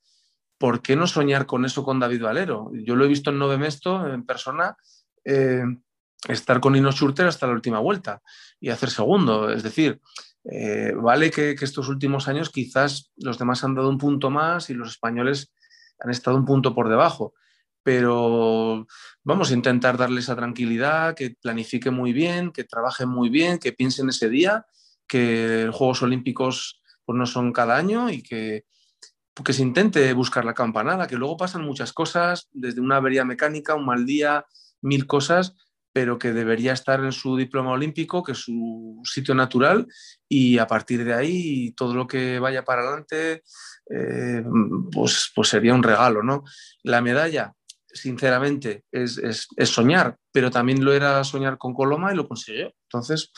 ¿Por 0.57 0.81
qué 0.81 0.95
no 0.95 1.07
soñar 1.07 1.45
con 1.45 1.65
eso 1.65 1.84
con 1.84 1.99
David 1.99 2.23
Valero? 2.23 2.72
Yo 2.73 2.95
lo 2.95 3.06
he 3.06 3.07
visto 3.07 3.31
en 3.31 3.39
Novemesto 3.39 4.07
en 4.07 4.26
persona, 4.26 4.76
eh, 5.26 5.64
estar 6.27 6.60
con 6.60 6.76
Ino 6.76 6.91
Schurter 6.91 7.27
hasta 7.27 7.48
la 7.48 7.53
última 7.53 7.80
vuelta 7.80 8.22
y 8.60 8.69
hacer 8.69 8.89
segundo. 8.89 9.49
Es 9.49 9.64
decir, 9.64 9.99
Eh, 10.43 10.93
vale 10.95 11.30
que, 11.30 11.52
estos 11.52 11.88
últimos 11.88 12.27
años 12.27 12.49
quizás 12.49 13.11
los 13.15 13.38
demás 13.38 13.64
han 13.64 13.76
dado 13.76 13.89
un 13.89 13.99
punto 13.99 14.31
más 14.31 14.72
y 14.72 14.73
los 14.73 14.89
españoles 14.89 15.53
han 15.99 16.10
estado 16.10 16.35
un 16.35 16.45
punto 16.45 16.73
por 16.73 16.89
debajo, 16.89 17.35
pero 17.84 18.88
vamos 19.24 19.52
a 19.52 19.53
intentar 19.53 19.98
darle 19.98 20.20
esa 20.20 20.36
tranquilidad, 20.36 21.16
que 21.16 21.36
planifique 21.41 21.91
muy 21.91 22.14
bien, 22.14 22.52
que 22.52 22.64
trabaje 22.64 23.06
muy 23.06 23.30
bien, 23.30 23.60
que 23.60 23.74
piense 23.74 24.02
en 24.02 24.10
ese 24.10 24.30
día, 24.30 24.66
que 25.08 25.64
los 25.66 25.76
Juegos 25.76 26.02
Olímpicos 26.03 26.82
pues, 27.06 27.18
no 27.18 27.26
son 27.26 27.52
cada 27.52 27.76
año 27.78 28.10
y 28.10 28.22
que, 28.24 28.66
que 29.44 29.53
se 29.53 29.64
intente 29.64 30.14
buscar 30.14 30.45
la 30.45 30.53
campanada, 30.53 31.08
que 31.08 31.18
luego 31.18 31.38
pasan 31.38 31.64
muchas 31.64 31.94
cosas, 31.94 32.48
desde 32.52 32.82
una 32.82 32.98
avería 32.98 33.26
mecánica, 33.26 33.76
un 33.76 33.86
mal 33.86 34.06
día, 34.06 34.45
mil 34.82 35.08
cosas, 35.08 35.56
pero 35.94 36.18
que 36.18 36.32
debería 36.32 36.74
estar 36.74 37.03
en 37.03 37.12
su 37.12 37.36
diploma 37.36 37.72
olímpico, 37.72 38.24
que 38.24 38.32
es 38.32 38.38
su 38.38 39.02
sitio 39.03 39.36
natural, 39.36 39.88
y 40.28 40.58
a 40.58 40.68
partir 40.68 41.03
de 41.03 41.14
ahí 41.14 41.72
todo 41.74 41.94
lo 41.94 42.08
que 42.08 42.40
vaya 42.40 42.64
para 42.64 42.84
adelante, 42.84 43.44
eh, 43.90 44.44
pues, 44.91 45.32
pues 45.36 45.49
sería 45.49 45.74
un 45.74 45.84
regalo, 45.84 46.24
¿no? 46.24 46.44
La 46.84 47.02
medalla, 47.02 47.53
sinceramente, 47.93 48.84
es, 48.91 49.47
soñar, 49.65 50.18
pero 50.31 50.51
también 50.51 50.84
lo 50.84 50.93
era 50.93 51.23
soñar 51.23 51.57
con 51.57 51.73
Coloma 51.73 52.11
y 52.11 52.15
lo 52.15 52.27
consiguió. 52.27 52.73
Entonces, 52.84 53.31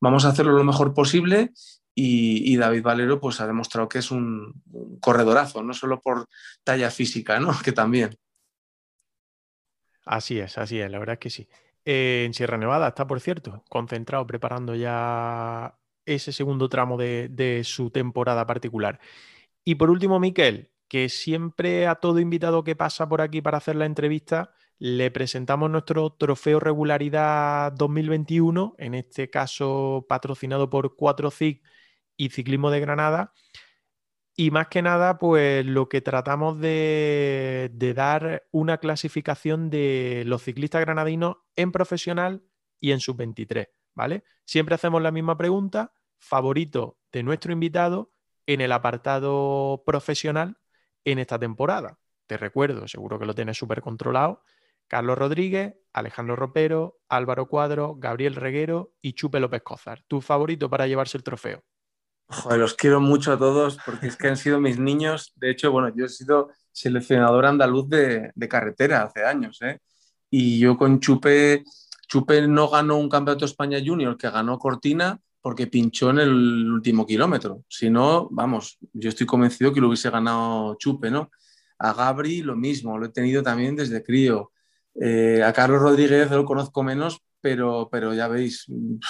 vamos 0.00 0.24
a 0.24 0.28
hacerlo 0.28 0.52
lo 0.52 0.64
mejor 0.64 0.94
posible 0.94 1.52
y, 1.94 2.56
David 2.56 2.82
Valero 2.82 3.20
pues 3.20 3.40
ha 3.40 3.46
demostrado 3.46 3.88
que 3.88 3.98
es 3.98 4.10
un, 4.10 4.62
corredorazo, 5.00 5.62
no 5.62 5.74
solo 5.74 6.00
por 6.00 6.26
talla 6.62 6.90
física, 6.90 7.40
¿no? 7.40 7.50
Que 7.64 7.72
también. 7.72 8.16
Así 10.04 10.38
es, 10.38 10.56
así 10.56 10.80
es, 10.80 10.90
la 10.90 10.98
verdad 10.98 11.14
es 11.14 11.20
que 11.20 11.30
sí 11.30 11.48
en 11.90 12.34
Sierra 12.34 12.58
Nevada 12.58 12.88
está, 12.88 13.06
por 13.06 13.18
cierto, 13.18 13.64
concentrado 13.70 14.26
preparando 14.26 14.74
ya 14.74 15.78
ese 16.04 16.32
segundo 16.32 16.68
tramo 16.68 16.98
de, 16.98 17.62
su 17.64 17.90
temporada 17.90 18.46
particular. 18.46 19.00
Y 19.64 19.76
por 19.76 19.90
último, 19.90 20.20
Miquel, 20.20 20.70
que 20.88 21.08
siempre 21.08 21.86
a 21.86 21.96
todo 21.96 22.18
invitado 22.18 22.64
que 22.64 22.76
pasa 22.76 23.08
por 23.08 23.20
aquí 23.20 23.40
para 23.42 23.58
hacer 23.58 23.76
la 23.76 23.86
entrevista 23.86 24.52
le 24.78 25.10
presentamos 25.10 25.70
nuestro 25.70 26.10
trofeo 26.10 26.60
regularidad 26.60 27.72
2021, 27.72 28.76
en 28.78 28.94
este 28.94 29.28
caso 29.28 30.06
patrocinado 30.08 30.70
por 30.70 30.96
4CIC 30.96 31.62
y 32.16 32.30
Ciclismo 32.30 32.70
de 32.70 32.80
Granada. 32.80 33.32
Y 34.36 34.52
más 34.52 34.68
que 34.68 34.82
nada, 34.82 35.18
pues 35.18 35.66
lo 35.66 35.88
que 35.88 36.00
tratamos 36.00 36.60
de, 36.60 37.72
dar 37.96 38.46
una 38.52 38.78
clasificación 38.78 39.68
de 39.68 40.22
los 40.26 40.44
ciclistas 40.44 40.80
granadinos 40.82 41.38
en 41.56 41.72
profesional 41.72 42.44
y 42.78 42.92
en 42.92 43.00
sub-23, 43.00 43.68
¿vale? 43.96 44.22
Siempre 44.44 44.76
hacemos 44.76 45.02
la 45.02 45.10
misma 45.10 45.36
pregunta, 45.36 45.92
favorito 46.18 46.98
de 47.10 47.24
nuestro 47.24 47.52
invitado 47.52 48.12
en 48.46 48.60
el 48.60 48.70
apartado 48.70 49.82
profesional 49.84 50.56
en 51.12 51.18
esta 51.18 51.38
temporada. 51.38 51.98
Te 52.26 52.36
recuerdo, 52.36 52.86
seguro 52.88 53.18
que 53.18 53.26
lo 53.26 53.34
tienes 53.34 53.56
súper 53.56 53.80
controlado, 53.80 54.42
Carlos 54.86 55.18
Rodríguez, 55.18 55.74
Alejandro 55.92 56.34
Ropero, 56.34 56.98
Álvaro 57.08 57.46
Cuadro, 57.46 57.96
Gabriel 57.96 58.34
Reguero 58.34 58.94
y 59.00 59.12
Chupe 59.12 59.38
López 59.38 59.62
Cózar. 59.62 60.02
¿Tu 60.08 60.20
favorito 60.20 60.70
para 60.70 60.86
llevarse 60.86 61.18
el 61.18 61.22
trofeo? 61.22 61.62
Joder, 62.28 62.58
los 62.58 62.74
quiero 62.74 63.00
mucho 63.00 63.32
a 63.32 63.38
todos 63.38 63.78
porque 63.84 64.06
es 64.06 64.16
que 64.16 64.28
han 64.28 64.36
sido 64.36 64.60
mis 64.60 64.78
niños. 64.78 65.32
De 65.36 65.50
hecho, 65.50 65.72
bueno, 65.72 65.90
yo 65.94 66.06
he 66.06 66.08
sido 66.08 66.50
seleccionador 66.72 67.46
andaluz 67.46 67.88
de, 67.88 68.32
carretera 68.48 69.02
hace 69.02 69.24
años, 69.24 69.60
¿eh? 69.62 69.78
Y 70.30 70.58
yo 70.58 70.76
con 70.76 71.00
Chupe, 71.00 71.64
Chupe 72.06 72.46
no 72.46 72.68
ganó 72.68 72.96
un 72.96 73.08
campeonato 73.08 73.46
España 73.46 73.78
Junior, 73.84 74.16
que 74.16 74.30
ganó 74.30 74.58
Cortina 74.58 75.18
porque 75.48 75.66
pinchó 75.66 76.10
en 76.10 76.18
el 76.18 76.70
último 76.70 77.06
kilómetro. 77.06 77.64
Si 77.70 77.88
no, 77.88 78.28
vamos, 78.30 78.76
yo 78.92 79.08
estoy 79.08 79.26
convencido 79.26 79.72
que 79.72 79.80
lo 79.80 79.88
hubiese 79.88 80.10
ganado 80.10 80.74
Chupe, 80.74 81.10
¿no? 81.10 81.30
A 81.78 81.94
Gabri 81.94 82.42
lo 82.42 82.54
mismo, 82.54 82.98
lo 82.98 83.06
he 83.06 83.08
tenido 83.08 83.42
también 83.42 83.74
desde 83.74 84.02
crío. 84.02 84.52
Eh, 85.00 85.42
a 85.42 85.50
Carlos 85.54 85.80
Rodríguez 85.80 86.30
lo 86.30 86.44
conozco 86.44 86.82
menos, 86.82 87.22
pero, 87.40 87.88
pero 87.90 88.12
ya 88.12 88.28
veis 88.28 88.66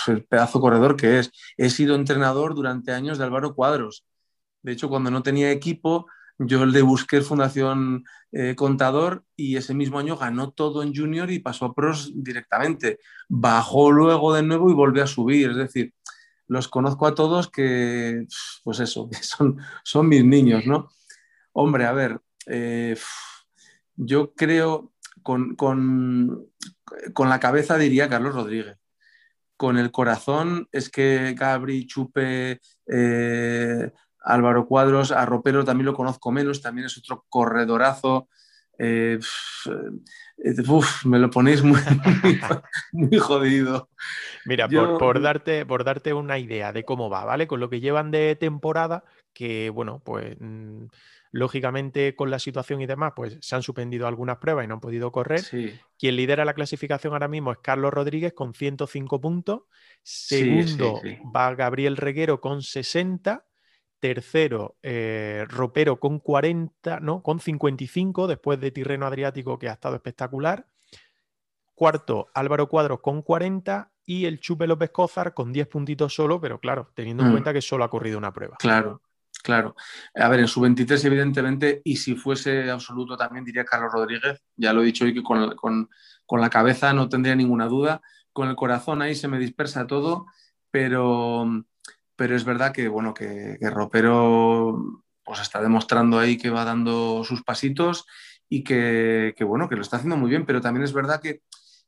el 0.07 0.25
pedazo 0.27 0.61
corredor 0.61 0.95
que 0.95 1.19
es. 1.19 1.33
He 1.57 1.71
sido 1.71 1.97
entrenador 1.97 2.55
durante 2.55 2.93
años 2.93 3.19
de 3.19 3.25
Álvaro 3.25 3.57
Cuadros. 3.57 4.07
De 4.63 4.71
hecho, 4.71 4.89
cuando 4.89 5.11
no 5.11 5.25
tenía 5.25 5.51
equipo, 5.51 6.07
yo 6.39 6.65
le 6.67 6.83
busqué 6.83 7.21
Fundación 7.21 8.05
eh, 8.31 8.55
Contador 8.55 9.25
y 9.35 9.57
ese 9.57 9.75
mismo 9.75 9.99
año 9.99 10.17
ganó 10.17 10.53
todo 10.53 10.85
en 10.85 10.95
junior 10.95 11.33
y 11.33 11.41
pasó 11.41 11.65
a 11.65 11.75
pros 11.75 12.13
directamente. 12.15 13.01
Bajó 13.29 13.91
luego 13.91 14.33
de 14.33 14.45
nuevo 14.45 14.71
y 14.71 14.75
volvió 14.75 15.03
a 15.03 15.09
subir. 15.09 15.51
Es 15.51 15.57
decir, 15.57 15.93
los 16.49 16.69
conozco 16.69 17.07
a 17.07 17.15
todos 17.15 17.49
que, 17.49 18.27
pues 18.65 18.81
eso, 18.81 19.09
son, 19.23 19.59
son 19.85 20.09
mis 20.09 20.25
niños, 20.25 20.67
¿no? 20.67 20.89
Hombre, 21.53 21.87
a 21.87 21.93
ver, 21.93 22.21
eh, 22.47 22.97
yo 23.97 24.35
creo 24.35 24.93
con, 25.23 25.55
con 25.57 27.29
la 27.29 27.41
cabeza 27.41 27.79
diría 27.79 28.09
Carlos 28.09 28.35
Rodríguez. 28.35 28.79
Con 29.57 29.77
el 29.77 29.91
corazón 29.91 30.69
es 30.71 30.89
que 30.89 31.35
Gabri, 31.37 31.87
Chupe, 31.87 32.61
eh, 32.87 33.93
Álvaro 34.21 34.67
Cuadros, 34.67 35.11
a 35.11 35.27
Ropero 35.27 35.65
también 35.65 35.87
lo 35.87 35.95
conozco 35.95 36.31
menos, 36.31 36.63
también 36.63 36.87
es 36.87 36.97
otro 36.97 37.25
corredorazo. 37.29 38.29
Eh, 38.79 39.19
eh, 39.67 40.55
me 41.05 41.19
lo 41.19 41.31
ponéis 41.31 41.63
muy, 41.63 41.81
muy, 42.93 43.19
jodido. 43.19 43.91
Mira, 44.47 44.69
por, 44.69 45.21
darte, 45.21 45.67
por 45.67 45.85
darte 45.85 46.15
una 46.15 46.39
idea 46.39 46.73
de 46.73 46.85
cómo 46.85 47.11
va, 47.11 47.25
¿vale? 47.25 47.47
Con 47.47 47.61
lo 47.61 47.69
que 47.69 47.81
llevan 47.81 48.11
de 48.11 48.37
temporada, 48.37 49.05
que 49.35 49.71
bueno, 49.71 50.01
pues 50.05 50.37
mm, 50.39 50.87
Lógicamente, 51.31 52.17
con 52.17 52.31
la 52.31 52.39
situación 52.39 52.81
y 52.81 52.87
demás, 52.87 53.13
pues 53.15 53.37
se 53.41 53.55
han 53.55 53.63
suspendido 53.63 54.07
algunas 54.07 54.39
pruebas 54.39 54.65
y 54.65 54.69
no 54.69 54.75
han 54.75 54.81
podido 54.81 55.13
correr. 55.13 55.43
Quien 55.99 56.17
lidera 56.17 56.45
la 56.45 56.55
clasificación 56.55 57.13
ahora 57.13 57.29
mismo 57.29 57.53
es 57.53 57.59
Carlos 57.63 57.93
Rodríguez 57.93 58.33
con 58.33 58.55
105 58.55 59.21
puntos. 59.21 59.63
Segundo 60.03 61.01
va 61.35 61.55
Gabriel 61.55 61.97
Reguero 61.97 62.41
con 62.41 62.63
60. 62.63 63.45
Tercero, 64.01 64.77
eh, 64.83 65.45
Ropero 65.49 65.99
con 65.99 66.21
40, 66.21 67.01
no, 67.01 67.23
con 67.23 67.41
55, 67.41 68.27
después 68.27 68.61
de 68.61 68.71
Tirreno 68.71 69.07
Adriático, 69.07 69.59
que 69.59 69.69
ha 69.69 69.73
estado 69.73 69.97
espectacular. 69.97 70.67
Cuarto, 71.75 72.29
Álvaro 72.35 72.69
Cuadros 72.69 73.01
con 73.01 73.23
40 73.23 73.93
y 74.05 74.25
el 74.25 74.41
Chupe 74.41 74.67
López 74.67 74.91
Cózar 74.91 75.35
con 75.35 75.53
10 75.53 75.69
puntitos 75.69 76.15
solo, 76.15 76.41
pero 76.41 76.59
claro, 76.59 76.91
teniendo 76.95 77.23
en 77.23 77.29
mm. 77.29 77.33
cuenta 77.33 77.53
que 77.53 77.63
solo 77.63 77.85
ha 77.85 77.91
corrido 77.91 78.19
una 78.19 78.33
prueba. 78.33 78.57
Claro, 78.59 79.03
Claro. 79.43 79.77
A 80.15 80.29
ver, 80.29 80.41
en 80.41 80.49
su 80.49 80.61
23, 80.61 81.05
evidentemente, 81.05 81.81
y 81.85 81.97
si 81.97 82.15
fuese 82.17 82.71
absoluto 82.71 83.17
también 83.17 83.45
diría 83.45 83.65
Carlos 83.65 83.93
Rodríguez. 83.93 84.43
Ya 84.57 84.73
lo 84.73 84.83
he 84.83 84.87
dicho 84.87 85.05
hoy 85.05 85.15
que 85.15 85.23
con, 85.23 85.89
la 86.31 86.51
cabeza 86.51 86.93
no 86.93 87.09
tendría 87.09 87.35
ninguna 87.35 87.67
duda. 87.67 88.03
Con 88.33 88.49
el 88.49 88.57
corazón 88.57 89.03
ahí 89.03 89.15
se 89.15 89.29
me 89.29 89.39
dispersa 89.39 89.87
todo, 89.87 90.27
pero, 90.71 91.47
pero 92.19 92.35
es 92.35 92.45
verdad 92.45 92.73
que, 92.73 92.89
bueno, 92.89 93.15
que, 93.15 93.57
Ropero 93.61 95.05
pues 95.23 95.41
está 95.41 95.63
demostrando 95.63 96.19
ahí 96.19 96.37
que 96.37 96.51
va 96.51 96.65
dando 96.65 97.23
sus 97.23 97.45
pasitos 97.45 98.07
y 98.49 98.65
que, 98.65 99.33
bueno, 99.47 99.69
que 99.69 99.77
lo 99.77 99.83
está 99.83 99.99
haciendo 99.99 100.17
muy 100.17 100.29
bien, 100.29 100.45
pero 100.45 100.61
también 100.61 100.83
es 100.83 100.93
verdad 100.93 101.21
que, 101.21 101.43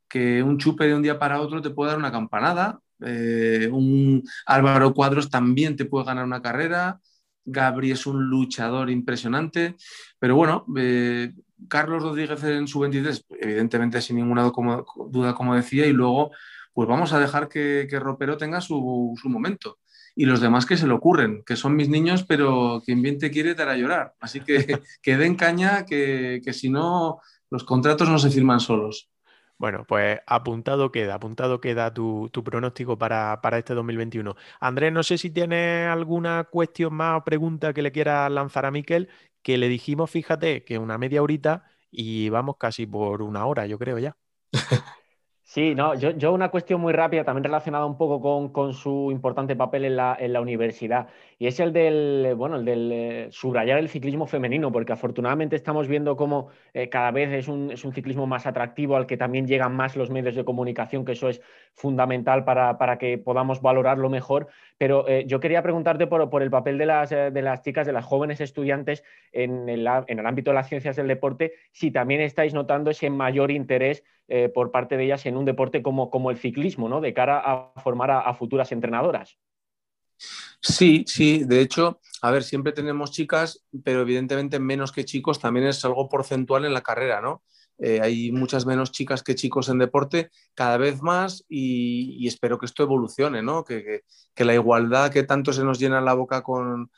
que 0.09 0.41
un 0.41 0.57
chupe 0.57 0.87
de 0.87 0.95
un 0.95 1.03
día 1.03 1.19
para 1.19 1.41
otro 1.41 1.61
te 1.61 1.71
puede 1.71 1.91
dar 1.91 1.99
una 1.99 2.13
campanada. 2.13 2.79
Eh, 3.05 3.69
un 3.73 4.23
Álvaro 4.47 4.95
Cuadros 4.95 5.31
también 5.31 5.75
te 5.75 5.87
puede 5.87 6.07
ganar 6.07 6.25
una 6.25 6.43
carrera. 6.43 7.01
Gabri 7.45 7.91
es 7.91 8.07
un 8.07 8.23
luchador 8.23 8.89
impresionante, 8.89 9.75
pero 10.21 10.37
bueno, 10.37 10.65
eh, 10.77 11.33
Carlos 11.69 12.05
Rodríguez 12.05 12.45
en 12.45 12.69
su 12.69 12.79
23, 12.79 13.27
evidentemente 13.41 14.01
sin 14.01 14.17
ninguna 14.17 14.53
duda, 15.11 15.35
como 15.35 15.57
decía, 15.57 15.87
y 15.87 15.93
luego 15.93 16.31
pues 16.73 16.89
vamos 16.89 17.13
a 17.13 17.19
dejar 17.19 17.49
que, 17.49 17.89
Ropero 18.01 18.37
tenga 18.37 18.61
su, 18.61 19.17
momento. 19.25 19.80
Y 20.15 20.27
los 20.27 20.41
demás 20.41 20.67
que 20.67 20.77
se 20.77 20.87
le 20.87 20.95
ocurren, 20.95 21.43
que 21.45 21.57
son 21.57 21.77
mis 21.77 21.89
niños, 21.89 22.25
pero 22.25 22.83
quien 22.85 23.03
bien 23.03 23.19
te 23.19 23.31
quiere 23.31 23.55
te 23.55 23.63
hará 23.63 23.77
llorar. 23.77 24.15
Así 24.21 24.41
que 24.41 24.81
que 25.03 25.17
den 25.17 25.37
caña, 25.37 25.85
que, 25.87 26.41
que 26.45 26.53
si 26.53 26.69
no, 26.71 27.21
los 27.51 27.65
contratos 27.65 28.09
no 28.09 28.19
se 28.19 28.31
firman 28.31 28.61
solos. 28.61 29.11
Bueno, 29.61 29.85
pues 29.87 30.19
apuntado 30.27 30.91
queda, 30.91 31.17
apuntado 31.17 31.61
queda 31.61 31.93
tu, 31.93 32.31
pronóstico 32.43 32.97
para, 32.97 33.39
este 33.59 33.75
2021. 33.75 34.35
Andrés, 34.59 34.91
no 34.91 35.03
sé 35.03 35.19
si 35.19 35.29
tienes 35.31 35.87
alguna 35.87 36.45
cuestión 36.45 36.95
más 36.95 37.21
o 37.21 37.25
pregunta 37.25 37.75
que 37.75 37.83
le 37.83 37.93
quieras 37.93 38.31
lanzar 38.33 38.65
a 38.65 38.71
Miquel, 38.71 39.11
que 39.43 39.59
le 39.59 39.69
dijimos, 39.69 40.11
fíjate, 40.11 40.65
que 40.65 40.79
una 40.79 40.97
media 40.97 41.23
horita 41.23 41.67
y 41.91 42.31
vamos 42.31 42.57
casi 42.59 42.87
por 42.87 43.21
una 43.21 43.45
hora, 43.45 43.67
yo 43.67 43.79
creo 43.79 43.99
ya. 43.99 44.17
Sí, 45.53 45.75
no, 45.75 45.97
yo, 45.97 46.33
una 46.33 46.49
cuestión 46.49 46.81
muy 46.81 46.93
rápida, 46.93 47.25
también 47.25 47.43
relacionada 47.43 47.85
un 47.85 47.97
poco 47.99 48.53
con, 48.53 48.73
su 48.73 49.11
importante 49.11 49.57
papel 49.57 49.85
en 49.85 49.97
la, 49.97 50.17
en 50.17 50.33
la, 50.33 50.41
universidad, 50.41 51.09
y 51.41 51.49
es 51.49 51.59
el 51.59 51.73
del, 51.73 52.35
bueno, 52.37 52.55
el 52.55 52.65
del 52.65 52.93
eh, 52.93 53.29
subrayar 53.33 53.79
el 53.79 53.89
ciclismo 53.89 54.29
femenino, 54.29 54.71
porque 54.71 54.93
afortunadamente 54.93 55.57
estamos 55.57 55.89
viendo 55.89 56.17
cómo 56.17 56.51
eh, 56.73 56.89
cada 56.89 57.11
vez 57.11 57.33
es 57.33 57.49
un, 57.49 57.73
es 57.73 57.85
un, 57.85 57.93
ciclismo 57.93 58.29
más 58.29 58.47
atractivo, 58.47 58.95
al 58.95 59.07
que 59.07 59.17
también 59.17 59.49
llegan 59.49 59.75
más 59.75 59.97
los 59.97 60.09
medios 60.09 60.37
de 60.37 60.45
comunicación, 60.45 61.05
que 61.05 61.13
eso 61.13 61.29
es 61.29 61.43
fundamental 61.75 62.45
para, 62.45 62.79
para 62.79 62.97
que 62.97 63.19
podamos 63.19 63.61
valorarlo 63.61 64.09
mejor. 64.09 64.47
Pero 64.79 65.09
eh, 65.09 65.25
yo 65.27 65.41
quería 65.41 65.65
preguntarte 65.65 66.07
por, 66.07 66.31
por 66.31 66.45
el 66.45 66.51
papel 66.51 66.79
de 66.79 66.87
las, 66.87 67.11
de 67.11 67.43
las, 67.43 67.63
chicas, 67.63 67.89
de 67.89 67.93
las 67.93 68.05
jóvenes 68.05 68.41
estudiantes 68.41 69.03
en 69.33 69.69
el, 69.69 69.85
en 70.07 70.21
el 70.21 70.27
ámbito 70.27 70.53
de 70.53 70.55
las 70.55 70.69
ciencias 70.69 70.95
del 70.95 71.09
deporte, 71.09 71.55
si 71.73 71.91
también 71.91 72.21
estáis 72.21 72.55
notando 72.55 72.93
ese 72.93 73.11
mayor 73.11 73.51
interés 73.51 74.05
eh, 74.33 74.49
por 74.49 74.71
parte 74.71 74.97
de 74.97 75.07
ellas 75.07 75.27
en 75.27 75.37
un 75.37 75.45
deporte 75.45 75.83
como, 75.83 76.09
como 76.09 76.31
el 76.31 76.39
ciclismo, 76.39 76.89
¿no? 76.89 77.01
De 77.01 77.13
cara 77.13 77.43
a 77.45 77.73
formar 77.81 78.13
a, 78.13 78.33
futuras 78.33 78.71
entrenadoras. 78.71 79.37
Sí, 80.61 81.05
sí, 81.09 81.43
de 81.43 81.61
hecho, 81.61 81.99
a 82.23 82.31
ver, 82.31 82.45
siempre 82.45 82.71
tenemos 82.71 83.11
chicas, 83.11 83.67
pero 83.83 84.03
evidentemente 84.03 84.61
menos 84.61 84.93
que 84.93 85.05
chicos 85.05 85.41
también 85.41 85.67
es 85.67 85.85
algo 85.85 86.09
porcentual 86.09 86.65
en 86.65 86.75
la 86.75 86.83
carrera, 86.83 87.21
¿no? 87.21 87.43
Eh, 87.79 88.01
hay 88.01 88.31
muchas 88.31 88.67
menos 88.67 88.93
chicas 88.93 89.25
que 89.25 89.35
chicos 89.35 89.69
en 89.69 89.79
deporte, 89.79 90.31
cada 90.55 90.77
vez 90.77 91.03
más, 91.03 91.45
y, 91.49 92.25
espero 92.29 92.57
que 92.57 92.67
esto 92.67 92.85
evolucione, 92.85 93.43
¿no? 93.43 93.65
Que, 93.65 94.05
la 94.37 94.55
igualdad 94.55 95.11
que 95.11 95.25
tanto 95.25 95.53
se 95.53 95.65
nos 95.65 95.81
llena 95.81 96.01
la 96.01 96.15
boca 96.15 96.43
con, 96.45 96.89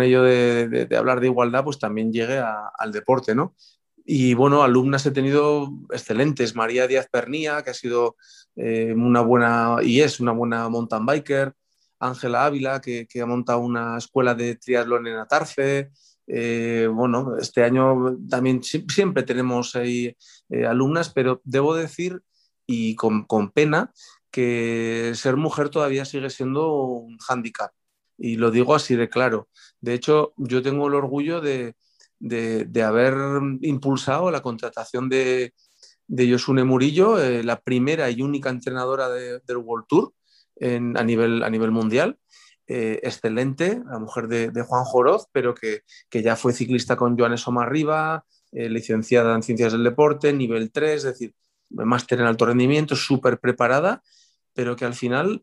ello 0.00 0.24
de, 0.24 0.88
hablar 0.98 1.20
de 1.20 1.28
igualdad, 1.28 1.62
pues 1.62 1.78
también 1.78 2.12
llegue 2.12 2.42
al 2.42 2.90
deporte, 2.90 3.36
¿no? 3.36 3.54
Y 4.04 4.34
bueno, 4.34 4.62
alumnas 4.62 5.06
he 5.06 5.10
tenido 5.10 5.70
excelentes. 5.90 6.54
María 6.54 6.86
Díaz 6.86 7.08
Pernía, 7.10 7.62
que 7.62 7.70
ha 7.70 7.74
sido 7.74 8.16
eh, 8.56 8.92
una 8.96 9.20
buena 9.20 9.76
y 9.82 10.00
es 10.00 10.20
una 10.20 10.32
buena 10.32 10.68
mountain 10.68 11.06
biker. 11.06 11.54
Ángela 12.00 12.46
Ávila, 12.46 12.80
que, 12.80 13.06
ha 13.20 13.26
montado 13.26 13.60
una 13.60 13.96
escuela 13.96 14.34
de 14.34 14.56
triatlón 14.56 15.06
en 15.06 15.16
Atarfe. 15.16 15.90
Eh, 16.26 16.88
bueno, 16.92 17.36
este 17.38 17.62
año 17.62 18.18
también 18.28 18.62
siempre 18.62 19.22
tenemos 19.22 19.76
ahí 19.76 20.16
eh, 20.50 20.66
alumnas, 20.66 21.10
pero 21.10 21.40
debo 21.44 21.74
decir, 21.76 22.20
y 22.66 22.96
con, 22.96 23.24
con 23.24 23.50
pena, 23.50 23.92
que 24.32 25.12
ser 25.14 25.36
mujer 25.36 25.68
todavía 25.68 26.04
sigue 26.04 26.30
siendo 26.30 26.74
un 26.74 27.18
hándicap. 27.18 27.72
Y 28.18 28.36
lo 28.36 28.50
digo 28.50 28.74
así 28.74 28.96
de 28.96 29.08
claro. 29.08 29.48
De 29.80 29.94
hecho, 29.94 30.32
yo 30.36 30.62
tengo 30.62 30.88
el 30.88 30.94
orgullo 30.94 31.40
de, 31.40 31.76
de, 32.22 32.82
haber 32.82 33.14
impulsado 33.62 34.30
la 34.30 34.42
contratación 34.42 35.08
de, 35.08 35.54
de 36.06 36.28
Yosune 36.28 36.64
Murillo, 36.64 37.20
eh, 37.20 37.42
la 37.42 37.60
primera 37.60 38.10
y 38.10 38.22
única 38.22 38.50
entrenadora 38.50 39.08
del 39.08 39.56
World 39.56 39.86
Tour 39.88 40.12
a, 40.60 41.02
nivel, 41.02 41.42
a 41.42 41.50
nivel 41.50 41.72
mundial. 41.72 42.18
Eh, 42.68 43.00
excelente, 43.02 43.82
la 43.84 43.98
mujer 43.98 44.28
de, 44.28 44.62
Juan 44.62 44.84
Joroz, 44.84 45.26
pero 45.32 45.54
que, 45.54 45.82
ya 46.12 46.36
fue 46.36 46.52
ciclista 46.52 46.96
con 46.96 47.18
Joanes 47.18 47.46
Omarriba, 47.48 48.24
eh, 48.52 48.68
licenciada 48.68 49.34
en 49.34 49.42
Ciencias 49.42 49.72
del 49.72 49.82
Deporte, 49.82 50.32
nivel 50.32 50.70
3, 50.70 50.94
es 50.94 51.02
decir, 51.02 51.34
máster 51.70 52.20
en 52.20 52.26
alto 52.26 52.46
rendimiento, 52.46 52.94
súper 52.94 53.40
preparada, 53.40 54.02
pero 54.54 54.76
que 54.76 54.84
al 54.84 54.94
final 54.94 55.42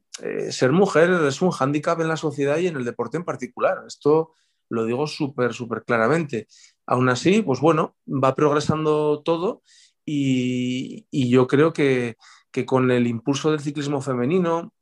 ser 0.51 0.71
mujer 0.71 1.09
es 1.27 1.41
un 1.41 1.49
hándicap 1.49 1.99
en 1.99 2.07
la 2.07 2.15
sociedad 2.15 2.59
y 2.59 2.67
en 2.67 2.77
el 2.77 2.85
deporte 2.85 3.17
en 3.17 3.25
particular. 3.25 3.83
Esto 3.87 4.33
lo 4.69 4.85
digo 4.85 5.07
súper, 5.07 5.53
súper 5.53 5.83
claramente. 5.83 6.47
Aún 6.85 7.09
así, 7.09 7.41
pues 7.41 7.59
bueno, 7.59 7.95
va 8.07 8.35
progresando 8.35 9.21
todo 9.23 9.61
y, 10.05 11.05
yo 11.29 11.47
creo 11.47 11.73
que, 11.73 12.17
con 12.65 12.91
el 12.91 13.07
impulso 13.07 13.51
del 13.51 13.59
ciclismo 13.59 14.01
femenino, 14.01 14.73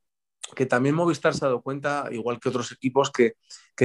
que 0.55 0.65
también 0.65 0.95
Movistar 0.95 1.33
se 1.33 1.45
ha 1.45 1.49
dado 1.49 1.61
cuenta, 1.61 2.07
igual 2.11 2.39
que 2.39 2.49
otros 2.49 2.71
equipos, 2.71 3.11
que, 3.11 3.35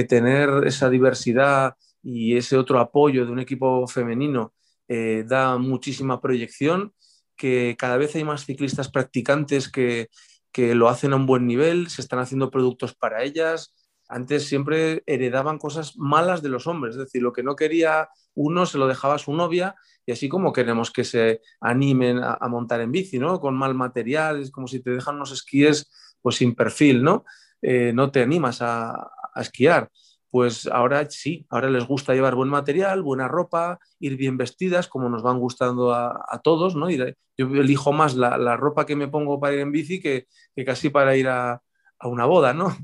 tener 0.07 0.49
esa 0.65 0.89
diversidad 0.89 1.75
y 2.01 2.35
ese 2.37 2.57
otro 2.57 2.79
apoyo 2.79 3.25
de 3.25 3.31
un 3.31 3.39
equipo 3.39 3.87
femenino 3.87 4.53
eh, 4.87 5.23
da 5.27 5.57
muchísima 5.57 6.21
proyección, 6.21 6.93
que 7.35 7.75
cada 7.77 7.97
vez 7.97 8.15
hay 8.15 8.23
más 8.23 8.45
ciclistas 8.45 8.89
practicantes 8.89 9.69
que, 9.69 10.09
que 10.51 10.75
lo 10.75 10.87
hacen 10.87 11.13
a 11.13 11.17
un 11.17 11.25
buen 11.25 11.45
nivel, 11.47 11.89
se 11.89 12.01
están 12.01 12.19
haciendo 12.19 12.51
productos 12.51 12.95
para 12.95 13.23
ellas, 13.23 13.73
antes 14.07 14.47
siempre 14.47 15.03
heredaban 15.05 15.57
cosas 15.57 15.97
malas 15.97 16.41
de 16.41 16.49
los 16.49 16.67
hombres, 16.67 16.95
es 16.95 16.99
decir, 17.01 17.21
lo 17.21 17.33
que 17.33 17.43
no 17.43 17.55
quería 17.55 18.09
uno 18.35 18.65
se 18.65 18.77
lo 18.77 18.87
dejaba 18.87 19.15
a 19.15 19.19
su 19.19 19.33
novia 19.33 19.75
y 20.05 20.11
así 20.11 20.27
como 20.27 20.53
queremos 20.53 20.91
que 20.91 21.03
se 21.03 21.41
animen 21.61 22.19
a, 22.21 22.47
montar 22.47 22.81
en 22.81 22.91
bici, 22.91 23.19
¿no? 23.19 23.39
Con 23.39 23.55
mal 23.55 23.73
material, 23.73 24.41
es 24.41 24.51
como 24.51 24.67
si 24.67 24.81
te 24.81 24.91
dejan 24.91 25.15
unos 25.15 25.31
esquíes 25.31 25.89
pues 26.21 26.37
sin 26.37 26.55
perfil, 26.55 27.03
¿no? 27.03 27.25
Eh, 27.61 27.91
no 27.93 28.11
te 28.11 28.21
animas 28.21 28.61
a, 28.61 29.11
esquiar. 29.35 29.89
Pues 30.29 30.67
ahora 30.67 31.09
sí, 31.09 31.45
ahora 31.49 31.69
les 31.69 31.85
gusta 31.85 32.13
llevar 32.13 32.35
buen 32.35 32.49
material, 32.49 33.01
buena 33.01 33.27
ropa, 33.27 33.79
ir 33.99 34.17
bien 34.17 34.37
vestidas, 34.37 34.87
como 34.87 35.09
nos 35.09 35.23
van 35.23 35.39
gustando 35.39 35.93
a, 35.93 36.41
todos, 36.43 36.75
¿no? 36.75 36.89
yo 36.89 37.05
elijo 37.37 37.93
más 37.93 38.15
la, 38.15 38.57
ropa 38.57 38.85
que 38.85 38.95
me 38.95 39.07
pongo 39.07 39.39
para 39.39 39.53
ir 39.53 39.59
en 39.61 39.71
bici 39.71 39.99
que, 40.01 40.27
casi 40.65 40.89
para 40.89 41.15
ir 41.15 41.27
a, 41.27 41.61
a 41.99 42.07
una 42.07 42.25
boda, 42.25 42.53
¿no? 42.53 42.75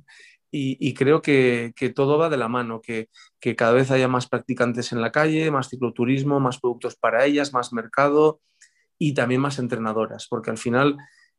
Y, 0.51 0.93
creo 0.93 1.21
que, 1.21 1.73
todo 1.95 2.17
va 2.17 2.29
de 2.29 2.37
la 2.37 2.47
mano, 2.47 2.81
que, 2.81 3.09
cada 3.55 3.73
vez 3.73 3.91
haya 3.91 4.07
más 4.07 4.27
practicantes 4.27 4.91
en 4.91 5.01
la 5.01 5.11
calle, 5.11 5.51
más 5.51 5.69
cicloturismo, 5.69 6.39
más 6.39 6.59
productos 6.59 6.95
para 6.95 7.25
ellas, 7.25 7.53
más 7.53 7.73
mercado 7.73 8.41
y 8.97 9.13
también 9.13 9.41
más 9.41 9.59
entrenadoras, 9.59 10.27
porque 10.27 10.51
al 10.51 10.57
final 10.57 10.97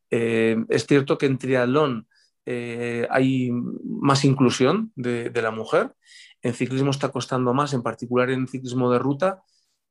eh, 0.09 0.57
es 0.69 0.87
cierto 0.87 1.17
que 1.17 1.25
en 1.25 1.37
triatlón 1.37 2.07
eh, 2.45 3.07
hay 3.09 3.51
más 3.51 4.25
inclusión 4.25 4.91
de, 4.95 5.31
la 5.41 5.51
mujer, 5.51 5.93
en 6.41 6.53
ciclismo 6.53 6.91
está 6.91 7.09
costando 7.09 7.53
más, 7.53 7.73
en 7.73 7.83
particular 7.83 8.29
en 8.29 8.47
ciclismo 8.47 8.91
de 8.91 8.99
ruta, 8.99 9.43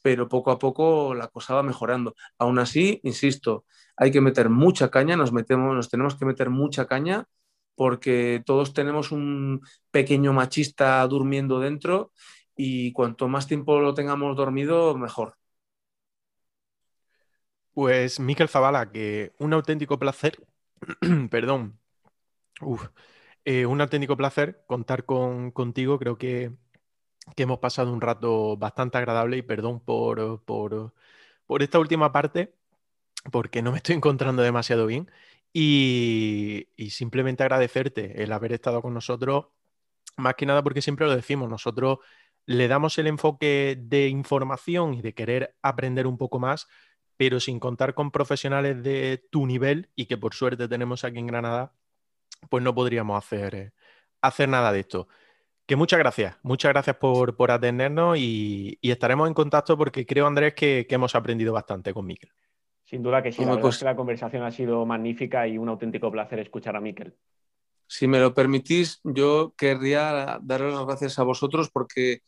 pero 0.03 0.29
poco 0.29 0.51
a 0.51 0.59
poco 0.59 1.15
la 1.15 1.29
cosa 1.29 1.55
va 1.55 1.63
mejorando. 1.63 2.15
Aún 2.39 2.59
así, 2.59 3.01
insisto, 3.05 3.67
hay 3.97 4.11
que 4.11 4.23
meter 4.23 4.49
mucha 4.49 4.91
caña, 4.91 5.15
nos, 5.15 5.33
metemos, 5.33 5.77
nos 5.77 5.91
tenemos 5.91 6.17
que 6.17 6.25
meter 6.25 6.49
mucha 6.49 6.87
caña 6.87 7.27
porque 7.81 8.43
todos 8.45 8.75
tenemos 8.75 9.11
un 9.11 9.63
pequeño 9.91 10.35
machista 10.35 11.07
durmiendo 11.07 11.61
dentro 11.61 12.13
y 12.55 12.93
cuanto 12.93 13.27
más 13.27 13.47
tiempo 13.47 13.81
lo 13.81 13.95
tengamos 13.95 14.37
dormido, 14.37 14.95
mejor. 14.99 15.39
Pues 17.73 18.21
Miquel 18.21 18.51
Zavala, 18.51 18.93
que 18.93 19.33
un 19.39 19.55
auténtico 19.55 19.99
placer, 19.99 20.47
perdón, 21.31 21.79
eh, 23.47 23.65
un 23.65 23.81
auténtico 23.81 24.15
placer 24.15 24.63
contar 24.67 25.07
con, 25.07 25.51
contigo, 25.51 25.99
creo 25.99 26.19
que, 26.19 26.53
hemos 27.37 27.61
pasado 27.61 27.95
un 27.95 28.03
rato 28.03 28.59
bastante 28.59 28.99
agradable 28.99 29.39
y 29.39 29.43
perdón 29.43 29.81
por, 29.81 30.43
por, 30.43 30.93
por 31.47 31.63
esta 31.63 31.79
última 31.79 32.13
parte, 32.13 32.53
porque 33.33 33.63
no 33.63 33.73
me 33.73 33.79
estoy 33.79 33.97
encontrando 33.97 34.43
demasiado 34.43 34.85
bien. 34.87 35.11
Y, 35.53 36.69
simplemente 36.91 37.43
agradecerte 37.43 38.23
el 38.23 38.33
haber 38.33 38.53
estado 38.53 38.83
con 38.83 38.95
nosotros, 38.95 39.47
más 40.17 40.35
que 40.35 40.47
nada 40.47 40.63
porque 40.63 40.83
siempre 40.83 41.07
lo 41.07 41.17
decimos, 41.17 41.49
nosotros 41.49 41.99
le 42.47 42.69
damos 42.69 42.99
el 42.99 43.07
enfoque 43.07 43.77
de 43.81 44.09
información 44.09 44.95
y 44.95 45.03
de 45.03 45.15
querer 45.15 45.57
aprender 45.63 46.07
un 46.07 46.19
poco 46.19 46.39
más, 46.39 46.69
pero 47.17 47.41
sin 47.41 47.61
contar 47.61 47.95
con 47.95 48.11
profesionales 48.11 48.83
de 48.83 49.27
tu 49.31 49.47
nivel 49.47 49.91
y 49.95 50.07
que 50.07 50.17
por 50.19 50.35
suerte 50.35 50.69
tenemos 50.69 51.05
aquí 51.05 51.19
en 51.19 51.27
Granada, 51.27 51.75
pues 52.49 52.65
no 52.65 52.75
podríamos 52.75 53.19
hacer, 53.23 53.73
hacer 54.23 54.49
nada 54.49 54.73
de 54.73 54.81
esto. 54.81 55.09
Que 55.67 55.77
muchas 55.77 56.01
gracias, 56.01 56.37
muchas 56.43 56.73
gracias 56.73 56.97
por, 56.97 57.51
atendernos 57.51 58.19
y, 58.19 58.79
estaremos 58.83 59.29
en 59.29 59.35
contacto 59.35 59.79
porque 59.79 60.05
creo, 60.07 60.27
Andrés, 60.27 60.55
que, 60.55 60.87
hemos 60.91 61.15
aprendido 61.15 61.53
bastante 61.53 61.95
con 61.95 62.07
Miquel. 62.07 62.31
Sin 62.91 63.05
duda 63.05 63.23
que 63.23 63.31
sí, 63.31 63.45
la, 63.45 63.61
pues 63.61 63.81
la 63.83 63.95
conversación 63.95 64.43
ha 64.43 64.51
sido 64.51 64.85
magnífica 64.85 65.47
y 65.47 65.57
un 65.57 65.69
auténtico 65.69 66.11
placer 66.11 66.41
escuchar 66.41 66.75
a 66.75 66.81
Miquel. 66.81 67.15
Si 67.87 68.09
me 68.09 68.19
lo 68.19 68.35
permitís, 68.35 68.99
yo 69.05 69.55
querría 69.57 70.41
daros 70.43 70.75
las 70.75 70.85
gracias 70.87 71.17
a 71.21 71.23
vosotros 71.23 71.71
porque 71.71 72.23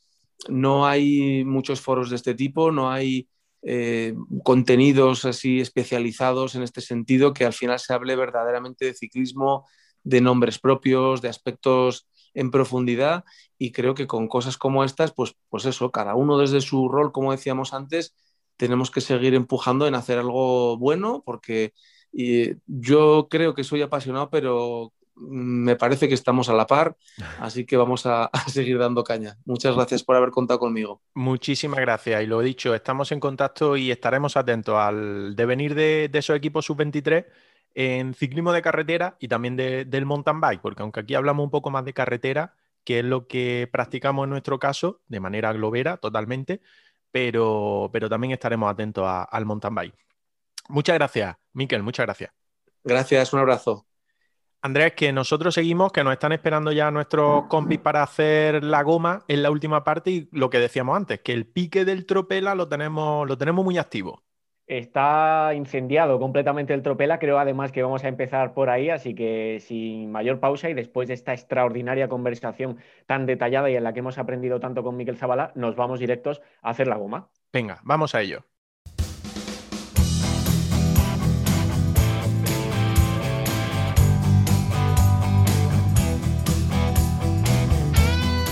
no 0.48 0.86
hay 0.86 1.44
muchos 1.44 1.80
foros 1.80 2.10
de 2.10 2.16
este 2.16 2.36
tipo, 2.36 2.70
no 2.70 2.92
hay 2.92 3.28
eh, 3.62 4.14
contenidos 4.44 5.24
así 5.24 5.60
especializados 5.60 6.54
en 6.54 6.62
este 6.62 6.80
sentido, 6.80 7.34
que 7.34 7.44
al 7.44 7.54
final 7.54 7.80
se 7.80 7.92
hable 7.92 8.14
verdaderamente 8.14 8.84
de 8.84 8.94
ciclismo, 8.94 9.66
de 10.04 10.20
nombres 10.20 10.60
propios, 10.60 11.22
de 11.22 11.28
aspectos 11.28 12.06
en 12.34 12.52
profundidad 12.52 13.24
y 13.58 13.72
creo 13.72 13.94
que 13.94 14.06
con 14.06 14.28
cosas 14.28 14.56
como 14.56 14.84
estas, 14.84 15.10
pues, 15.12 15.34
pues 15.48 15.64
eso, 15.64 15.90
cada 15.90 16.14
uno 16.14 16.38
desde 16.38 16.60
su 16.60 16.88
rol, 16.88 17.10
como 17.10 17.32
decíamos 17.32 17.74
antes, 17.74 18.14
tenemos 18.62 18.92
que 18.92 19.00
seguir 19.00 19.34
empujando 19.34 19.88
en 19.88 19.96
hacer 19.96 20.20
algo 20.20 20.78
bueno 20.78 21.20
porque 21.26 21.74
yo 22.68 23.26
creo 23.28 23.54
que 23.54 23.64
soy 23.64 23.82
apasionado, 23.82 24.30
pero 24.30 24.92
me 25.16 25.74
parece 25.74 26.06
que 26.06 26.14
estamos 26.14 26.48
a 26.48 26.52
la 26.52 26.68
par, 26.68 26.96
así 27.40 27.66
que 27.66 27.76
vamos 27.76 28.06
a, 28.06 28.30
seguir 28.46 28.78
dando 28.78 29.02
caña. 29.02 29.36
Muchas 29.46 29.74
gracias 29.74 30.04
por 30.04 30.14
haber 30.14 30.30
contado 30.30 30.60
conmigo. 30.60 31.02
Muchísimas 31.14 31.80
gracias 31.80 32.22
y 32.22 32.26
lo 32.26 32.40
he 32.40 32.44
dicho, 32.44 32.72
estamos 32.72 33.10
en 33.10 33.18
contacto 33.18 33.76
y 33.76 33.90
estaremos 33.90 34.36
atentos 34.36 34.76
al 34.76 35.34
devenir 35.34 35.74
de, 35.74 36.08
esos 36.12 36.36
equipos 36.36 36.64
sub-23 36.66 37.26
en 37.74 38.14
ciclismo 38.14 38.52
de 38.52 38.62
carretera 38.62 39.16
y 39.18 39.26
también 39.26 39.56
del 39.56 40.06
mountain 40.06 40.40
bike, 40.40 40.62
porque 40.62 40.82
aunque 40.84 41.00
aquí 41.00 41.14
hablamos 41.16 41.42
un 41.42 41.50
poco 41.50 41.72
más 41.72 41.84
de 41.84 41.94
carretera, 41.94 42.54
que 42.84 43.00
es 43.00 43.04
lo 43.04 43.26
que 43.26 43.68
practicamos 43.72 44.22
en 44.22 44.30
nuestro 44.30 44.60
caso, 44.60 45.00
de 45.08 45.18
manera 45.18 45.52
globera 45.52 45.96
totalmente, 45.96 46.60
pero, 47.12 47.90
pero 47.92 48.08
también 48.08 48.32
estaremos 48.32 48.70
atentos 48.70 49.04
al 49.06 49.46
mountain 49.46 49.74
bike. 49.74 49.94
Muchas 50.68 50.94
gracias, 50.94 51.36
Miquel, 51.52 51.82
muchas 51.82 52.06
gracias. 52.06 52.32
Gracias, 52.82 53.32
un 53.32 53.40
abrazo. 53.40 53.86
Andrés, 54.64 54.92
que 54.94 55.12
nosotros 55.12 55.54
seguimos, 55.54 55.90
que 55.90 56.04
nos 56.04 56.12
están 56.12 56.32
esperando 56.32 56.70
ya 56.70 56.90
nuestros 56.92 57.46
compis 57.46 57.80
para 57.80 58.04
hacer 58.04 58.62
la 58.62 58.82
goma 58.82 59.24
en 59.26 59.42
la 59.42 59.50
última 59.50 59.82
parte 59.82 60.10
y 60.10 60.28
lo 60.30 60.50
que 60.50 60.60
decíamos 60.60 60.96
antes, 60.96 61.20
que 61.20 61.32
el 61.32 61.46
pique 61.46 61.84
del 61.84 62.06
tropela 62.06 62.54
lo 62.54 62.68
tenemos, 62.68 63.28
lo 63.28 63.36
tenemos 63.36 63.64
muy 63.64 63.76
activo. 63.76 64.22
Está 64.66 65.52
incendiado 65.54 66.20
completamente 66.20 66.72
el 66.72 66.82
tropela, 66.82 67.18
creo 67.18 67.38
además 67.38 67.72
que 67.72 67.82
vamos 67.82 68.04
a 68.04 68.08
empezar 68.08 68.54
por 68.54 68.70
ahí, 68.70 68.90
así 68.90 69.14
que 69.14 69.58
sin 69.60 70.12
mayor 70.12 70.38
pausa 70.38 70.70
y 70.70 70.74
después 70.74 71.08
de 71.08 71.14
esta 71.14 71.32
extraordinaria 71.32 72.08
conversación 72.08 72.78
tan 73.06 73.26
detallada 73.26 73.70
y 73.70 73.76
en 73.76 73.84
la 73.84 73.92
que 73.92 74.00
hemos 74.00 74.18
aprendido 74.18 74.60
tanto 74.60 74.82
con 74.84 74.96
Miquel 74.96 75.16
Zabala, 75.16 75.52
nos 75.56 75.74
vamos 75.74 75.98
directos 75.98 76.40
a 76.62 76.70
hacer 76.70 76.86
la 76.86 76.96
goma. 76.96 77.28
Venga, 77.52 77.80
vamos 77.82 78.14
a 78.14 78.22
ello. 78.22 78.44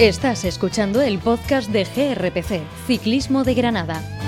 Estás 0.01 0.45
escuchando 0.45 1.03
el 1.03 1.19
podcast 1.19 1.71
de 1.71 1.85
GRPC, 1.85 2.63
Ciclismo 2.87 3.45
de 3.45 3.55
Granada. 3.55 4.20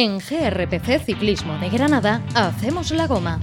En 0.00 0.20
GRPC 0.20 1.00
Ciclismo 1.04 1.58
de 1.58 1.70
Granada 1.70 2.22
hacemos 2.36 2.92
la 2.92 3.08
goma. 3.08 3.40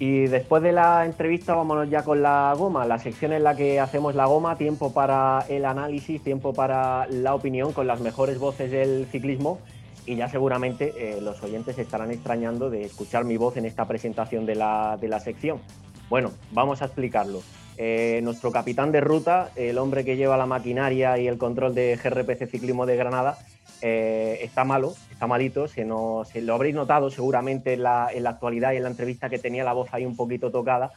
Y 0.00 0.26
después 0.26 0.60
de 0.64 0.72
la 0.72 1.04
entrevista, 1.06 1.54
vámonos 1.54 1.88
ya 1.88 2.02
con 2.02 2.20
la 2.20 2.52
goma, 2.58 2.84
la 2.84 2.98
sección 2.98 3.32
en 3.32 3.44
la 3.44 3.54
que 3.54 3.78
hacemos 3.78 4.16
la 4.16 4.26
goma, 4.26 4.58
tiempo 4.58 4.92
para 4.92 5.44
el 5.48 5.66
análisis, 5.66 6.20
tiempo 6.20 6.52
para 6.52 7.06
la 7.06 7.32
opinión 7.36 7.72
con 7.72 7.86
las 7.86 8.00
mejores 8.00 8.40
voces 8.40 8.72
del 8.72 9.06
ciclismo. 9.06 9.60
Y 10.04 10.16
ya 10.16 10.28
seguramente 10.28 10.94
eh, 10.96 11.20
los 11.20 11.40
oyentes 11.44 11.78
estarán 11.78 12.10
extrañando 12.10 12.70
de 12.70 12.82
escuchar 12.82 13.24
mi 13.24 13.36
voz 13.36 13.56
en 13.56 13.66
esta 13.66 13.86
presentación 13.86 14.46
de 14.46 14.56
la, 14.56 15.20
sección. 15.22 15.60
Bueno, 16.08 16.32
vamos 16.52 16.80
a 16.80 16.86
explicarlo. 16.86 17.42
Eh, 17.76 18.20
nuestro 18.22 18.50
capitán 18.50 18.92
de 18.92 19.00
ruta, 19.00 19.50
el 19.56 19.76
hombre 19.76 20.04
que 20.04 20.16
lleva 20.16 20.38
la 20.38 20.46
maquinaria 20.46 21.18
y 21.18 21.28
el 21.28 21.36
control 21.36 21.74
de 21.74 21.98
GRPC 22.02 22.50
Ciclismo 22.50 22.86
de 22.86 22.96
Granada, 22.96 23.38
eh, 23.82 24.38
está 24.42 24.64
malo, 24.64 24.94
está 25.12 25.26
malito, 25.26 25.68
se, 25.68 25.84
lo 25.84 26.24
habréis 26.54 26.74
notado 26.74 27.10
seguramente 27.10 27.74
en 27.74 27.82
la, 27.82 28.06
actualidad 28.24 28.72
y 28.72 28.76
en 28.76 28.84
la 28.84 28.88
entrevista 28.88 29.28
que 29.28 29.38
tenía 29.38 29.64
la 29.64 29.74
voz 29.74 29.90
ahí 29.92 30.06
un 30.06 30.16
poquito 30.16 30.50
tocada 30.50 30.92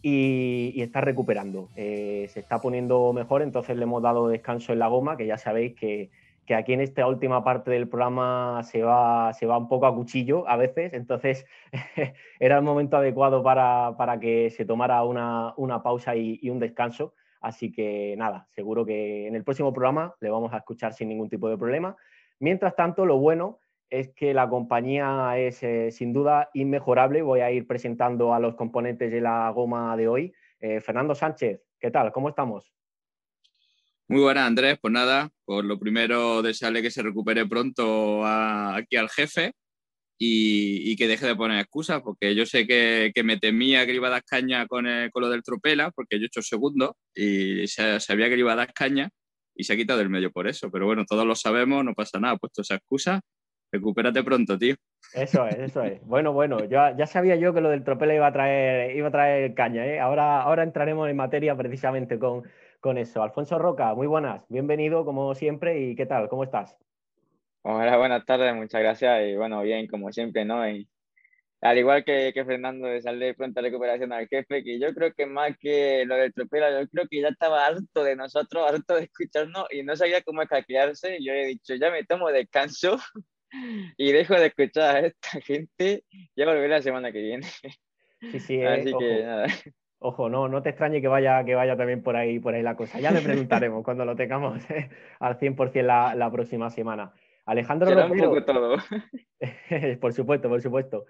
y, 0.00 0.80
está 0.80 1.00
recuperando. 1.00 1.68
Eh, 1.76 2.30
se 2.32 2.38
está 2.38 2.60
poniendo 2.60 3.12
mejor, 3.12 3.42
entonces 3.42 3.76
le 3.76 3.82
hemos 3.82 4.02
dado 4.02 4.28
descanso 4.28 4.72
en 4.72 4.78
la 4.78 4.86
goma, 4.86 5.16
que 5.16 5.26
ya 5.26 5.38
sabéis 5.38 5.74
que, 5.74 6.08
aquí 6.50 6.72
en 6.72 6.80
esta 6.80 7.06
última 7.06 7.44
parte 7.44 7.70
del 7.70 7.88
programa 7.88 8.62
se 8.64 8.82
va, 8.82 9.32
se 9.32 9.46
va 9.46 9.58
un 9.58 9.68
poco 9.68 9.86
a 9.86 9.94
cuchillo 9.94 10.48
a 10.48 10.56
veces, 10.56 10.92
entonces 10.92 11.46
era 12.40 12.56
el 12.56 12.62
momento 12.62 12.96
adecuado 12.96 13.42
para, 13.42 14.18
que 14.20 14.50
se 14.50 14.64
tomara 14.64 15.02
una, 15.04 15.82
pausa 15.82 16.16
y 16.16 16.50
un 16.50 16.58
descanso. 16.58 17.14
Así 17.42 17.72
que 17.72 18.14
nada, 18.16 18.46
seguro 18.50 18.86
que 18.86 19.26
en 19.26 19.34
el 19.34 19.42
próximo 19.42 19.72
programa 19.72 20.14
le 20.20 20.30
vamos 20.30 20.52
a 20.54 20.58
escuchar 20.58 20.94
sin 20.94 21.08
ningún 21.08 21.28
tipo 21.28 21.48
de 21.48 21.58
problema. 21.58 21.96
Mientras 22.38 22.76
tanto, 22.76 23.04
lo 23.04 23.18
bueno 23.18 23.58
es 23.90 24.10
que 24.14 24.32
la 24.32 24.48
compañía 24.48 25.36
es 25.36 25.62
eh, 25.62 25.90
sin 25.90 26.12
duda 26.12 26.50
inmejorable. 26.54 27.20
Voy 27.22 27.40
a 27.40 27.50
ir 27.50 27.66
presentando 27.66 28.32
a 28.32 28.40
los 28.40 28.54
componentes 28.54 29.10
de 29.10 29.20
la 29.20 29.50
goma 29.50 29.96
de 29.96 30.08
hoy. 30.08 30.32
Eh, 30.60 30.80
Fernando 30.80 31.14
Sánchez, 31.16 31.60
¿qué 31.80 31.90
tal? 31.90 32.12
¿Cómo 32.12 32.28
estamos? 32.28 32.72
Muy 34.12 34.20
buenas, 34.20 34.46
Andrés. 34.46 34.76
Pues 34.78 34.92
nada, 34.92 35.30
por 35.46 35.64
lo 35.64 35.78
primero, 35.78 36.42
desearle 36.42 36.82
que 36.82 36.90
se 36.90 37.02
recupere 37.02 37.46
pronto 37.46 38.26
aquí 38.26 38.96
al 38.96 39.08
jefe 39.08 39.52
y, 40.18 40.94
que 40.96 41.08
deje 41.08 41.28
de 41.28 41.34
poner 41.34 41.60
excusas, 41.60 42.02
porque 42.02 42.34
yo 42.34 42.44
sé 42.44 42.66
que, 42.66 43.10
me 43.24 43.38
temía 43.38 43.86
que 43.86 43.94
iba 43.94 44.08
a 44.08 44.10
dar 44.10 44.22
caña 44.22 44.66
con, 44.66 44.84
lo 44.84 45.30
del 45.30 45.42
tropela, 45.42 45.90
porque 45.92 46.18
yo 46.18 46.24
he 46.24 46.26
hecho 46.26 46.42
segundo 46.42 46.94
y 47.14 47.66
sabía 47.66 48.28
que 48.28 48.36
iba 48.36 48.52
a 48.52 48.56
dar 48.56 48.74
caña 48.74 49.08
y 49.54 49.64
se 49.64 49.72
ha 49.72 49.76
quitado 49.76 50.00
del 50.00 50.10
medio 50.10 50.30
por 50.30 50.46
eso. 50.46 50.70
Pero 50.70 50.84
bueno, 50.84 51.06
todos 51.06 51.24
lo 51.24 51.34
sabemos, 51.34 51.82
no 51.82 51.94
pasa 51.94 52.20
nada, 52.20 52.36
puesto 52.36 52.60
esa 52.60 52.74
excusa. 52.74 53.18
Recupérate 53.72 54.22
pronto, 54.22 54.58
tío. 54.58 54.74
Eso 55.14 55.46
es, 55.46 55.56
eso 55.56 55.82
es. 55.84 56.06
Bueno, 56.06 56.34
bueno, 56.34 56.62
ya 56.66 57.06
sabía 57.06 57.36
yo 57.36 57.54
que 57.54 57.62
lo 57.62 57.70
del 57.70 57.82
tropela 57.82 58.14
iba 58.14 58.26
a 58.26 58.32
traer, 58.32 58.94
iba 58.94 59.08
a 59.08 59.10
traer 59.10 59.54
caña, 59.54 59.86
¿eh? 59.86 59.98
Ahora, 59.98 60.42
ahora 60.42 60.64
entraremos 60.64 61.08
en 61.08 61.16
materia 61.16 61.56
precisamente 61.56 62.18
con, 62.18 62.42
con 62.82 62.98
eso. 62.98 63.22
Alfonso 63.22 63.60
Roca, 63.60 63.94
muy 63.94 64.08
buenas, 64.08 64.42
bienvenido 64.48 65.04
como 65.04 65.36
siempre 65.36 65.80
y 65.80 65.94
¿qué 65.94 66.04
tal? 66.04 66.28
¿Cómo 66.28 66.42
estás? 66.42 66.76
Hola, 67.62 67.96
buenas 67.96 68.26
tardes, 68.26 68.52
muchas 68.56 68.80
gracias 68.80 69.22
y 69.24 69.36
bueno, 69.36 69.62
bien, 69.62 69.86
como 69.86 70.12
siempre, 70.12 70.44
¿no? 70.44 70.68
Y 70.68 70.88
al 71.60 71.78
igual 71.78 72.04
que, 72.04 72.32
que 72.34 72.44
Fernando 72.44 72.88
de 72.88 73.00
de 73.00 73.34
pronta 73.34 73.60
recuperación 73.60 74.12
al 74.12 74.26
jefe, 74.26 74.64
que 74.64 74.80
yo 74.80 74.92
creo 74.94 75.14
que 75.14 75.26
más 75.26 75.56
que 75.58 76.04
lo 76.06 76.16
del 76.16 76.34
tropela, 76.34 76.80
yo 76.80 76.88
creo 76.88 77.06
que 77.08 77.20
ya 77.20 77.28
estaba 77.28 77.66
harto 77.66 78.02
de 78.02 78.16
nosotros, 78.16 78.68
harto 78.68 78.96
de 78.96 79.04
escucharnos 79.04 79.64
y 79.70 79.84
no 79.84 79.94
sabía 79.94 80.20
cómo 80.22 80.42
escaquearse. 80.42 81.18
Yo 81.22 81.32
he 81.32 81.46
dicho, 81.46 81.76
ya 81.76 81.88
me 81.92 82.02
tomo 82.02 82.32
descanso 82.32 82.98
y 83.96 84.10
dejo 84.10 84.34
de 84.34 84.46
escuchar 84.46 84.96
a 84.96 85.06
esta 85.06 85.40
gente, 85.40 86.04
ya 86.34 86.46
volveré 86.46 86.66
la 86.66 86.82
semana 86.82 87.12
que 87.12 87.22
viene. 87.22 87.46
Sí, 88.32 88.40
sí, 88.40 88.54
eh, 88.56 88.66
Así 88.66 88.92
que 88.98 89.22
nada. 89.22 89.46
Ojo, 90.02 90.28
no, 90.28 90.48
no 90.48 90.62
te 90.62 90.70
extrañe 90.70 91.00
que 91.00 91.08
vaya, 91.08 91.44
que 91.44 91.54
vaya 91.54 91.76
también 91.76 92.02
por 92.02 92.16
ahí, 92.16 92.38
por 92.38 92.54
ahí 92.54 92.62
la 92.62 92.76
cosa. 92.76 92.98
Ya 93.00 93.10
le 93.10 93.20
preguntaremos 93.20 93.82
cuando 93.84 94.04
lo 94.04 94.16
tengamos 94.16 94.58
eh, 94.70 94.90
al 95.20 95.38
100% 95.38 95.82
la, 95.82 96.14
la 96.14 96.30
próxima 96.30 96.70
semana. 96.70 97.12
Alejandro 97.44 97.90
todo. 98.44 98.76
por 100.00 100.12
supuesto, 100.12 100.48
por 100.48 100.60
supuesto. 100.60 101.06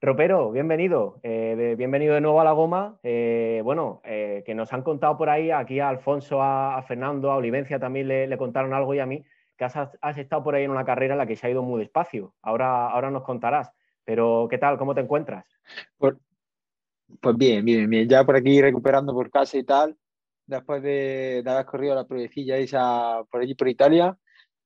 Ropero, 0.00 0.50
bienvenido. 0.50 1.18
Eh, 1.22 1.74
bienvenido 1.78 2.14
de 2.14 2.20
nuevo 2.20 2.40
a 2.40 2.44
La 2.44 2.52
Goma. 2.52 2.98
Eh, 3.02 3.60
bueno, 3.64 4.00
eh, 4.04 4.42
que 4.44 4.54
nos 4.54 4.72
han 4.72 4.82
contado 4.82 5.16
por 5.16 5.30
ahí, 5.30 5.50
aquí 5.50 5.80
a 5.80 5.88
Alfonso, 5.88 6.42
a, 6.42 6.82
Fernando, 6.86 7.30
a 7.30 7.36
Olivencia 7.36 7.78
también 7.78 8.08
le, 8.08 8.36
contaron 8.36 8.74
algo 8.74 8.94
y 8.94 8.98
a 8.98 9.06
mí, 9.06 9.24
que 9.56 9.64
has, 9.64 10.18
estado 10.18 10.42
por 10.42 10.54
ahí 10.54 10.64
en 10.64 10.70
una 10.70 10.84
carrera 10.84 11.14
en 11.14 11.18
la 11.18 11.26
que 11.26 11.36
se 11.36 11.46
ha 11.46 11.50
ido 11.50 11.62
muy 11.62 11.80
despacio. 11.80 12.34
Ahora, 12.42 12.88
ahora 12.88 13.10
nos 13.10 13.22
contarás. 13.22 13.72
Pero, 14.04 14.46
¿qué 14.50 14.58
tal? 14.58 14.76
¿Cómo 14.76 14.94
te 14.94 15.00
encuentras? 15.00 15.46
Pues, 15.96 16.14
pues 17.20 17.36
bien, 17.36 17.64
bien, 17.64 17.88
bien. 17.88 18.08
Ya 18.08 18.24
por 18.24 18.36
aquí 18.36 18.60
recuperando 18.60 19.12
por 19.12 19.30
casa 19.30 19.58
y 19.58 19.64
tal, 19.64 19.96
después 20.46 20.82
de, 20.82 21.42
haber 21.46 21.66
corrido 21.66 21.94
la 21.94 22.06
pruebecilla 22.06 22.56
esa 22.56 23.24
por 23.30 23.42
allí 23.42 23.54
por 23.54 23.68
Italia. 23.68 24.16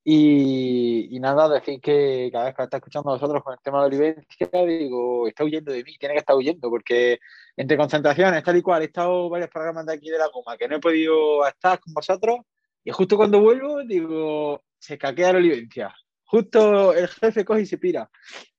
Y, 0.04 1.18
nada, 1.20 1.48
decir 1.50 1.80
que 1.82 2.30
cada 2.32 2.46
vez 2.46 2.54
que 2.54 2.62
está 2.62 2.78
escuchando 2.78 3.10
a 3.10 3.14
vosotros 3.14 3.42
con 3.42 3.52
el 3.52 3.60
tema 3.60 3.80
de 3.80 3.88
Olivencia, 3.88 4.48
digo, 4.66 5.28
está 5.28 5.44
huyendo 5.44 5.70
de 5.70 5.84
mí, 5.84 5.98
tiene 5.98 6.14
que 6.14 6.20
estar 6.20 6.34
huyendo, 6.34 6.70
porque 6.70 7.18
entre 7.56 7.76
concentraciones, 7.76 8.42
tal 8.42 8.56
y 8.56 8.62
cual, 8.62 8.82
he 8.82 8.86
estado 8.86 9.28
varios 9.28 9.50
programas 9.50 9.84
de 9.84 9.92
aquí 9.92 10.08
de 10.08 10.16
la 10.16 10.28
Goma 10.28 10.56
que 10.56 10.66
no 10.66 10.76
he 10.76 10.80
podido 10.80 11.46
estar 11.46 11.78
con 11.78 11.92
vosotros, 11.92 12.38
y 12.84 12.90
justo 12.90 13.18
cuando 13.18 13.40
vuelvo, 13.40 13.84
digo, 13.84 14.62
se 14.78 14.96
caquea 14.96 15.32
la 15.34 15.40
Olivencia. 15.40 15.94
Justo 16.24 16.94
el 16.94 17.08
jefe 17.08 17.44
coge 17.44 17.62
y 17.62 17.66
se 17.66 17.76
pira. 17.76 18.10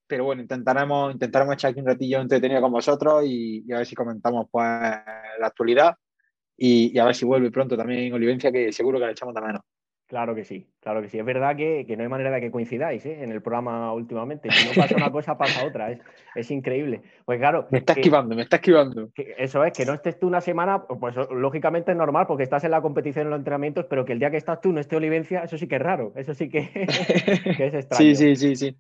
Pero 0.10 0.24
bueno, 0.24 0.42
intentaremos, 0.42 1.14
intentaremos 1.14 1.54
echar 1.54 1.70
aquí 1.70 1.82
un 1.82 1.86
ratillo 1.86 2.20
entretenido 2.20 2.62
con 2.62 2.72
vosotros 2.72 3.24
y, 3.28 3.72
a 3.72 3.78
ver 3.78 3.86
si 3.86 3.94
comentamos 3.94 4.48
pues 4.50 4.66
la 4.66 5.48
actualidad 5.48 5.96
y, 6.58 6.98
a 6.98 7.06
ver 7.06 7.14
si 7.14 7.26
vuelve 7.26 7.52
pronto 7.52 7.78
también 7.78 8.12
Olivencia, 8.12 8.52
que 8.52 8.72
seguro 8.74 9.00
que 9.00 9.06
le 9.06 9.12
echamos 9.12 9.36
de 9.36 9.42
menos. 9.42 9.62
Claro 10.08 10.34
que 10.34 10.44
sí, 10.44 10.68
claro 10.80 11.04
que 11.04 11.10
sí. 11.10 11.20
Es 11.20 11.26
verdad 11.26 11.56
que, 11.56 11.86
no 11.96 12.02
hay 12.02 12.10
manera 12.10 12.32
de 12.32 12.42
que 12.42 12.50
coincidáis 12.50 13.06
¿eh? 13.06 13.24
en 13.24 13.32
el 13.32 13.44
programa 13.44 13.94
últimamente. 13.94 14.50
Si 14.50 14.68
no 14.68 14.74
pasa 14.74 14.96
una 14.96 15.12
cosa, 15.12 15.38
pasa 15.38 15.64
otra. 15.64 15.96
Es, 16.34 16.50
increíble. 16.50 17.04
Pues 17.26 17.38
claro. 17.38 17.68
Me 17.70 17.78
está 17.78 17.94
esquivando, 17.94 18.36
me 18.36 18.42
está 18.42 18.56
esquivando. 18.56 19.12
eso 19.16 19.64
es, 19.64 19.78
que 19.78 19.86
no 19.86 19.94
estés 19.94 20.18
tú 20.18 20.26
una 20.26 20.42
semana, 20.42 20.82
pues 20.88 21.16
lógicamente 21.30 21.92
es 21.92 21.98
normal 21.98 22.26
porque 22.26 22.42
estás 22.42 22.64
en 22.64 22.72
la 22.72 22.82
competición 22.82 23.28
en 23.28 23.30
los 23.30 23.38
entrenamientos, 23.38 23.86
pero 23.88 24.04
que 24.04 24.14
el 24.14 24.20
día 24.20 24.32
que 24.32 24.38
estás 24.38 24.60
tú 24.60 24.74
no 24.74 24.80
esté 24.80 24.96
Olivencia, 24.96 25.44
eso 25.44 25.60
sí 25.60 25.68
que 25.68 25.76
es 25.76 25.82
raro. 25.84 26.12
Eso 26.16 26.34
sí 26.34 26.50
que, 26.50 26.72
que 27.56 27.68
es 27.68 27.74
extraño. 27.76 28.00
Sí, 28.00 28.16
sí, 28.16 28.36
sí, 28.36 28.56
sí. 28.56 28.76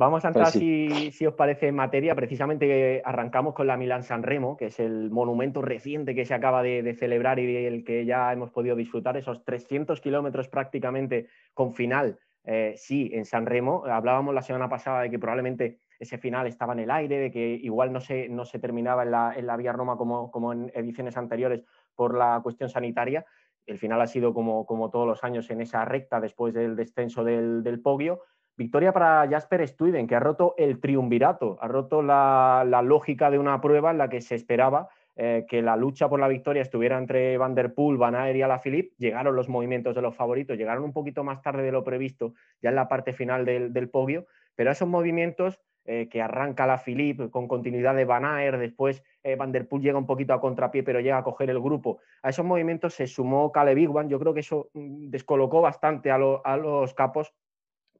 Vamos 0.00 0.24
a 0.24 0.28
entrar, 0.28 0.46
pues 0.50 1.14
si, 1.14 1.26
os 1.26 1.34
parece, 1.34 1.68
en 1.68 1.74
materia. 1.74 2.14
Precisamente 2.14 3.02
arrancamos 3.04 3.52
con 3.52 3.66
la 3.66 3.76
Milán 3.76 4.02
San 4.02 4.22
Remo, 4.22 4.56
que 4.56 4.68
es 4.68 4.80
el 4.80 5.10
monumento 5.10 5.60
reciente 5.60 6.14
que 6.14 6.24
se 6.24 6.32
acaba 6.32 6.62
de, 6.62 6.94
celebrar 6.94 7.38
y 7.38 7.52
del 7.52 7.84
que 7.84 8.06
ya 8.06 8.32
hemos 8.32 8.50
podido 8.50 8.76
disfrutar, 8.76 9.18
esos 9.18 9.44
300 9.44 10.00
kilómetros 10.00 10.48
prácticamente 10.48 11.26
con 11.52 11.74
final, 11.74 12.18
eh, 12.44 12.72
sí, 12.78 13.10
en 13.12 13.26
San 13.26 13.44
Remo. 13.44 13.84
Hablábamos 13.84 14.34
la 14.34 14.40
semana 14.40 14.70
pasada 14.70 15.02
de 15.02 15.10
que 15.10 15.18
probablemente 15.18 15.80
ese 15.98 16.16
final 16.16 16.46
estaba 16.46 16.72
en 16.72 16.78
el 16.78 16.90
aire, 16.90 17.18
de 17.18 17.30
que 17.30 17.60
igual 17.62 17.92
no 17.92 18.00
se, 18.00 18.30
no 18.30 18.46
se 18.46 18.58
terminaba 18.58 19.02
en 19.02 19.10
la, 19.10 19.34
en 19.36 19.46
la 19.46 19.58
Vía 19.58 19.74
Roma 19.74 19.98
como, 19.98 20.30
como 20.30 20.54
en 20.54 20.72
ediciones 20.74 21.18
anteriores 21.18 21.62
por 21.94 22.16
la 22.16 22.40
cuestión 22.42 22.70
sanitaria. 22.70 23.26
El 23.66 23.76
final 23.76 24.00
ha 24.00 24.06
sido 24.06 24.32
como, 24.32 24.64
como 24.64 24.88
todos 24.88 25.06
los 25.06 25.22
años 25.24 25.50
en 25.50 25.60
esa 25.60 25.84
recta 25.84 26.20
después 26.20 26.54
del 26.54 26.74
descenso 26.74 27.22
del, 27.22 27.62
del 27.62 27.82
Poggio 27.82 28.22
Victoria 28.56 28.92
para 28.92 29.26
Jasper 29.28 29.66
Stuyven, 29.66 30.06
que 30.06 30.14
ha 30.14 30.20
roto 30.20 30.54
el 30.58 30.80
triunvirato, 30.80 31.56
ha 31.60 31.68
roto 31.68 32.02
la, 32.02 32.82
lógica 32.84 33.30
de 33.30 33.38
una 33.38 33.60
prueba 33.60 33.90
en 33.90 33.98
la 33.98 34.08
que 34.08 34.20
se 34.20 34.34
esperaba 34.34 34.88
eh, 35.16 35.46
que 35.48 35.62
la 35.62 35.76
lucha 35.76 36.08
por 36.08 36.20
la 36.20 36.28
victoria 36.28 36.62
estuviera 36.62 36.98
entre 36.98 37.36
Van 37.38 37.54
der 37.54 37.74
Poel, 37.74 37.96
Van 37.96 38.14
Aert 38.14 38.36
y 38.36 38.42
Alaphilippe. 38.42 38.94
Llegaron 38.98 39.34
los 39.34 39.48
movimientos 39.48 39.94
de 39.94 40.02
los 40.02 40.14
favoritos, 40.14 40.56
llegaron 40.56 40.84
un 40.84 40.92
poquito 40.92 41.24
más 41.24 41.42
tarde 41.42 41.62
de 41.62 41.72
lo 41.72 41.84
previsto, 41.84 42.34
ya 42.60 42.70
en 42.70 42.76
la 42.76 42.88
parte 42.88 43.12
final 43.12 43.44
del, 43.44 43.88
podio, 43.88 44.26
pero 44.54 44.70
esos 44.70 44.88
movimientos 44.88 45.60
eh, 45.86 46.08
que 46.10 46.20
arranca 46.20 46.66
la 46.66 46.78
Philippe 46.78 47.30
con 47.30 47.48
continuidad 47.48 47.94
de 47.94 48.04
Van 48.04 48.24
Aert, 48.24 48.58
después 48.58 49.02
eh, 49.22 49.36
Van 49.36 49.52
der 49.52 49.68
Poel 49.68 49.82
llega 49.82 49.98
un 49.98 50.06
poquito 50.06 50.34
a 50.34 50.40
contrapié, 50.40 50.82
pero 50.82 51.00
llega 51.00 51.18
a 51.18 51.24
coger 51.24 51.50
el 51.50 51.60
grupo. 51.60 52.00
A 52.22 52.28
esos 52.28 52.44
movimientos 52.44 52.94
se 52.94 53.06
sumó 53.06 53.52
Caleb 53.52 53.78
yo 54.08 54.18
creo 54.18 54.34
que 54.34 54.40
eso 54.40 54.70
mm, 54.74 55.08
descolocó 55.08 55.62
bastante 55.62 56.10
a 56.10 56.18
los 56.18 56.94
capos 56.94 57.32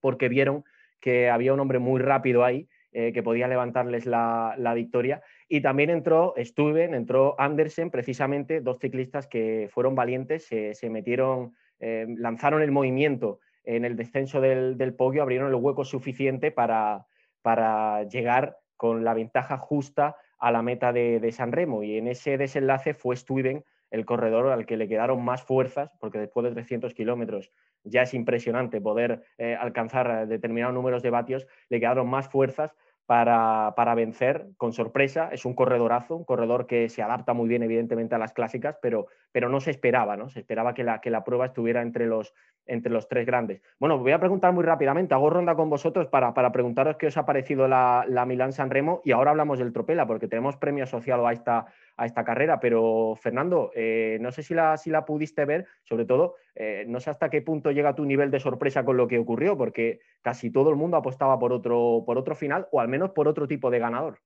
porque 0.00 0.28
vieron 0.28 0.64
que 1.00 1.30
había 1.30 1.54
un 1.54 1.60
hombre 1.60 1.78
muy 1.78 2.00
rápido 2.00 2.44
ahí 2.44 2.68
eh, 2.92 3.12
que 3.12 3.22
podía 3.22 3.46
levantarles 3.46 4.04
la, 4.04 4.72
victoria. 4.74 5.22
Y 5.48 5.60
también 5.60 5.90
entró 5.90 6.34
Stuben, 6.36 6.92
entró 6.92 7.36
Andersen, 7.38 7.88
precisamente 7.88 8.60
dos 8.60 8.80
ciclistas 8.80 9.28
que 9.28 9.68
fueron 9.72 9.94
valientes, 9.94 10.44
se, 10.46 10.90
metieron, 10.90 11.54
eh, 11.78 12.06
lanzaron 12.18 12.62
el 12.62 12.72
movimiento 12.72 13.38
en 13.62 13.84
el 13.84 13.96
descenso 13.96 14.40
del, 14.40 14.76
del 14.76 14.94
podio, 14.94 15.22
abrieron 15.22 15.48
el 15.48 15.54
hueco 15.54 15.84
suficiente 15.84 16.50
para, 16.50 17.06
para, 17.42 18.02
llegar 18.08 18.58
con 18.76 19.04
la 19.04 19.14
ventaja 19.14 19.56
justa 19.56 20.16
a 20.40 20.50
la 20.50 20.62
meta 20.62 20.92
de, 20.92 21.20
de 21.20 21.30
San 21.30 21.52
Remo. 21.52 21.84
Y 21.84 21.96
en 21.96 22.08
ese 22.08 22.38
desenlace 22.38 22.94
fue 22.94 23.14
Stuyven 23.14 23.62
el 23.90 24.04
corredor 24.04 24.48
al 24.48 24.66
que 24.66 24.76
le 24.76 24.88
quedaron 24.88 25.24
más 25.24 25.42
fuerzas, 25.42 25.92
porque 26.00 26.18
después 26.18 26.44
de 26.44 26.52
300 26.52 26.92
kilómetros 26.94 27.52
ya 27.84 28.02
es 28.02 28.14
impresionante 28.14 28.80
poder 28.80 29.22
eh, 29.38 29.56
alcanzar 29.58 30.26
determinados 30.28 30.74
números 30.74 31.02
de 31.02 31.10
vatios, 31.10 31.46
le 31.68 31.80
quedaron 31.80 32.08
más 32.08 32.28
fuerzas 32.28 32.74
para, 33.10 33.94
vencer 33.96 34.46
con 34.56 34.72
sorpresa. 34.72 35.30
Es 35.32 35.44
un 35.44 35.54
corredorazo, 35.54 36.14
un 36.14 36.24
corredor 36.24 36.68
que 36.68 36.88
se 36.88 37.02
adapta 37.02 37.32
muy 37.32 37.48
bien, 37.48 37.64
evidentemente, 37.64 38.14
a 38.14 38.18
las 38.18 38.32
clásicas, 38.32 38.78
pero, 38.80 39.08
pero 39.32 39.48
no 39.48 39.58
se 39.58 39.72
esperaba, 39.72 40.16
¿no? 40.16 40.28
Se 40.28 40.38
esperaba 40.38 40.74
que 40.74 40.84
la, 40.84 41.00
que 41.00 41.10
la 41.10 41.24
prueba 41.24 41.46
estuviera 41.46 41.82
entre 41.82 42.06
los, 42.06 42.32
entre 42.66 42.92
los 42.92 43.08
tres 43.08 43.26
grandes. 43.26 43.62
Bueno, 43.80 43.98
voy 43.98 44.12
a 44.12 44.20
preguntar 44.20 44.52
muy 44.52 44.62
rápidamente, 44.62 45.12
hago 45.14 45.28
ronda 45.28 45.56
con 45.56 45.68
vosotros 45.68 46.06
para, 46.06 46.32
preguntaros 46.52 46.98
qué 46.98 47.08
os 47.08 47.16
ha 47.16 47.26
parecido 47.26 47.66
la, 47.66 48.04
la 48.06 48.26
Milán 48.26 48.52
San 48.52 48.70
Remo 48.70 49.00
y 49.04 49.10
ahora 49.10 49.32
hablamos 49.32 49.58
del 49.58 49.72
Tropela, 49.72 50.06
porque 50.06 50.28
tenemos 50.28 50.56
premio 50.56 50.84
asociado 50.84 51.26
a 51.26 51.32
esta, 51.32 51.66
a 52.00 52.06
esta 52.06 52.24
carrera. 52.24 52.58
Pero, 52.58 53.14
Fernando, 53.20 53.70
eh, 53.74 54.16
no 54.20 54.32
sé 54.32 54.42
si 54.42 54.54
la, 54.54 54.78
si 54.78 54.88
la 54.88 55.04
pudiste 55.04 55.44
ver, 55.44 55.66
sobre 55.84 56.06
todo, 56.06 56.36
eh, 56.54 56.84
no 56.88 56.98
sé 56.98 57.10
hasta 57.10 57.28
qué 57.28 57.42
punto 57.42 57.70
llega 57.70 57.94
tu 57.94 58.06
nivel 58.06 58.30
de 58.30 58.40
sorpresa 58.40 58.84
con 58.86 58.96
lo 58.96 59.06
que 59.06 59.18
ocurrió, 59.18 59.56
porque 59.56 60.00
casi 60.22 60.50
todo 60.50 60.70
el 60.70 60.76
mundo 60.76 60.96
apostaba 60.96 61.38
por 61.38 61.52
otro, 61.52 62.02
por 62.06 62.16
otro 62.16 62.34
final 62.34 62.66
o 62.72 62.80
al 62.80 62.88
menos 62.88 63.10
por 63.10 63.28
otro 63.28 63.46
tipo 63.46 63.70
de 63.70 63.78
ganador. 63.78 64.18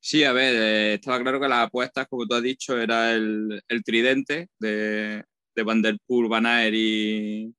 Sí, 0.00 0.24
a 0.24 0.32
ver, 0.32 0.54
eh, 0.54 0.94
estaba 0.94 1.20
claro 1.20 1.38
que 1.38 1.48
las 1.48 1.66
apuestas, 1.66 2.06
como 2.08 2.26
tú 2.26 2.34
has 2.34 2.42
dicho, 2.42 2.80
era 2.80 3.12
el, 3.12 3.62
tridente 3.84 4.48
de, 4.58 5.22
de 5.54 5.62
Van 5.62 5.82
der 5.82 5.98
Poel, 6.06 6.30
Van 6.30 6.46
Aert 6.46 6.74
y, 6.74 7.54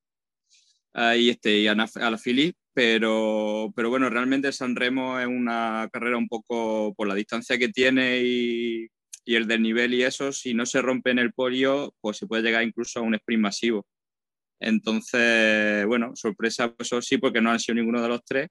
y, 1.16 1.30
este, 1.30 1.60
y 1.60 1.68
Alaphilippe 1.68 2.58
pero, 2.80 3.74
pero 3.76 3.90
bueno, 3.90 4.10
realmente 4.10 4.54
San 4.54 4.74
Remo 4.74 5.20
es 5.20 5.28
una 5.28 5.90
carrera 5.92 6.16
un 6.16 6.30
poco 6.30 6.94
por 6.96 7.10
la 7.10 7.14
distancia 7.14 7.58
que 7.58 7.68
tiene 7.68 8.22
y, 8.24 8.88
el 9.26 9.48
del 9.48 9.62
nivel 9.62 9.94
y 9.94 10.04
eso, 10.04 10.32
si 10.32 10.54
no 10.54 10.66
se 10.66 10.82
rompe 10.82 11.12
en 11.12 11.20
el 11.20 11.34
polio, 11.34 11.94
pues 12.00 12.16
se 12.16 12.26
puede 12.26 12.42
llegar 12.42 12.64
incluso 12.64 13.00
a 13.00 13.02
un 13.02 13.16
sprint 13.16 13.42
masivo. 13.42 13.86
Entonces, 14.62 15.86
bueno, 15.88 16.16
sorpresa, 16.16 16.74
pues 16.74 16.88
eso 16.88 17.02
sí, 17.02 17.18
porque 17.18 17.42
no 17.42 17.52
han 17.52 17.60
sido 17.60 17.76
ninguno 17.76 18.02
de 18.02 18.08
los 18.08 18.24
tres, 18.24 18.48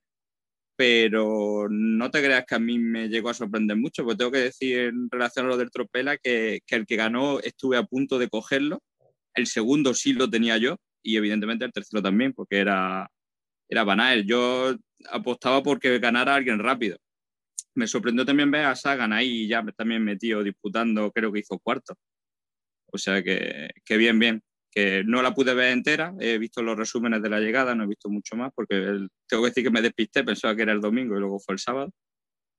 pero 0.77 1.67
no 1.71 2.11
te 2.11 2.23
creas 2.23 2.45
que 2.47 2.55
a 2.55 2.59
mí 2.59 2.79
me 2.79 3.09
llegó 3.09 3.31
a 3.31 3.35
sorprender 3.35 3.79
mucho, 3.79 4.05
porque 4.05 4.19
tengo 4.19 4.33
que 4.33 4.41
decir 4.41 4.79
en 4.79 5.09
relación 5.11 5.47
a 5.47 5.49
lo 5.49 5.57
del 5.57 5.71
Tropela 5.71 6.19
que, 6.19 6.61
que 6.67 6.77
el 6.77 6.85
que 6.85 6.97
ganó 6.97 7.41
estuve 7.41 7.79
a 7.79 7.85
punto 7.85 8.19
de 8.19 8.29
cogerlo, 8.29 8.83
el 9.35 9.47
segundo 9.47 9.95
sí 9.95 10.13
lo 10.13 10.29
tenía 10.29 10.59
yo 10.59 10.77
y 11.03 11.17
evidentemente 11.17 11.65
el 11.65 11.73
tercero 11.73 12.03
también, 12.03 12.35
porque 12.35 12.59
era, 12.59 13.11
era 13.69 13.85
Van 13.85 14.23
Yo 14.27 14.75
apostaba 15.11 15.63
porque 15.63 15.99
ganara 15.99 16.35
alguien 16.35 16.59
rápido. 16.59 16.99
Me 17.75 17.87
sorprendió 17.87 18.25
también 18.25 18.51
ver 18.51 18.65
a 18.67 18.75
Sagan 18.77 19.13
ahí 19.13 19.47
ya 19.49 19.65
también 19.77 20.05
metido 20.05 20.43
disputando, 20.43 21.13
creo 21.13 21.33
que 21.33 21.41
hizo 21.41 21.59
cuarto. 21.59 21.95
O 22.93 22.99
sea 22.99 23.23
que, 23.23 23.71
que 23.85 23.97
bien, 23.97 24.19
bien. 24.19 24.43
Que 24.71 25.03
no 25.05 25.23
la 25.23 25.35
pude 25.35 25.55
ver 25.55 25.73
entera, 25.73 26.15
he 26.21 26.39
visto 26.39 26.63
los 26.63 26.77
resúmenes 26.77 27.23
de 27.23 27.31
la 27.31 27.41
llegada, 27.41 27.75
no 27.75 27.85
he 27.85 27.87
visto 27.87 28.11
mucho 28.11 28.37
más 28.37 28.53
porque 28.55 28.75
tengo 29.29 29.43
que 29.43 29.49
decir 29.51 29.65
que 29.65 29.71
me 29.71 29.83
despisté, 29.83 30.25
pensaba 30.25 30.55
que 30.57 30.63
era 30.63 30.73
el 30.73 30.81
domingo 30.81 31.17
y 31.17 31.21
luego 31.21 31.41
fue 31.41 31.55
el 31.55 31.59
sábado 31.59 31.91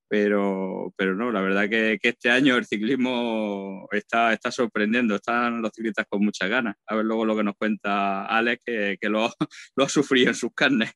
pero, 0.10 0.91
pero 0.98 1.15
no, 1.15 1.31
la 1.31 1.41
verdad 1.41 1.69
que, 1.69 1.99
que, 2.02 2.10
este 2.10 2.31
año 2.31 2.57
el 2.57 2.65
ciclismo 2.65 3.88
está, 3.91 4.34
está 4.34 4.52
sorprendiendo, 4.52 5.15
están 5.15 5.61
los 5.61 5.72
ciclistas 5.72 6.07
con 6.10 6.26
muchas 6.26 6.49
ganas. 6.49 6.76
A 6.88 6.95
ver 6.95 7.06
luego 7.06 7.26
lo 7.26 7.38
que 7.38 7.44
nos 7.44 7.56
cuenta 7.56 8.26
Alex, 8.26 8.64
que, 8.65 8.98
que 8.99 9.07
lo, 9.07 9.30
lo, 9.76 9.86
ha 9.86 9.90
sufrido 9.90 10.30
en 10.30 10.36
sus 10.36 10.52
carnes. 10.53 10.91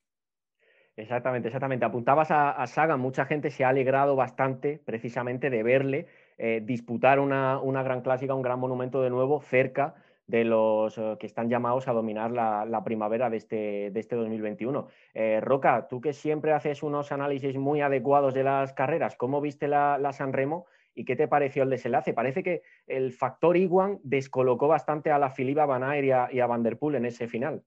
Exactamente, 0.95 1.47
exactamente. 1.47 1.85
Apuntabas 1.85 2.29
a, 2.31 2.51
a 2.51 2.67
Sagan, 2.67 2.99
mucha 2.99 3.25
gente 3.25 3.49
se 3.49 3.63
ha 3.63 3.69
alegrado 3.69 4.15
bastante 4.15 4.79
precisamente 4.85 5.49
de 5.49 5.63
verle 5.63 6.07
eh, 6.37 6.61
disputar 6.63 7.19
una, 7.19 7.59
una 7.59 7.83
gran 7.83 8.01
clásica, 8.01 8.33
un 8.33 8.41
gran 8.41 8.59
monumento 8.59 9.01
de 9.01 9.09
nuevo 9.09 9.41
cerca 9.41 9.95
de 10.27 10.43
los 10.45 10.97
eh, 10.97 11.15
que 11.19 11.27
están 11.27 11.49
llamados 11.49 11.87
a 11.87 11.93
dominar 11.93 12.31
la, 12.31 12.81
primavera 12.83 13.29
de 13.29 13.37
este, 13.37 13.91
de 13.91 13.99
este 13.99 14.15
2021. 14.15 14.87
Eh, 15.13 15.39
Roca, 15.41 15.87
tú 15.87 16.01
que 16.01 16.13
siempre 16.13 16.53
haces 16.53 16.81
unos 16.83 17.11
análisis 17.11 17.57
muy 17.57 17.81
adecuados 17.81 18.33
de 18.33 18.43
las 18.43 18.73
carreras, 18.73 19.15
¿cómo 19.15 19.41
viste 19.41 19.67
la, 19.67 20.11
San 20.13 20.33
Remo 20.33 20.65
y 20.95 21.05
qué 21.05 21.15
te 21.15 21.27
pareció 21.27 21.63
el 21.63 21.69
desenlace? 21.69 22.13
Parece 22.13 22.43
que 22.43 22.63
el 22.87 23.13
factor 23.13 23.57
Iguan 23.57 23.99
descolocó 24.03 24.67
bastante 24.67 25.11
a 25.11 25.19
la 25.19 25.29
Filipa 25.29 25.65
Van 25.65 25.83
y 26.03 26.11
a, 26.11 26.47
Poel 26.79 26.95
en 26.95 27.05
ese 27.05 27.27
final. 27.27 27.63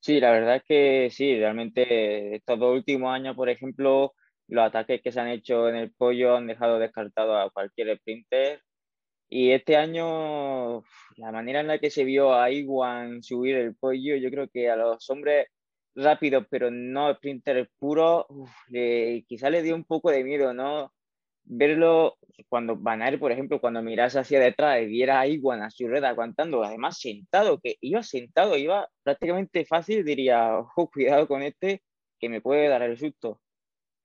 Sí, 0.00 0.20
la 0.20 0.30
verdad 0.30 0.56
es 0.56 0.62
que 0.64 1.10
sí, 1.10 1.36
realmente 1.38 2.36
estos 2.36 2.58
dos 2.60 2.74
últimos 2.76 3.12
años, 3.12 3.34
por 3.34 3.48
ejemplo, 3.48 4.12
los 4.46 4.64
ataques 4.64 5.00
que 5.02 5.10
se 5.10 5.20
han 5.20 5.28
hecho 5.28 5.68
en 5.68 5.74
el 5.76 5.92
pollo 5.94 6.36
han 6.36 6.46
dejado 6.46 6.78
descartado 6.78 7.36
a 7.36 7.50
cualquier 7.50 7.96
sprinter 7.98 8.60
y 9.28 9.52
este 9.52 9.76
año, 9.76 10.82
la 11.16 11.32
manera 11.32 11.60
en 11.60 11.68
la 11.68 11.78
que 11.80 11.90
se 11.90 12.04
vio 12.04 12.34
a 12.34 12.50
Iwan 12.50 13.22
subir 13.22 13.56
el 13.56 13.76
pollo, 13.76 14.16
yo 14.16 14.30
creo 14.30 14.48
que 14.48 14.70
a 14.70 14.76
los 14.76 15.08
hombres 15.10 15.48
rápidos, 15.96 16.46
pero 16.50 16.70
no 16.70 17.14
sprinters 17.14 17.68
puros, 17.78 18.26
quizá 19.28 19.50
le 19.50 19.62
dio 19.62 19.74
un 19.76 19.84
poco 19.84 20.10
de 20.12 20.24
miedo, 20.24 20.54
¿no? 20.54 20.92
Verlo 21.48 22.18
cuando 22.48 22.76
Van 22.76 23.02
Aert, 23.02 23.18
por 23.18 23.32
ejemplo, 23.32 23.60
cuando 23.60 23.82
miras 23.82 24.16
hacia 24.16 24.40
detrás 24.40 24.82
y 24.82 24.86
viera 24.86 25.20
a 25.20 25.26
Iwan 25.26 25.62
a 25.62 25.70
su 25.70 25.88
red 25.88 26.04
aguantando, 26.04 26.62
además 26.62 26.98
sentado, 26.98 27.60
que 27.60 27.76
iba 27.80 28.02
sentado, 28.02 28.56
iba 28.56 28.88
prácticamente 29.02 29.64
fácil, 29.64 30.04
diría, 30.04 30.58
ojo, 30.58 30.90
cuidado 30.90 31.26
con 31.28 31.42
este, 31.42 31.82
que 32.18 32.28
me 32.28 32.40
puede 32.40 32.68
dar 32.68 32.82
el 32.82 32.98
susto. 32.98 33.40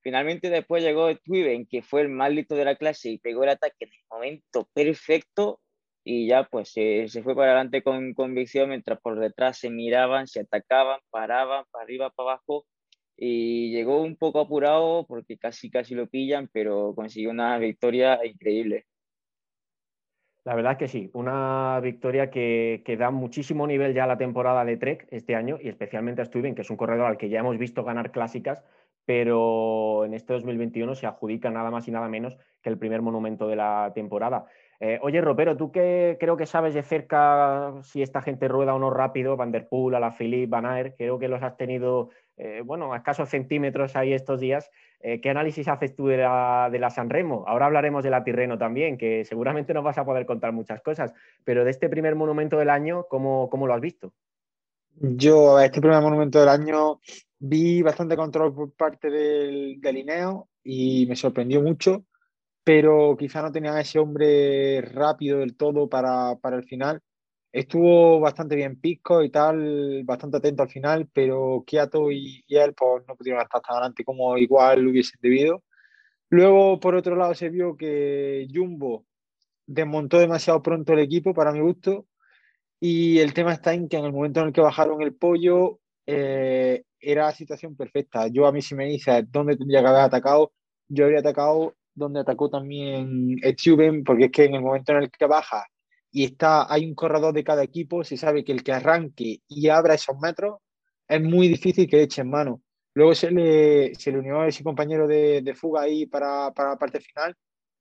Finalmente 0.02 0.50
después 0.50 0.84
llegó 0.84 1.16
Twiven, 1.18 1.68
que 1.68 1.82
fue 1.82 2.02
el 2.02 2.10
más 2.10 2.32
listo 2.32 2.56
de 2.56 2.66
la 2.66 2.76
clase 2.76 3.10
y 3.10 3.20
pegó 3.20 3.44
el 3.44 3.50
ataque 3.50 3.86
en 3.86 3.90
el 3.90 4.06
momento 4.10 4.68
perfecto 4.74 5.60
y 6.04 6.28
ya 6.28 6.46
pues 6.46 6.72
se, 6.72 7.08
fue 7.24 7.36
para 7.36 7.52
adelante 7.52 7.84
con 7.84 8.14
convicción 8.14 8.70
mientras 8.70 9.00
por 9.00 9.20
detrás 9.20 9.60
se 9.60 9.70
miraban, 9.70 10.28
se 10.28 10.42
atacaban, 10.42 11.00
paraban, 11.12 11.66
para 11.72 11.84
arriba, 11.84 12.10
para 12.10 12.32
abajo 12.32 12.66
y 13.24 13.70
llegó 13.70 14.02
un 14.02 14.16
poco 14.16 14.40
apurado 14.40 15.06
porque 15.06 15.38
casi 15.38 15.70
casi 15.70 15.94
lo 15.94 16.08
pillan, 16.08 16.50
pero 16.52 16.96
consiguió 16.96 17.30
una 17.30 17.56
victoria 17.60 18.20
increíble. 18.26 18.88
La 20.44 20.56
verdad 20.56 20.72
es 20.72 20.78
que 20.80 20.88
sí, 20.88 21.12
una 21.14 21.80
victoria 21.84 22.32
que, 22.32 22.82
que, 22.84 22.98
da 22.98 23.12
muchísimo 23.12 23.68
nivel 23.68 23.94
ya 23.94 24.06
a 24.06 24.08
la 24.08 24.18
temporada 24.18 24.66
de 24.66 24.76
Trek 24.78 25.08
este 25.12 25.36
año 25.36 25.60
y 25.62 25.70
especialmente 25.70 26.24
a 26.24 26.26
Stuyven, 26.26 26.56
que 26.56 26.64
es 26.64 26.72
un 26.72 26.78
corredor 26.78 27.06
al 27.06 27.18
que 27.18 27.30
ya 27.30 27.42
hemos 27.42 27.60
visto 27.60 27.84
ganar 27.84 28.12
clásicas, 28.12 28.64
pero 29.06 30.04
en 30.04 30.16
este 30.16 30.34
2021 30.34 30.96
se 30.96 31.06
adjudica 31.06 31.52
nada 31.52 31.70
más 31.70 31.88
y 31.88 31.92
nada 31.92 32.10
menos 32.10 32.40
que 32.64 32.70
el 32.72 32.80
primer 32.80 33.04
monumento 33.04 33.48
de 33.48 33.56
la 33.56 33.92
temporada. 33.94 34.48
Eh, 34.84 34.98
oye, 35.04 35.22
Ropero, 35.22 35.56
tú 35.56 35.72
que 35.72 36.18
creo 36.20 36.38
que 36.38 36.48
sabes 36.48 36.74
de 36.74 36.82
cerca 36.82 37.72
si 37.84 38.02
esta 38.02 38.24
gente 38.24 38.48
rueda 38.48 38.74
o 38.74 38.80
no 38.80 38.90
rápido, 38.90 39.38
Van 39.38 39.52
der 39.52 39.68
Poel, 39.70 39.94
Alaphilippe, 39.94 40.50
Van 40.50 40.66
Aert, 40.66 40.96
creo 40.98 41.20
que 41.20 41.28
los 41.28 41.44
has 41.44 41.56
tenido, 41.56 42.10
eh, 42.36 42.64
bueno, 42.66 42.92
a 42.92 42.98
escasos 42.98 43.30
centímetros 43.30 43.96
ahí 43.96 44.12
estos 44.12 44.40
días. 44.40 44.72
Eh, 45.02 45.22
¿Qué 45.22 45.30
análisis 45.30 45.68
haces 45.68 45.96
tú 45.96 46.08
de 46.08 46.18
la, 46.18 46.70
de 46.72 46.80
la 46.80 46.90
San 46.90 47.12
Remo? 47.12 47.44
Ahora 47.48 47.68
hablaremos 47.68 48.04
de 48.04 48.10
la 48.10 48.24
Tirreno 48.24 48.58
también, 48.58 48.98
que 48.98 49.24
seguramente 49.24 49.72
nos 49.72 49.84
vas 49.84 50.00
a 50.00 50.06
poder 50.06 50.26
contar 50.26 50.52
muchas 50.52 50.82
cosas, 50.82 51.14
pero 51.44 51.64
de 51.64 51.70
este 51.70 51.88
primer 51.88 52.16
monumento 52.16 52.58
del 52.58 52.72
año, 52.72 53.06
¿cómo, 53.08 53.52
cómo 53.52 53.68
lo 53.68 53.76
has 53.76 53.82
visto? 53.82 54.14
Yo, 54.96 55.60
este 55.60 55.80
primer 55.80 56.02
monumento 56.02 56.40
del 56.40 56.50
año, 56.50 57.00
vi 57.38 57.84
bastante 57.84 58.16
control 58.16 58.52
por 58.52 58.72
parte 58.72 59.12
del, 59.12 59.80
del 59.80 59.98
Ineo 59.98 60.48
y 60.64 61.06
me 61.08 61.16
sorprendió 61.16 61.62
mucho 61.62 62.04
pero 62.64 63.16
quizá 63.18 63.42
no 63.42 63.52
tenían 63.52 63.78
ese 63.78 64.00
hombre 64.00 64.82
rápido 64.82 65.40
del 65.40 65.56
todo 65.56 65.90
para, 65.90 66.36
para 66.38 66.58
el 66.58 66.64
final. 66.64 67.02
Estuvo 67.52 68.20
bastante 68.20 68.56
bien 68.56 68.80
Pisco 68.80 69.24
y 69.24 69.30
tal, 69.30 70.04
bastante 70.06 70.38
atento 70.38 70.64
al 70.64 70.70
final, 70.70 71.10
pero 71.14 71.64
Kiato 71.68 72.12
y, 72.12 72.44
y 72.48 72.56
él 72.56 72.74
pues, 72.74 73.04
no 73.08 73.16
pudieron 73.16 73.42
estar 73.42 73.62
tan 73.62 73.76
adelante 73.76 74.06
como 74.06 74.38
igual 74.38 74.88
hubiesen 74.88 75.20
debido. 75.22 75.64
Luego, 76.30 76.80
por 76.80 76.96
otro 76.96 77.16
lado, 77.16 77.34
se 77.36 77.50
vio 77.50 77.76
que 77.76 78.48
Jumbo 78.54 79.06
desmontó 79.68 80.20
demasiado 80.20 80.62
pronto 80.62 80.94
el 80.94 81.00
equipo, 81.00 81.34
para 81.34 81.52
mi 81.52 81.60
gusto, 81.60 82.08
y 82.80 83.20
el 83.20 83.34
tema 83.34 83.54
está 83.54 83.74
en 83.74 83.90
que 83.90 83.98
en 83.98 84.06
el 84.06 84.14
momento 84.14 84.42
en 84.42 84.48
el 84.48 84.54
que 84.54 84.62
bajaron 84.62 85.02
el 85.02 85.14
pollo, 85.16 85.80
eh, 86.06 86.84
era 87.00 87.26
la 87.26 87.32
situación 87.34 87.76
perfecta. 87.76 88.28
Yo 88.28 88.48
a 88.48 88.52
mí 88.52 88.62
si 88.62 88.76
me 88.76 88.86
dices 88.86 89.26
dónde 89.30 89.58
tendría 89.58 89.82
que 89.82 89.88
haber 89.88 90.02
atacado, 90.02 90.54
yo 90.88 91.06
habría 91.06 91.20
atacado 91.20 91.76
donde 91.94 92.22
atacó 92.22 92.50
también 92.50 93.38
Stuben, 93.44 94.04
porque 94.04 94.26
es 94.26 94.32
que 94.32 94.46
en 94.46 94.56
el 94.56 94.62
momento 94.62 94.92
en 94.94 95.00
el 95.04 95.12
que 95.12 95.26
baja 95.26 95.66
y 96.12 96.26
está, 96.26 96.72
hay 96.72 96.86
un 96.86 96.96
corredor 96.96 97.34
de 97.34 97.44
cada 97.44 97.64
equipo, 97.64 98.04
se 98.04 98.18
sabe 98.18 98.44
que 98.44 98.52
el 98.52 98.64
que 98.64 98.74
arranque 98.74 99.42
y 99.48 99.70
abra 99.70 99.96
esos 99.96 100.18
metros 100.20 100.58
es 101.08 101.22
muy 101.22 101.48
difícil 101.48 101.90
que 101.90 102.02
eche 102.02 102.22
en 102.22 102.30
mano. 102.30 102.62
Luego 102.94 103.16
se 103.16 103.32
le, 103.32 103.96
se 103.96 104.12
le 104.12 104.20
unió 104.20 104.42
a 104.42 104.48
ese 104.48 104.64
compañero 104.64 105.08
de, 105.08 105.42
de 105.42 105.56
fuga 105.56 105.82
ahí 105.84 106.06
para, 106.06 106.52
para, 106.52 106.72
la 106.72 106.78
parte 106.78 107.00
final, 107.00 107.36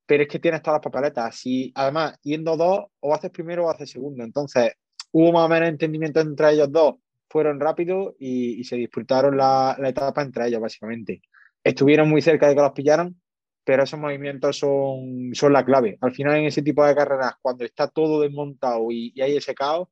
pero 0.06 0.22
es 0.22 0.28
que 0.28 0.38
tienes 0.38 0.62
todas 0.62 0.76
las 0.76 0.84
papeletas. 0.92 1.40
Y 1.46 1.72
además, 1.74 2.18
yendo 2.22 2.56
dos, 2.56 2.86
o 3.00 3.14
haces 3.14 3.30
primero 3.30 3.66
o 3.66 3.70
haces 3.70 3.90
segundo. 3.90 4.22
Entonces, 4.22 4.72
hubo 5.12 5.32
más 5.32 5.46
o 5.46 5.48
menos 5.48 5.68
entendimiento 5.68 6.20
entre 6.20 6.52
ellos 6.52 6.70
dos. 6.70 6.94
Fueron 7.28 7.60
rápidos 7.60 8.14
y, 8.18 8.60
y 8.60 8.64
se 8.64 8.76
disputaron 8.76 9.36
la, 9.36 9.76
la 9.78 9.88
etapa 9.88 10.22
entre 10.22 10.46
ellos, 10.46 10.60
básicamente. 10.60 11.22
Estuvieron 11.64 12.08
muy 12.08 12.22
cerca 12.22 12.48
de 12.48 12.54
que 12.54 12.60
los 12.60 12.72
pillaran, 12.72 13.20
pero 13.64 13.84
esos 13.84 14.00
movimientos 14.00 14.58
son, 14.58 15.30
son 15.34 15.52
la 15.52 15.64
clave. 15.64 15.98
Al 16.00 16.12
final, 16.12 16.36
en 16.36 16.44
ese 16.46 16.62
tipo 16.62 16.84
de 16.84 16.94
carreras, 16.94 17.34
cuando 17.42 17.64
está 17.64 17.88
todo 17.88 18.20
desmontado 18.20 18.90
y, 18.90 19.12
y 19.14 19.20
hay 19.22 19.36
ese 19.36 19.54
caos, 19.54 19.88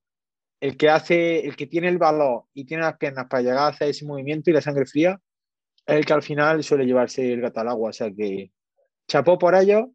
el 0.60 0.76
que 0.76 0.88
hace, 0.88 1.46
el 1.46 1.56
que 1.56 1.66
tiene 1.66 1.88
el 1.88 1.98
valor 1.98 2.44
y 2.54 2.64
tiene 2.64 2.82
las 2.82 2.96
piernas 2.98 3.26
para 3.28 3.42
llegar 3.42 3.58
a 3.58 3.66
hacer 3.68 3.90
ese 3.90 4.06
movimiento 4.06 4.50
y 4.50 4.54
la 4.54 4.60
sangre 4.60 4.86
fría, 4.86 5.20
es 5.86 5.96
el 5.96 6.04
que 6.04 6.12
al 6.12 6.22
final 6.22 6.62
suele 6.64 6.86
llevarse 6.86 7.32
el 7.32 7.40
gato 7.40 7.60
al 7.60 7.68
agua. 7.68 7.90
O 7.90 7.92
sea 7.92 8.10
que 8.12 8.50
chapó 9.08 9.38
por 9.38 9.54
ello. 9.54 9.90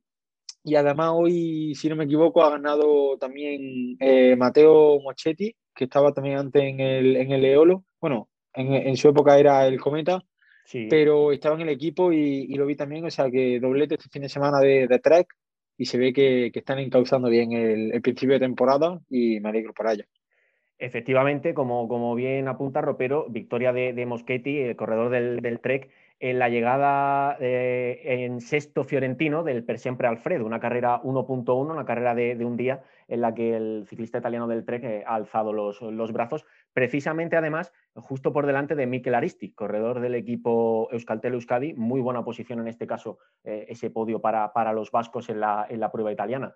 Y 0.66 0.76
además 0.76 1.12
hoy, 1.14 1.76
si 1.76 1.90
no 1.90 1.98
me 1.98 2.06
equivoco, 2.06 2.42
ha 2.42 2.52
ganado 2.52 3.18
también 3.18 3.98
eh, 4.00 4.36
Mateo 4.38 5.00
Mochetti, 5.02 5.54
que 5.76 5.84
estaba 5.86 6.14
también 6.14 6.38
antes 6.38 6.64
en 6.64 6.80
el, 6.80 7.18
en 7.18 7.32
el 7.34 7.44
Eolo. 7.46 7.84
Bueno, 8.00 8.30
en, 8.54 8.74
en 8.74 8.96
su 8.96 9.10
época 9.10 9.38
era 9.38 9.68
el 9.68 9.80
Cometa 9.82 10.24
Sí. 10.66 10.88
pero 10.90 11.32
estaba 11.32 11.56
en 11.56 11.62
el 11.62 11.70
equipo 11.70 12.12
y, 12.14 12.46
y, 12.50 12.56
lo 12.56 12.66
vi 12.66 12.76
también, 12.76 13.06
o 13.06 13.10
sea 13.12 13.30
que 13.30 13.60
doblete 13.60 13.96
este 13.96 14.10
fin 14.10 14.22
de 14.22 14.30
semana 14.30 14.60
de, 14.60 14.88
de 14.88 15.00
Trek 15.00 15.28
y 15.78 15.86
se 15.86 15.98
ve 15.98 16.14
que, 16.14 16.52
que 16.54 16.60
están 16.60 16.80
encauzando 16.80 17.30
bien 17.30 17.52
el, 17.52 17.92
el, 17.92 18.02
principio 18.02 18.36
de 18.36 18.40
temporada 18.40 19.00
y 19.10 19.40
me 19.40 19.50
alegro 19.50 19.74
por 19.74 19.88
ello. 19.88 20.06
Efectivamente, 20.78 21.54
como, 21.54 21.88
como 21.88 22.16
bien 22.16 22.48
apunta 22.48 22.82
Ropero, 22.82 23.28
victoria 23.30 23.72
de, 23.72 23.94
de 23.94 24.06
Moschetti, 24.06 24.60
el 24.60 24.76
corredor 24.76 25.10
del, 25.12 25.40
del 25.42 25.60
Trek, 25.60 25.90
en 26.20 26.40
la 26.40 26.50
llegada 26.50 27.38
eh, 27.40 28.02
en 28.04 28.40
sexto 28.40 28.84
fiorentino 28.84 29.44
del 29.44 29.64
Per 29.64 29.78
Siempre 29.78 30.08
Alfredo, 30.08 30.46
una 30.46 30.60
carrera 30.60 31.02
1.1, 31.02 31.72
una 31.72 31.86
carrera 31.86 32.16
de, 32.16 32.36
de, 32.36 32.46
un 32.46 32.56
día 32.56 32.82
en 33.08 33.22
la 33.22 33.34
que 33.34 33.56
el 33.56 33.86
ciclista 33.88 34.20
italiano 34.20 34.48
del 34.48 34.66
Trek 34.66 34.84
eh, 34.84 35.04
ha 35.06 35.16
alzado 35.16 35.54
los, 35.54 35.82
los, 35.82 36.12
brazos, 36.12 36.46
precisamente 36.74 37.38
además 37.38 37.72
justo 37.96 38.34
por 38.34 38.46
delante 38.46 38.76
de 38.76 38.88
Mikel 38.88 39.16
Aristi, 39.16 39.54
corredor 39.54 40.00
del 40.00 40.16
equipo 40.16 40.90
Euskaltel 40.92 41.34
Euskadi, 41.34 41.74
muy 41.74 42.02
buena 42.02 42.26
posición 42.26 42.60
en 42.60 42.68
este 42.68 42.88
caso, 42.88 43.20
eh, 43.44 43.66
ese 43.70 43.90
podio 43.90 44.20
para, 44.20 44.52
para 44.54 44.74
los 44.74 44.92
vascos 44.92 45.30
en 45.30 45.40
la, 45.40 45.66
en 45.70 45.80
la 45.80 45.92
prueba 45.92 46.12
italiana. 46.12 46.56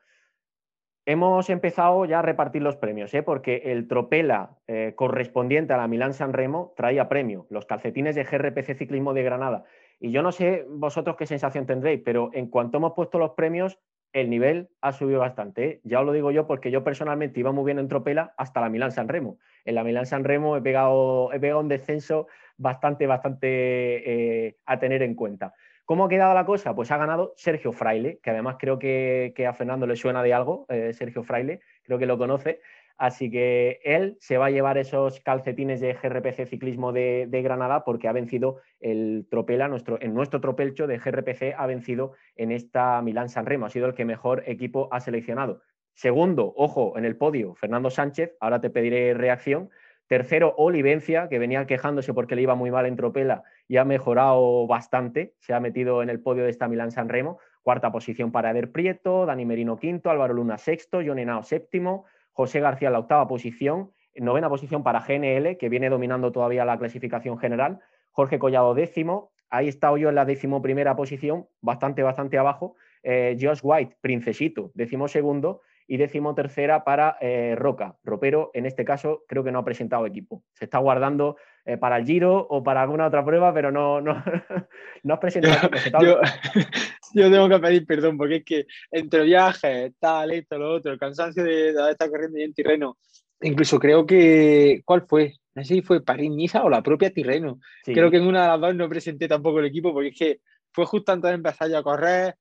Hemos 1.10 1.50
empezado 1.50 2.04
ya 2.04 2.20
a 2.20 2.22
repartir 2.22 2.62
los 2.62 2.76
premios, 2.76 3.14
¿eh? 3.14 3.24
porque 3.24 3.62
el 3.64 3.88
Tropela 3.88 4.58
eh, 4.68 4.92
correspondiente 4.94 5.72
a 5.72 5.78
la 5.78 5.88
Milán 5.88 6.14
San 6.14 6.34
Remo 6.34 6.74
traía 6.76 7.08
premio, 7.08 7.48
los 7.50 7.66
calcetines 7.66 8.14
de 8.16 8.26
GRPC 8.26 8.78
Ciclismo 8.78 9.14
de 9.14 9.24
Granada. 9.24 9.64
Y 10.02 10.12
yo 10.12 10.22
no 10.22 10.34
sé 10.34 10.66
vosotros 10.68 11.16
qué 11.16 11.26
sensación 11.26 11.66
tendréis, 11.66 12.02
pero 12.04 12.30
en 12.34 12.50
cuanto 12.50 12.80
hemos 12.80 12.92
puesto 12.92 13.20
los 13.20 13.32
premios, 13.32 13.80
el 14.12 14.30
nivel 14.30 14.68
ha 14.82 14.92
subido 14.92 15.22
bastante. 15.22 15.66
¿eh? 15.66 15.82
Ya 15.86 16.02
os 16.02 16.06
lo 16.06 16.12
digo 16.12 16.32
yo 16.32 16.46
porque 16.46 16.72
yo 16.72 16.84
personalmente 16.84 17.40
iba 17.40 17.54
muy 17.54 17.64
bien 17.64 17.80
en 17.80 17.88
Tropela 17.88 18.34
hasta 18.36 18.60
la 18.60 18.68
Milán 18.68 18.92
San 18.92 19.08
Remo. 19.08 19.38
En 19.68 19.76
la 19.76 19.84
Milán 19.84 20.06
San 20.06 20.24
Remo 20.24 20.56
he 20.56 20.62
pegado, 20.62 21.34
he 21.34 21.42
pegado 21.42 21.60
un 21.60 21.68
descenso 21.68 22.28
bastante, 22.56 23.06
bastante 23.06 24.48
eh, 24.48 24.58
a 24.66 24.80
tener 24.80 25.04
en 25.04 25.14
cuenta. 25.14 25.54
¿Cómo 25.84 26.06
ha 26.06 26.10
quedado 26.10 26.34
la 26.34 26.46
cosa? 26.46 26.74
Pues 26.74 26.90
ha 26.90 26.98
ganado 26.98 27.34
Sergio 27.36 27.74
Fraile, 27.74 28.20
que 28.24 28.30
además 28.30 28.56
creo 28.58 28.80
que, 28.80 29.34
a 29.46 29.54
Fernando 29.54 29.86
le 29.86 29.98
suena 29.98 30.24
de 30.24 30.34
algo, 30.34 30.66
eh, 30.70 30.94
Sergio 30.94 31.22
Fraile, 31.22 31.60
creo 31.84 32.00
que 32.00 32.06
lo 32.06 32.18
conoce. 32.18 32.62
Así 32.98 33.30
que 33.30 33.82
él 33.84 34.16
se 34.22 34.38
va 34.38 34.46
a 34.46 34.52
llevar 34.52 34.78
esos 34.78 35.20
calcetines 35.20 35.82
de 35.82 35.94
GRPC 35.94 36.48
Ciclismo 36.48 36.94
de, 36.94 37.28
de 37.28 37.42
Granada 37.42 37.84
porque 37.84 38.08
ha 38.08 38.14
vencido 38.14 38.62
el 38.80 39.28
Tropela, 39.30 39.68
nuestro, 39.68 40.02
en 40.02 40.14
nuestro 40.14 40.40
tropelcho 40.40 40.88
de 40.88 40.98
GRPC 40.98 41.56
ha 41.58 41.68
vencido 41.68 42.14
en 42.38 42.54
esta 42.54 43.02
Milán 43.02 43.28
San 43.28 43.46
Remo, 43.46 43.66
ha 43.66 43.70
sido 43.70 43.88
el 43.88 43.96
que 43.96 44.06
mejor 44.06 44.44
equipo 44.48 44.88
ha 44.92 45.02
seleccionado. 45.02 45.62
Segundo, 45.98 46.54
ojo, 46.56 46.96
en 46.96 47.06
el 47.06 47.16
podio, 47.16 47.56
Fernando 47.56 47.90
Sánchez, 47.90 48.38
ahora 48.40 48.62
te 48.62 48.70
pediré 48.70 49.16
reacción, 49.16 49.72
Tercero, 50.06 50.54
Olivencia, 50.56 51.28
que 51.28 51.40
venía 51.40 51.66
quejándose 51.66 52.14
porque 52.14 52.36
le 52.36 52.44
iba 52.44 52.54
muy 52.54 52.70
mal 52.70 52.86
en 52.86 52.96
Tropela 52.96 53.42
y 53.68 53.78
ha 53.78 53.84
mejorado 53.84 54.68
bastante, 54.68 55.34
se 55.40 55.56
ha 55.56 55.60
metido 55.60 56.04
en 56.04 56.12
el 56.12 56.22
podio 56.22 56.44
de 56.44 56.52
esta 56.52 56.68
Milán 56.68 56.92
San 56.92 57.10
Remo. 57.10 57.40
Cuarta 57.64 57.92
posición 57.92 58.32
para 58.32 58.52
Eder 58.52 58.72
Prieto, 58.72 59.26
Dani 59.26 59.44
Merino 59.48 59.78
quinto, 59.78 60.12
Álvaro 60.12 60.36
Luna 60.36 60.60
sexto, 60.60 61.00
John 61.04 61.18
Henao 61.18 61.42
séptimo, 61.42 62.06
José 62.32 62.60
García 62.60 62.92
la 62.92 63.00
octava 63.00 63.28
posición, 63.28 63.92
novena 64.16 64.50
posición 64.50 64.84
para 64.84 65.00
GNL, 65.00 65.58
que 65.58 65.68
viene 65.68 65.90
dominando 65.90 66.32
todavía 66.32 66.64
la 66.64 66.78
clasificación 66.78 67.40
general, 67.40 67.80
Jorge 68.12 68.38
Collado 68.38 68.76
décimo, 68.76 69.32
ahí 69.50 69.68
está 69.68 69.98
yo 69.98 70.10
en 70.10 70.16
la 70.16 70.26
décimo 70.26 70.62
primera 70.62 70.96
posición, 70.96 71.48
bastante, 71.60 72.04
bastante 72.04 72.38
abajo, 72.38 72.76
eh, 73.02 73.36
Josh 73.42 73.62
White, 73.64 73.98
princesito, 74.00 74.70
décimo 74.76 75.08
segundo, 75.08 75.62
y 75.88 75.98
décimo 75.98 76.36
tercera 76.36 76.84
para 76.84 77.18
eh, 77.22 77.56
Roca. 77.58 77.98
Ropero, 78.04 78.52
en 78.54 78.66
este 78.66 78.84
caso, 78.86 79.24
creo 79.28 79.44
que 79.44 79.52
no 79.52 79.60
ha 79.60 79.66
presentado 79.66 80.06
equipo. 80.06 80.44
Se 80.54 80.66
está 80.66 80.80
guardando 80.80 81.38
eh, 81.66 81.78
para 81.78 81.98
el 81.98 82.06
Giro 82.06 82.46
o 82.50 82.64
para 82.64 82.82
alguna 82.82 83.08
otra 83.08 83.24
prueba, 83.24 83.54
pero 83.54 83.72
no, 83.72 84.02
no, 84.02 84.24
no 85.04 85.14
has 85.14 85.20
presentado 85.20 85.68
equipo. 85.68 86.00
Yo, 86.02 86.20
yo, 87.14 87.32
tengo 87.32 87.50
que 87.50 87.60
pedir 87.60 87.86
perdón 87.86 88.18
porque 88.18 88.36
es 88.38 88.46
que 88.46 88.66
entre 88.92 89.24
viajes, 89.24 89.94
tal, 90.00 90.32
esto, 90.32 90.58
lo 90.58 90.74
otro, 90.76 90.92
el 90.92 91.00
cansancio 91.00 91.44
de, 91.44 91.74
de 91.74 91.92
estar 91.92 92.10
corriendo 92.10 92.38
en 92.38 92.54
Tirreno, 92.54 92.98
incluso 93.42 93.80
creo 93.80 94.06
que, 94.06 94.82
¿cuál 94.86 95.06
fue? 95.08 95.34
No 95.56 95.64
sé 95.64 95.76
si 95.76 95.82
fue 95.82 96.04
París-Niza 96.04 96.64
o 96.64 96.70
la 96.70 96.84
propia 96.84 97.12
Tirreno. 97.12 97.60
Sí. 97.84 97.94
Creo 97.94 98.12
que 98.12 98.18
en 98.18 98.28
una 98.28 98.44
de 98.44 98.48
las 98.50 98.62
dos 98.62 98.76
no 98.76 98.90
presenté 98.90 99.28
tampoco 99.28 99.60
el 99.60 99.66
equipo 99.66 99.94
porque 99.94 100.10
es 100.10 100.18
que 100.18 100.40
fue 100.72 100.86
justo 100.86 101.12
antes 101.12 101.30
de 101.30 101.36
empezar 101.36 101.70
ya 101.70 101.80
a 101.80 101.84
correr, 101.84 102.36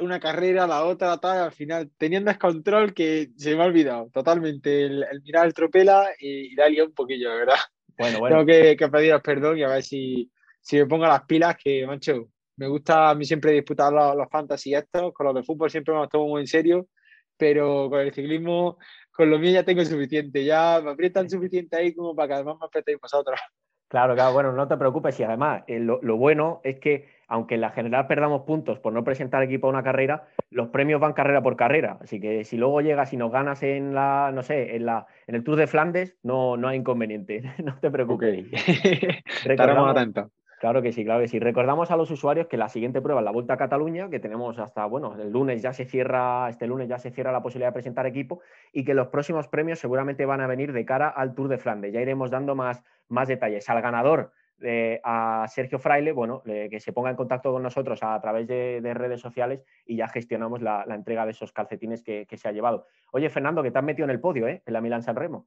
una 0.00 0.20
carrera, 0.20 0.66
la 0.66 0.84
otra, 0.84 1.16
tal, 1.18 1.38
al 1.38 1.52
final 1.52 1.90
tenía 1.96 2.18
un 2.18 2.24
descontrol 2.26 2.92
que 2.92 3.30
se 3.36 3.56
me 3.56 3.62
ha 3.62 3.66
olvidado 3.66 4.10
totalmente 4.12 4.84
el, 4.84 5.04
el 5.10 5.22
mirar 5.22 5.46
el 5.46 5.54
tropela 5.54 6.08
y, 6.18 6.52
y 6.52 6.54
darle 6.54 6.82
un 6.82 6.92
poquillo, 6.92 7.30
de 7.30 7.36
verdad. 7.36 7.58
Bueno, 7.96 8.18
bueno. 8.20 8.36
Tengo 8.36 8.46
que, 8.46 8.76
que, 8.76 8.88
pediros 8.88 9.22
perdón 9.22 9.58
y 9.58 9.62
a 9.62 9.68
ver 9.68 9.82
si, 9.82 10.30
si 10.60 10.76
me 10.76 10.86
pongo 10.86 11.06
las 11.06 11.24
pilas, 11.24 11.56
que, 11.56 11.86
mancho, 11.86 12.28
me 12.56 12.68
gusta 12.68 13.10
a 13.10 13.14
mí 13.14 13.24
siempre 13.24 13.52
disputar 13.52 13.92
los, 13.92 14.16
los 14.16 14.28
fantasy 14.30 14.74
estos, 14.74 15.12
con 15.12 15.26
los 15.26 15.34
de 15.34 15.42
fútbol 15.42 15.70
siempre 15.70 15.94
me 15.94 16.00
los 16.00 16.08
tomo 16.08 16.28
muy 16.28 16.42
en 16.42 16.46
serio, 16.46 16.88
pero 17.36 17.88
con 17.90 18.00
el 18.00 18.12
ciclismo, 18.12 18.78
con 19.12 19.30
lo 19.30 19.38
mío 19.38 19.52
ya 19.52 19.64
tengo 19.64 19.84
suficiente, 19.84 20.44
ya 20.44 20.80
me 20.82 20.90
aprietan 20.90 21.28
suficiente 21.28 21.76
ahí 21.76 21.94
como 21.94 22.14
para 22.14 22.28
que 22.28 22.34
además 22.34 22.56
me 22.60 22.66
apretéis 22.66 22.98
vosotros. 23.00 23.38
Claro, 23.88 24.14
claro, 24.14 24.32
bueno, 24.32 24.52
no 24.52 24.66
te 24.66 24.76
preocupes 24.76 25.18
y 25.20 25.22
además 25.22 25.62
eh, 25.68 25.78
lo, 25.78 26.00
lo, 26.02 26.16
bueno 26.16 26.60
es 26.64 26.80
que 26.80 27.08
aunque 27.28 27.56
en 27.56 27.60
la 27.60 27.70
general 27.70 28.06
perdamos 28.06 28.42
puntos 28.42 28.78
por 28.78 28.92
no 28.92 29.04
presentar 29.04 29.42
equipo 29.42 29.66
a 29.66 29.70
una 29.70 29.82
carrera, 29.82 30.28
los 30.50 30.68
premios 30.68 31.00
van 31.00 31.12
carrera 31.12 31.42
por 31.42 31.56
carrera. 31.56 31.98
Así 32.00 32.20
que 32.20 32.44
si 32.44 32.56
luego 32.56 32.80
llegas 32.80 33.12
y 33.12 33.16
nos 33.16 33.32
ganas 33.32 33.62
en 33.62 33.94
la, 33.94 34.30
no 34.32 34.42
sé, 34.42 34.76
en 34.76 34.86
la, 34.86 35.06
en 35.26 35.34
el 35.34 35.44
Tour 35.44 35.56
de 35.56 35.66
Flandes, 35.66 36.16
no, 36.22 36.56
no 36.56 36.68
hay 36.68 36.78
inconveniente. 36.78 37.42
no 37.64 37.78
te 37.78 37.90
preocupes. 37.90 38.46
Estaremos 39.44 39.90
atentos. 39.90 40.30
Claro 40.58 40.80
que 40.80 40.92
sí, 40.92 41.04
claro 41.04 41.20
que 41.20 41.28
sí. 41.28 41.38
Recordamos 41.38 41.90
a 41.90 41.96
los 41.96 42.10
usuarios 42.10 42.46
que 42.46 42.56
la 42.56 42.70
siguiente 42.70 43.02
prueba 43.02 43.20
es 43.20 43.24
la 43.26 43.30
Vuelta 43.30 43.54
a 43.54 43.56
Cataluña, 43.58 44.08
que 44.08 44.20
tenemos 44.20 44.58
hasta, 44.58 44.86
bueno, 44.86 45.14
el 45.20 45.30
lunes 45.30 45.60
ya 45.60 45.74
se 45.74 45.84
cierra, 45.84 46.48
este 46.48 46.66
lunes 46.66 46.88
ya 46.88 46.98
se 46.98 47.10
cierra 47.10 47.30
la 47.30 47.42
posibilidad 47.42 47.68
de 47.68 47.74
presentar 47.74 48.06
equipo 48.06 48.40
y 48.72 48.84
que 48.84 48.94
los 48.94 49.08
próximos 49.08 49.48
premios 49.48 49.78
seguramente 49.78 50.24
van 50.24 50.40
a 50.40 50.46
venir 50.46 50.72
de 50.72 50.86
cara 50.86 51.08
al 51.08 51.34
Tour 51.34 51.48
de 51.48 51.58
Flandes. 51.58 51.92
Ya 51.92 52.00
iremos 52.00 52.30
dando 52.30 52.54
más, 52.54 52.82
más 53.08 53.28
detalles. 53.28 53.68
Al 53.68 53.82
ganador, 53.82 54.32
eh, 54.62 55.00
a 55.04 55.46
Sergio 55.48 55.78
Fraile, 55.78 56.12
bueno, 56.12 56.42
que 56.44 56.80
se 56.80 56.92
ponga 56.92 57.10
en 57.10 57.16
contacto 57.16 57.52
con 57.52 57.62
nosotros 57.62 58.00
a, 58.02 58.20
través 58.20 58.46
de, 58.46 58.94
redes 58.94 59.20
sociales 59.20 59.62
y 59.84 59.96
ya 59.96 60.08
gestionamos 60.08 60.62
la, 60.62 60.84
entrega 60.88 61.24
de 61.24 61.32
esos 61.32 61.52
calcetines 61.52 62.02
que, 62.02 62.26
se 62.36 62.48
ha 62.48 62.52
llevado. 62.52 62.86
Oye, 63.12 63.28
Fernando, 63.30 63.62
que 63.62 63.70
te 63.70 63.78
has 63.78 63.84
metido 63.84 64.04
en 64.04 64.10
el 64.10 64.20
podio, 64.20 64.48
¿eh? 64.48 64.62
En 64.64 64.72
la 64.72 64.80
Milán 64.80 65.02
San 65.02 65.16
Remo. 65.16 65.46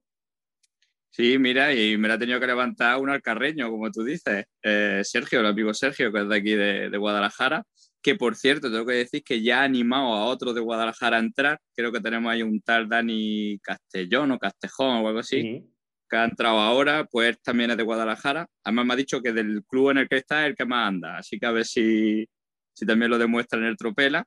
Sí, 1.12 1.40
mira, 1.40 1.74
y 1.74 1.98
me 1.98 2.08
la 2.08 2.14
ha 2.14 2.20
tenido 2.20 2.40
que 2.40 2.46
levantar 2.46 3.00
un 3.00 3.10
alcarreño, 3.10 3.70
como 3.72 3.90
tú 3.90 4.04
dices. 4.04 4.46
Eh, 4.62 5.02
Sergio, 5.04 5.40
el 5.40 5.48
amigo 5.48 5.74
Sergio, 5.74 6.12
que 6.12 6.22
es 6.22 6.30
de 6.30 6.36
aquí 6.36 6.54
de, 6.54 6.98
Guadalajara, 6.98 7.64
que 8.02 8.16
por 8.16 8.36
cierto, 8.36 8.72
tengo 8.72 8.86
que 8.86 8.94
decir 8.94 9.24
que 9.24 9.42
ya 9.42 9.62
ha 9.62 9.64
animado 9.64 10.14
a 10.14 10.26
otro 10.26 10.54
de 10.54 10.62
Guadalajara 10.62 11.18
a 11.18 11.22
entrar. 11.22 11.60
Creo 11.76 11.92
que 11.92 12.00
tenemos 12.00 12.32
ahí 12.32 12.44
un 12.44 12.62
tal 12.62 12.88
Dani 12.88 13.58
Castellón 13.60 14.32
o 14.34 14.40
Castejón 14.40 15.04
o 15.04 15.08
algo 15.08 15.20
así, 15.20 15.68
que 16.10 16.18
ha 16.18 16.26
entrado 16.26 16.60
ahora, 16.60 17.06
pues 17.06 17.42
también 17.42 17.72
es 17.72 17.78
de 17.78 17.84
Guadalajara. 17.84 18.48
Además 18.64 18.86
me 18.86 18.94
ha 18.94 18.98
dicho 18.98 19.22
que 19.22 19.34
del 19.34 19.64
club 19.66 19.92
en 19.92 20.00
el 20.00 20.10
que 20.10 20.18
está 20.18 20.44
es 20.44 20.50
el 20.50 20.56
que 20.56 20.66
más 20.66 20.88
anda, 20.88 21.18
así 21.18 21.40
que 21.40 21.46
a 21.46 21.52
ver 21.52 21.66
si, 21.66 22.28
si 22.74 22.86
también 22.86 23.12
lo 23.12 23.18
demuestra 23.18 23.60
en 23.60 23.66
el 23.66 23.78
Tropela. 23.78 24.26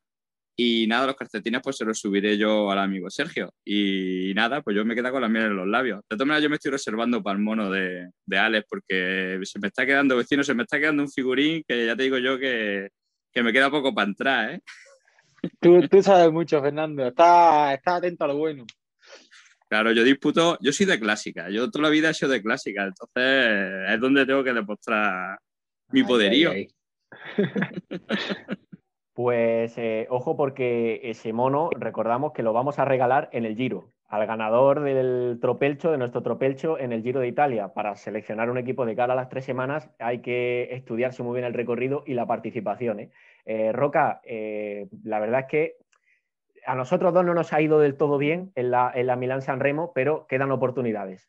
Y 0.54 0.86
nada, 0.86 1.06
los 1.06 1.16
calcetines 1.16 1.62
pues 1.62 1.76
se 1.78 1.84
los 1.84 1.98
subiré 1.98 2.36
yo 2.36 2.70
al 2.70 2.78
amigo 2.78 3.08
Sergio. 3.10 3.54
Y 3.64 4.32
nada, 4.34 4.60
pues 4.60 4.76
yo 4.76 4.84
me 4.84 4.94
quedo 4.94 5.10
con 5.10 5.22
la 5.22 5.28
miel 5.28 5.46
en 5.46 5.56
los 5.56 5.66
labios. 5.66 6.00
De 6.10 6.16
todas 6.16 6.26
maneras, 6.26 6.42
yo 6.42 6.50
me 6.50 6.56
estoy 6.56 6.70
reservando 6.72 7.22
para 7.22 7.38
el 7.38 7.42
mono 7.42 7.70
de, 7.70 8.10
de 8.26 8.38
Alex 8.38 8.66
porque 8.68 9.40
se 9.44 9.58
me 9.58 9.68
está 9.68 9.86
quedando 9.86 10.16
vecino, 10.16 10.44
se 10.44 10.54
me 10.54 10.64
está 10.64 10.78
quedando 10.78 11.02
un 11.02 11.10
figurín 11.10 11.64
que 11.66 11.86
ya 11.86 11.96
te 11.96 12.02
digo 12.02 12.18
yo 12.18 12.38
que, 12.38 12.90
que 13.32 13.42
me 13.42 13.52
queda 13.52 13.70
poco 13.70 13.94
para 13.94 14.08
entrar, 14.08 14.50
¿eh? 14.50 14.60
Tú, 15.58 15.88
tú 15.88 16.02
sabes 16.02 16.30
mucho, 16.30 16.60
Fernando. 16.60 17.06
Está, 17.06 17.74
está 17.74 17.96
atento 17.96 18.24
a 18.24 18.28
lo 18.28 18.36
bueno. 18.36 18.64
Claro, 19.72 19.90
yo 19.92 20.04
disputo, 20.04 20.58
yo 20.60 20.70
soy 20.70 20.84
de 20.84 21.00
clásica, 21.00 21.48
yo 21.48 21.70
toda 21.70 21.84
la 21.84 21.88
vida 21.88 22.10
he 22.10 22.12
sido 22.12 22.30
de 22.30 22.42
clásica, 22.42 22.82
entonces 22.82 23.88
es 23.88 24.00
donde 24.00 24.26
tengo 24.26 24.44
que 24.44 24.52
demostrar 24.52 25.38
mi 25.88 26.02
poderío. 26.02 26.52
Pues 29.14 29.76
eh, 29.76 30.06
ojo 30.08 30.36
porque 30.36 31.00
ese 31.04 31.34
mono, 31.34 31.68
recordamos 31.78 32.32
que 32.32 32.42
lo 32.42 32.54
vamos 32.54 32.78
a 32.78 32.86
regalar 32.86 33.28
en 33.32 33.44
el 33.44 33.56
Giro, 33.56 33.92
al 34.06 34.26
ganador 34.26 34.80
del 34.80 35.38
tropelcho, 35.40 35.90
de 35.90 35.98
nuestro 35.98 36.22
tropelcho 36.22 36.78
en 36.78 36.92
el 36.92 37.02
Giro 37.02 37.20
de 37.20 37.28
Italia. 37.28 37.68
Para 37.74 37.94
seleccionar 37.94 38.48
un 38.48 38.56
equipo 38.56 38.86
de 38.86 38.96
cara 38.96 39.12
a 39.12 39.16
las 39.16 39.28
tres 39.28 39.44
semanas 39.44 39.90
hay 39.98 40.22
que 40.22 40.68
estudiarse 40.72 41.22
muy 41.22 41.34
bien 41.34 41.46
el 41.46 41.52
recorrido 41.52 42.04
y 42.06 42.14
la 42.14 42.26
participación. 42.26 43.00
¿eh? 43.00 43.10
Eh, 43.44 43.70
Roca, 43.72 44.22
la 45.04 45.20
verdad 45.20 45.40
es 45.40 45.46
que 45.46 45.76
a 46.66 46.74
nosotros 46.74 47.12
dos 47.12 47.24
no 47.24 47.34
nos 47.34 47.52
ha 47.52 47.60
ido 47.60 47.78
del 47.78 47.96
todo 47.96 48.18
bien 48.18 48.52
en 48.54 48.70
la, 48.70 48.90
en 48.94 49.06
la 49.06 49.16
Milán 49.16 49.42
San 49.42 49.60
Remo, 49.60 49.92
pero 49.94 50.26
quedan 50.28 50.52
oportunidades. 50.52 51.28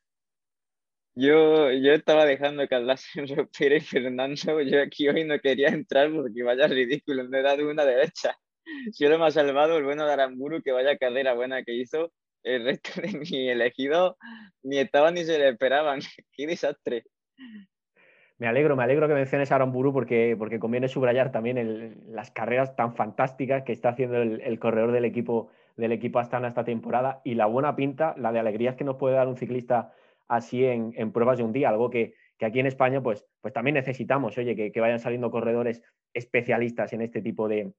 Yo, 1.15 1.71
yo 1.71 1.93
estaba 1.93 2.25
dejando 2.25 2.67
que 2.67 2.75
hablasen 2.75 3.27
Ropero 3.35 3.75
y 3.75 3.81
Fernando. 3.81 4.61
Yo 4.61 4.81
aquí 4.81 5.07
hoy 5.07 5.25
no 5.25 5.39
quería 5.39 5.69
entrar 5.69 6.11
porque 6.11 6.43
vaya 6.43 6.67
ridículo, 6.67 7.27
me 7.29 7.39
he 7.39 7.43
dado 7.43 7.69
una 7.69 7.85
derecha. 7.85 8.35
Solo 8.91 9.19
me 9.19 9.27
ha 9.27 9.31
salvado 9.31 9.77
el 9.77 9.83
bueno 9.83 10.05
de 10.05 10.13
Aramburu, 10.13 10.61
que 10.61 10.71
vaya 10.71 10.97
carrera 10.97 11.33
buena 11.33 11.63
que 11.63 11.73
hizo. 11.73 12.11
El 12.43 12.65
resto 12.65 13.01
de 13.01 13.19
mi 13.19 13.49
elegido 13.49 14.17
ni 14.63 14.79
estaban 14.79 15.13
ni 15.13 15.23
se 15.23 15.37
le 15.37 15.49
esperaban. 15.49 15.99
¡Qué 16.31 16.47
desastre! 16.47 17.03
Me 18.39 18.47
alegro, 18.47 18.75
me 18.75 18.83
alegro 18.83 19.07
que 19.07 19.13
menciones 19.13 19.51
a 19.51 19.55
Aramburu 19.55 19.93
porque, 19.93 20.35
porque 20.37 20.59
conviene 20.59 20.87
subrayar 20.87 21.31
también 21.31 22.03
las 22.07 22.31
carreras 22.31 22.75
tan 22.75 22.95
fantásticas 22.95 23.63
que 23.63 23.71
está 23.71 23.89
haciendo 23.89 24.21
el, 24.21 24.59
corredor 24.59 24.91
del 24.91 25.05
equipo, 25.05 25.49
del 25.77 25.91
equipo 25.91 26.19
Astana 26.19 26.47
esta 26.47 26.63
temporada 26.63 27.21
y 27.23 27.35
la 27.35 27.45
buena 27.45 27.75
pinta, 27.75 28.15
la 28.17 28.31
de 28.31 28.39
alegrías 28.39 28.75
que 28.75 28.83
nos 28.83 28.95
puede 28.95 29.15
dar 29.15 29.27
un 29.27 29.37
ciclista 29.37 29.93
así 30.27 30.65
en, 30.65 31.11
pruebas 31.11 31.37
de 31.37 31.43
un 31.43 31.53
día, 31.53 31.69
algo 31.69 31.89
que, 31.89 32.15
aquí 32.41 32.59
en 32.59 32.65
España 32.65 33.01
pues, 33.01 33.25
pues 33.39 33.53
también 33.53 33.75
necesitamos, 33.75 34.37
oye, 34.37 34.71
que, 34.71 34.81
vayan 34.81 34.99
saliendo 34.99 35.31
corredores 35.31 35.81
especialistas 36.13 36.91
en 36.91 37.01
este 37.01 37.21
tipo 37.21 37.47
de, 37.47 37.73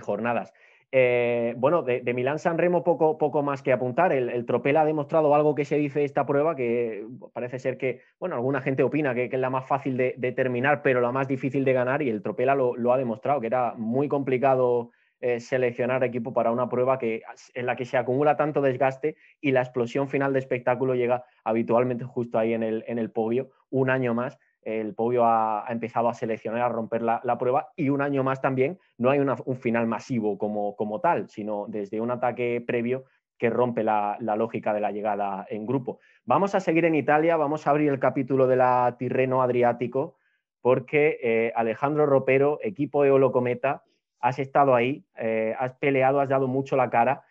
jornadas. 0.00 0.52
Eh, 0.92 1.54
bueno, 1.56 1.82
de, 1.82 2.02
Milán 2.14 2.40
San 2.40 2.58
Remo 2.58 2.82
poco, 2.82 3.16
poco 3.16 3.42
más 3.42 3.62
que 3.62 3.72
apuntar. 3.72 4.12
El, 4.12 4.44
Tropel 4.44 4.76
ha 4.76 4.84
demostrado 4.84 5.34
algo 5.34 5.54
que 5.54 5.64
se 5.64 5.76
dice 5.76 6.04
esta 6.04 6.26
prueba, 6.26 6.56
que 6.56 7.06
parece 7.32 7.58
ser 7.58 7.78
que, 7.78 8.00
bueno, 8.18 8.34
alguna 8.34 8.60
gente 8.60 8.82
opina 8.82 9.14
que, 9.14 9.26
es 9.26 9.38
la 9.38 9.50
más 9.50 9.66
fácil 9.66 9.96
de, 9.96 10.32
terminar, 10.32 10.82
pero 10.82 11.00
la 11.00 11.12
más 11.12 11.28
difícil 11.28 11.64
de 11.64 11.72
ganar, 11.72 12.02
y 12.02 12.10
el 12.10 12.22
Tropela 12.22 12.54
lo, 12.54 12.76
lo, 12.76 12.92
ha 12.92 12.98
demostrado, 12.98 13.40
que 13.40 13.46
era 13.46 13.74
muy 13.76 14.08
complicado 14.08 14.90
eh, 15.22 15.38
seleccionar 15.38 16.02
equipo 16.02 16.32
para 16.32 16.50
una 16.50 16.70
prueba 16.70 16.98
que, 16.98 17.22
en 17.52 17.66
la 17.66 17.76
que 17.76 17.84
se 17.84 17.98
acumula 17.98 18.38
tanto 18.38 18.62
desgaste 18.62 19.16
y 19.38 19.52
la 19.52 19.60
explosión 19.60 20.08
final 20.08 20.32
de 20.32 20.38
espectáculo 20.38 20.94
llega 20.94 21.24
habitualmente 21.44 22.04
justo 22.04 22.38
ahí 22.38 22.54
en 22.54 22.62
el, 22.62 22.84
en 22.86 22.98
el 22.98 23.10
podio. 23.10 23.50
Un 23.68 23.90
año 23.90 24.14
más 24.14 24.38
el 24.62 24.94
podio 24.94 25.24
ha, 25.24 25.64
empezado 25.68 26.08
a 26.08 26.14
seleccionar, 26.14 26.62
a 26.62 26.68
romper 26.68 27.02
la, 27.02 27.38
prueba 27.38 27.68
y 27.76 27.88
un 27.88 28.02
año 28.02 28.22
más 28.22 28.40
también 28.40 28.78
no 28.98 29.10
hay 29.10 29.18
un 29.18 29.56
final 29.56 29.86
masivo 29.86 30.38
como, 30.38 30.76
como 30.76 31.00
tal, 31.00 31.28
sino 31.28 31.66
desde 31.68 32.00
un 32.00 32.10
ataque 32.10 32.62
previo 32.66 33.04
que 33.40 33.50
rompe 33.50 33.82
la, 33.82 34.18
lógica 34.20 34.74
de 34.74 34.80
la 34.80 34.92
llegada 34.92 35.46
en 35.48 35.66
grupo. 35.66 35.98
Vamos 36.24 36.54
a 36.54 36.60
seguir 36.60 36.84
en 36.84 36.94
Italia, 36.94 37.36
vamos 37.38 37.66
a 37.66 37.70
abrir 37.70 37.88
el 37.88 37.98
capítulo 37.98 38.46
de 38.46 38.56
la 38.56 38.96
Tirreno 38.98 39.42
Adriático 39.42 40.16
porque 40.60 41.18
eh, 41.22 41.52
Alejandro 41.56 42.04
Ropero, 42.04 42.58
equipo 42.62 43.04
Eolo 43.06 43.32
Cometa, 43.32 43.82
has 44.20 44.38
estado 44.38 44.74
ahí, 44.74 45.06
eh, 45.16 45.54
has 45.58 45.72
peleado, 45.76 46.20
has 46.20 46.28
dado 46.28 46.48
mucho 46.48 46.76
la 46.76 46.90
cara. 46.90 47.22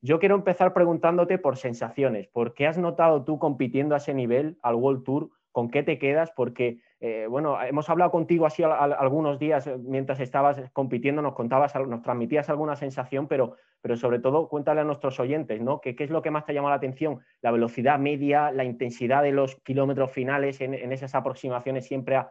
Yo 0.00 0.20
quiero 0.20 0.36
empezar 0.36 0.72
preguntándote 0.72 1.36
por 1.36 1.56
sensaciones. 1.56 2.28
¿Por 2.28 2.54
qué 2.54 2.68
has 2.68 2.78
notado 2.78 3.24
tú 3.24 3.40
compitiendo 3.40 3.96
a 3.96 3.98
ese 3.98 4.14
nivel 4.14 4.56
al 4.62 4.76
World 4.76 5.02
Tour? 5.02 5.30
¿Con 5.56 5.70
qué 5.70 5.82
te 5.82 5.98
quedas? 5.98 6.32
Porque, 6.36 6.82
eh, 7.00 7.26
bueno, 7.30 7.58
hemos 7.62 7.88
hablado 7.88 8.10
contigo 8.10 8.44
así 8.44 8.62
algunos 8.62 9.38
días 9.38 9.66
eh, 9.66 9.78
mientras 9.78 10.20
estabas 10.20 10.60
compitiendo, 10.74 11.22
nos 11.22 11.32
contabas, 11.32 11.74
nos 11.76 12.02
transmitías 12.02 12.50
alguna 12.50 12.76
sensación, 12.76 13.26
pero, 13.26 13.56
pero 13.80 13.96
sobre 13.96 14.18
todo 14.18 14.50
cuéntale 14.50 14.82
a 14.82 14.84
nuestros 14.84 15.18
oyentes, 15.18 15.62
¿no? 15.62 15.80
¿Qué, 15.80 15.96
es 15.98 16.10
lo 16.10 16.20
que 16.20 16.30
más 16.30 16.44
te 16.44 16.52
llama 16.52 16.68
la 16.68 16.74
atención? 16.74 17.20
La 17.40 17.52
velocidad 17.52 17.98
media, 17.98 18.52
la 18.52 18.64
intensidad 18.64 19.22
de 19.22 19.32
los 19.32 19.56
kilómetros 19.62 20.10
finales 20.10 20.60
en, 20.60 20.74
esas 20.92 21.14
aproximaciones 21.14 21.86
siempre 21.86 22.22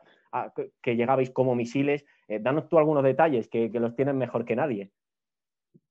que 0.83 0.95
llegabais 0.95 1.31
como 1.31 1.55
misiles. 1.55 2.05
Eh, 2.27 2.37
danos 2.39 2.69
tú 2.69 2.77
algunos 2.77 3.03
detalles 3.03 3.47
que, 3.47 3.71
los 3.73 3.95
tienen 3.95 4.19
mejor 4.19 4.45
que 4.45 4.55
nadie. 4.55 4.91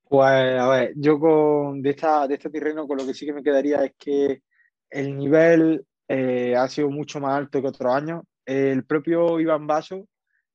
Pues 0.05 0.61
a 0.61 0.69
ver, 0.69 0.93
yo 0.95 1.19
con 1.19 1.83
de, 1.83 1.91
esta, 1.91 2.29
de 2.29 2.35
este 2.35 2.49
terreno 2.49 2.87
con 2.87 2.97
lo 2.97 3.05
que 3.05 3.13
sí 3.13 3.27
que 3.27 3.33
me 3.33 3.43
quedaría 3.43 3.85
es 3.85 3.95
que 3.99 4.43
el 4.89 5.19
nivel 5.19 5.85
eh, 6.09 6.55
ha 6.57 6.69
sido 6.69 6.91
mucho 6.91 7.21
más 7.21 7.37
alto 7.37 7.61
que 7.61 7.69
otros 7.69 7.95
años. 7.95 8.23
El 8.45 8.85
propio 8.85 9.41
Iván 9.41 9.67
Vaso 9.67 10.07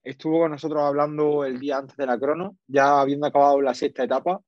estuvo 0.04 0.40
con 0.40 0.52
nosotros 0.52 0.82
hablando 0.82 1.44
el 1.44 1.60
día 1.60 1.78
antes 1.78 1.98
de 1.98 2.06
la 2.06 2.20
crono, 2.20 2.58
ya 2.68 3.02
habiendo 3.02 3.28
acabado 3.28 3.62
la 3.62 3.74
sexta 3.74 4.04
etapa, 4.04 4.40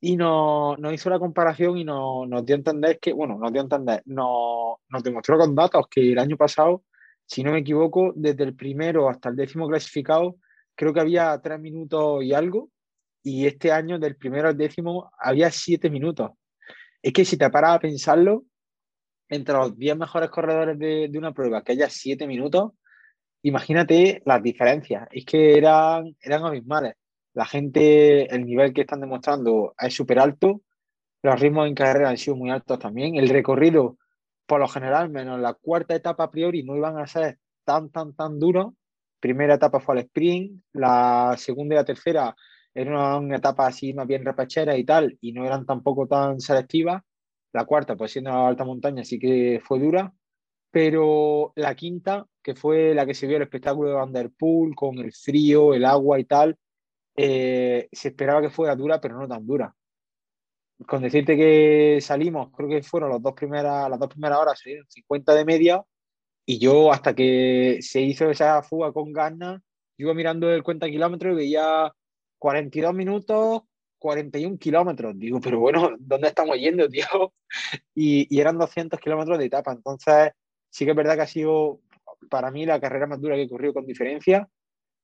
y 0.00 0.16
nos, 0.16 0.76
hizo 0.92 1.08
la 1.10 1.18
comparación 1.18 1.78
y 1.78 1.84
nos, 1.84 2.28
nos, 2.28 2.44
dio 2.44 2.56
a 2.56 2.58
entender 2.58 2.98
que, 2.98 3.12
bueno, 3.12 3.38
nos 3.38 3.52
dio 3.52 3.62
a 3.62 3.64
entender, 3.64 4.02
nos, 4.06 4.76
nos 4.88 5.02
demostró 5.02 5.38
con 5.38 5.54
datos 5.54 5.86
que 5.88 6.12
el 6.12 6.18
año 6.18 6.36
pasado 6.36 6.82
si 7.26 7.42
no 7.42 7.52
me 7.52 7.60
equivoco, 7.60 8.12
desde 8.14 8.44
el 8.44 8.54
primero 8.54 9.08
hasta 9.08 9.28
el 9.28 9.36
décimo 9.36 9.68
clasificado, 9.68 10.36
creo 10.74 10.92
que 10.92 11.00
había 11.00 11.40
tres 11.40 11.58
minutos 11.60 12.22
y 12.22 12.34
algo, 12.34 12.70
y 13.22 13.46
este 13.46 13.72
año 13.72 13.98
del 13.98 14.16
primero 14.16 14.48
al 14.48 14.56
décimo 14.56 15.10
había 15.18 15.50
siete 15.50 15.88
minutos. 15.88 16.32
Es 17.02 17.12
que 17.12 17.24
si 17.24 17.36
te 17.36 17.48
paras 17.50 17.76
a 17.76 17.80
pensarlo, 17.80 18.44
entre 19.28 19.54
los 19.54 19.76
diez 19.76 19.96
mejores 19.96 20.30
corredores 20.30 20.78
de, 20.78 21.10
una 21.16 21.32
prueba 21.32 21.62
que 21.62 21.72
haya 21.72 21.88
siete 21.88 22.26
minutos, 22.26 22.72
imagínate 23.42 24.22
las 24.24 24.42
diferencias. 24.42 25.08
Es 25.10 25.24
que 25.24 25.56
eran, 25.56 26.16
eran 26.20 26.44
abismales. 26.44 26.94
La 27.34 27.46
gente, 27.46 28.32
el 28.34 28.44
nivel 28.44 28.72
que 28.72 28.82
están 28.82 29.00
demostrando 29.00 29.74
es 29.78 29.94
súper 29.94 30.18
alto, 30.18 30.62
los 31.22 31.40
ritmos 31.40 31.66
en 31.66 31.74
carrera 31.74 32.10
han 32.10 32.18
sido 32.18 32.36
muy 32.36 32.50
altos 32.50 32.78
también. 32.78 33.16
El 33.16 33.28
recorrido 33.28 33.96
por 34.46 34.60
lo 34.60 34.68
general, 34.68 35.10
menos 35.10 35.40
la 35.40 35.54
cuarta 35.54 35.94
etapa 35.94 36.24
a 36.24 36.30
priori, 36.30 36.62
no 36.62 36.76
iban 36.76 36.98
a 36.98 37.06
ser 37.06 37.38
tan, 37.64 37.90
tan, 37.90 38.14
tan 38.14 38.38
duros. 38.38 38.74
Primera 39.20 39.54
etapa 39.54 39.80
fue 39.80 39.94
el 39.96 40.00
sprint, 40.02 40.62
la 40.72 41.34
segunda 41.38 41.74
y 41.74 41.78
la 41.78 41.84
tercera 41.84 42.36
eran 42.74 43.24
una, 43.24 43.36
etapa 43.36 43.66
así 43.66 43.94
más 43.94 44.06
bien 44.06 44.24
repachera 44.24 44.76
y 44.76 44.84
tal, 44.84 45.16
y 45.20 45.32
no 45.32 45.46
eran 45.46 45.64
tampoco 45.64 46.06
tan 46.06 46.40
selectivas. 46.40 47.02
La 47.54 47.64
cuarta, 47.64 47.96
pues 47.96 48.12
siendo 48.12 48.30
la 48.30 48.48
alta 48.48 48.64
montaña, 48.64 49.04
sí 49.04 49.18
que 49.18 49.60
fue 49.64 49.78
dura, 49.78 50.12
pero 50.70 51.52
la 51.56 51.74
quinta 51.74 52.26
que 52.42 52.54
fue 52.54 52.94
la 52.94 53.06
que 53.06 53.14
se 53.14 53.26
vio 53.26 53.36
el 53.36 53.44
espectáculo 53.44 53.88
de 53.88 53.94
Vanderpool 53.96 54.74
con 54.76 54.98
el 54.98 55.12
frío, 55.12 55.72
el 55.72 55.84
agua 55.84 56.20
y 56.20 56.24
tal, 56.24 56.58
eh, 57.16 57.88
se 57.92 58.08
esperaba 58.08 58.42
que 58.42 58.50
fuera 58.50 58.76
dura, 58.76 59.00
pero 59.00 59.18
no 59.18 59.28
tan 59.28 59.46
dura. 59.46 59.74
Con 60.86 61.02
decirte 61.02 61.36
que 61.36 62.00
salimos, 62.00 62.50
creo 62.54 62.68
que 62.68 62.82
fueron 62.82 63.10
las 63.10 63.22
dos 63.22 63.34
primeras, 63.34 63.88
las 63.88 63.98
dos 63.98 64.08
primeras 64.08 64.38
horas, 64.38 64.62
50 64.88 65.34
de 65.34 65.44
media, 65.44 65.82
y 66.44 66.58
yo 66.58 66.92
hasta 66.92 67.14
que 67.14 67.78
se 67.80 68.00
hizo 68.00 68.28
esa 68.30 68.62
fuga 68.62 68.92
con 68.92 69.12
ganas, 69.12 69.62
iba 69.96 70.12
mirando 70.12 70.50
el 70.52 70.62
cuenta 70.62 70.90
kilómetros 70.90 71.32
y 71.34 71.36
veía 71.36 71.92
42 72.38 72.94
minutos, 72.94 73.62
41 74.04 74.58
kilómetros. 74.58 75.18
Digo, 75.18 75.40
pero 75.40 75.58
bueno, 75.60 75.96
¿dónde 75.98 76.28
estamos 76.28 76.58
yendo, 76.58 76.86
tío? 76.90 77.32
Y, 77.94 78.26
y, 78.28 78.38
eran 78.38 78.58
200 78.58 79.00
kilómetros 79.00 79.38
de 79.38 79.46
etapa. 79.46 79.72
Entonces, 79.72 80.32
sí 80.68 80.84
que 80.84 80.90
es 80.90 80.96
verdad 80.96 81.14
que 81.14 81.22
ha 81.22 81.26
sido 81.26 81.80
para 82.28 82.50
mí 82.50 82.66
la 82.66 82.78
carrera 82.78 83.06
más 83.06 83.18
dura 83.18 83.34
que 83.34 83.44
he 83.44 83.48
corrido 83.48 83.72
con 83.72 83.86
diferencia. 83.86 84.46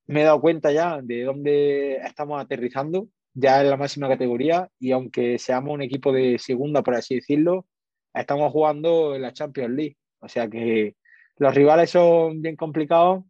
Me 0.07 0.21
he 0.21 0.25
dado 0.25 0.43
cuenta 0.43 0.71
ya 0.71 1.01
de 1.03 1.23
dónde 1.23 1.97
estamos 1.97 2.43
aterrizando, 2.43 3.09
ya 3.33 3.63
en 3.63 3.71
la 3.71 3.79
máxima 3.79 4.07
categoría. 4.07 4.69
Y 4.79 4.93
aunque 4.93 5.39
seamos 5.39 5.73
un 5.73 5.81
equipo 5.81 6.13
de 6.13 6.39
segunda, 6.39 6.83
por 6.83 6.95
así 6.95 7.15
decirlo, 7.15 7.65
estamos 8.13 8.53
jugando 8.53 9.15
en 9.15 9.23
la 9.23 9.33
Champions 9.33 9.75
League. 9.75 9.97
O 10.19 10.29
sea 10.29 10.47
que 10.47 10.97
los 11.39 11.55
rivales 11.55 11.89
son 11.89 12.43
bien 12.43 12.57
complicados. 12.57 13.25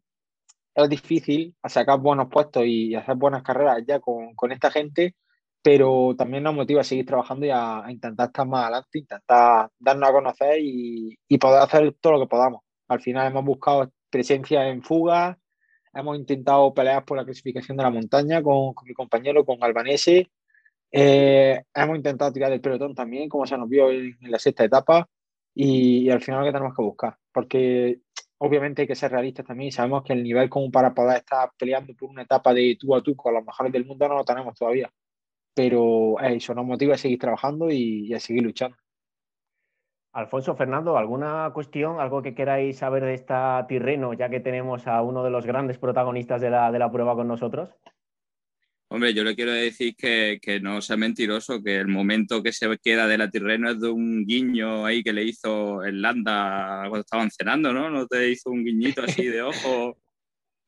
Es 0.74 0.88
difícil 0.88 1.54
sacar 1.64 2.00
buenos 2.00 2.28
puestos 2.28 2.64
y 2.66 2.92
hacer 2.96 3.14
buenas 3.14 3.44
carreras 3.44 3.84
ya 3.86 4.00
con, 4.00 4.34
con 4.34 4.50
esta 4.50 4.72
gente, 4.72 5.14
pero 5.62 6.14
también 6.16 6.42
nos 6.42 6.54
motiva 6.54 6.80
a 6.80 6.84
seguir 6.84 7.06
trabajando 7.06 7.46
y 7.46 7.50
a, 7.50 7.84
intentar 7.88 8.28
estar 8.28 8.46
más 8.46 8.64
adelante, 8.64 8.98
intentar 8.98 9.70
darnos 9.78 10.08
a 10.08 10.12
conocer 10.12 10.58
y, 10.60 11.18
y, 11.28 11.38
poder 11.38 11.62
hacer 11.62 11.94
todo 12.00 12.14
lo 12.14 12.20
que 12.20 12.28
podamos. 12.28 12.62
Al 12.88 13.00
final 13.00 13.26
hemos 13.26 13.44
buscado 13.44 13.90
presencia 14.10 14.66
en 14.68 14.82
fuga, 14.82 15.38
hemos 15.94 16.16
intentado 16.18 16.72
pelear 16.74 17.04
por 17.04 17.16
la 17.18 17.24
clasificación 17.24 17.76
de 17.76 17.82
la 17.84 17.90
montaña 17.90 18.42
con, 18.42 18.74
con 18.74 18.88
mi 18.88 18.94
compañero, 18.94 19.44
con 19.44 19.62
Albanese. 19.62 20.30
Eh, 20.92 21.62
hemos 21.74 21.96
intentado 21.96 22.32
tirar 22.32 22.52
el 22.52 22.60
pelotón 22.60 22.94
también, 22.94 23.28
como 23.28 23.46
se 23.46 23.56
nos 23.58 23.68
vio 23.68 23.90
en, 23.90 24.16
en 24.20 24.30
la 24.30 24.38
sexta 24.38 24.64
etapa, 24.64 25.08
y, 25.54 26.06
y, 26.06 26.10
al 26.10 26.22
final 26.22 26.40
lo 26.40 26.46
que 26.46 26.52
tenemos 26.52 26.76
que 26.76 26.82
buscar, 26.82 27.16
porque 27.32 28.00
obviamente 28.38 28.82
hay 28.82 28.88
que 28.88 28.94
ser 28.94 29.12
realistas 29.12 29.46
también 29.46 29.70
sabemos 29.72 30.02
que 30.04 30.14
el 30.14 30.22
nivel 30.22 30.48
como 30.48 30.70
para 30.70 30.94
poder 30.94 31.18
estar 31.18 31.50
peleando 31.58 31.94
por 31.94 32.08
una 32.10 32.22
etapa 32.22 32.54
de 32.54 32.76
tú 32.80 32.94
a 32.94 33.02
tú 33.02 33.14
con 33.14 33.34
los 33.34 33.44
mejores 33.44 33.72
del 33.72 33.84
mundo 33.84 34.08
no 34.08 34.14
lo 34.16 34.24
tenemos 34.24 34.54
todavía 34.54 34.90
pero 35.54 36.18
eso 36.20 36.54
nos 36.54 36.64
motiva 36.64 36.94
a 36.94 36.98
seguir 36.98 37.18
trabajando 37.18 37.70
y, 37.70 38.06
y, 38.06 38.14
a 38.14 38.20
seguir 38.20 38.42
luchando. 38.42 38.76
Alfonso, 40.12 40.56
Fernando, 40.56 40.96
¿alguna 40.96 41.50
cuestión, 41.54 42.00
algo 42.00 42.20
que 42.20 42.34
queráis 42.34 42.78
saber 42.78 43.04
de 43.04 43.14
esta 43.14 43.64
Tirreno, 43.68 44.12
ya 44.12 44.28
que 44.28 44.40
tenemos 44.40 44.86
a 44.88 45.02
uno 45.02 45.22
de 45.22 45.30
los 45.30 45.46
grandes 45.46 45.78
protagonistas 45.78 46.40
de 46.40 46.50
la, 46.50 46.72
de 46.72 46.80
la 46.80 46.90
prueba 46.90 47.14
con 47.14 47.28
nosotros? 47.28 47.70
Hombre, 48.92 49.14
yo 49.14 49.22
le 49.22 49.36
quiero 49.36 49.52
decir 49.52 49.94
que, 49.94 50.40
que, 50.42 50.58
no 50.58 50.82
sea 50.82 50.96
mentiroso, 50.96 51.62
que 51.62 51.76
el 51.76 51.86
momento 51.86 52.42
que 52.42 52.52
se 52.52 52.76
queda 52.78 53.06
de 53.06 53.18
la 53.18 53.30
Tirreno 53.30 53.70
es 53.70 53.80
de 53.80 53.88
un 53.88 54.26
guiño 54.26 54.84
ahí 54.84 55.04
que 55.04 55.12
le 55.12 55.22
hizo 55.22 55.84
el 55.84 56.02
Landa 56.02 56.80
cuando 56.88 57.02
estaban 57.02 57.30
cenando, 57.30 57.72
¿no? 57.72 57.88
¿No 57.88 58.08
te 58.08 58.28
hizo 58.28 58.50
un 58.50 58.64
guiñito 58.64 59.02
así 59.04 59.26
de 59.26 59.42
ojo? 59.42 59.96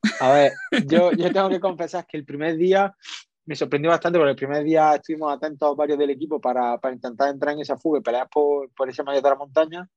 A 0.21 0.33
ver, 0.33 0.53
yo, 0.87 1.11
yo 1.13 1.33
tengo 1.33 1.49
que 1.49 1.59
confesar 1.59 2.07
que 2.07 2.17
el 2.17 2.25
primer 2.25 2.57
día 2.57 2.95
me 3.45 3.57
sorprendió 3.57 3.91
bastante 3.91 4.19
porque 4.19 4.31
el 4.31 4.37
primer 4.37 4.65
día 4.65 4.95
estuvimos 4.95 5.33
atentos 5.33 5.77
varios 5.77 5.99
del 5.99 6.11
equipo 6.11 6.41
para, 6.41 6.79
para 6.79 6.95
intentar 6.95 7.29
entrar 7.29 7.55
en 7.55 7.61
esa 7.61 7.77
fuga 7.77 7.99
y 7.99 8.03
pelear 8.03 8.29
por, 8.29 8.71
por 8.73 8.89
ese 8.89 9.03
mayor 9.03 9.23
de 9.23 9.31
la 9.31 9.37
montaña. 9.37 9.89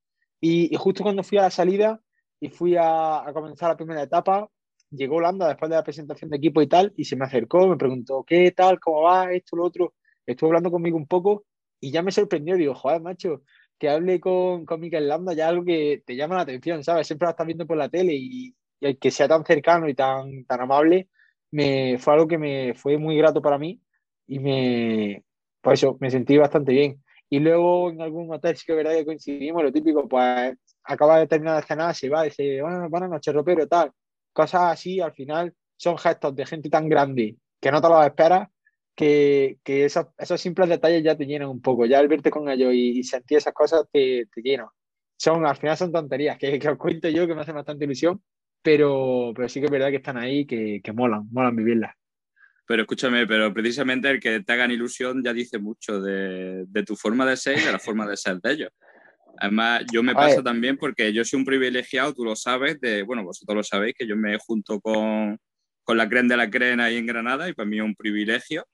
Y, 0.42 0.74
y, 0.74 0.78
justo 0.78 1.04
cuando 1.04 1.24
fui 1.24 1.38
a 1.38 1.44
la 1.44 1.52
salida 1.52 2.00
y 2.40 2.50
fui 2.50 2.76
a, 2.76 3.28
a, 3.28 3.34
comenzar 3.34 3.70
la 3.70 3.78
primera 3.78 4.02
etapa, 4.02 4.50
llegó 4.90 5.18
Holanda 5.18 5.48
después 5.48 5.70
de 5.70 5.76
la 5.76 5.84
presentación 5.84 6.30
de 6.30 6.38
equipo 6.38 6.62
y 6.62 6.68
tal, 6.68 6.94
y 6.98 7.06
se 7.06 7.16
me 7.16 7.26
acercó, 7.26 7.68
me 7.68 7.78
preguntó, 7.78 8.24
¿qué 8.24 8.52
tal? 8.52 8.80
¿Cómo 8.80 9.04
va? 9.04 9.32
Esto, 9.32 9.56
lo 9.56 9.66
otro. 9.66 9.94
Estuvo 10.26 10.50
hablando 10.50 10.72
conmigo 10.72 10.98
un 10.98 11.08
poco 11.08 11.46
y 11.80 11.92
ya 11.92 12.02
me 12.02 12.12
sorprendió. 12.12 12.56
Digo, 12.58 12.74
joder, 12.74 13.02
macho, 13.02 13.44
que 13.78 13.90
hable 13.90 14.20
con, 14.20 14.66
con 14.66 14.80
Mikel 14.80 15.08
Landa 15.08 15.34
ya 15.34 15.50
algo 15.50 15.64
que 15.66 16.04
te 16.06 16.16
llama 16.16 16.36
la 16.36 16.42
atención, 16.42 16.84
¿sabes? 16.84 17.08
Siempre 17.08 17.28
lo 17.28 17.32
estás 17.32 17.46
viendo 17.46 17.68
por 17.68 17.78
la 17.78 17.90
tele 17.90 18.14
y, 18.16 18.56
y 18.80 18.96
que 18.96 19.12
sea 19.12 19.28
tan 19.28 19.46
cercano 19.46 19.88
y 19.88 19.94
tan, 19.94 20.46
tan 20.46 20.62
amable 20.62 21.10
me, 21.52 21.98
fue 22.00 22.14
algo 22.14 22.28
que 22.28 22.38
me 22.38 22.74
fue 22.76 22.98
muy 22.98 23.18
grato 23.18 23.42
para 23.42 23.58
mí 23.58 23.82
y 24.28 24.40
me, 24.40 25.24
por 25.62 25.74
eso, 25.74 25.98
me 26.00 26.12
sentí 26.12 26.38
bastante 26.38 26.72
bien. 26.72 27.04
Y 27.30 27.40
luego 27.40 27.90
en 27.90 28.02
algún 28.02 28.32
hotel 28.32 28.56
sí 28.56 28.66
que 28.66 28.74
verdad 28.74 28.94
que 28.94 29.06
coincidimos, 29.06 29.64
lo 29.64 29.72
típico, 29.72 30.08
pues 30.08 30.56
acaba 30.84 31.20
de 31.20 31.28
terminar 31.28 31.60
de 31.60 31.68
cenar, 31.68 31.96
se 31.96 32.10
va, 32.10 32.24
dice, 32.24 32.62
bueno, 32.62 32.90
buenas 32.90 33.10
noches, 33.10 33.34
ropero, 33.34 33.68
tal. 33.68 33.92
Cosas 34.32 34.74
así, 34.74 35.00
al 35.00 35.14
final, 35.14 35.54
son 35.76 35.98
gestos 35.98 36.36
de 36.36 36.46
gente 36.46 36.70
tan 36.70 36.88
grande 36.88 37.38
que 37.60 37.72
no 37.72 37.82
te 37.82 37.90
lo 37.90 38.04
esperas, 38.04 38.48
que, 38.96 39.58
que 39.64 39.86
esos, 39.86 40.06
esos, 40.18 40.40
simples 40.40 40.70
detalles 40.70 41.04
ya 41.04 41.18
te 41.18 41.26
llenan 41.26 41.50
un 41.50 41.62
poco. 41.62 41.86
Ya 41.86 42.00
al 42.00 42.08
verte 42.08 42.30
con 42.30 42.48
ellos 42.50 42.74
y, 42.74 43.00
y 43.00 43.04
sentir 43.04 43.40
esas 43.40 43.54
cosas 43.54 43.86
te, 43.92 44.28
te 44.34 44.42
llenan. 44.42 44.68
Son, 45.18 45.46
al 45.46 45.56
final 45.58 45.78
son 45.78 45.92
tonterías 45.92 46.38
que, 46.38 46.60
que 46.60 46.70
os 46.70 46.78
cuento 46.78 47.10
yo, 47.10 47.28
que 47.28 47.36
me 47.36 47.42
hace 47.42 47.52
bastante 47.52 47.86
ilusión, 47.86 48.22
pero, 48.66 49.32
pero 49.36 49.48
sí 49.48 49.60
que 49.60 49.68
es 49.68 49.72
verdad 49.72 49.92
que 49.92 49.98
están 49.98 50.18
ahí, 50.18 50.48
que, 50.48 50.82
que 50.84 50.92
molan, 50.92 51.30
molan 51.32 51.56
vivirlas. 51.56 51.94
Pero 52.68 52.82
escúchame, 52.82 53.28
pero 53.28 53.54
precisamente 53.54 54.10
el 54.10 54.20
que 54.20 54.40
te 54.40 54.54
hagan 54.54 54.72
ilusión 54.72 55.24
ya 55.24 55.34
dice 55.34 55.60
mucho 55.60 56.02
de, 56.02 56.66
de 56.68 56.84
tu 56.84 56.96
forma 56.96 57.28
de 57.28 57.38
ser 57.38 57.60
y 57.60 57.62
de 57.62 57.72
la 57.72 57.78
forma 57.78 58.08
de 58.08 58.18
ser 58.18 58.42
de 58.42 58.52
ellos. 58.52 58.72
Además, 59.38 59.84
yo 59.94 60.02
me 60.02 60.16
pasa 60.16 60.42
también 60.42 60.78
porque 60.78 61.14
yo 61.14 61.24
soy 61.24 61.38
un 61.38 61.46
privilegiado, 61.46 62.12
tú 62.16 62.26
lo 62.26 62.36
sabes, 62.36 62.82
de, 62.82 63.04
bueno, 63.04 63.24
vosotros 63.24 63.56
lo 63.56 63.64
sabéis, 63.64 63.94
que 63.96 64.08
yo 64.08 64.18
me 64.18 64.36
junto 64.40 64.80
con, 64.80 65.38
con 65.84 65.98
la 65.98 66.10
Cren 66.10 66.28
de 66.28 66.38
la 66.38 66.50
Cren 66.50 66.80
ahí 66.80 66.98
en 66.98 67.06
Granada 67.06 67.48
y 67.48 67.54
para 67.54 67.70
mí 67.70 67.78
es 67.78 67.84
un 67.84 67.96
privilegio. 67.96 68.66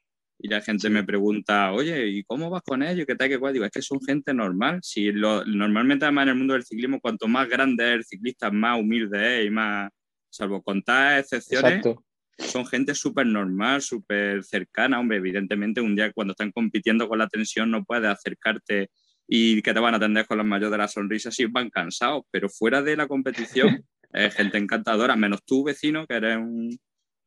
Y 0.44 0.48
la 0.48 0.60
gente 0.60 0.90
me 0.90 1.04
pregunta, 1.04 1.72
oye, 1.72 2.08
¿y 2.08 2.24
cómo 2.24 2.50
vas 2.50 2.64
con 2.64 2.82
ellos? 2.82 3.06
¿Qué 3.06 3.16
tal? 3.16 3.30
¿Qué 3.30 3.38
cual? 3.38 3.54
Digo, 3.54 3.66
es 3.66 3.72
que 3.72 3.84
son 3.84 4.02
gente 4.02 4.34
normal. 4.34 4.80
Si 4.82 5.12
lo, 5.12 5.46
normalmente, 5.46 6.06
además, 6.06 6.24
en 6.24 6.30
el 6.30 6.36
mundo 6.36 6.54
del 6.56 6.66
ciclismo, 6.66 7.00
cuanto 7.00 7.28
más 7.28 7.48
grande 7.48 7.90
es 7.90 7.96
el 7.98 8.06
ciclista, 8.06 8.50
más 8.50 8.80
humilde 8.80 9.42
es 9.42 9.48
y 9.48 9.50
más, 9.52 9.92
salvo 10.32 10.64
contar 10.64 11.20
excepciones, 11.20 11.74
Exacto. 11.74 12.04
son 12.40 12.66
gente 12.66 12.96
súper 12.96 13.28
normal, 13.28 13.84
súper 13.84 14.44
cercana. 14.44 15.00
Hombre, 15.00 15.18
evidentemente, 15.18 15.80
un 15.80 15.96
día 15.96 16.12
cuando 16.12 16.32
están 16.32 16.52
compitiendo 16.52 17.08
con 17.08 17.20
la 17.20 17.28
tensión, 17.28 17.70
no 17.70 17.84
puedes 17.84 18.10
acercarte 18.10 18.90
y 19.28 19.62
que 19.62 19.76
te 19.76 19.80
van 19.80 19.94
a 19.94 19.98
atender 19.98 20.26
con 20.26 20.40
las 20.40 20.48
mayores 20.48 20.72
de 20.72 20.78
las 20.80 20.94
sonrisas 20.94 21.36
si 21.36 21.46
van 21.46 21.70
cansados. 21.70 22.24
Pero 22.32 22.50
fuera 22.50 22.82
de 22.82 22.98
la 22.98 23.08
competición, 23.08 23.86
es 24.12 24.34
gente 24.34 24.58
encantadora, 24.58 25.16
menos 25.16 25.44
tú, 25.46 25.64
vecino, 25.64 26.08
que 26.08 26.16
eres 26.16 26.38
un 26.38 26.76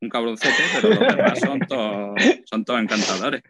un 0.01 0.09
cabroncete, 0.09 0.63
pero 0.73 0.89
los 0.89 1.15
demás 1.15 1.39
son 1.39 1.59
todos, 2.65 2.81
encantadores. 2.81 3.41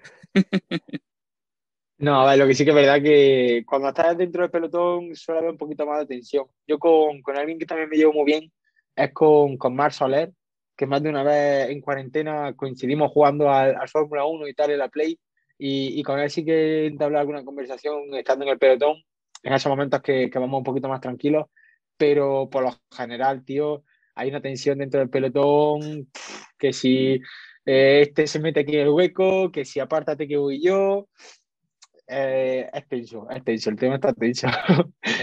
No, 1.98 2.20
a 2.22 2.30
ver, 2.30 2.40
lo 2.40 2.48
que 2.48 2.54
sí 2.54 2.66
que 2.66 2.72
es 2.72 2.76
verdad 2.76 3.02
que 3.02 3.64
cuando 3.66 3.88
estás 3.88 4.18
dentro 4.18 4.42
del 4.42 4.52
pelotón 4.52 5.16
suele 5.16 5.40
haber 5.40 5.52
un 5.52 5.58
poquito 5.58 5.86
más 5.86 6.00
de 6.00 6.16
tensión. 6.16 6.46
Yo 6.68 6.78
con, 6.78 7.22
alguien 7.38 7.58
que 7.58 7.66
también 7.66 7.90
me 7.90 7.96
llevo 7.96 8.12
muy 8.12 8.26
bien 8.26 8.52
es 8.96 9.14
con, 9.14 9.58
con 9.58 9.76
Mar 9.76 9.94
Soler, 9.94 10.34
que 10.76 10.86
más 10.86 11.02
de 11.02 11.10
una 11.10 11.24
vez 11.24 11.70
en 11.70 11.80
cuarentena 11.80 12.54
coincidimos 12.54 13.12
jugando 13.12 13.50
al, 13.50 13.76
al 13.76 13.88
Fórmula 13.88 14.26
1 14.26 14.48
y 14.48 14.54
tal 14.54 14.72
en 14.72 14.80
la 14.80 14.90
Play, 14.90 15.18
y, 15.58 15.98
y, 16.00 16.04
con 16.04 16.20
él 16.20 16.30
sí 16.30 16.44
que 16.44 16.88
entablé 16.88 17.18
alguna 17.18 17.46
conversación 17.46 18.14
estando 18.14 18.44
en 18.44 18.52
el 18.52 18.60
pelotón, 18.60 19.02
en 19.42 19.54
esos 19.54 19.70
momentos 19.70 20.02
que, 20.02 20.30
que 20.30 20.40
vamos 20.40 20.58
un 20.58 20.66
poquito 20.66 20.90
más 20.90 21.00
tranquilos, 21.00 21.46
pero 21.96 22.50
por 22.50 22.64
lo 22.64 22.74
general, 22.92 23.46
tío, 23.46 23.84
hay 24.16 24.30
una 24.30 24.42
tensión 24.42 24.78
dentro 24.78 25.00
del 25.00 25.10
pelotón, 25.10 26.08
que 26.58 26.74
si 26.74 27.22
eh, 27.66 28.02
este 28.02 28.28
se 28.28 28.40
mete 28.40 28.62
aquí 28.62 28.76
en 28.76 28.82
el 28.82 28.90
hueco, 28.90 29.52
que 29.52 29.66
si 29.66 29.80
apártate 29.80 30.28
que 30.28 30.38
voy 30.38 30.62
yo. 30.62 31.08
Eh, 32.08 32.70
es 32.72 32.88
tenso, 32.88 33.28
es 33.30 33.44
tenso, 33.44 33.70
el 33.70 33.76
tema 33.76 33.96
está 33.96 34.14
tenso. 34.14 34.48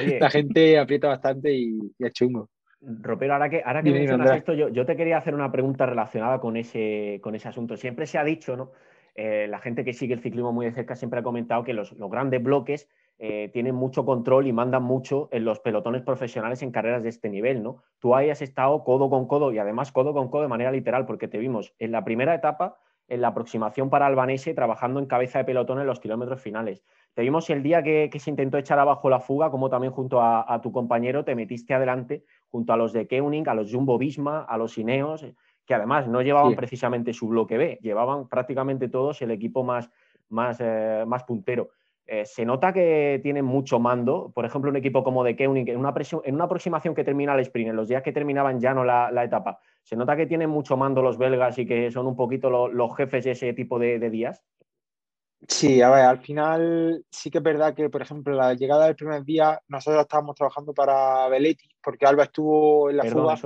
Oye, 0.01 0.19
la 0.20 0.31
gente 0.31 0.78
aprieta 0.78 1.09
bastante 1.09 1.52
y, 1.52 1.78
y, 1.98 2.06
es 2.06 2.12
chungo. 2.12 2.51
Ropero, 2.81 3.35
ahora 3.35 3.48
que, 3.48 3.62
ahora 3.64 3.82
que 3.82 3.93
mencionas 3.93 4.36
esto, 4.36 4.55
yo, 4.55 4.69
yo, 4.69 4.85
te 4.85 4.97
quería 4.97 5.16
hacer 5.16 5.35
una 5.35 5.52
pregunta 5.52 5.86
relacionada 5.86 6.40
con 6.40 6.56
ese, 6.56 7.20
con 7.23 7.36
ese 7.36 7.48
asunto. 7.48 7.77
Siempre 7.77 8.06
se 8.06 8.19
ha 8.19 8.24
dicho, 8.24 8.56
¿no? 8.56 8.73
Eh, 9.14 9.47
la 9.48 9.60
gente 9.60 9.85
que 9.85 9.93
sigue 9.93 10.14
el 10.14 10.20
ciclismo 10.20 10.52
muy 10.52 10.66
de 10.66 10.73
cerca 10.73 10.97
siempre 10.97 11.20
ha 11.20 11.23
comentado 11.23 11.62
que 11.62 11.74
los, 11.74 11.93
los 11.93 12.10
grandes 12.10 12.43
bloques 12.43 12.89
eh, 13.18 13.51
tienen 13.52 13.74
mucho 13.74 14.05
control 14.05 14.47
y 14.47 14.52
mandan 14.52 14.82
mucho 14.82 15.28
en 15.30 15.44
los 15.44 15.60
pelotones 15.60 16.02
profesionales 16.02 16.62
en 16.62 16.72
carreras 16.72 17.02
de 17.02 17.09
este 17.09 17.28
nivel, 17.28 17.62
¿no? 17.62 17.82
Tú 17.98 18.14
ahí 18.14 18.30
has 18.30 18.43
estado 18.43 18.82
codo 18.84 19.09
con 19.10 19.26
codo 19.26 19.52
y 19.52 19.59
además 19.59 19.93
codo 19.93 20.12
con 20.12 20.28
codo 20.28 20.43
de 20.43 20.48
manera 20.48 20.72
literal, 20.72 21.06
porque 21.06 21.28
te 21.28 21.39
vimos 21.39 21.74
en 21.78 21.93
la 21.93 22.05
primera 22.05 22.34
etapa, 22.34 22.78
en 23.09 23.20
la 23.20 23.28
aproximación 23.28 23.90
para 23.90 24.06
Albanese, 24.06 24.55
trabajando 24.55 24.98
en 24.98 25.06
cabeza 25.06 25.39
de 25.39 25.44
pelotón 25.44 25.80
en 25.80 25.86
los 25.86 26.01
kilómetros 26.01 26.40
finales. 26.40 26.82
Te 27.14 27.22
vimos 27.22 27.48
el 27.51 27.62
día 27.62 27.82
que, 27.82 28.09
que 28.10 28.18
se 28.18 28.30
intentó 28.30 28.59
echar 28.59 28.78
abajo 28.78 29.10
la 29.10 29.20
fuga, 29.20 29.51
como 29.51 29.68
también 29.68 29.93
junto 29.93 30.20
a, 30.20 30.52
a, 30.52 30.60
tu 30.60 30.72
compañero 30.72 31.24
te 31.24 31.34
metiste 31.34 31.74
adelante, 31.74 32.24
junto 32.48 32.72
a 32.72 32.76
los 32.76 32.93
de 32.93 33.06
Keuning, 33.06 33.48
a 33.48 33.55
los 33.55 33.70
Jumbo 33.70 33.98
Visma, 33.98 34.43
a 34.43 34.56
los 34.56 34.78
Ineos, 34.78 35.26
que 35.66 35.74
además 35.74 36.09
no 36.09 36.22
llevaban 36.22 36.51
sí. 36.51 36.56
precisamente 36.56 37.12
su 37.12 37.28
bloque 37.28 37.56
B, 37.56 37.78
llevaban 37.82 38.28
prácticamente 38.28 38.89
todos 38.89 39.22
el 39.22 39.30
equipo 39.30 39.62
más, 39.62 39.90
más, 40.28 40.59
eh, 40.60 41.05
más 41.06 41.24
puntero. 41.24 41.70
Eh, 42.06 42.24
se 42.26 42.44
nota 42.44 42.72
que 42.72 43.20
tienen 43.22 43.44
mucho 43.44 43.78
mando. 43.78 44.32
Por 44.34 44.44
ejemplo, 44.44 44.70
un 44.70 44.76
equipo 44.76 45.04
como 45.04 45.22
de 45.22 45.36
Keuning, 45.36 45.68
en 45.68 45.76
una, 45.76 45.94
en 46.24 46.34
una 46.34 46.44
aproximación 46.44 46.94
que 46.94 47.04
termina 47.04 47.34
el 47.34 47.40
sprint, 47.40 47.70
en 47.70 47.76
los 47.76 47.88
días 47.88 48.02
que 48.02 48.12
terminaban 48.12 48.60
ya 48.60 48.74
no 48.74 48.84
la, 48.84 49.24
etapa, 49.24 49.60
se 49.82 49.96
nota 49.96 50.16
que 50.16 50.26
tienen 50.26 50.50
mucho 50.50 50.76
mando 50.76 51.00
los 51.00 51.16
belgas 51.16 51.58
y 51.58 51.66
que 51.66 51.90
son 51.90 52.06
un 52.06 52.16
poquito 52.16 52.50
los 52.50 52.96
jefes 52.96 53.24
de 53.24 53.30
ese 53.32 53.52
tipo 53.52 53.78
de, 53.78 54.10
días. 54.10 54.42
Sí, 55.46 55.80
a 55.82 55.90
ver, 55.90 56.04
al 56.04 56.18
final 56.18 57.04
sí 57.10 57.30
que 57.30 57.38
es 57.38 57.44
verdad 57.44 57.74
que, 57.74 57.88
por 57.88 58.02
ejemplo, 58.02 58.34
la 58.34 58.54
llegada 58.54 58.86
del 58.86 58.96
primer 58.96 59.24
día, 59.24 59.60
nosotros 59.68 60.02
estábamos 60.02 60.36
trabajando 60.36 60.72
para 60.72 61.28
Belletti, 61.28 61.68
porque 61.82 62.06
Alba 62.06 62.24
estuvo 62.24 62.90
en 62.90 62.96
la 62.96 63.04
fuga. 63.04 63.36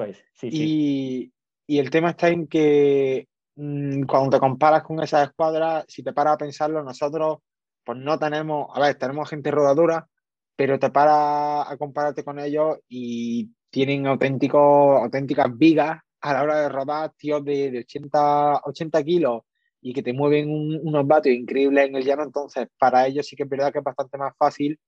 y, 0.42 1.32
y, 1.66 1.78
el 1.78 1.88
tema 1.88 2.10
está 2.10 2.28
en 2.28 2.46
que 2.48 3.28
mm, 3.54 4.02
cuando 4.02 4.30
te 4.30 4.40
comparas 4.40 4.82
con 4.82 5.02
esas 5.02 5.28
escuadras, 5.28 5.86
si 5.88 6.02
te 6.02 6.12
paras 6.12 6.34
a 6.34 6.38
pensarlo, 6.38 6.82
nosotros 6.82 7.38
pues 7.86 7.98
no 7.98 8.18
tenemos, 8.18 8.68
a 8.74 8.80
ver, 8.80 8.96
tenemos 8.96 9.30
gente 9.30 9.50
rodadora, 9.52 10.08
pero 10.56 10.78
te 10.78 10.90
para 10.90 11.70
a 11.70 11.76
compararte 11.78 12.24
con 12.24 12.40
ellos 12.40 12.78
y 12.88 13.52
tienen 13.70 14.06
auténticos, 14.08 15.00
auténticas 15.02 15.56
vigas 15.56 16.00
a 16.20 16.32
la 16.32 16.42
hora 16.42 16.60
de 16.62 16.68
rodar, 16.68 17.12
tíos 17.16 17.44
de, 17.44 17.70
de 17.70 17.78
80, 17.80 18.62
80 18.64 19.04
kilos 19.04 19.42
y 19.80 19.94
que 19.94 20.02
te 20.02 20.12
mueven 20.12 20.50
unos 20.50 21.06
vatios 21.06 21.36
increíbles 21.36 21.88
en 21.88 21.96
el 21.96 22.04
llano, 22.04 22.24
entonces 22.24 22.68
para 22.76 23.06
ellos 23.06 23.26
sí 23.26 23.36
que 23.36 23.44
es 23.44 23.48
verdad 23.48 23.72
que 23.72 23.78
es 23.78 23.84
bastante 23.84 24.18
más 24.18 24.34
fácil 24.36 24.80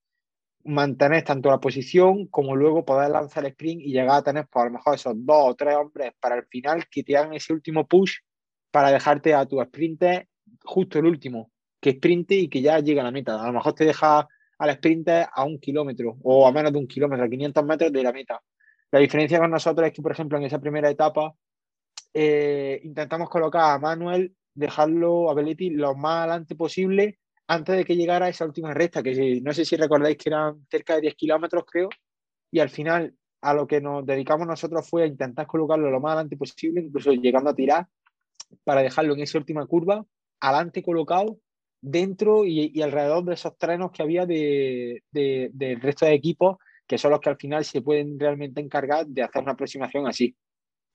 mantener 0.64 1.22
tanto 1.24 1.50
la 1.50 1.60
posición 1.60 2.26
como 2.26 2.56
luego 2.56 2.84
poder 2.84 3.10
lanzar 3.10 3.44
el 3.44 3.52
sprint 3.52 3.82
y 3.82 3.92
llegar 3.92 4.18
a 4.18 4.22
tener 4.22 4.48
pues, 4.50 4.62
a 4.62 4.66
lo 4.66 4.72
mejor 4.72 4.94
esos 4.96 5.14
dos 5.16 5.50
o 5.50 5.54
tres 5.54 5.76
hombres 5.76 6.12
para 6.18 6.36
el 6.36 6.46
final 6.46 6.84
que 6.90 7.04
te 7.04 7.16
hagan 7.16 7.34
ese 7.34 7.52
último 7.52 7.86
push 7.86 8.16
para 8.72 8.90
dejarte 8.90 9.34
a 9.34 9.46
tu 9.46 9.62
sprinter 9.62 10.26
justo 10.64 10.98
el 10.98 11.06
último 11.06 11.52
que 11.80 11.92
sprinte 11.92 12.34
y 12.34 12.48
que 12.48 12.60
ya 12.60 12.78
llegue 12.80 13.00
a 13.00 13.04
la 13.04 13.10
meta. 13.10 13.42
A 13.42 13.46
lo 13.46 13.52
mejor 13.52 13.74
te 13.74 13.84
deja 13.84 14.26
al 14.58 14.74
sprinter 14.74 15.26
a 15.32 15.44
un 15.44 15.58
kilómetro 15.58 16.16
o 16.22 16.46
a 16.46 16.52
menos 16.52 16.72
de 16.72 16.78
un 16.78 16.86
kilómetro, 16.86 17.24
a 17.24 17.28
500 17.28 17.64
metros 17.64 17.92
de 17.92 18.02
la 18.02 18.12
meta. 18.12 18.42
La 18.90 18.98
diferencia 18.98 19.38
con 19.38 19.50
nosotros 19.50 19.86
es 19.86 19.92
que, 19.92 20.02
por 20.02 20.12
ejemplo, 20.12 20.38
en 20.38 20.44
esa 20.44 20.58
primera 20.58 20.90
etapa 20.90 21.34
eh, 22.12 22.80
intentamos 22.84 23.28
colocar 23.28 23.74
a 23.74 23.78
Manuel, 23.78 24.34
dejarlo 24.54 25.30
a 25.30 25.34
Belletti 25.34 25.70
lo 25.70 25.94
más 25.94 26.24
adelante 26.24 26.56
posible 26.56 27.18
antes 27.46 27.76
de 27.76 27.84
que 27.84 27.96
llegara 27.96 28.26
a 28.26 28.28
esa 28.28 28.44
última 28.44 28.74
recta, 28.74 29.02
que 29.02 29.40
no 29.42 29.52
sé 29.54 29.64
si 29.64 29.76
recordáis 29.76 30.16
que 30.16 30.28
eran 30.28 30.66
cerca 30.70 30.96
de 30.96 31.02
10 31.02 31.14
kilómetros, 31.14 31.64
creo, 31.64 31.88
y 32.50 32.60
al 32.60 32.68
final 32.68 33.14
a 33.40 33.54
lo 33.54 33.66
que 33.66 33.80
nos 33.80 34.04
dedicamos 34.04 34.46
nosotros 34.46 34.88
fue 34.88 35.04
a 35.04 35.06
intentar 35.06 35.46
colocarlo 35.46 35.90
lo 35.90 36.00
más 36.00 36.12
adelante 36.12 36.36
posible, 36.36 36.82
incluso 36.82 37.12
llegando 37.12 37.50
a 37.50 37.54
tirar, 37.54 37.86
para 38.64 38.82
dejarlo 38.82 39.14
en 39.14 39.20
esa 39.20 39.38
última 39.38 39.64
curva, 39.66 40.04
adelante 40.40 40.82
colocado 40.82 41.38
dentro 41.80 42.44
y, 42.44 42.80
alrededor 42.82 43.24
de 43.24 43.34
esos 43.34 43.56
trenos 43.56 43.90
que 43.92 44.02
había 44.02 44.26
de, 44.26 45.02
del 45.12 45.80
resto 45.80 46.06
de 46.06 46.14
equipos, 46.14 46.58
que 46.86 46.98
son 46.98 47.10
los 47.10 47.20
que 47.20 47.30
al 47.30 47.36
final 47.36 47.64
se 47.64 47.82
pueden 47.82 48.18
realmente 48.18 48.60
encargar 48.60 49.06
de 49.06 49.22
hacer 49.22 49.42
una 49.42 49.52
aproximación 49.52 50.06
así. 50.06 50.34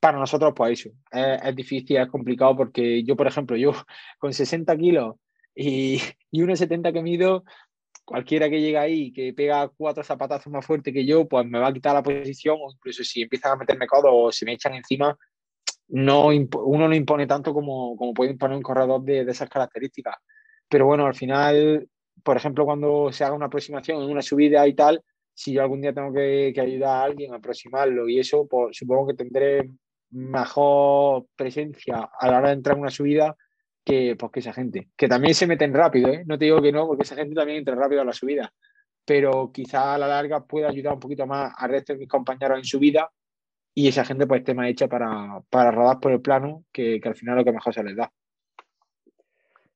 Para 0.00 0.18
nosotros, 0.18 0.52
pues 0.54 0.80
eso, 0.80 0.90
es, 1.10 1.56
difícil, 1.56 1.96
es 1.96 2.08
complicado 2.08 2.56
porque 2.56 3.02
yo, 3.04 3.16
por 3.16 3.26
ejemplo, 3.26 3.56
yo 3.56 3.72
con 4.18 4.32
60 4.32 4.76
kilos 4.76 5.16
y, 5.54 6.00
y 6.30 6.42
1,70 6.42 6.92
que 6.92 7.02
mido, 7.02 7.44
cualquiera 8.04 8.50
que 8.50 8.60
llegue 8.60 8.76
ahí 8.76 9.12
que 9.12 9.32
pega 9.32 9.68
cuatro 9.68 10.04
zapatazos 10.04 10.52
más 10.52 10.66
fuerte 10.66 10.92
que 10.92 11.06
yo, 11.06 11.26
pues 11.26 11.46
me 11.46 11.58
va 11.58 11.68
a 11.68 11.72
quitar 11.72 11.94
la 11.94 12.02
posición 12.02 12.58
o 12.60 12.70
incluso 12.70 13.02
si 13.02 13.22
empiezan 13.22 13.52
a 13.52 13.56
meterme 13.56 13.86
codos 13.86 14.10
o 14.12 14.32
se 14.32 14.44
me 14.44 14.52
echan 14.52 14.74
encima, 14.74 15.16
no, 15.88 16.26
uno 16.26 16.88
no 16.88 16.94
impone 16.94 17.26
tanto 17.26 17.54
como, 17.54 17.96
como 17.96 18.12
puede 18.12 18.32
imponer 18.32 18.56
un 18.56 18.62
corredor 18.62 19.02
de 19.02 19.20
esas 19.22 19.48
características. 19.48 20.16
Pero 20.74 20.86
bueno, 20.86 21.06
al 21.06 21.14
final, 21.14 21.88
por 22.24 22.36
ejemplo, 22.36 22.64
cuando 22.64 23.12
se 23.12 23.22
haga 23.22 23.36
una 23.36 23.46
aproximación 23.46 24.02
en 24.02 24.10
una 24.10 24.22
subida 24.22 24.66
y 24.66 24.74
tal, 24.74 25.04
si 25.32 25.52
yo 25.52 25.62
algún 25.62 25.80
día 25.80 25.94
tengo 25.94 26.12
que, 26.12 26.52
ayudar 26.60 26.96
a 26.96 27.04
alguien 27.04 27.32
a 27.32 27.36
aproximarlo 27.36 28.08
y 28.08 28.18
eso, 28.18 28.48
pues 28.48 28.76
supongo 28.76 29.06
que 29.06 29.14
tendré 29.14 29.70
mejor 30.10 31.26
presencia 31.36 32.10
a 32.18 32.28
la 32.28 32.38
hora 32.38 32.48
de 32.48 32.54
entrar 32.54 32.74
en 32.74 32.82
una 32.82 32.90
subida 32.90 33.36
que, 33.84 34.16
pues, 34.18 34.32
que 34.32 34.40
esa 34.40 34.52
gente. 34.52 34.88
Que 34.96 35.06
también 35.06 35.36
se 35.36 35.46
meten 35.46 35.72
rápido, 35.72 36.08
¿eh? 36.08 36.24
No 36.26 36.36
te 36.36 36.46
digo 36.46 36.60
que 36.60 36.72
no, 36.72 36.88
porque 36.88 37.04
esa 37.04 37.14
gente 37.14 37.36
también 37.36 37.58
entra 37.58 37.76
rápido 37.76 38.02
a 38.02 38.04
la 38.04 38.12
subida. 38.12 38.52
Pero 39.04 39.52
quizá 39.52 39.94
a 39.94 39.98
la 39.98 40.08
larga 40.08 40.44
pueda 40.44 40.70
ayudar 40.70 40.94
un 40.94 41.00
poquito 41.00 41.24
más 41.24 41.52
al 41.56 41.70
resto 41.70 41.92
de 41.92 42.00
mis 42.00 42.08
compañeros 42.08 42.58
en 42.58 42.64
subida 42.64 43.12
y 43.72 43.86
esa 43.86 44.04
gente 44.04 44.26
pues 44.26 44.40
esté 44.40 44.54
más 44.54 44.68
hecha 44.70 44.88
para, 44.88 45.40
para 45.48 45.70
rodar 45.70 46.00
por 46.00 46.10
el 46.10 46.20
plano, 46.20 46.64
que, 46.72 46.98
que 47.00 47.08
al 47.08 47.14
final 47.14 47.36
es 47.36 47.42
lo 47.42 47.44
que 47.44 47.52
mejor 47.52 47.72
se 47.72 47.84
les 47.84 47.94
da. 47.94 48.10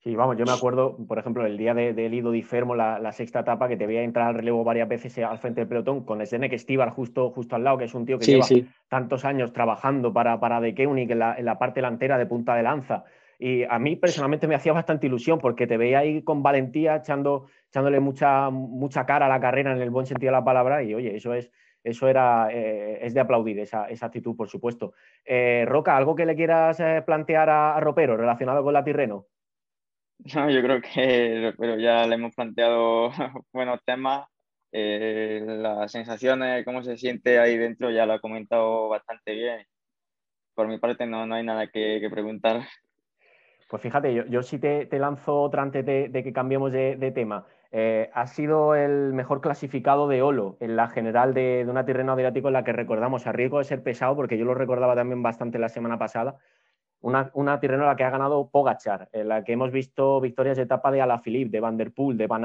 Sí, 0.01 0.15
vamos, 0.15 0.37
yo 0.37 0.45
me 0.45 0.53
acuerdo, 0.53 0.97
por 1.09 1.19
ejemplo, 1.19 1.45
el 1.45 1.59
día 1.59 1.75
del 1.75 1.97
de 1.97 2.09
Lido 2.09 2.31
Di 2.31 2.43
Fermo, 2.43 2.77
la, 2.77 3.13
sexta 3.13 3.41
etapa, 3.41 3.67
que 3.67 3.77
te 3.77 3.87
veía 3.87 4.03
entrar 4.03 4.29
al 4.29 4.35
relevo 4.35 4.63
varias 4.63 4.89
veces 4.89 5.19
al 5.19 5.39
frente 5.39 5.61
del 5.61 5.69
pelotón, 5.69 6.05
con 6.05 6.25
Sdenek 6.25 6.57
Stibar 6.57 6.91
justo, 6.91 7.31
justo 7.31 7.57
al 7.57 7.65
lado, 7.65 7.79
que 7.79 7.85
es 7.85 7.95
un 7.95 8.07
tío 8.07 8.17
que 8.17 8.25
lleva 8.27 8.47
tantos 8.89 9.25
años 9.25 9.53
trabajando 9.53 10.13
para, 10.13 10.39
para 10.39 10.61
De 10.61 10.73
Keunig 10.75 11.11
en 11.11 11.19
la, 11.19 11.37
en 11.37 11.45
la 11.45 11.59
parte 11.59 11.81
delantera 11.81 12.17
de 12.17 12.27
punta 12.27 12.55
de 12.55 12.63
lanza. 12.63 13.05
Y 13.41 13.65
a 13.65 13.79
mí 13.79 13.97
personalmente 13.97 14.47
me 14.47 14.55
hacía 14.55 14.73
bastante 14.73 15.07
ilusión 15.07 15.41
porque 15.41 15.67
te 15.67 15.77
veía 15.77 16.01
ahí 16.01 16.23
con 16.23 16.43
valentía, 16.43 16.97
echando, 16.97 17.47
echándole 17.69 17.99
mucha, 17.99 18.51
mucha 18.51 19.05
cara 19.05 19.27
a 19.27 19.29
la 19.29 19.41
carrera 19.41 19.73
en 19.73 19.81
el 19.81 19.91
buen 19.91 20.07
sentido 20.07 20.31
de 20.31 20.39
la 20.39 20.45
palabra. 20.45 20.83
Y 20.83 20.95
oye, 20.95 21.17
eso 21.17 21.35
es, 21.35 21.51
eso 21.83 22.09
era, 22.09 22.49
eh, 22.53 22.99
es 23.03 23.15
de 23.15 23.21
aplaudir, 23.21 23.59
esa, 23.61 23.87
esa, 23.87 24.07
actitud, 24.07 24.37
por 24.37 24.49
supuesto. 24.49 24.93
Eh, 25.25 25.65
Roca, 25.69 25.97
¿algo 25.97 26.15
que 26.17 26.27
le 26.27 26.35
quieras 26.35 26.81
eh, 26.81 27.03
plantear 27.05 27.49
a, 27.49 27.77
a, 27.77 27.81
Ropero 27.81 28.17
relacionado 28.17 28.63
con 28.65 28.73
la 28.73 28.83
Tirreno? 28.83 29.27
No, 30.35 30.51
yo 30.51 30.63
creo 30.63 30.81
que 30.81 31.55
pero 31.59 31.79
ya 31.79 32.07
le 32.07 32.17
hemos 32.17 32.35
planteado 32.35 33.11
buenos 33.53 33.81
temas. 33.85 34.27
Eh, 34.71 35.43
las 35.47 35.91
sensaciones, 35.91 36.65
cómo 36.65 36.83
se 36.83 36.97
siente 36.99 37.39
ahí 37.39 37.57
dentro, 37.57 37.91
ya 37.91 38.05
lo 38.05 38.15
ha 38.15 38.21
comentado 38.21 38.89
bastante 38.89 39.33
bien. 39.33 39.67
Por 40.55 40.69
mi 40.69 40.79
parte, 40.79 41.07
no, 41.07 41.27
no 41.27 41.37
hay 41.37 41.45
nada 41.45 41.69
que, 41.69 42.07
preguntar. 42.11 42.63
Pues 43.71 43.83
fíjate, 43.83 44.13
yo, 44.13 44.27
yo 44.27 44.43
sí 44.43 44.59
te, 44.59 44.87
te, 44.87 44.99
lanzo 44.99 45.41
otra 45.41 45.63
antes 45.63 45.87
de, 45.87 46.09
de 46.09 46.23
que 46.23 46.33
cambiemos 46.33 46.73
de, 46.73 46.97
de 46.97 47.11
tema. 47.13 47.47
Eh, 47.71 48.11
ha 48.15 48.27
sido 48.27 48.75
el 48.75 49.13
mejor 49.13 49.43
clasificado 49.43 50.09
de 50.09 50.23
Olo 50.23 50.57
en 50.61 50.75
la 50.75 50.89
general 50.89 51.35
de, 51.35 51.65
de 51.65 51.71
una 51.71 51.85
Tirreno 51.85 52.13
Adriático 52.13 52.49
en 52.49 52.55
la 52.55 52.65
que 52.65 52.73
recordamos 52.73 53.27
a 53.27 53.33
riesgo 53.33 53.59
de 53.59 53.65
ser 53.65 53.83
pesado, 53.83 54.17
porque 54.17 54.39
yo 54.39 54.47
lo 54.47 54.55
recordaba 54.55 54.95
también 54.95 55.23
bastante 55.23 55.59
la 55.59 55.69
semana 55.69 55.99
pasada, 55.99 56.39
una, 57.01 57.31
una 57.35 57.61
la 57.63 57.97
que 57.97 58.05
ha 58.05 58.11
ganado 58.11 58.51
Pogachar, 58.51 59.09
en 59.13 59.29
la 59.29 59.45
que 59.45 59.53
hemos 59.53 59.71
visto 59.71 60.21
victorias 60.21 60.57
de 60.57 60.65
etapa 60.65 60.91
de 60.91 61.01
Alaphilippe, 61.01 61.51
de 61.51 61.61
Van 61.61 61.77
der 61.77 61.93
Poel, 61.93 62.17
de 62.17 62.27
Van 62.27 62.45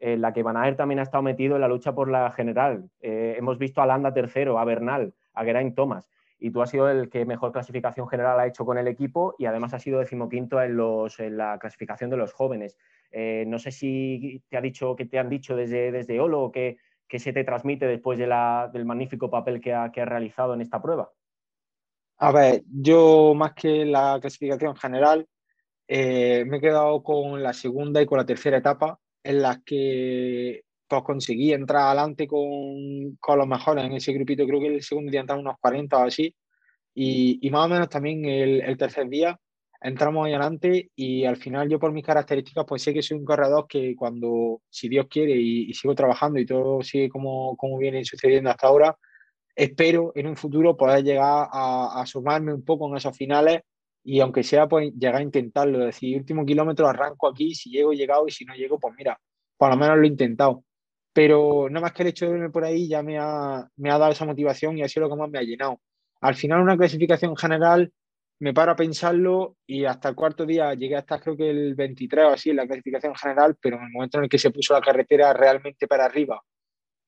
en 0.00 0.20
la 0.20 0.32
que 0.32 0.42
Van 0.42 0.56
Aert 0.56 0.76
también 0.76 1.00
ha 1.00 1.02
estado 1.02 1.22
metido 1.22 1.56
en 1.56 1.60
la 1.60 1.68
lucha 1.68 1.94
por 1.94 2.08
la 2.08 2.30
general. 2.30 2.88
Eh, 3.00 3.34
hemos 3.36 3.58
visto 3.58 3.80
a 3.80 3.86
Landa 3.86 4.12
tercero, 4.12 4.58
a 4.58 4.64
Bernal, 4.64 5.12
a 5.34 5.44
Geraint 5.44 5.74
Thomas. 5.74 6.08
Y 6.38 6.52
tú 6.52 6.62
has 6.62 6.70
sido 6.70 6.88
el 6.88 7.10
que 7.10 7.24
mejor 7.24 7.50
clasificación 7.50 8.06
general 8.08 8.38
ha 8.38 8.46
hecho 8.46 8.64
con 8.64 8.78
el 8.78 8.86
equipo 8.86 9.34
y 9.38 9.46
además 9.46 9.74
ha 9.74 9.80
sido 9.80 9.98
decimoquinto 9.98 10.62
en, 10.62 10.76
los, 10.76 11.18
en 11.18 11.36
la 11.36 11.58
clasificación 11.58 12.10
de 12.10 12.16
los 12.16 12.32
jóvenes. 12.32 12.76
Eh, 13.10 13.44
no 13.48 13.58
sé 13.58 13.72
si 13.72 14.44
te 14.48 14.56
ha 14.56 14.60
dicho 14.60 14.94
que 14.94 15.06
te 15.06 15.18
han 15.18 15.28
dicho 15.28 15.56
desde, 15.56 15.90
desde 15.90 16.20
Olo 16.20 16.42
o 16.42 16.52
que, 16.52 16.76
se 17.08 17.32
te 17.32 17.42
transmite 17.42 17.86
después 17.86 18.18
de 18.18 18.28
la, 18.28 18.70
del 18.72 18.84
magnífico 18.84 19.30
papel 19.30 19.60
que 19.60 19.74
ha, 19.74 19.90
que 19.90 20.02
ha 20.02 20.04
realizado 20.04 20.54
en 20.54 20.60
esta 20.60 20.80
prueba. 20.80 21.10
A 22.18 22.32
ver, 22.32 22.64
yo 22.68 23.32
más 23.34 23.52
que 23.54 23.84
la 23.84 24.18
clasificación 24.20 24.74
general, 24.76 25.26
eh, 25.86 26.44
me 26.46 26.58
he 26.58 26.60
quedado 26.60 27.02
con 27.02 27.42
la 27.42 27.52
segunda 27.52 28.02
y 28.02 28.06
con 28.06 28.18
la 28.18 28.26
tercera 28.26 28.58
etapa, 28.58 28.98
en 29.22 29.42
las 29.42 29.62
que 29.64 30.62
pues, 30.88 31.02
conseguí 31.02 31.52
entrar 31.52 31.82
adelante 31.82 32.26
con, 32.26 33.16
con, 33.20 33.38
los 33.38 33.46
mejores 33.46 33.84
en 33.84 33.92
ese 33.92 34.12
grupito. 34.12 34.46
Creo 34.46 34.60
que 34.60 34.66
el 34.68 34.82
segundo 34.82 35.10
día 35.12 35.20
entramos 35.20 35.44
unos 35.44 35.56
40 35.60 35.96
o 35.98 36.04
así. 36.06 36.34
Y, 36.94 37.38
y 37.46 37.50
más 37.50 37.66
o 37.66 37.68
menos 37.68 37.88
también 37.88 38.24
el, 38.24 38.62
el, 38.62 38.76
tercer 38.76 39.08
día 39.08 39.38
entramos 39.80 40.26
ahí 40.26 40.32
adelante 40.32 40.90
y 40.96 41.24
al 41.24 41.36
final 41.36 41.68
yo 41.68 41.78
por 41.78 41.92
mis 41.92 42.04
características 42.04 42.64
pues 42.66 42.82
sé 42.82 42.92
que 42.92 43.02
soy 43.02 43.18
un 43.18 43.24
corredor 43.24 43.66
que 43.68 43.94
cuando, 43.94 44.62
si 44.68 44.88
Dios 44.88 45.06
quiere 45.08 45.36
y, 45.36 45.70
y 45.70 45.74
sigo 45.74 45.94
trabajando 45.94 46.40
y 46.40 46.46
todo 46.46 46.82
sigue 46.82 47.08
como, 47.08 47.56
como 47.56 47.78
viene 47.78 48.04
sucediendo 48.04 48.50
hasta 48.50 48.66
ahora, 48.66 48.96
espero 49.58 50.12
en 50.14 50.28
un 50.28 50.36
futuro 50.36 50.76
poder 50.76 51.02
llegar 51.02 51.48
a, 51.50 52.04
sumarme 52.06 52.54
un 52.54 52.64
poco 52.64 52.88
en 52.88 52.96
esos 52.96 53.16
finales 53.16 53.62
y 54.04 54.20
aunque 54.20 54.44
sea, 54.44 54.68
pues 54.68 54.92
llegar 54.94 55.16
a 55.16 55.22
intentarlo. 55.22 55.80
Decir, 55.80 56.16
último 56.16 56.46
kilómetro 56.46 56.86
arranco 56.86 57.28
aquí, 57.28 57.54
si 57.54 57.70
llego, 57.70 57.92
llegado 57.92 58.26
y 58.28 58.30
si 58.30 58.44
no 58.44 58.54
llego, 58.54 58.78
pues 58.78 58.94
mira, 58.96 59.20
por 59.56 59.70
lo 59.70 59.76
menos 59.76 59.98
lo 59.98 60.04
he 60.04 60.06
intentado. 60.06 60.64
Pero 61.12 61.68
nada 61.68 61.82
más 61.82 61.92
que 61.92 62.04
el 62.04 62.10
hecho 62.10 62.26
de 62.26 62.32
verme 62.32 62.50
por 62.50 62.64
ahí 62.64 62.88
ya 62.88 63.02
me 63.02 63.18
ha, 63.18 63.68
me 63.76 63.90
ha 63.90 63.98
dado 63.98 64.12
esa 64.12 64.24
motivación 64.24 64.78
y 64.78 64.82
ha 64.82 64.88
sido 64.88 65.08
lo 65.08 65.14
que 65.14 65.20
más 65.20 65.30
me 65.30 65.40
ha 65.40 65.42
llenado. 65.42 65.80
Al 66.20 66.36
final, 66.36 66.60
una 66.60 66.76
clasificación 66.76 67.36
general, 67.36 67.92
me 68.38 68.54
paro 68.54 68.72
a 68.72 68.76
pensarlo 68.76 69.56
y 69.66 69.84
hasta 69.84 70.10
el 70.10 70.14
cuarto 70.14 70.46
día 70.46 70.72
llegué 70.74 70.94
hasta 70.94 71.18
creo 71.20 71.36
que 71.36 71.50
el 71.50 71.74
23 71.74 72.26
o 72.26 72.28
así 72.28 72.50
en 72.50 72.56
la 72.56 72.66
clasificación 72.66 73.14
general, 73.16 73.56
pero 73.60 73.76
en 73.76 73.84
el 73.84 73.90
momento 73.90 74.18
en 74.18 74.24
el 74.24 74.30
que 74.30 74.38
se 74.38 74.52
puso 74.52 74.74
la 74.74 74.80
carretera 74.80 75.32
realmente 75.32 75.88
para 75.88 76.04
arriba 76.04 76.40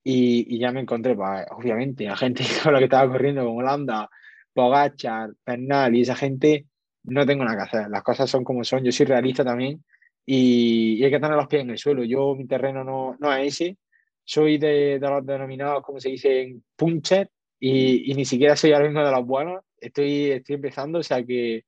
y, 0.03 0.57
ya 0.59 0.71
me 0.71 0.81
encontré, 0.81 1.15
pues, 1.15 1.45
obviamente, 1.51 2.07
a 2.07 2.15
gente 2.15 2.43
con 2.63 2.73
la 2.73 2.79
que 2.79 2.85
estaba 2.85 3.11
corriendo, 3.11 3.45
como 3.45 3.59
Holanda, 3.59 4.09
Pogachar, 4.53 5.31
Pernal 5.43 5.95
y 5.95 6.01
esa 6.01 6.15
gente, 6.15 6.65
no 7.03 7.25
tengo 7.25 7.43
nada 7.43 7.57
que 7.57 7.63
hacer. 7.63 7.89
Las 7.89 8.03
cosas 8.03 8.29
son 8.29 8.43
como 8.43 8.63
son. 8.63 8.83
Yo 8.83 8.91
soy 8.91 9.05
realista 9.05 9.43
también 9.43 9.83
y, 10.25 11.03
hay 11.03 11.11
que 11.11 11.19
tener 11.19 11.35
los 11.35 11.47
pies 11.47 11.63
en 11.63 11.71
el 11.71 11.77
suelo. 11.77 12.03
Yo, 12.03 12.35
mi 12.35 12.45
terreno 12.47 12.83
no, 12.83 13.17
no 13.19 13.33
es 13.33 13.53
ese, 13.61 13.77
soy 14.23 14.57
de, 14.57 14.99
de 14.99 15.09
los 15.09 15.25
denominados, 15.25 15.83
como 15.83 15.99
se 15.99 16.09
dice, 16.09 16.55
puncher 16.75 17.29
y, 17.59 18.11
y, 18.11 18.15
ni 18.15 18.25
siquiera 18.25 18.55
soy 18.55 18.73
ahora 18.73 18.85
mismo 18.85 19.03
de 19.03 19.11
los 19.11 19.25
buenos. 19.25 19.63
Estoy, 19.77 20.31
estoy 20.31 20.55
empezando, 20.55 20.99
o 20.99 21.03
sea 21.03 21.23
que 21.23 21.65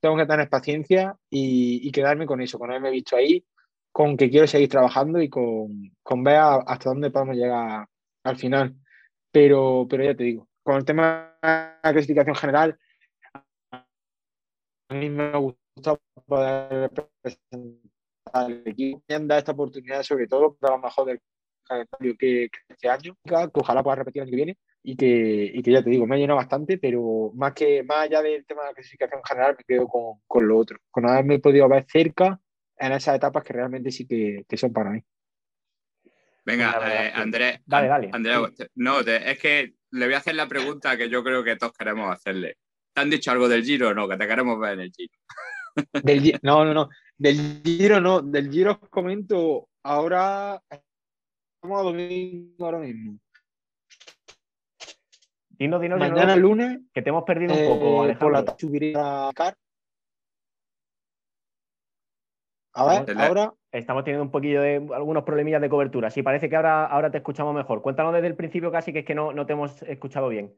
tengo 0.00 0.16
que 0.16 0.26
tener 0.26 0.48
paciencia 0.48 1.14
y, 1.28 1.86
y 1.86 1.90
quedarme 1.92 2.26
con 2.26 2.40
eso, 2.40 2.58
con 2.58 2.70
haberme 2.70 2.90
visto 2.90 3.16
ahí, 3.16 3.44
con 3.92 4.16
que 4.16 4.30
quiero 4.30 4.46
seguir 4.46 4.68
trabajando 4.68 5.20
y 5.20 5.28
con, 5.28 5.92
con 6.02 6.22
ver 6.24 6.36
hasta 6.36 6.90
dónde 6.90 7.10
podemos 7.10 7.36
llegar 7.36 7.86
al 8.24 8.36
final. 8.36 8.76
Pero, 9.32 9.86
pero 9.88 10.04
ya 10.04 10.14
te 10.14 10.24
digo, 10.24 10.48
con 10.62 10.76
el 10.76 10.84
tema 10.84 11.36
de 11.42 11.48
la 11.48 11.92
clasificación 11.92 12.34
general, 12.34 12.78
a 13.72 14.94
mí 14.94 15.08
me 15.08 15.36
gusta 15.36 15.98
poder 16.26 16.90
representar 16.90 17.90
al 18.32 18.62
equipo, 18.66 19.02
me 19.08 19.26
da 19.26 19.38
esta 19.38 19.52
oportunidad, 19.52 20.02
sobre 20.02 20.26
todo 20.26 20.54
para 20.54 20.76
lo 20.76 20.82
mejor 20.82 21.06
del 21.06 21.20
calendario 21.64 22.16
que, 22.18 22.48
que 22.50 22.58
este 22.68 22.88
año, 22.88 23.16
que 23.24 23.34
ojalá 23.54 23.82
pueda 23.82 23.96
repetir 23.96 24.22
el 24.22 24.28
año 24.28 24.30
que 24.30 24.36
viene 24.36 24.58
y 24.82 24.96
que, 24.96 25.50
y 25.54 25.62
que 25.62 25.72
ya 25.72 25.82
te 25.82 25.90
digo, 25.90 26.06
me 26.06 26.16
ha 26.16 26.18
llenado 26.18 26.38
bastante, 26.38 26.78
pero 26.78 27.30
más 27.34 27.52
que 27.54 27.82
más 27.82 28.02
allá 28.02 28.22
del 28.22 28.44
tema 28.46 28.62
de 28.62 28.68
la 28.68 28.74
clasificación 28.74 29.20
general, 29.24 29.56
me 29.58 29.64
quedo 29.64 29.88
con, 29.88 30.20
con 30.26 30.46
lo 30.46 30.58
otro, 30.58 30.78
con 30.90 31.08
haberme 31.08 31.38
podido 31.38 31.68
ver 31.68 31.84
cerca 31.88 32.40
en 32.80 32.92
esas 32.92 33.16
etapas 33.16 33.44
que 33.44 33.52
realmente 33.52 33.92
sí 33.92 34.06
que, 34.06 34.44
que 34.48 34.56
son 34.56 34.72
para 34.72 34.90
mí. 34.90 35.02
Venga, 36.44 36.80
eh, 36.90 37.12
Andrés. 37.14 37.60
Dale, 37.66 37.86
dale. 37.88 38.10
Andrés, 38.12 38.38
no, 38.74 39.04
te, 39.04 39.30
es 39.30 39.38
que 39.38 39.74
le 39.90 40.06
voy 40.06 40.14
a 40.14 40.18
hacer 40.18 40.34
la 40.34 40.48
pregunta 40.48 40.96
que 40.96 41.08
yo 41.10 41.22
creo 41.22 41.44
que 41.44 41.56
todos 41.56 41.74
queremos 41.74 42.10
hacerle. 42.10 42.56
¿Te 42.92 43.02
han 43.02 43.10
dicho 43.10 43.30
algo 43.30 43.48
del 43.48 43.62
Giro 43.64 43.88
o 43.90 43.94
no? 43.94 44.08
Que 44.08 44.16
te 44.16 44.26
queremos 44.26 44.58
ver 44.58 44.72
en 44.74 44.80
el 44.80 44.92
Giro. 44.92 45.12
Del, 46.02 46.40
no, 46.42 46.64
no, 46.64 46.74
no. 46.74 46.88
Del 47.16 47.62
Giro 47.62 48.00
no. 48.00 48.22
Del 48.22 48.50
Giro 48.50 48.72
os 48.82 48.88
comento 48.88 49.68
ahora. 49.84 50.60
Estamos 50.68 51.80
a 51.80 51.82
domingo 51.82 52.64
ahora 52.64 52.78
mismo. 52.78 53.18
Dinos, 55.50 55.80
dinos, 55.82 55.98
Mañana 55.98 56.34
lunes. 56.36 56.78
que 56.92 57.02
te 57.02 57.10
hemos 57.10 57.24
perdido 57.24 57.52
un 57.52 57.78
poco, 57.78 58.06
eh, 58.06 58.16
por 58.16 58.32
la 58.32 58.38
Alejandro. 58.38 58.44
tarde 58.44 58.58
subiré 58.58 58.94
a 58.96 59.30
Car. 59.34 59.54
A 62.72 62.86
ver, 62.86 63.18
ahora. 63.18 63.52
Estamos 63.72 64.04
teniendo 64.04 64.24
un 64.24 64.30
poquillo 64.30 64.62
de 64.62 64.76
algunos 64.94 65.22
problemillas 65.22 65.60
de 65.60 65.68
cobertura. 65.68 66.10
Sí, 66.10 66.22
parece 66.22 66.48
que 66.48 66.56
ahora, 66.56 66.86
ahora 66.86 67.10
te 67.10 67.18
escuchamos 67.18 67.54
mejor. 67.54 67.82
Cuéntanos 67.82 68.12
desde 68.12 68.26
el 68.26 68.36
principio 68.36 68.72
casi 68.72 68.92
que 68.92 69.00
es 69.00 69.04
que 69.04 69.14
no, 69.14 69.32
no 69.32 69.46
te 69.46 69.52
hemos 69.52 69.82
escuchado 69.82 70.28
bien. 70.28 70.54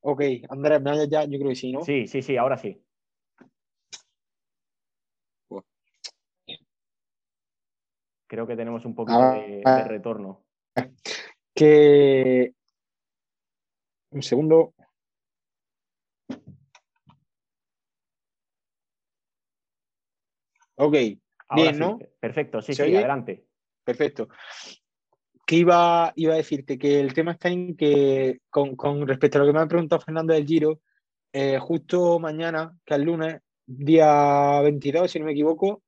Ok, 0.00 0.22
Andrés, 0.50 0.82
¿me 0.82 0.90
oyes 0.90 1.08
ya? 1.08 1.24
Yo 1.24 1.38
creo 1.38 1.48
que 1.48 1.56
sí, 1.56 1.72
¿no? 1.72 1.82
Sí, 1.82 2.06
sí, 2.06 2.20
sí, 2.20 2.36
ahora 2.36 2.58
sí. 2.58 2.84
Creo 8.26 8.46
que 8.46 8.56
tenemos 8.56 8.84
un 8.84 8.94
poquito 8.94 9.18
Ah, 9.18 9.34
de, 9.34 9.62
de 9.64 9.84
retorno. 9.84 10.44
Que. 11.54 12.52
Un 14.10 14.22
segundo. 14.22 14.73
Ok, 20.76 20.94
Ahora 21.48 21.62
Bien, 21.62 21.74
sí. 21.74 21.80
¿no? 21.80 21.98
Perfecto, 22.20 22.62
sí, 22.62 22.74
¿Se 22.74 22.82
sí, 22.84 22.88
oye? 22.88 22.98
adelante. 22.98 23.44
perfecto. 23.84 24.28
Que 25.46 25.56
iba, 25.56 26.12
iba 26.16 26.32
a 26.32 26.38
decirte 26.38 26.78
que 26.78 27.00
el 27.00 27.12
tema 27.12 27.32
está 27.32 27.50
en 27.50 27.76
que, 27.76 28.40
con, 28.48 28.74
con 28.76 29.06
respecto 29.06 29.38
a 29.38 29.40
lo 29.42 29.46
que 29.46 29.52
me 29.52 29.60
ha 29.60 29.68
preguntado 29.68 30.00
Fernando 30.00 30.32
del 30.32 30.46
Giro, 30.46 30.80
eh, 31.32 31.58
justo 31.58 32.18
mañana, 32.18 32.74
que 32.84 32.94
es 32.94 33.00
el 33.00 33.06
lunes, 33.06 33.40
día 33.66 34.60
22, 34.62 35.10
si 35.10 35.18
no 35.18 35.26
me 35.26 35.32
equivoco, 35.32 35.82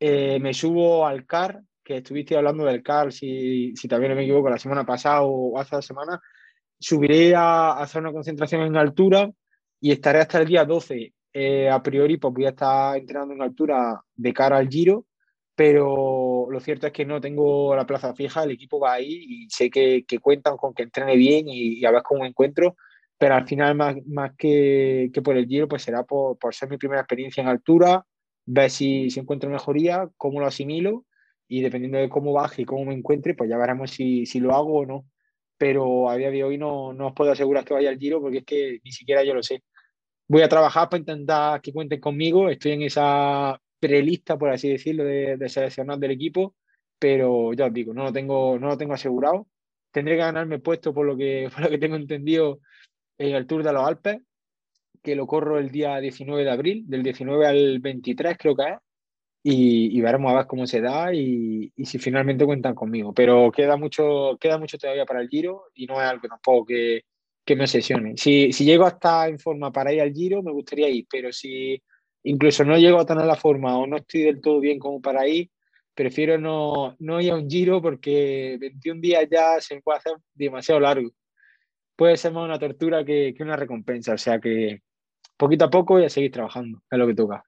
eh, 0.00 0.38
me 0.40 0.54
subo 0.54 1.06
al 1.06 1.26
CAR, 1.26 1.60
que 1.84 1.98
estuviste 1.98 2.36
hablando 2.36 2.64
del 2.64 2.82
CAR, 2.82 3.12
si, 3.12 3.74
si 3.76 3.86
también 3.86 4.10
no 4.12 4.16
me 4.16 4.22
equivoco, 4.22 4.48
la 4.48 4.58
semana 4.58 4.86
pasada 4.86 5.22
o 5.22 5.58
hace 5.58 5.76
dos 5.76 5.84
semanas, 5.86 6.20
subiré 6.78 7.34
a, 7.34 7.72
a 7.72 7.82
hacer 7.82 8.00
una 8.00 8.12
concentración 8.12 8.62
en 8.62 8.76
altura 8.76 9.30
y 9.80 9.92
estaré 9.92 10.20
hasta 10.20 10.40
el 10.40 10.46
día 10.46 10.64
12. 10.64 11.12
Eh, 11.32 11.68
a 11.70 11.82
priori, 11.82 12.18
pues 12.18 12.34
voy 12.34 12.44
a 12.46 12.50
estar 12.50 12.96
entrenando 12.96 13.34
en 13.34 13.42
altura 13.42 14.02
de 14.14 14.32
cara 14.32 14.58
al 14.58 14.68
Giro, 14.68 15.06
pero 15.54 16.46
lo 16.50 16.60
cierto 16.60 16.86
es 16.86 16.92
que 16.92 17.04
no 17.04 17.20
tengo 17.20 17.74
la 17.74 17.86
plaza 17.86 18.14
fija, 18.14 18.44
el 18.44 18.50
equipo 18.52 18.78
va 18.80 18.94
ahí 18.94 19.24
y 19.28 19.50
sé 19.50 19.70
que, 19.70 20.04
cuentan 20.20 20.56
con 20.56 20.74
que 20.74 20.82
entrene 20.82 21.16
bien 21.16 21.48
y, 21.48 21.78
y 21.78 21.84
a 21.86 21.90
ver 21.90 22.02
cómo 22.02 22.26
encuentro, 22.26 22.76
pero 23.18 23.34
al 23.36 23.46
final 23.46 23.74
más, 23.76 23.96
más 24.06 24.32
que, 24.36 25.10
que 25.12 25.22
por 25.22 25.36
el 25.36 25.46
Giro, 25.46 25.68
pues 25.68 25.82
será 25.82 26.04
por, 26.04 26.38
por 26.38 26.54
ser 26.54 26.68
mi 26.68 26.76
primera 26.76 27.02
experiencia 27.02 27.40
en 27.40 27.48
altura, 27.48 28.04
ver 28.46 28.70
si, 28.70 29.10
si 29.10 29.20
encuentro 29.20 29.48
mejoría, 29.48 30.08
cómo 30.16 30.40
lo 30.40 30.46
asimilo 30.46 31.04
y 31.48 31.62
dependiendo 31.62 31.98
de 31.98 32.08
cómo 32.08 32.32
baje 32.32 32.62
y 32.62 32.64
cómo 32.64 32.84
me 32.84 32.94
encuentre, 32.94 33.34
pues 33.34 33.48
ya 33.48 33.58
veremos 33.58 33.90
si, 33.90 34.26
si 34.26 34.40
lo 34.40 34.54
hago 34.54 34.80
o 34.80 34.86
no. 34.86 35.06
Pero 35.56 36.10
a 36.10 36.16
día 36.16 36.30
de 36.30 36.42
hoy 36.42 36.58
no, 36.58 36.92
no 36.92 37.08
os 37.08 37.12
puedo 37.14 37.30
asegurar 37.30 37.64
que 37.64 37.74
vaya 37.74 37.90
al 37.90 37.98
Giro 37.98 38.20
porque 38.20 38.38
es 38.38 38.44
que 38.44 38.80
ni 38.82 38.90
siquiera 38.90 39.22
yo 39.22 39.34
lo 39.34 39.42
sé. 39.42 39.62
Voy 40.32 40.40
a 40.40 40.48
trabajar 40.48 40.88
para 40.88 40.98
intentar 40.98 41.60
que 41.60 41.74
cuenten 41.74 42.00
conmigo, 42.00 42.48
estoy 42.48 42.72
en 42.72 42.80
esa 42.80 43.60
prelista, 43.78 44.38
por 44.38 44.48
así 44.48 44.70
decirlo, 44.70 45.04
de, 45.04 45.36
de 45.36 45.48
seleccionar 45.50 45.98
del 45.98 46.12
equipo, 46.12 46.54
pero 46.98 47.52
ya 47.52 47.66
os 47.66 47.72
digo, 47.74 47.92
no 47.92 48.04
lo 48.04 48.14
tengo, 48.14 48.58
no 48.58 48.68
lo 48.68 48.78
tengo 48.78 48.94
asegurado. 48.94 49.46
Tendré 49.90 50.14
que 50.14 50.22
ganarme 50.22 50.58
puesto 50.58 50.94
por 50.94 51.04
lo 51.04 51.18
que, 51.18 51.50
por 51.52 51.64
lo 51.64 51.68
que 51.68 51.76
tengo 51.76 51.96
entendido 51.96 52.60
en 53.18 53.34
el 53.34 53.46
Tour 53.46 53.62
de 53.62 53.74
los 53.74 53.86
Alpes, 53.86 54.22
que 55.02 55.16
lo 55.16 55.26
corro 55.26 55.58
el 55.58 55.70
día 55.70 56.00
19 56.00 56.44
de 56.44 56.50
abril, 56.50 56.84
del 56.86 57.02
19 57.02 57.46
al 57.46 57.80
23 57.80 58.38
creo 58.38 58.56
que 58.56 58.62
es, 58.62 58.78
y, 59.42 59.98
y 59.98 60.00
veremos 60.00 60.32
a 60.32 60.36
ver 60.36 60.46
cómo 60.46 60.66
se 60.66 60.80
da 60.80 61.12
y, 61.12 61.70
y 61.76 61.84
si 61.84 61.98
finalmente 61.98 62.46
cuentan 62.46 62.74
conmigo. 62.74 63.12
Pero 63.12 63.52
queda 63.52 63.76
mucho, 63.76 64.38
queda 64.40 64.56
mucho 64.56 64.78
todavía 64.78 65.04
para 65.04 65.20
el 65.20 65.28
Giro 65.28 65.64
y 65.74 65.84
no 65.84 66.00
es 66.00 66.08
algo 66.08 66.26
tampoco 66.26 66.64
que, 66.64 67.02
que 67.44 67.56
me 67.56 67.64
obsesione. 67.64 68.16
Si, 68.16 68.52
si 68.52 68.64
llego 68.64 68.84
a 68.84 68.90
estar 68.90 69.28
en 69.28 69.38
forma 69.38 69.72
para 69.72 69.92
ir 69.92 70.00
al 70.00 70.12
Giro, 70.12 70.42
me 70.42 70.52
gustaría 70.52 70.88
ir, 70.88 71.06
pero 71.10 71.32
si 71.32 71.82
incluso 72.24 72.64
no 72.64 72.76
llego 72.76 73.00
a 73.00 73.06
tener 73.06 73.24
la 73.24 73.36
forma 73.36 73.76
o 73.78 73.86
no 73.86 73.96
estoy 73.96 74.22
del 74.22 74.40
todo 74.40 74.60
bien 74.60 74.78
como 74.78 75.00
para 75.00 75.26
ir, 75.26 75.50
prefiero 75.94 76.38
no, 76.38 76.94
no 77.00 77.20
ir 77.20 77.32
a 77.32 77.36
un 77.36 77.48
Giro 77.48 77.82
porque 77.82 78.56
21 78.60 79.00
días 79.00 79.26
ya 79.30 79.60
se 79.60 79.74
me 79.74 79.82
puede 79.82 79.98
hacer 79.98 80.14
demasiado 80.34 80.80
largo. 80.80 81.10
Puede 81.96 82.16
ser 82.16 82.32
más 82.32 82.44
una 82.44 82.58
tortura 82.58 83.04
que, 83.04 83.34
que 83.36 83.42
una 83.42 83.56
recompensa, 83.56 84.14
o 84.14 84.18
sea 84.18 84.38
que 84.38 84.80
poquito 85.36 85.64
a 85.64 85.70
poco 85.70 85.98
y 85.98 86.04
a 86.04 86.08
seguir 86.08 86.32
trabajando, 86.32 86.82
es 86.90 86.98
lo 86.98 87.06
que 87.06 87.14
toca. 87.14 87.44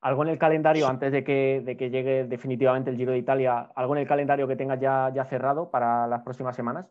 ¿Algo 0.00 0.22
en 0.22 0.28
el 0.30 0.38
calendario, 0.38 0.86
antes 0.86 1.12
de 1.12 1.24
que, 1.24 1.62
de 1.64 1.76
que 1.78 1.88
llegue 1.88 2.24
definitivamente 2.24 2.90
el 2.90 2.96
Giro 2.96 3.12
de 3.12 3.18
Italia, 3.18 3.70
algo 3.74 3.94
en 3.94 4.02
el 4.02 4.08
calendario 4.08 4.46
que 4.46 4.56
tengas 4.56 4.78
ya, 4.78 5.10
ya 5.14 5.24
cerrado 5.24 5.70
para 5.70 6.06
las 6.06 6.22
próximas 6.22 6.54
semanas? 6.54 6.86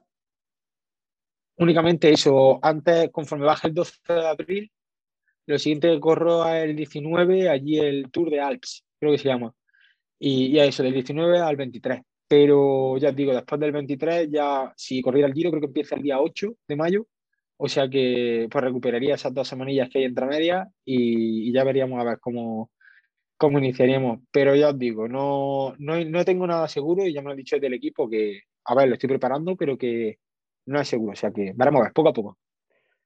Únicamente 1.57 2.11
eso, 2.11 2.59
antes, 2.61 3.09
conforme 3.11 3.45
baja 3.45 3.67
el 3.67 3.73
12 3.73 3.97
de 4.07 4.27
abril, 4.27 4.71
lo 5.45 5.59
siguiente 5.59 5.89
que 5.89 5.99
corro 5.99 6.47
es 6.47 6.63
el 6.63 6.75
19, 6.75 7.49
allí 7.49 7.79
el 7.79 8.09
Tour 8.11 8.29
de 8.29 8.41
Alps, 8.41 8.85
creo 8.99 9.11
que 9.11 9.17
se 9.17 9.29
llama. 9.29 9.53
Y, 10.19 10.47
y 10.47 10.59
a 10.59 10.65
eso, 10.65 10.83
del 10.83 10.93
19 10.93 11.39
al 11.39 11.55
23. 11.55 12.01
Pero 12.27 12.97
ya 12.97 13.09
os 13.09 13.15
digo, 13.15 13.33
después 13.33 13.59
del 13.61 13.71
23, 13.73 14.29
ya 14.31 14.73
si 14.77 15.01
corriera 15.01 15.27
el 15.27 15.33
Giro, 15.33 15.51
creo 15.51 15.61
que 15.61 15.67
empieza 15.67 15.95
el 15.95 16.03
día 16.03 16.19
8 16.19 16.55
de 16.67 16.75
mayo. 16.75 17.07
O 17.57 17.67
sea 17.69 17.89
que 17.89 18.47
pues 18.51 18.63
recuperaría 18.63 19.15
esas 19.15 19.33
dos 19.33 19.47
semanillas 19.47 19.89
que 19.89 19.99
hay 19.99 20.05
entre 20.05 20.25
medias 20.25 20.67
y, 20.83 21.49
y 21.49 21.53
ya 21.53 21.63
veríamos 21.63 21.99
a 22.01 22.03
ver 22.03 22.19
cómo, 22.19 22.71
cómo 23.37 23.59
iniciaríamos. 23.59 24.21
Pero 24.31 24.55
ya 24.55 24.69
os 24.69 24.79
digo, 24.79 25.07
no, 25.07 25.75
no, 25.77 26.03
no 26.05 26.25
tengo 26.25 26.47
nada 26.47 26.67
seguro 26.67 27.05
y 27.05 27.13
ya 27.13 27.21
me 27.21 27.25
lo 27.25 27.31
han 27.31 27.37
dicho 27.37 27.59
del 27.59 27.73
equipo 27.73 28.09
que, 28.09 28.41
a 28.65 28.75
ver, 28.75 28.87
lo 28.87 28.95
estoy 28.95 29.09
preparando, 29.09 29.55
pero 29.55 29.77
que 29.77 30.19
no 30.65 30.79
es 30.79 30.87
seguro. 30.87 31.13
O 31.13 31.15
sea 31.15 31.31
que 31.31 31.53
veremos 31.55 31.89
poco 31.93 32.09
a 32.09 32.13
poco. 32.13 32.37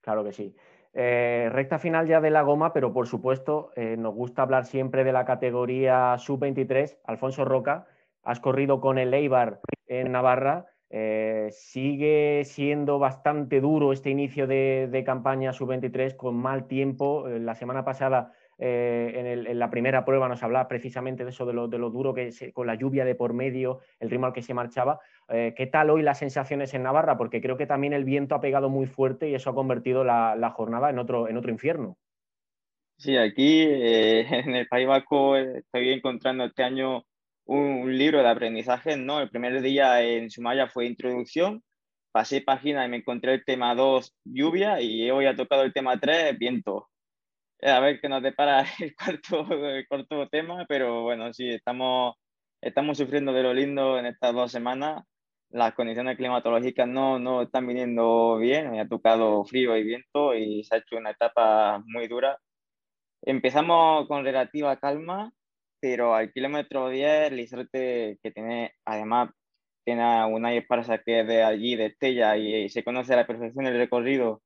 Claro 0.00 0.24
que 0.24 0.32
sí. 0.32 0.54
Eh, 0.94 1.48
recta 1.52 1.78
final 1.78 2.06
ya 2.06 2.20
de 2.20 2.30
la 2.30 2.42
goma, 2.42 2.72
pero 2.72 2.92
por 2.92 3.06
supuesto 3.06 3.70
eh, 3.76 3.96
nos 3.96 4.14
gusta 4.14 4.42
hablar 4.42 4.64
siempre 4.64 5.04
de 5.04 5.12
la 5.12 5.24
categoría 5.24 6.16
sub-23. 6.18 6.98
Alfonso 7.04 7.44
Roca, 7.44 7.86
has 8.22 8.40
corrido 8.40 8.80
con 8.80 8.98
el 8.98 9.12
Eibar 9.14 9.60
en 9.86 10.12
Navarra. 10.12 10.66
Eh, 10.90 11.48
sigue 11.52 12.42
siendo 12.44 12.98
bastante 12.98 13.60
duro 13.60 13.92
este 13.92 14.10
inicio 14.10 14.46
de, 14.46 15.02
campaña 15.04 15.52
sub-23 15.52 16.16
con 16.16 16.34
mal 16.36 16.66
tiempo. 16.66 17.28
La 17.28 17.54
semana 17.54 17.84
pasada 17.84 18.32
en, 18.58 19.26
el, 19.26 19.46
en, 19.46 19.58
la 19.58 19.70
primera 19.70 20.04
prueba 20.04 20.28
nos 20.28 20.42
hablaba 20.42 20.66
precisamente 20.66 21.22
de 21.22 21.30
eso, 21.30 21.46
de 21.46 21.52
lo, 21.52 21.68
de 21.68 21.78
lo 21.78 21.90
duro 21.90 22.12
que 22.14 22.32
se, 22.32 22.52
con 22.52 22.66
la 22.66 22.74
lluvia 22.74 23.04
de 23.04 23.14
por 23.14 23.34
medio, 23.34 23.80
el 24.00 24.10
ritmo 24.10 24.26
al 24.26 24.32
que 24.32 24.42
se 24.42 24.54
marchaba. 24.54 24.98
Eh, 25.30 25.52
¿Qué 25.54 25.66
tal 25.66 25.90
hoy 25.90 26.02
las 26.02 26.18
sensaciones 26.18 26.72
en 26.72 26.82
Navarra? 26.82 27.18
Porque 27.18 27.42
creo 27.42 27.58
que 27.58 27.66
también 27.66 27.92
el 27.92 28.04
viento 28.04 28.34
ha 28.34 28.40
pegado 28.40 28.70
muy 28.70 28.86
fuerte 28.86 29.28
y 29.28 29.34
eso 29.34 29.50
ha 29.50 29.54
convertido 29.54 30.02
la, 30.02 30.52
jornada 30.56 30.88
en 30.88 30.98
otro, 30.98 31.28
infierno. 31.50 31.98
Sí, 32.96 33.16
aquí 33.16 33.62
eh, 33.62 34.20
en 34.30 34.54
el 34.54 34.66
País 34.68 34.88
Vasco 34.88 35.36
estoy 35.36 35.90
encontrando 35.90 36.44
este 36.44 36.62
año 36.62 37.04
un, 37.44 37.96
libro 37.96 38.22
de 38.22 38.28
aprendizaje, 38.28 38.96
¿no? 38.96 39.20
El 39.20 39.28
primer 39.28 39.60
día 39.60 40.02
en 40.02 40.30
Sumaya 40.30 40.66
fue 40.66 40.86
introducción, 40.86 41.62
pasé 42.10 42.40
página 42.40 42.86
y 42.86 42.88
me 42.88 42.98
encontré 42.98 43.34
el 43.34 43.44
tema 43.44 43.74
2, 43.74 44.14
lluvia, 44.24 44.80
y 44.80 45.10
hoy 45.10 45.26
ha 45.26 45.36
tocado 45.36 45.62
el 45.62 45.74
tema 45.74 46.00
3, 46.00 46.38
viento. 46.38 46.88
a 47.62 47.80
ver 47.80 48.00
qué 48.00 48.08
nos 48.08 48.22
depara 48.22 48.64
el 48.80 48.94
cuarto, 48.96 50.28
tema, 50.30 50.64
pero 50.68 51.02
bueno, 51.02 51.32
sí, 51.34 51.48
estamos 51.50 52.16
sufriendo 52.94 53.32
de 53.32 53.42
lo 53.42 53.52
lindo 53.52 53.98
en 53.98 54.06
estas 54.06 54.34
dos 54.34 54.50
semanas. 54.50 55.02
Las 55.50 55.74
condiciones 55.74 56.16
climatológicas 56.16 56.86
no, 56.86 57.18
no 57.18 57.42
están 57.42 57.66
viniendo 57.66 58.36
bien, 58.38 58.70
me 58.70 58.80
ha 58.80 58.88
tocado 58.88 59.44
frío 59.44 59.76
y 59.76 59.82
viento 59.82 60.34
y 60.34 60.62
se 60.64 60.74
ha 60.74 60.78
hecho 60.78 60.96
una 60.96 61.10
etapa 61.10 61.82
muy 61.86 62.06
dura. 62.08 62.38
Empezamos 63.22 64.06
con 64.08 64.24
relativa 64.24 64.76
calma, 64.78 65.32
pero 65.80 66.14
al 66.14 66.32
kilómetro 66.32 66.90
10, 66.90 67.32
Lizarte, 67.32 68.18
que 68.22 68.30
tiene 68.30 68.74
además 68.84 69.30
tiene 69.88 70.26
una 70.26 70.52
Esparza 70.54 70.98
que 70.98 71.20
es 71.20 71.26
de 71.26 71.42
allí, 71.42 71.74
de 71.76 71.86
Estella, 71.86 72.36
y, 72.36 72.68
se 72.68 72.84
conoce 72.84 73.14
a 73.14 73.16
la 73.16 73.26
perfección 73.26 73.66
el 73.66 73.78
recorrido, 73.78 74.42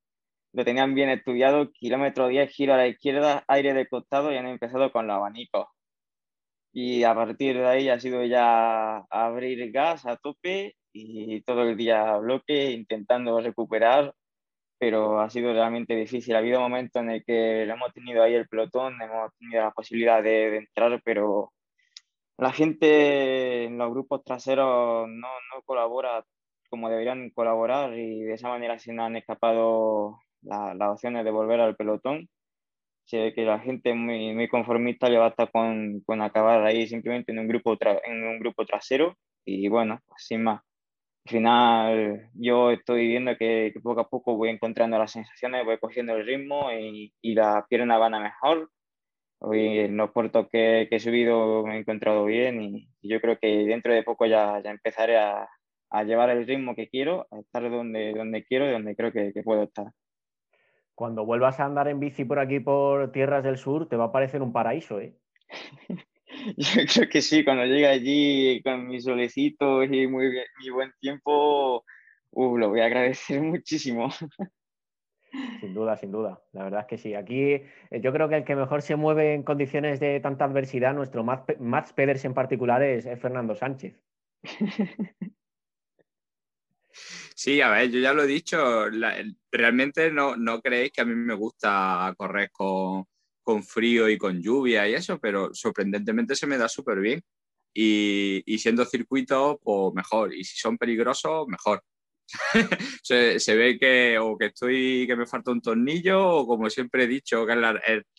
lo 0.53 0.65
tenían 0.65 0.95
bien 0.95 1.11
estudiado, 1.11 1.73
kilómetro 1.73 2.29
10, 2.29 2.51
giro 2.53 2.75
a 2.75 2.77
la 2.77 2.87
izquierda, 2.89 3.45
aire 3.49 3.75
de 3.75 3.89
costado 3.89 4.33
y 4.33 4.37
han 4.37 4.47
empezado 4.47 4.93
con 4.93 5.09
los 5.09 5.17
abanicos. 5.17 5.67
Y 6.73 7.03
a 7.05 7.15
partir 7.15 7.59
de 7.59 7.67
ahí 7.67 7.89
ha 7.89 7.99
sido 8.01 8.25
ya 8.25 8.99
abrir 9.11 9.73
gas 9.73 10.07
a 10.07 10.17
tope 10.17 10.77
y 10.93 11.41
todo 11.43 11.63
el 11.63 11.77
día 11.77 12.17
bloque, 12.19 12.71
intentando 12.73 13.41
recuperar, 13.41 14.15
pero 14.79 15.21
ha 15.21 15.31
sido 15.31 15.53
realmente 15.53 15.95
difícil. 15.95 16.35
Ha 16.35 16.39
habido 16.39 16.61
momentos 16.61 17.03
en 17.03 17.11
el 17.11 17.25
que 17.25 17.63
hemos 17.65 17.93
tenido 17.93 18.23
ahí 18.23 18.35
el 18.35 18.49
pelotón, 18.49 19.01
hemos 19.01 19.33
tenido 19.39 19.63
la 19.63 19.71
posibilidad 19.71 20.23
de, 20.23 20.51
de 20.51 20.57
entrar, 20.59 21.01
pero 21.05 21.53
la 22.39 22.53
gente 22.53 23.65
en 23.65 23.79
los 23.79 23.91
grupos 23.91 24.25
traseros 24.25 25.09
no, 25.09 25.29
no, 25.29 25.63
colabora 25.65 26.25
como 26.71 26.89
deberían 26.89 27.31
colaborar 27.31 27.97
y 27.97 28.23
de 28.23 28.35
esa 28.35 28.49
manera 28.49 28.79
se 28.79 28.93
han 28.99 29.17
escapado 29.17 30.19
las 30.41 30.91
opciones 30.91 31.25
de 31.25 31.31
volver 31.31 31.61
al 31.61 31.77
pelotón. 31.77 32.29
Se 33.05 33.19
ve 33.19 33.35
que 33.35 33.45
la 33.45 33.61
gente 33.61 33.95
muy, 33.95 34.35
muy 34.35 34.49
conformista 34.49 35.09
le 35.09 35.19
basta 35.19 35.47
con, 35.49 36.01
con 36.07 36.23
acabar 36.23 36.65
ahí 36.65 36.87
simplemente 36.89 37.33
en 37.33 37.41
un 37.41 37.49
grupo, 37.49 37.77
en 38.05 38.25
un 38.25 38.39
grupo 38.41 38.65
trasero 38.65 39.17
y 39.45 39.69
bueno, 39.69 40.01
pues 40.09 40.25
sin 40.27 40.45
más. 40.45 40.63
Al 41.25 41.31
final 41.31 42.31
yo 42.35 42.71
estoy 42.73 43.07
viendo 43.09 43.37
que, 43.37 43.73
poco 43.83 44.01
a 44.01 44.09
poco 44.09 44.37
voy 44.37 44.51
encontrando 44.51 44.99
las 44.99 45.13
sensaciones, 45.13 45.65
voy 45.65 45.79
cogiendo 45.79 46.17
el 46.17 46.27
ritmo 46.27 46.73
y, 46.73 47.13
y 47.21 47.35
la 47.35 47.65
pierna 47.69 47.99
van 47.99 48.15
a 48.15 48.21
mejor 48.21 48.71
Hoy 49.45 49.81
en 49.81 49.97
los 49.97 50.13
puertos 50.13 50.47
que, 50.53 50.87
he 50.89 51.01
subido 51.01 51.65
me 51.67 51.75
he 51.75 51.81
encontrado 51.81 52.25
bien 52.27 52.63
y, 52.63 52.89
yo 53.03 53.21
creo 53.21 53.37
que 53.41 53.49
dentro 53.67 53.93
de 53.93 54.05
poco 54.05 54.25
ya, 54.25 54.61
ya 54.63 54.71
empezaré 54.71 55.19
a, 55.19 55.49
a, 55.91 56.05
llevar 56.05 56.31
el 56.31 56.47
ritmo 56.47 56.77
que 56.77 56.89
quiero, 56.89 57.27
a 57.33 57.41
estar 57.41 57.69
donde, 57.69 58.13
donde 58.13 58.45
quiero 58.45 58.69
y 58.69 58.71
donde 58.71 58.95
creo 58.95 59.11
que, 59.13 59.33
que, 59.33 59.43
puedo 59.43 59.65
estar. 59.65 59.87
Cuando 60.95 61.27
vuelvas 61.27 61.59
a 61.59 61.65
andar 61.65 61.89
en 61.89 61.99
bici 61.99 62.25
por 62.25 62.39
aquí, 62.39 62.61
por 62.61 63.11
tierras 63.11 63.43
del 63.43 63.59
sur, 63.59 63.89
te 63.89 63.97
va 63.97 64.05
a 64.05 64.13
parecer 64.13 64.43
un 64.43 64.53
paraíso, 64.53 65.01
¿eh? 65.01 65.17
yo 66.57 66.87
creo 66.87 67.09
que 67.09 67.23
sí, 67.23 67.45
cuando 67.45 67.65
llegue 67.65 67.87
allí 67.87 68.63
con 68.63 68.87
mis 68.87 69.05
solecitos 69.05 69.87
y 69.91 70.07
muy, 70.07 70.31
mi 70.61 70.71
buen 70.71 70.93
tiempo, 71.01 71.85
uh, 72.31 72.57
lo 72.57 72.69
voy 72.71 72.81
a 72.81 72.87
agradecer 72.87 73.41
muchísimo. 73.43 74.11
Sin 75.61 75.73
duda, 75.73 75.97
sin 75.97 76.13
duda. 76.13 76.43
La 76.53 76.65
verdad 76.65 76.81
es 76.81 76.87
que 76.87 76.99
sí. 76.99 77.15
Aquí 77.15 77.53
eh, 77.53 77.71
yo 78.03 78.13
creo 78.13 78.29
que 78.29 78.37
el 78.37 78.45
que 78.45 78.55
mejor 78.55 78.83
se 78.83 78.97
mueve 78.97 79.35
en 79.35 79.43
condiciones 79.43 79.99
de 79.99 80.21
tanta 80.21 80.45
adversidad, 80.45 80.95
nuestro 80.95 81.25
Mats 81.25 81.93
Peders 81.95 82.25
en 82.25 82.35
particular, 82.35 82.83
es, 82.83 83.05
Fernando 83.21 83.55
Sánchez. 83.55 83.99
Sí, 87.35 87.61
a 87.61 87.71
ver, 87.71 87.91
yo 87.91 87.99
ya 87.99 88.13
lo 88.13 88.23
he 88.23 88.27
dicho, 88.29 88.87
realmente 89.51 90.13
no, 90.13 90.37
no 90.37 90.61
creéis 90.61 90.93
que 90.93 91.01
a 91.01 91.05
mí 91.05 91.15
me 91.15 91.35
gusta 91.35 92.15
correr 92.17 92.51
con, 92.53 93.07
con, 93.43 93.63
frío 93.63 94.09
y 94.09 94.19
con 94.19 94.41
lluvia 94.41 94.89
y 94.89 94.95
eso, 94.95 95.19
pero 95.19 95.55
sorprendentemente 95.55 96.37
se 96.37 96.47
me 96.47 96.59
da 96.59 96.69
súper 96.69 97.01
bien. 97.01 97.23
Y, 97.75 98.43
y 98.47 98.59
siendo 98.59 98.85
circuito, 98.85 99.59
pues 99.63 99.95
mejor. 99.95 100.35
Y 100.35 100.45
si 100.45 100.59
son 100.59 100.77
peligrosos, 100.79 101.47
mejor. 101.49 101.83
se, 103.03 103.57
ve 103.57 103.79
que 103.79 104.19
o 104.19 104.37
que 104.39 104.47
estoy 104.47 105.07
que 105.07 105.17
me 105.17 105.27
falta 105.27 105.51
un 105.51 105.61
tornillo 105.61 106.29
o 106.29 106.47
como 106.47 106.71
siempre 106.71 107.05
he 107.05 107.07
dicho 107.07 107.47
que 107.47 107.55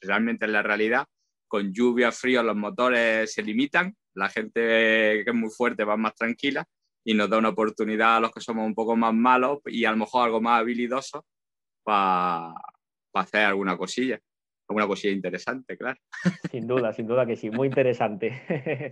realmente 0.01 0.45
en 0.45 0.53
la 0.53 0.61
realidad 0.61 1.05
con 1.47 1.73
lluvia 1.73 2.11
frío 2.11 2.43
los 2.43 2.55
motores 2.55 3.33
se 3.33 3.41
limitan 3.41 3.95
la 4.13 4.29
gente 4.29 4.59
que 4.59 5.25
es 5.25 5.33
muy 5.33 5.49
fuerte 5.49 5.83
va 5.83 5.97
más 5.97 6.15
tranquila 6.15 6.65
y 7.03 7.13
nos 7.13 7.29
da 7.29 7.37
una 7.37 7.49
oportunidad 7.49 8.17
a 8.17 8.19
los 8.19 8.31
que 8.31 8.41
somos 8.41 8.65
un 8.65 8.75
poco 8.75 8.95
más 8.95 9.13
malos 9.13 9.59
y 9.65 9.85
a 9.85 9.91
lo 9.91 9.97
mejor 9.97 10.25
algo 10.25 10.41
más 10.41 10.59
habilidosos 10.59 11.21
para 11.83 12.53
hacer 13.13 13.41
alguna 13.41 13.77
cosilla 13.77 14.19
cosilla 14.73 15.13
interesante 15.13 15.77
claro. 15.77 15.99
Sin 16.51 16.67
duda 16.67 16.93
sin 16.93 17.07
duda 17.07 17.25
que 17.25 17.35
sí 17.35 17.49
muy 17.49 17.67
interesante. 17.67 18.41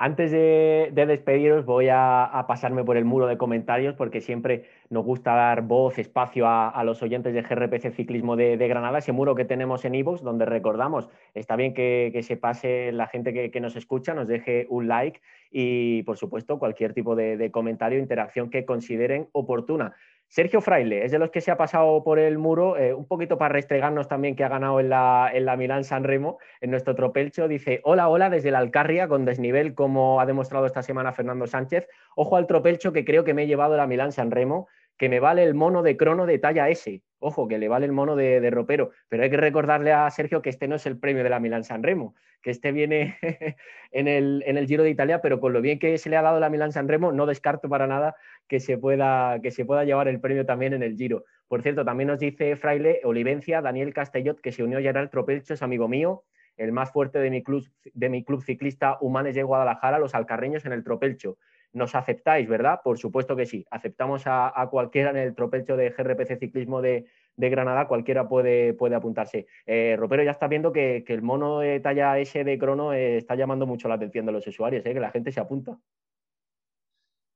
Antes 0.00 0.30
de, 0.30 0.92
despediros, 0.94 1.64
voy 1.64 1.88
a, 1.90 2.44
pasarme 2.46 2.84
por 2.84 2.96
el 2.96 3.04
muro 3.04 3.26
de 3.26 3.36
comentarios 3.36 3.96
porque 3.96 4.20
siempre 4.20 4.66
nos 4.90 5.04
gusta 5.04 5.34
dar 5.34 5.62
voz, 5.62 5.98
espacio 5.98 6.46
a, 6.46 6.84
los 6.84 7.02
oyentes 7.02 7.34
de 7.34 7.42
GRPC 7.42 7.90
Ciclismo 7.90 8.36
de, 8.36 8.56
Granada, 8.68 8.98
ese 8.98 9.10
muro 9.10 9.34
que 9.34 9.44
tenemos 9.44 9.84
en 9.84 9.96
Ivox, 9.96 10.22
donde 10.22 10.44
recordamos, 10.44 11.08
está 11.34 11.56
bien 11.56 11.74
que, 11.74 12.16
se 12.22 12.36
pase 12.36 12.92
la 12.92 13.08
gente 13.08 13.50
que, 13.50 13.60
nos 13.60 13.74
escucha, 13.74 14.14
nos 14.14 14.28
deje 14.28 14.66
un 14.70 14.86
like 14.86 15.20
y, 15.50 16.04
por 16.04 16.16
supuesto, 16.16 16.60
cualquier 16.60 16.94
tipo 16.94 17.16
de, 17.16 17.36
de 17.36 17.50
comentario, 17.50 17.98
interacción 17.98 18.50
que 18.50 18.64
consideren 18.64 19.28
oportuna. 19.32 19.96
Sergio 20.28 20.60
Fraile 20.60 21.06
es 21.06 21.10
de 21.10 21.18
los 21.18 21.30
que 21.30 21.40
se 21.40 21.50
ha 21.50 21.56
pasado 21.56 22.04
por 22.04 22.18
el 22.18 22.36
muro, 22.36 22.76
eh, 22.76 22.92
un 22.92 23.06
poquito 23.06 23.38
para 23.38 23.54
restregarnos 23.54 24.08
también 24.08 24.36
que 24.36 24.44
ha 24.44 24.48
ganado 24.48 24.78
en 24.78 24.90
la, 24.90 25.30
en 25.32 25.46
la 25.46 25.56
Milán 25.56 25.84
San 25.84 26.04
Remo, 26.04 26.38
en 26.60 26.70
nuestro 26.70 26.94
tropelcho. 26.94 27.48
Dice: 27.48 27.80
Hola, 27.82 28.08
hola, 28.08 28.28
desde 28.28 28.50
la 28.50 28.58
Alcarria, 28.58 29.08
con 29.08 29.24
desnivel, 29.24 29.74
como 29.74 30.20
ha 30.20 30.26
demostrado 30.26 30.66
esta 30.66 30.82
semana 30.82 31.12
Fernando 31.12 31.46
Sánchez. 31.46 31.88
Ojo 32.14 32.36
al 32.36 32.46
tropelcho 32.46 32.92
que 32.92 33.06
creo 33.06 33.24
que 33.24 33.32
me 33.32 33.44
he 33.44 33.46
llevado 33.46 33.76
la 33.78 33.86
Milán 33.86 34.12
San 34.12 34.30
Remo, 34.30 34.68
que 34.98 35.08
me 35.08 35.20
vale 35.20 35.44
el 35.44 35.54
mono 35.54 35.82
de 35.82 35.96
crono 35.96 36.26
de 36.26 36.38
talla 36.38 36.68
S. 36.68 37.02
Ojo, 37.20 37.48
que 37.48 37.58
le 37.58 37.68
vale 37.68 37.86
el 37.86 37.92
mono 37.92 38.16
de, 38.16 38.50
ropero. 38.50 38.90
Pero 39.08 39.22
hay 39.22 39.30
que 39.30 39.36
recordarle 39.36 39.92
a 39.92 40.10
Sergio 40.10 40.42
que 40.42 40.50
este 40.50 40.68
no 40.68 40.76
es 40.76 40.86
el 40.86 40.98
premio 40.98 41.24
de 41.24 41.30
la 41.30 41.40
Milán 41.40 41.64
San 41.64 41.82
Remo, 41.82 42.14
que 42.42 42.50
este 42.50 42.72
viene 42.72 43.16
en 43.92 44.08
el, 44.08 44.42
en 44.46 44.56
el 44.56 44.66
Giro 44.66 44.82
de 44.82 44.90
Italia, 44.90 45.20
pero 45.22 45.40
con 45.40 45.52
lo 45.52 45.60
bien 45.60 45.78
que 45.78 45.96
se 45.98 46.10
le 46.10 46.16
ha 46.16 46.22
dado 46.22 46.40
la 46.40 46.50
Milán 46.50 46.72
San 46.72 46.88
Remo, 46.88 47.12
no 47.12 47.26
descarto 47.26 47.68
para 47.68 47.86
nada 47.86 48.16
que 48.46 48.60
se 48.60 48.76
pueda, 48.76 49.40
que 49.40 49.50
se 49.50 49.64
pueda 49.64 49.84
llevar 49.84 50.08
el 50.08 50.20
premio 50.20 50.44
también 50.44 50.74
en 50.74 50.82
el 50.82 50.96
Giro. 50.96 51.24
Por 51.48 51.62
cierto, 51.62 51.84
también 51.84 52.08
nos 52.08 52.18
dice 52.18 52.56
Fraile 52.56 53.00
Olivencia, 53.04 53.62
Daniel 53.62 53.94
Castellot, 53.94 54.40
que 54.40 54.52
se 54.52 54.62
unió 54.62 54.80
ya 54.80 54.90
al 54.90 55.10
Tropelcho, 55.10 55.54
es 55.54 55.62
amigo 55.62 55.88
mío, 55.88 56.24
el 56.56 56.72
más 56.72 56.92
fuerte 56.92 57.20
de 57.20 57.30
mi 57.30 57.42
club, 57.42 57.66
de 57.94 58.08
mi 58.08 58.24
club 58.24 58.42
ciclista 58.42 58.98
Humanes 59.00 59.34
de 59.34 59.44
Guadalajara, 59.44 59.98
los 59.98 60.14
alcarreños 60.14 60.66
en 60.66 60.72
el 60.72 60.84
Tropelcho. 60.84 61.38
Nos 61.72 61.94
aceptáis, 61.94 62.48
¿verdad? 62.48 62.80
Por 62.82 62.98
supuesto 62.98 63.36
que 63.36 63.46
sí. 63.46 63.64
Aceptamos 63.70 64.22
a, 64.26 64.52
cualquiera 64.70 65.10
en 65.10 65.18
el 65.18 65.34
Tropelcho 65.34 65.76
de 65.76 65.90
GRPC 65.90 66.38
Ciclismo 66.38 66.80
de, 66.80 67.06
Granada, 67.36 67.86
cualquiera 67.86 68.28
puede, 68.28 68.74
puede 68.74 68.96
apuntarse. 68.96 69.46
Eh, 69.66 69.94
Ropero 69.96 70.24
ya 70.24 70.32
está 70.32 70.48
viendo 70.48 70.72
que, 70.72 71.04
el 71.06 71.22
mono 71.22 71.60
de 71.60 71.80
talla 71.80 72.18
S 72.18 72.42
de 72.42 72.58
crono 72.58 72.92
eh, 72.92 73.18
está 73.18 73.34
llamando 73.34 73.66
mucho 73.66 73.88
la 73.88 73.94
atención 73.94 74.26
de 74.26 74.32
los 74.32 74.46
usuarios, 74.46 74.84
¿eh? 74.84 74.94
que 74.94 75.00
la 75.00 75.10
gente 75.10 75.30
se 75.30 75.40
apunta. 75.40 75.78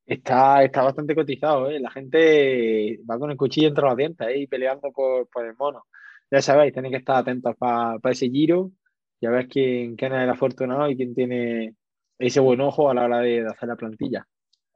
Está, 0.05 0.65
está 0.65 0.83
bastante 0.83 1.15
cotizado, 1.15 1.71
¿eh? 1.71 1.79
La 1.79 1.91
gente 1.91 2.99
va 3.09 3.19
con 3.19 3.31
el 3.31 3.37
cuchillo 3.37 3.69
entre 3.69 3.85
los 3.85 3.97
dientes 3.97 4.27
y 4.35 4.47
peleando 4.47 4.91
por, 4.91 5.47
el 5.47 5.55
mono. 5.57 5.85
Ya 6.31 6.43
sabéis, 6.43 6.73
tenéis 6.73 6.93
que 6.93 6.99
estar 6.99 7.17
atentos 7.17 7.55
para 7.57 7.99
ese 8.11 8.29
giro. 8.29 8.73
Ya 9.21 9.31
ves 9.31 9.47
quién, 9.49 9.95
quién 9.95 10.13
es 10.15 10.23
el 10.23 10.31
afortunado 10.31 10.91
y 10.91 10.97
quién 10.97 11.15
tiene 11.15 11.77
ese 12.27 12.41
buen 12.41 12.61
ojo 12.61 12.91
a 12.91 12.95
la 12.95 13.05
hora 13.05 13.21
de, 13.21 13.47
hacer 13.47 13.69
la 13.69 13.77
plantilla. 13.77 14.27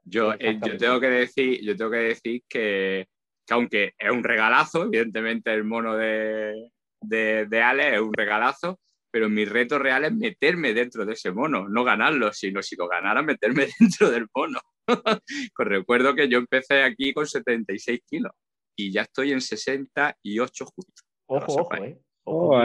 Yo, 0.03 0.33
eh, 0.33 0.59
yo, 0.63 0.77
tengo 0.77 0.99
que 0.99 1.09
decir, 1.09 1.59
yo 1.63 1.75
tengo 1.75 1.91
que 1.91 1.97
decir 1.97 2.41
que, 2.47 3.07
aunque 3.49 3.93
es 3.97 4.11
un 4.11 4.23
regalazo, 4.23 4.83
evidentemente 4.83 5.53
el 5.53 5.63
mono 5.63 5.95
de, 5.95 6.71
de, 7.01 7.45
de 7.45 7.61
Ale 7.61 7.95
es 7.95 8.01
un 8.01 8.13
regalazo, 8.13 8.79
pero 9.11 9.29
mi 9.29 9.45
reto 9.45 9.79
real 9.79 10.05
es 10.05 10.13
meterme 10.13 10.73
dentro 10.73 11.05
de 11.05 11.13
ese 11.13 11.31
mono, 11.31 11.67
no 11.67 11.83
ganarlo, 11.83 12.31
sino 12.31 12.61
si 12.61 12.75
lo 12.75 12.87
ganara, 12.87 13.21
meterme 13.21 13.67
dentro 13.79 14.09
del 14.11 14.27
mono. 14.33 14.59
recuerdo 15.57 16.15
que 16.15 16.29
yo 16.29 16.37
empecé 16.37 16.83
aquí 16.83 17.13
con 17.13 17.27
76 17.27 18.01
kilos 18.07 18.31
y 18.75 18.91
ya 18.91 19.01
estoy 19.01 19.31
en 19.31 19.41
68 19.41 20.65
justo. 20.65 21.03
Ojo, 21.27 21.61
ojo, 21.61 21.75
eh. 21.75 21.99
Ojo 22.23 22.61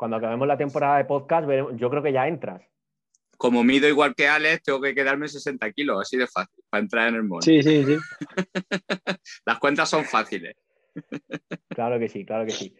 cuando 0.00 0.16
acabemos 0.16 0.48
la 0.48 0.56
temporada 0.56 0.96
de 0.96 1.04
podcast, 1.04 1.46
yo 1.76 1.90
creo 1.90 2.02
que 2.02 2.12
ya 2.14 2.26
entras. 2.26 2.62
Como 3.40 3.64
mido 3.64 3.88
igual 3.88 4.14
que 4.14 4.28
Alex, 4.28 4.64
tengo 4.64 4.82
que 4.82 4.94
quedarme 4.94 5.26
60 5.26 5.72
kilos, 5.72 5.98
así 5.98 6.18
de 6.18 6.26
fácil, 6.26 6.62
para 6.68 6.82
entrar 6.82 7.08
en 7.08 7.14
el 7.14 7.22
mono. 7.22 7.40
Sí, 7.40 7.62
sí, 7.62 7.82
sí. 7.86 7.96
Las 9.46 9.58
cuentas 9.58 9.88
son 9.88 10.04
fáciles. 10.04 10.56
claro 11.70 11.98
que 11.98 12.10
sí, 12.10 12.26
claro 12.26 12.44
que 12.44 12.50
sí. 12.50 12.76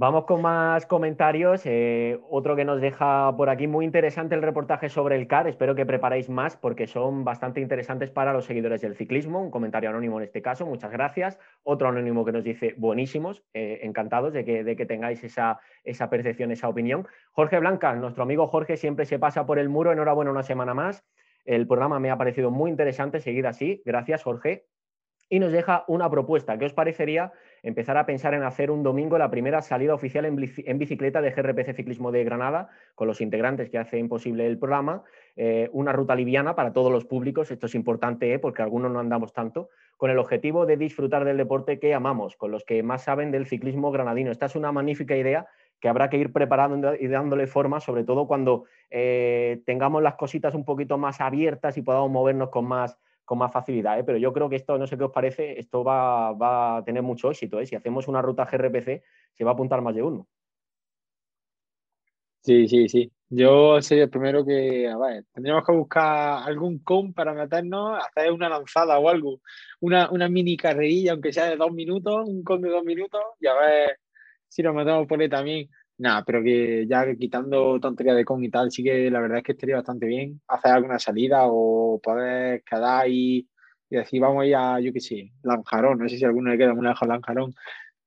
Vamos 0.00 0.26
con 0.26 0.42
más 0.42 0.86
comentarios. 0.86 1.62
Eh, 1.64 2.20
otro 2.30 2.54
que 2.54 2.64
nos 2.64 2.80
deja 2.80 3.36
por 3.36 3.50
aquí 3.50 3.66
muy 3.66 3.84
interesante 3.84 4.36
el 4.36 4.42
reportaje 4.42 4.88
sobre 4.88 5.16
el 5.16 5.26
CAR. 5.26 5.48
Espero 5.48 5.74
que 5.74 5.84
preparéis 5.84 6.30
más 6.30 6.56
porque 6.56 6.86
son 6.86 7.24
bastante 7.24 7.60
interesantes 7.60 8.08
para 8.08 8.32
los 8.32 8.44
seguidores 8.44 8.80
del 8.80 8.94
ciclismo. 8.94 9.42
Un 9.42 9.50
comentario 9.50 9.90
anónimo 9.90 10.18
en 10.18 10.22
este 10.26 10.40
caso, 10.40 10.66
muchas 10.66 10.92
gracias. 10.92 11.40
Otro 11.64 11.88
anónimo 11.88 12.24
que 12.24 12.30
nos 12.30 12.44
dice 12.44 12.76
buenísimos, 12.76 13.42
eh, 13.54 13.80
encantados 13.82 14.32
de 14.32 14.44
que, 14.44 14.62
de 14.62 14.76
que 14.76 14.86
tengáis 14.86 15.24
esa, 15.24 15.58
esa 15.82 16.08
percepción, 16.08 16.52
esa 16.52 16.68
opinión. 16.68 17.08
Jorge 17.32 17.58
Blanca, 17.58 17.92
nuestro 17.96 18.22
amigo 18.22 18.46
Jorge 18.46 18.76
siempre 18.76 19.04
se 19.04 19.18
pasa 19.18 19.46
por 19.46 19.58
el 19.58 19.68
muro. 19.68 19.90
Enhorabuena 19.90 20.30
una 20.30 20.44
semana 20.44 20.74
más. 20.74 21.04
El 21.44 21.66
programa 21.66 21.98
me 21.98 22.12
ha 22.12 22.16
parecido 22.16 22.52
muy 22.52 22.70
interesante, 22.70 23.18
seguid 23.18 23.46
así. 23.46 23.82
Gracias, 23.84 24.22
Jorge 24.22 24.68
y 25.28 25.38
nos 25.38 25.52
deja 25.52 25.84
una 25.88 26.10
propuesta. 26.10 26.58
¿Qué 26.58 26.64
os 26.64 26.72
parecería 26.72 27.32
empezar 27.62 27.96
a 27.96 28.06
pensar 28.06 28.34
en 28.34 28.42
hacer 28.42 28.70
un 28.70 28.82
domingo 28.82 29.18
la 29.18 29.30
primera 29.30 29.62
salida 29.62 29.94
oficial 29.94 30.24
en 30.24 30.78
bicicleta 30.78 31.20
de 31.20 31.30
GRPC 31.30 31.74
Ciclismo 31.74 32.12
de 32.12 32.24
Granada, 32.24 32.68
con 32.94 33.08
los 33.08 33.20
integrantes 33.20 33.70
que 33.70 33.78
hacen 33.78 34.08
posible 34.08 34.46
el 34.46 34.58
programa? 34.58 35.02
Eh, 35.36 35.68
una 35.72 35.92
ruta 35.92 36.14
liviana 36.14 36.56
para 36.56 36.72
todos 36.72 36.90
los 36.90 37.04
públicos, 37.04 37.50
esto 37.50 37.66
es 37.66 37.74
importante 37.74 38.32
¿eh? 38.32 38.38
porque 38.38 38.62
algunos 38.62 38.90
no 38.90 38.98
andamos 38.98 39.32
tanto, 39.32 39.68
con 39.96 40.10
el 40.10 40.18
objetivo 40.18 40.66
de 40.66 40.76
disfrutar 40.76 41.24
del 41.24 41.36
deporte 41.36 41.78
que 41.78 41.94
amamos, 41.94 42.36
con 42.36 42.50
los 42.50 42.64
que 42.64 42.82
más 42.82 43.04
saben 43.04 43.30
del 43.30 43.46
ciclismo 43.46 43.90
granadino. 43.90 44.30
Esta 44.30 44.46
es 44.46 44.56
una 44.56 44.72
magnífica 44.72 45.16
idea 45.16 45.46
que 45.80 45.88
habrá 45.88 46.10
que 46.10 46.16
ir 46.16 46.32
preparando 46.32 46.94
y 46.94 47.06
dándole 47.06 47.46
forma, 47.46 47.80
sobre 47.80 48.04
todo 48.04 48.26
cuando 48.26 48.64
eh, 48.90 49.60
tengamos 49.64 50.02
las 50.02 50.16
cositas 50.16 50.54
un 50.54 50.64
poquito 50.64 50.98
más 50.98 51.20
abiertas 51.20 51.76
y 51.76 51.82
podamos 51.82 52.10
movernos 52.10 52.50
con 52.50 52.66
más 52.66 52.98
con 53.28 53.36
más 53.36 53.52
facilidad. 53.52 53.98
¿eh? 53.98 54.04
Pero 54.04 54.16
yo 54.16 54.32
creo 54.32 54.48
que 54.48 54.56
esto, 54.56 54.78
no 54.78 54.86
sé 54.86 54.96
qué 54.96 55.04
os 55.04 55.12
parece, 55.12 55.60
esto 55.60 55.84
va, 55.84 56.78
a 56.78 56.82
tener 56.82 57.02
mucho 57.02 57.30
éxito. 57.30 57.60
¿eh? 57.60 57.66
Si 57.66 57.76
hacemos 57.76 58.08
una 58.08 58.22
ruta 58.22 58.46
GRPC, 58.50 59.02
se 59.34 59.44
va 59.44 59.50
a 59.50 59.52
apuntar 59.52 59.82
más 59.82 59.94
de 59.94 60.02
uno. 60.02 60.26
Sí, 62.40 62.66
sí, 62.66 62.88
sí. 62.88 63.12
Yo 63.28 63.82
soy 63.82 63.98
el 64.00 64.08
primero 64.08 64.46
que, 64.46 64.88
a 64.88 64.96
ver, 64.96 65.24
tendríamos 65.34 65.62
que 65.66 65.72
buscar 65.72 66.42
algún 66.48 66.78
con 66.78 67.12
para 67.12 67.34
meternos, 67.34 68.02
hacer 68.02 68.32
una 68.32 68.48
lanzada 68.48 68.98
o 68.98 69.10
algo, 69.10 69.42
una, 69.80 70.10
una 70.10 70.30
mini 70.30 70.56
carrerilla, 70.56 71.12
aunque 71.12 71.34
sea 71.34 71.50
de 71.50 71.56
dos 71.56 71.70
minutos, 71.70 72.26
un 72.26 72.42
con 72.42 72.62
de 72.62 72.70
dos 72.70 72.82
minutos, 72.82 73.20
y 73.40 73.46
a 73.46 73.52
ver 73.52 73.98
si 74.48 74.62
nos 74.62 74.74
metemos 74.74 75.06
por 75.06 75.20
ahí 75.20 75.28
también. 75.28 75.68
Nada, 75.98 76.24
pero 76.24 76.42
que 76.44 76.86
ya 76.86 77.04
quitando 77.16 77.80
tontería 77.80 78.14
de 78.14 78.24
con 78.24 78.42
y 78.44 78.50
tal, 78.50 78.70
sí 78.70 78.84
que 78.84 79.10
la 79.10 79.20
verdad 79.20 79.38
es 79.38 79.44
que 79.44 79.52
estaría 79.52 79.76
bastante 79.76 80.06
bien 80.06 80.40
hacer 80.46 80.70
alguna 80.72 81.00
salida 81.00 81.42
o 81.46 82.00
poder 82.00 82.62
quedar 82.62 83.02
ahí 83.04 83.48
y 83.90 83.96
decir, 83.96 84.20
vamos 84.20 84.42
a 84.42 84.46
ir 84.46 84.54
a, 84.54 84.80
yo 84.80 84.92
qué 84.92 85.00
sé, 85.00 85.32
Lanjarón, 85.42 85.98
no 85.98 86.08
sé 86.08 86.16
si 86.18 86.24
a 86.24 86.28
alguno 86.28 86.50
le 86.50 86.58
queda 86.58 86.74
muy 86.74 86.86
lejos 86.86 87.08
Lanjarón, 87.08 87.52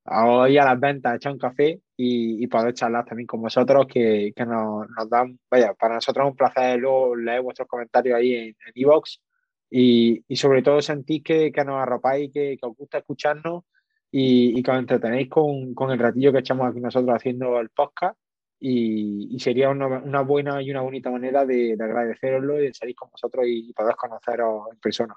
o 0.06 0.48
ir 0.48 0.62
a 0.62 0.66
las 0.66 0.80
ventas, 0.80 1.16
echar 1.16 1.34
un 1.34 1.40
café 1.40 1.82
y, 1.98 2.48
poder 2.48 2.74
charlar 2.74 3.06
también 3.06 3.28
con 3.28 3.42
vosotros, 3.42 3.86
que, 3.88 4.32
que 4.36 4.46
nos, 4.46 4.88
nos, 4.90 5.10
dan, 5.10 5.38
vaya, 5.50 5.74
para 5.74 5.96
nosotros 5.96 6.26
es 6.26 6.32
un 6.32 6.38
placer 6.38 6.80
luego 6.80 7.16
leer 7.16 7.42
vuestros 7.42 7.68
comentarios 7.68 8.18
ahí 8.18 8.36
en 8.36 8.56
Evox 8.74 9.22
y, 9.70 10.24
y, 10.28 10.36
sobre 10.38 10.62
todo 10.62 10.82
sentir 10.82 11.24
que, 11.24 11.52
que 11.52 11.66
nos 11.66 11.82
arropáis, 11.82 12.32
que, 12.34 12.58
que 12.58 12.66
os 12.66 12.76
gusta 12.76 13.00
escucharnos 13.00 13.64
y, 14.12 14.62
que 14.62 14.72
os 14.72 14.78
entretenéis 14.78 15.30
con, 15.30 15.74
con, 15.74 15.92
el 15.92 16.00
ratillo 16.00 16.32
que 16.32 16.40
echamos 16.40 16.70
aquí 16.70 16.80
nosotros 16.80 17.16
haciendo 17.16 17.60
el 17.60 17.70
podcast 17.70 18.18
y, 18.60 19.34
y 19.34 19.40
sería 19.40 19.70
una, 19.70 19.88
una, 19.88 20.22
buena 20.22 20.62
y 20.62 20.70
una 20.70 20.82
bonita 20.82 21.10
manera 21.10 21.46
de, 21.46 21.76
de 21.78 21.84
agradeceroslo 21.84 22.60
y 22.60 22.68
de 22.68 22.74
salir 22.74 22.96
con 22.96 23.10
vosotros 23.10 23.46
y, 23.48 23.74
poder 23.74 23.96
conoceros 23.96 24.68
en 24.72 24.80
persona. 24.80 25.16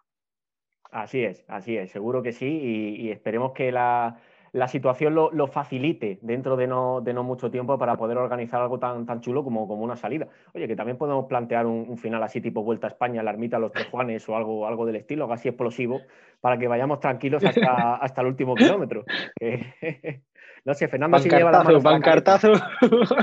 Así 0.93 1.25
es, 1.25 1.45
así 1.49 1.77
es, 1.77 1.91
seguro 1.91 2.23
que 2.23 2.33
sí 2.33 2.97
y 2.99 3.11
esperemos 3.11 3.53
que 3.53 3.73
la, 3.73 4.21
la 4.55 4.69
situación 4.69 5.17
lo, 5.17 5.47
facilite 5.49 6.21
dentro 6.23 6.57
de 6.57 6.69
no, 6.69 7.01
de 7.01 7.13
no, 7.13 7.25
mucho 7.25 7.51
tiempo 7.51 7.77
para 7.77 7.97
poder 7.97 8.19
organizar 8.19 8.63
algo 8.63 8.79
tan, 8.79 9.05
tan 9.05 9.21
chulo 9.21 9.43
como, 9.43 9.67
como 9.67 9.83
una 9.83 9.97
salida. 9.97 10.29
Oye, 10.53 10.69
que 10.69 10.77
también 10.77 10.97
podemos 10.97 11.27
plantear 11.27 11.67
un, 11.67 11.99
final 11.99 12.23
así 12.23 12.41
tipo 12.41 12.63
Vuelta 12.63 12.87
a 12.87 12.91
España, 12.91 13.21
la 13.25 13.33
ermita 13.33 13.59
Los 13.59 13.73
Tres 13.73 13.89
Juanes 13.89 14.29
o 14.29 14.37
algo, 14.37 14.69
algo 14.69 14.87
del 14.87 14.95
estilo, 14.95 15.25
algo 15.25 15.35
así 15.35 15.49
explosivo, 15.49 16.03
para 16.41 16.57
que 16.57 16.69
vayamos 16.69 17.01
tranquilos 17.01 17.45
hasta, 17.45 17.97
hasta 17.97 18.21
el 18.21 18.29
último 18.29 18.55
kilómetro. 18.55 19.05
no 20.65 20.75
sé, 20.75 20.87
Fernando 20.87 21.19
si 21.19 21.29
lleva 21.29 21.51
la 21.51 21.65
mano 21.65 21.83
pancartazo, 21.83 22.53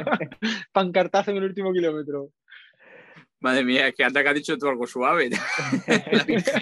pancartazo 0.74 1.32
en 1.32 1.38
el 1.38 1.46
último 1.46 1.72
kilómetro. 1.72 2.32
Madre 3.40 3.64
mía, 3.64 3.88
es 3.88 3.96
que 3.96 4.04
antes 4.04 4.22
que 4.22 4.30
has 4.30 4.36
dicho 4.36 4.58
tú 4.58 4.68
algo 4.68 4.86
suave. 4.86 5.30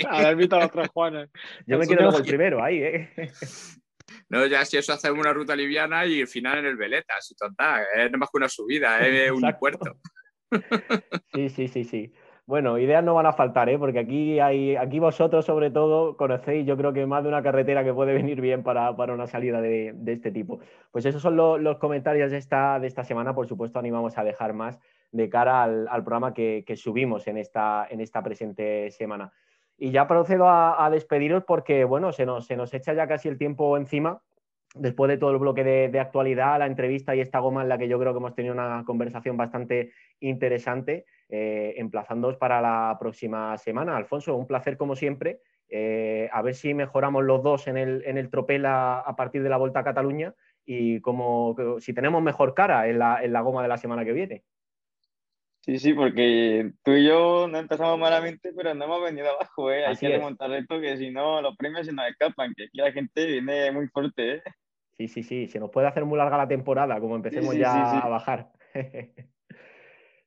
a 0.07 0.21
la 0.21 0.29
ermita 0.29 0.59
Los 0.59 0.71
Tres 0.71 0.89
Juanes. 0.89 1.31
Yo 1.65 1.79
me 1.79 1.87
quedo 1.87 2.11
con 2.11 2.21
el 2.21 2.27
primero 2.27 2.63
ahí, 2.63 2.83
¿eh? 2.83 3.09
No, 4.29 4.45
ya 4.45 4.63
si 4.63 4.77
eso 4.77 4.93
hacemos 4.93 5.19
una 5.19 5.33
ruta 5.33 5.55
liviana 5.55 6.05
y 6.05 6.21
el 6.21 6.27
final 6.27 6.59
en 6.59 6.65
el 6.65 6.77
Veleta, 6.77 7.15
si 7.19 7.35
total, 7.35 7.83
es 7.95 8.11
más 8.11 8.29
que 8.29 8.37
una 8.37 8.49
subida, 8.49 8.99
es 8.99 9.31
un 9.31 9.43
puerto. 9.59 9.97
Sí, 11.33 11.49
sí, 11.49 11.67
sí, 11.67 11.83
sí. 11.83 12.11
Bueno, 12.49 12.79
ideas 12.79 13.03
no 13.03 13.13
van 13.13 13.27
a 13.27 13.33
faltar, 13.33 13.69
¿eh? 13.69 13.77
porque 13.77 13.99
aquí 13.99 14.39
hay, 14.39 14.75
aquí 14.75 14.97
vosotros 14.97 15.45
sobre 15.45 15.69
todo 15.69 16.17
conocéis, 16.17 16.65
yo 16.65 16.75
creo 16.75 16.91
que 16.91 17.05
más 17.05 17.21
de 17.21 17.29
una 17.29 17.43
carretera 17.43 17.83
que 17.83 17.93
puede 17.93 18.13
venir 18.13 18.41
bien 18.41 18.63
para, 18.63 18.89
una 18.89 19.27
salida 19.27 19.61
de, 19.61 19.93
este 20.07 20.31
tipo. 20.31 20.59
Pues 20.91 21.05
esos 21.05 21.21
son 21.21 21.35
los 21.37 21.77
comentarios 21.77 22.31
de 22.31 22.37
esta, 22.37 22.79
de 22.79 22.87
esta 22.87 23.03
semana. 23.03 23.35
Por 23.35 23.47
supuesto, 23.47 23.77
animamos 23.77 24.17
a 24.17 24.23
dejar 24.23 24.53
más 24.53 24.79
de 25.11 25.29
cara 25.29 25.63
al, 25.63 26.03
programa 26.03 26.33
que, 26.33 26.65
subimos 26.75 27.27
en 27.27 27.37
esta, 27.37 27.85
en 27.87 28.01
esta 28.01 28.23
presente 28.23 28.89
semana. 28.89 29.31
Y 29.81 29.91
ya 29.91 30.07
procedo 30.07 30.49
a, 30.49 30.89
despediros 30.91 31.45
porque, 31.45 31.85
bueno, 31.85 32.11
se 32.11 32.25
nos, 32.25 32.45
se 32.45 32.57
nos 32.57 32.73
echa 32.73 32.93
ya 32.93 33.07
casi 33.07 33.29
el 33.29 33.37
tiempo 33.37 33.77
encima 33.77 34.21
después 34.75 35.09
de 35.09 35.17
todo 35.17 35.31
el 35.31 35.37
bloque 35.37 35.63
de, 35.63 35.99
actualidad, 35.99 36.59
la 36.59 36.65
entrevista 36.65 37.15
y 37.15 37.21
esta 37.21 37.39
goma 37.39 37.63
en 37.63 37.69
la 37.69 37.77
que 37.77 37.87
yo 37.87 37.97
creo 37.97 38.11
que 38.11 38.19
hemos 38.19 38.35
tenido 38.35 38.53
una 38.53 38.83
conversación 38.85 39.37
bastante 39.37 39.93
interesante, 40.19 41.05
eh, 41.29 41.75
emplazándoos 41.77 42.37
para 42.37 42.61
la 42.61 42.97
próxima 42.99 43.57
semana. 43.57 43.95
Alfonso, 43.95 44.35
un 44.35 44.47
placer 44.47 44.77
como 44.77 44.95
siempre. 44.95 45.39
Eh, 45.69 46.29
a 46.33 46.41
ver 46.41 46.55
si 46.55 46.73
mejoramos 46.73 47.23
los 47.23 47.41
dos 47.41 47.67
en 47.67 47.77
el, 47.77 48.03
en 48.05 48.17
el 48.17 48.29
tropel 48.29 48.65
a, 48.65 49.13
partir 49.15 49.43
de 49.43 49.49
la 49.49 49.57
Vuelta 49.57 49.79
a 49.79 49.83
Cataluña 49.83 50.33
y 50.65 50.99
como 50.99 51.55
si 51.79 51.93
tenemos 51.93 52.21
mejor 52.21 52.53
cara 52.53 52.87
en 52.87 52.99
la, 52.99 53.23
en 53.23 53.31
la 53.33 53.41
goma 53.41 53.61
de 53.61 53.69
la 53.69 53.77
semana 53.77 54.03
que 54.03 54.13
viene. 54.13 54.43
Sí, 55.61 55.77
sí, 55.77 55.93
porque 55.93 56.71
tú 56.83 56.91
y 56.91 57.05
yo 57.05 57.47
no 57.47 57.57
empezamos 57.57 57.99
malamente, 57.99 58.53
pero 58.55 58.73
no 58.73 58.85
hemos 58.85 59.03
venido 59.03 59.29
abajo, 59.29 59.71
¿eh? 59.71 59.85
Hay 59.85 59.97
que 59.97 60.07
remontar 60.07 60.51
esto, 60.53 60.79
que 60.79 60.97
si 60.97 61.11
no, 61.11 61.41
los 61.41 61.57
premios 61.57 61.85
se 61.85 61.93
nos 61.93 62.07
escapan, 62.07 62.53
que 62.55 62.65
aquí 62.65 62.77
la 62.77 62.91
gente 62.91 63.25
viene 63.25 63.71
muy 63.71 63.87
fuerte, 63.87 64.35
¿eh? 64.35 64.41
Sí, 64.97 65.07
sí, 65.07 65.23
sí, 65.23 65.47
se 65.47 65.59
nos 65.59 65.69
puede 65.69 65.87
hacer 65.87 66.05
muy 66.05 66.17
larga 66.17 66.37
la 66.37 66.47
temporada, 66.47 66.99
como 66.99 67.15
empecemos 67.15 67.55
ya 67.55 67.99
a 67.99 68.09
bajar. 68.09 68.51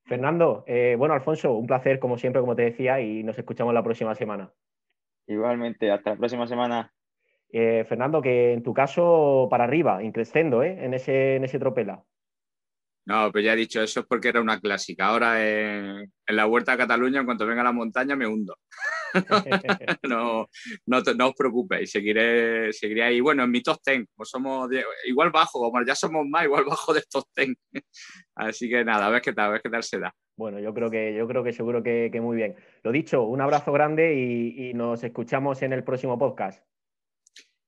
Fernando, 0.05 0.65
eh, 0.67 0.97
bueno, 0.99 1.15
Alfonso, 1.15 1.55
un 1.55 1.67
placer, 1.67 1.99
como 1.99 2.19
siempre, 2.19 2.41
como 2.41 2.57
te 2.57 2.63
decía, 2.63 3.01
y 3.01 3.23
nos 3.23 3.39
escuchamos 3.39 3.73
la 3.73 3.83
próxima 3.83 4.15
semana. 4.15 4.53
Igualmente, 5.27 5.91
hasta 5.91 6.11
la 6.11 6.17
próxima 6.17 6.47
semana. 6.47 6.93
Eh, 7.51 7.85
Fernando, 7.89 8.21
que 8.21 8.53
en 8.53 8.63
tu 8.63 8.75
caso, 8.75 9.47
para 9.51 9.65
arriba, 9.65 10.03
increciendo, 10.03 10.63
¿eh? 10.63 10.85
En 10.85 10.95
ese, 10.95 11.37
en 11.37 11.45
ese 11.45 11.59
tropela. 11.59 12.05
No, 13.05 13.33
pues 13.33 13.45
ya 13.45 13.55
he 13.55 13.57
dicho, 13.57 13.83
eso 13.83 14.01
es 14.01 14.07
porque 14.07 14.29
era 14.29 14.41
una 14.41 14.61
clásica. 14.61 15.07
Ahora 15.07 15.45
en, 15.45 16.09
la 16.29 16.45
Vuelta 16.45 16.73
a 16.73 16.77
Cataluña, 16.77 17.21
en 17.21 17.27
cuanto 17.27 17.47
venga 17.47 17.63
a 17.63 17.65
la 17.65 17.73
montaña, 17.73 18.15
me 18.15 18.27
hundo. 18.27 18.57
no, 20.05 20.49
no, 20.87 21.27
os 21.29 21.35
preocupéis, 21.37 21.91
seguiré, 21.91 22.73
seguiré 22.73 23.03
ahí. 23.03 23.21
Bueno, 23.21 23.43
en 23.43 23.51
mi 23.51 23.61
top 23.61 23.81
ten, 23.83 24.07
como 24.15 24.25
somos 24.25 24.71
igual 25.05 25.31
bajo, 25.31 25.59
como 25.59 25.85
ya 25.85 25.97
somos 25.97 26.25
más, 26.27 26.45
igual 26.45 26.65
bajo 26.65 26.95
de 26.95 27.01
estos 27.01 27.25
ten. 27.35 27.57
Así 28.37 28.69
que 28.69 28.85
nada, 28.85 29.07
a 29.07 29.11
ver 29.11 29.21
qué 29.21 29.33
tal, 29.33 29.47
a 29.47 29.51
ver 29.51 29.63
qué 29.63 29.71
tal 29.71 29.83
se 29.83 29.99
da. 29.99 30.15
Bueno, 30.37 30.61
yo 30.61 30.73
creo 30.73 30.91
que, 30.91 31.15
yo 31.15 31.27
creo 31.27 31.43
que 31.43 31.53
seguro 31.53 31.83
que, 31.83 32.11
muy 32.23 32.37
bien. 32.37 32.55
Lo 32.85 32.93
dicho, 32.93 33.25
un 33.25 33.41
abrazo 33.41 33.73
grande 33.73 34.15
y 34.15 34.73
nos 34.75 35.03
escuchamos 35.03 35.61
en 35.63 35.73
el 35.73 35.85
próximo 35.85 36.19
podcast. 36.19 36.63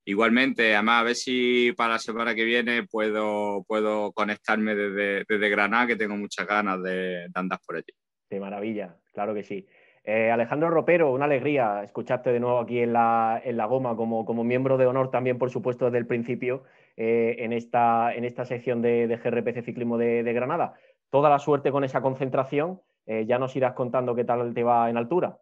Igualmente, 0.07 0.75
además, 0.75 1.01
a 1.01 1.05
ver 1.05 1.15
si 1.15 1.73
para 1.73 1.95
la 1.95 1.99
semana 1.99 2.35
que 2.35 2.45
viene 2.45 2.83
puedo, 2.83 3.65
puedo 3.67 4.13
conectarme 4.13 4.75
desde, 4.75 5.25
desde 5.27 5.49
Granada, 5.49 5.87
que 5.87 5.97
tengo 5.97 6.17
muchas 6.17 6.47
ganas 6.47 6.83
de, 6.83 7.27
andar 7.35 7.59
por 7.67 7.77
allí. 7.77 7.93
De 8.29 8.39
maravilla, 8.39 8.97
claro 9.13 9.33
que 9.33 9.43
sí. 9.43 9.67
Eh, 10.07 10.31
Alejandro 10.31 10.69
Ropero, 10.69 11.13
una 11.13 11.25
alegría 11.25 11.83
escucharte 11.83 12.31
de 12.31 12.39
nuevo 12.39 12.59
aquí 12.59 12.81
en 12.81 12.93
la, 12.93 13.41
en 13.43 13.57
la 13.57 13.65
Goma, 13.65 13.97
como, 13.97 14.27
como, 14.27 14.45
miembro 14.45 14.77
de 14.77 14.87
honor 14.87 15.11
también, 15.11 15.39
por 15.39 15.51
supuesto, 15.51 15.87
desde 15.87 15.97
el 15.97 16.07
principio 16.07 16.65
eh, 16.99 17.37
en, 17.39 17.55
esta, 17.55 18.15
en 18.15 18.27
esta 18.27 18.45
sección 18.45 18.83
de, 18.83 19.07
GRPC 19.07 19.65
Ciclismo 19.65 19.97
de, 19.97 20.23
Granada. 20.35 20.75
Toda 21.09 21.31
la 21.31 21.39
suerte 21.39 21.73
con 21.73 21.85
esa 21.85 22.03
concentración. 22.03 22.83
Eh, 23.07 23.25
ya 23.27 23.39
nos 23.39 23.57
irás 23.57 23.73
contando 23.73 24.15
qué 24.15 24.25
tal 24.25 24.53
te 24.53 24.63
va 24.63 24.91
en 24.91 24.99
altura. 24.99 25.39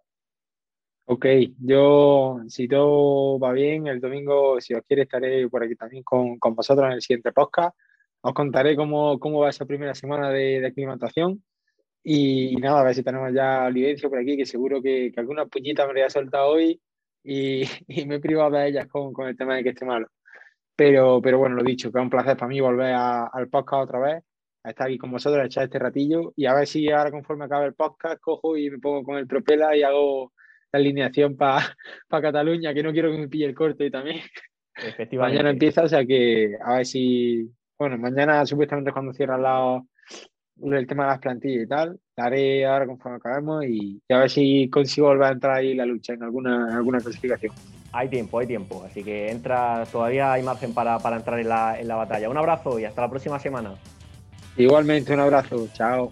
Ok, 1.15 1.27
yo, 1.59 2.41
si 2.49 2.67
todo 2.67 3.39
va 3.39 3.53
bien, 3.53 3.87
el 3.87 4.01
domingo, 4.01 4.59
si 4.63 4.73
os 4.73 4.83
quiere, 4.87 5.03
estaré 5.03 5.47
por 5.51 5.63
aquí 5.63 5.77
también 5.77 6.03
con, 6.03 6.39
con 6.39 6.55
vosotros 6.55 6.87
en 6.87 6.93
el 6.93 7.03
siguiente 7.03 7.33
podcast. 7.33 7.77
Os 8.23 8.33
contaré 8.33 8.75
cómo, 8.77 9.19
cómo 9.19 9.41
va 9.41 9.51
esa 9.51 9.67
primera 9.67 9.95
semana 9.95 10.31
de, 10.31 10.61
de 10.61 10.67
aclimatación. 10.67 11.45
Y, 12.03 12.57
nada, 12.57 12.81
a 12.81 12.85
ver 12.85 12.95
si 12.95 13.03
tenemos 13.03 13.31
ya 13.35 13.67
Olivencio 13.67 14.09
por 14.09 14.21
aquí, 14.21 14.39
que 14.39 14.47
seguro 14.47 14.81
que, 14.81 15.13
que 15.13 15.21
alguna 15.21 15.45
puñita 15.45 15.85
me 15.85 15.91
habría 15.91 16.09
soltado 16.09 16.53
hoy 16.53 16.81
y, 17.23 17.65
y, 17.89 18.07
me 18.07 18.15
he 18.15 18.21
privado 18.21 18.51
de 18.53 18.69
ellas 18.69 18.87
con, 18.89 19.13
con, 19.13 19.29
el 19.29 19.37
tema 19.37 19.57
de 19.57 19.65
que 19.65 19.71
esté 19.71 19.85
malo. 19.85 20.09
Pero, 20.75 21.21
pero 21.21 21.39
bueno, 21.39 21.57
lo 21.57 21.63
dicho, 21.63 21.93
que 21.93 21.99
es 21.99 22.03
un 22.03 22.11
placer 22.11 22.39
para 22.39 22.49
mí 22.49 22.59
volver 22.59 22.95
al 22.95 23.49
podcast 23.51 23.83
otra 23.85 23.99
vez, 23.99 24.25
a 24.63 24.71
estar 24.71 24.87
aquí 24.87 24.97
con 24.97 25.11
vosotros, 25.11 25.43
a 25.43 25.47
echar 25.47 25.65
este 25.65 25.79
ratillo 25.79 26.33
y 26.37 26.47
a 26.47 26.55
ver 26.55 26.67
si 26.67 26.91
ahora 26.91 27.11
conforme 27.11 27.45
acabe 27.45 27.67
el 27.67 27.75
podcast 27.75 28.19
cojo 28.19 28.57
y 28.57 28.71
me 28.71 28.79
pongo 28.79 29.05
con 29.05 29.19
el 29.19 29.27
Propela 29.27 29.77
y 29.77 29.83
hago 29.83 30.33
la 30.73 30.79
alineación 30.79 31.37
para 31.37 31.77
Cataluña, 32.11 32.75
que 32.75 32.83
no 32.83 32.93
quiero 32.93 33.11
que 33.11 33.19
me 33.19 33.29
pille 33.29 33.47
el 33.47 33.55
corte 33.55 33.91
también. 33.91 34.21
Efectivamente. 34.75 35.37
mañana 35.37 35.51
empieza, 35.51 35.83
o 35.83 35.89
sea 35.89 36.05
que 36.05 36.57
a 36.65 36.77
ver 36.77 36.87
si, 36.87 37.51
bueno, 37.79 37.99
mañana 37.99 38.45
supuestamente 38.47 38.91
es 38.91 38.95
cuando 38.95 39.13
cierran 39.13 39.43
la, 39.43 39.83
el 40.63 40.87
tema 40.87 41.05
de 41.05 41.11
las 41.11 41.19
plantillas 41.19 41.65
y 41.65 41.69
tal, 41.69 42.01
la 42.17 42.25
haré 42.25 42.65
ahora 42.65 42.87
conforme 42.87 43.17
acabemos 43.19 43.65
y, 43.67 44.01
a 44.09 44.19
ver 44.19 44.31
si 44.31 44.71
consigo 44.71 45.09
volver 45.09 45.29
a 45.29 45.33
entrar 45.33 45.57
ahí 45.57 45.75
la 45.75 45.85
lucha 45.85 46.15
en 46.15 46.23
alguna, 46.23 46.69
en 46.71 46.77
alguna 46.77 47.01
clasificación. 47.01 47.55
Hay 47.93 48.09
tiempo, 48.09 48.39
hay 48.39 48.47
tiempo, 48.47 48.83
así 48.85 49.05
que 49.05 49.31
entra, 49.31 49.85
todavía 49.93 50.33
hay 50.33 50.43
margen 50.43 50.73
para, 50.73 50.99
para 50.99 51.17
entrar 51.17 51.39
en 51.39 51.49
la, 51.51 51.79
en 51.79 51.87
la 51.87 51.97
batalla. 51.97 52.31
Un 52.31 52.39
abrazo 52.39 52.79
y 52.79 52.87
hasta 52.87 53.03
la 53.03 53.11
próxima 53.11 53.39
semana. 53.39 53.75
Igualmente, 54.57 55.13
un 55.13 55.21
abrazo, 55.21 55.69
chao. 55.75 56.11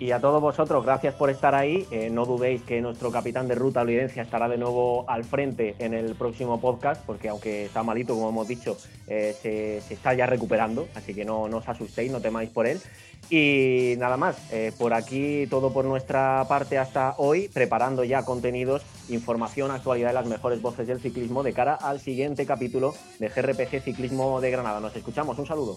Y 0.00 0.12
a 0.12 0.18
todos 0.18 0.40
vosotros, 0.40 0.82
gracias 0.82 1.14
por 1.14 1.28
estar 1.28 1.54
ahí. 1.54 1.86
Eh, 1.90 2.08
no 2.08 2.24
dudéis 2.24 2.62
que 2.62 2.80
nuestro 2.80 3.12
capitán 3.12 3.46
de 3.48 3.54
ruta, 3.54 3.82
Olivencia, 3.82 4.22
estará 4.22 4.48
de 4.48 4.56
nuevo 4.56 5.04
al 5.10 5.24
frente 5.24 5.74
en 5.78 5.92
el 5.92 6.14
próximo 6.14 6.58
podcast, 6.58 7.04
porque 7.04 7.28
aunque 7.28 7.66
está 7.66 7.82
malito, 7.82 8.14
como 8.14 8.30
hemos 8.30 8.48
dicho, 8.48 8.78
eh, 9.08 9.36
se, 9.42 9.76
está 9.92 10.14
ya 10.14 10.24
recuperando, 10.24 10.88
así 10.94 11.12
que 11.12 11.26
no, 11.26 11.42
os 11.42 11.68
asustéis, 11.68 12.10
no 12.10 12.22
temáis 12.22 12.48
por 12.48 12.66
él. 12.66 12.80
Y 13.28 13.92
nada 13.98 14.16
más, 14.16 14.38
eh, 14.50 14.72
por 14.78 14.94
aquí 14.94 15.46
todo 15.50 15.70
por 15.70 15.84
nuestra 15.84 16.46
parte 16.48 16.78
hasta 16.78 17.14
hoy, 17.18 17.48
preparando 17.48 18.02
ya 18.02 18.24
contenidos, 18.24 18.80
información, 19.10 19.70
actualidad 19.70 20.08
de 20.08 20.14
las 20.14 20.26
mejores 20.26 20.62
voces 20.62 20.86
del 20.86 21.00
ciclismo 21.00 21.42
de 21.42 21.52
cara 21.52 21.74
al 21.74 22.00
siguiente 22.00 22.46
capítulo 22.46 22.94
de 23.18 23.28
GRPG 23.28 23.82
Ciclismo 23.82 24.40
de 24.40 24.50
Granada. 24.50 24.80
Nos 24.80 24.96
escuchamos, 24.96 25.38
un 25.38 25.46
saludo. 25.46 25.76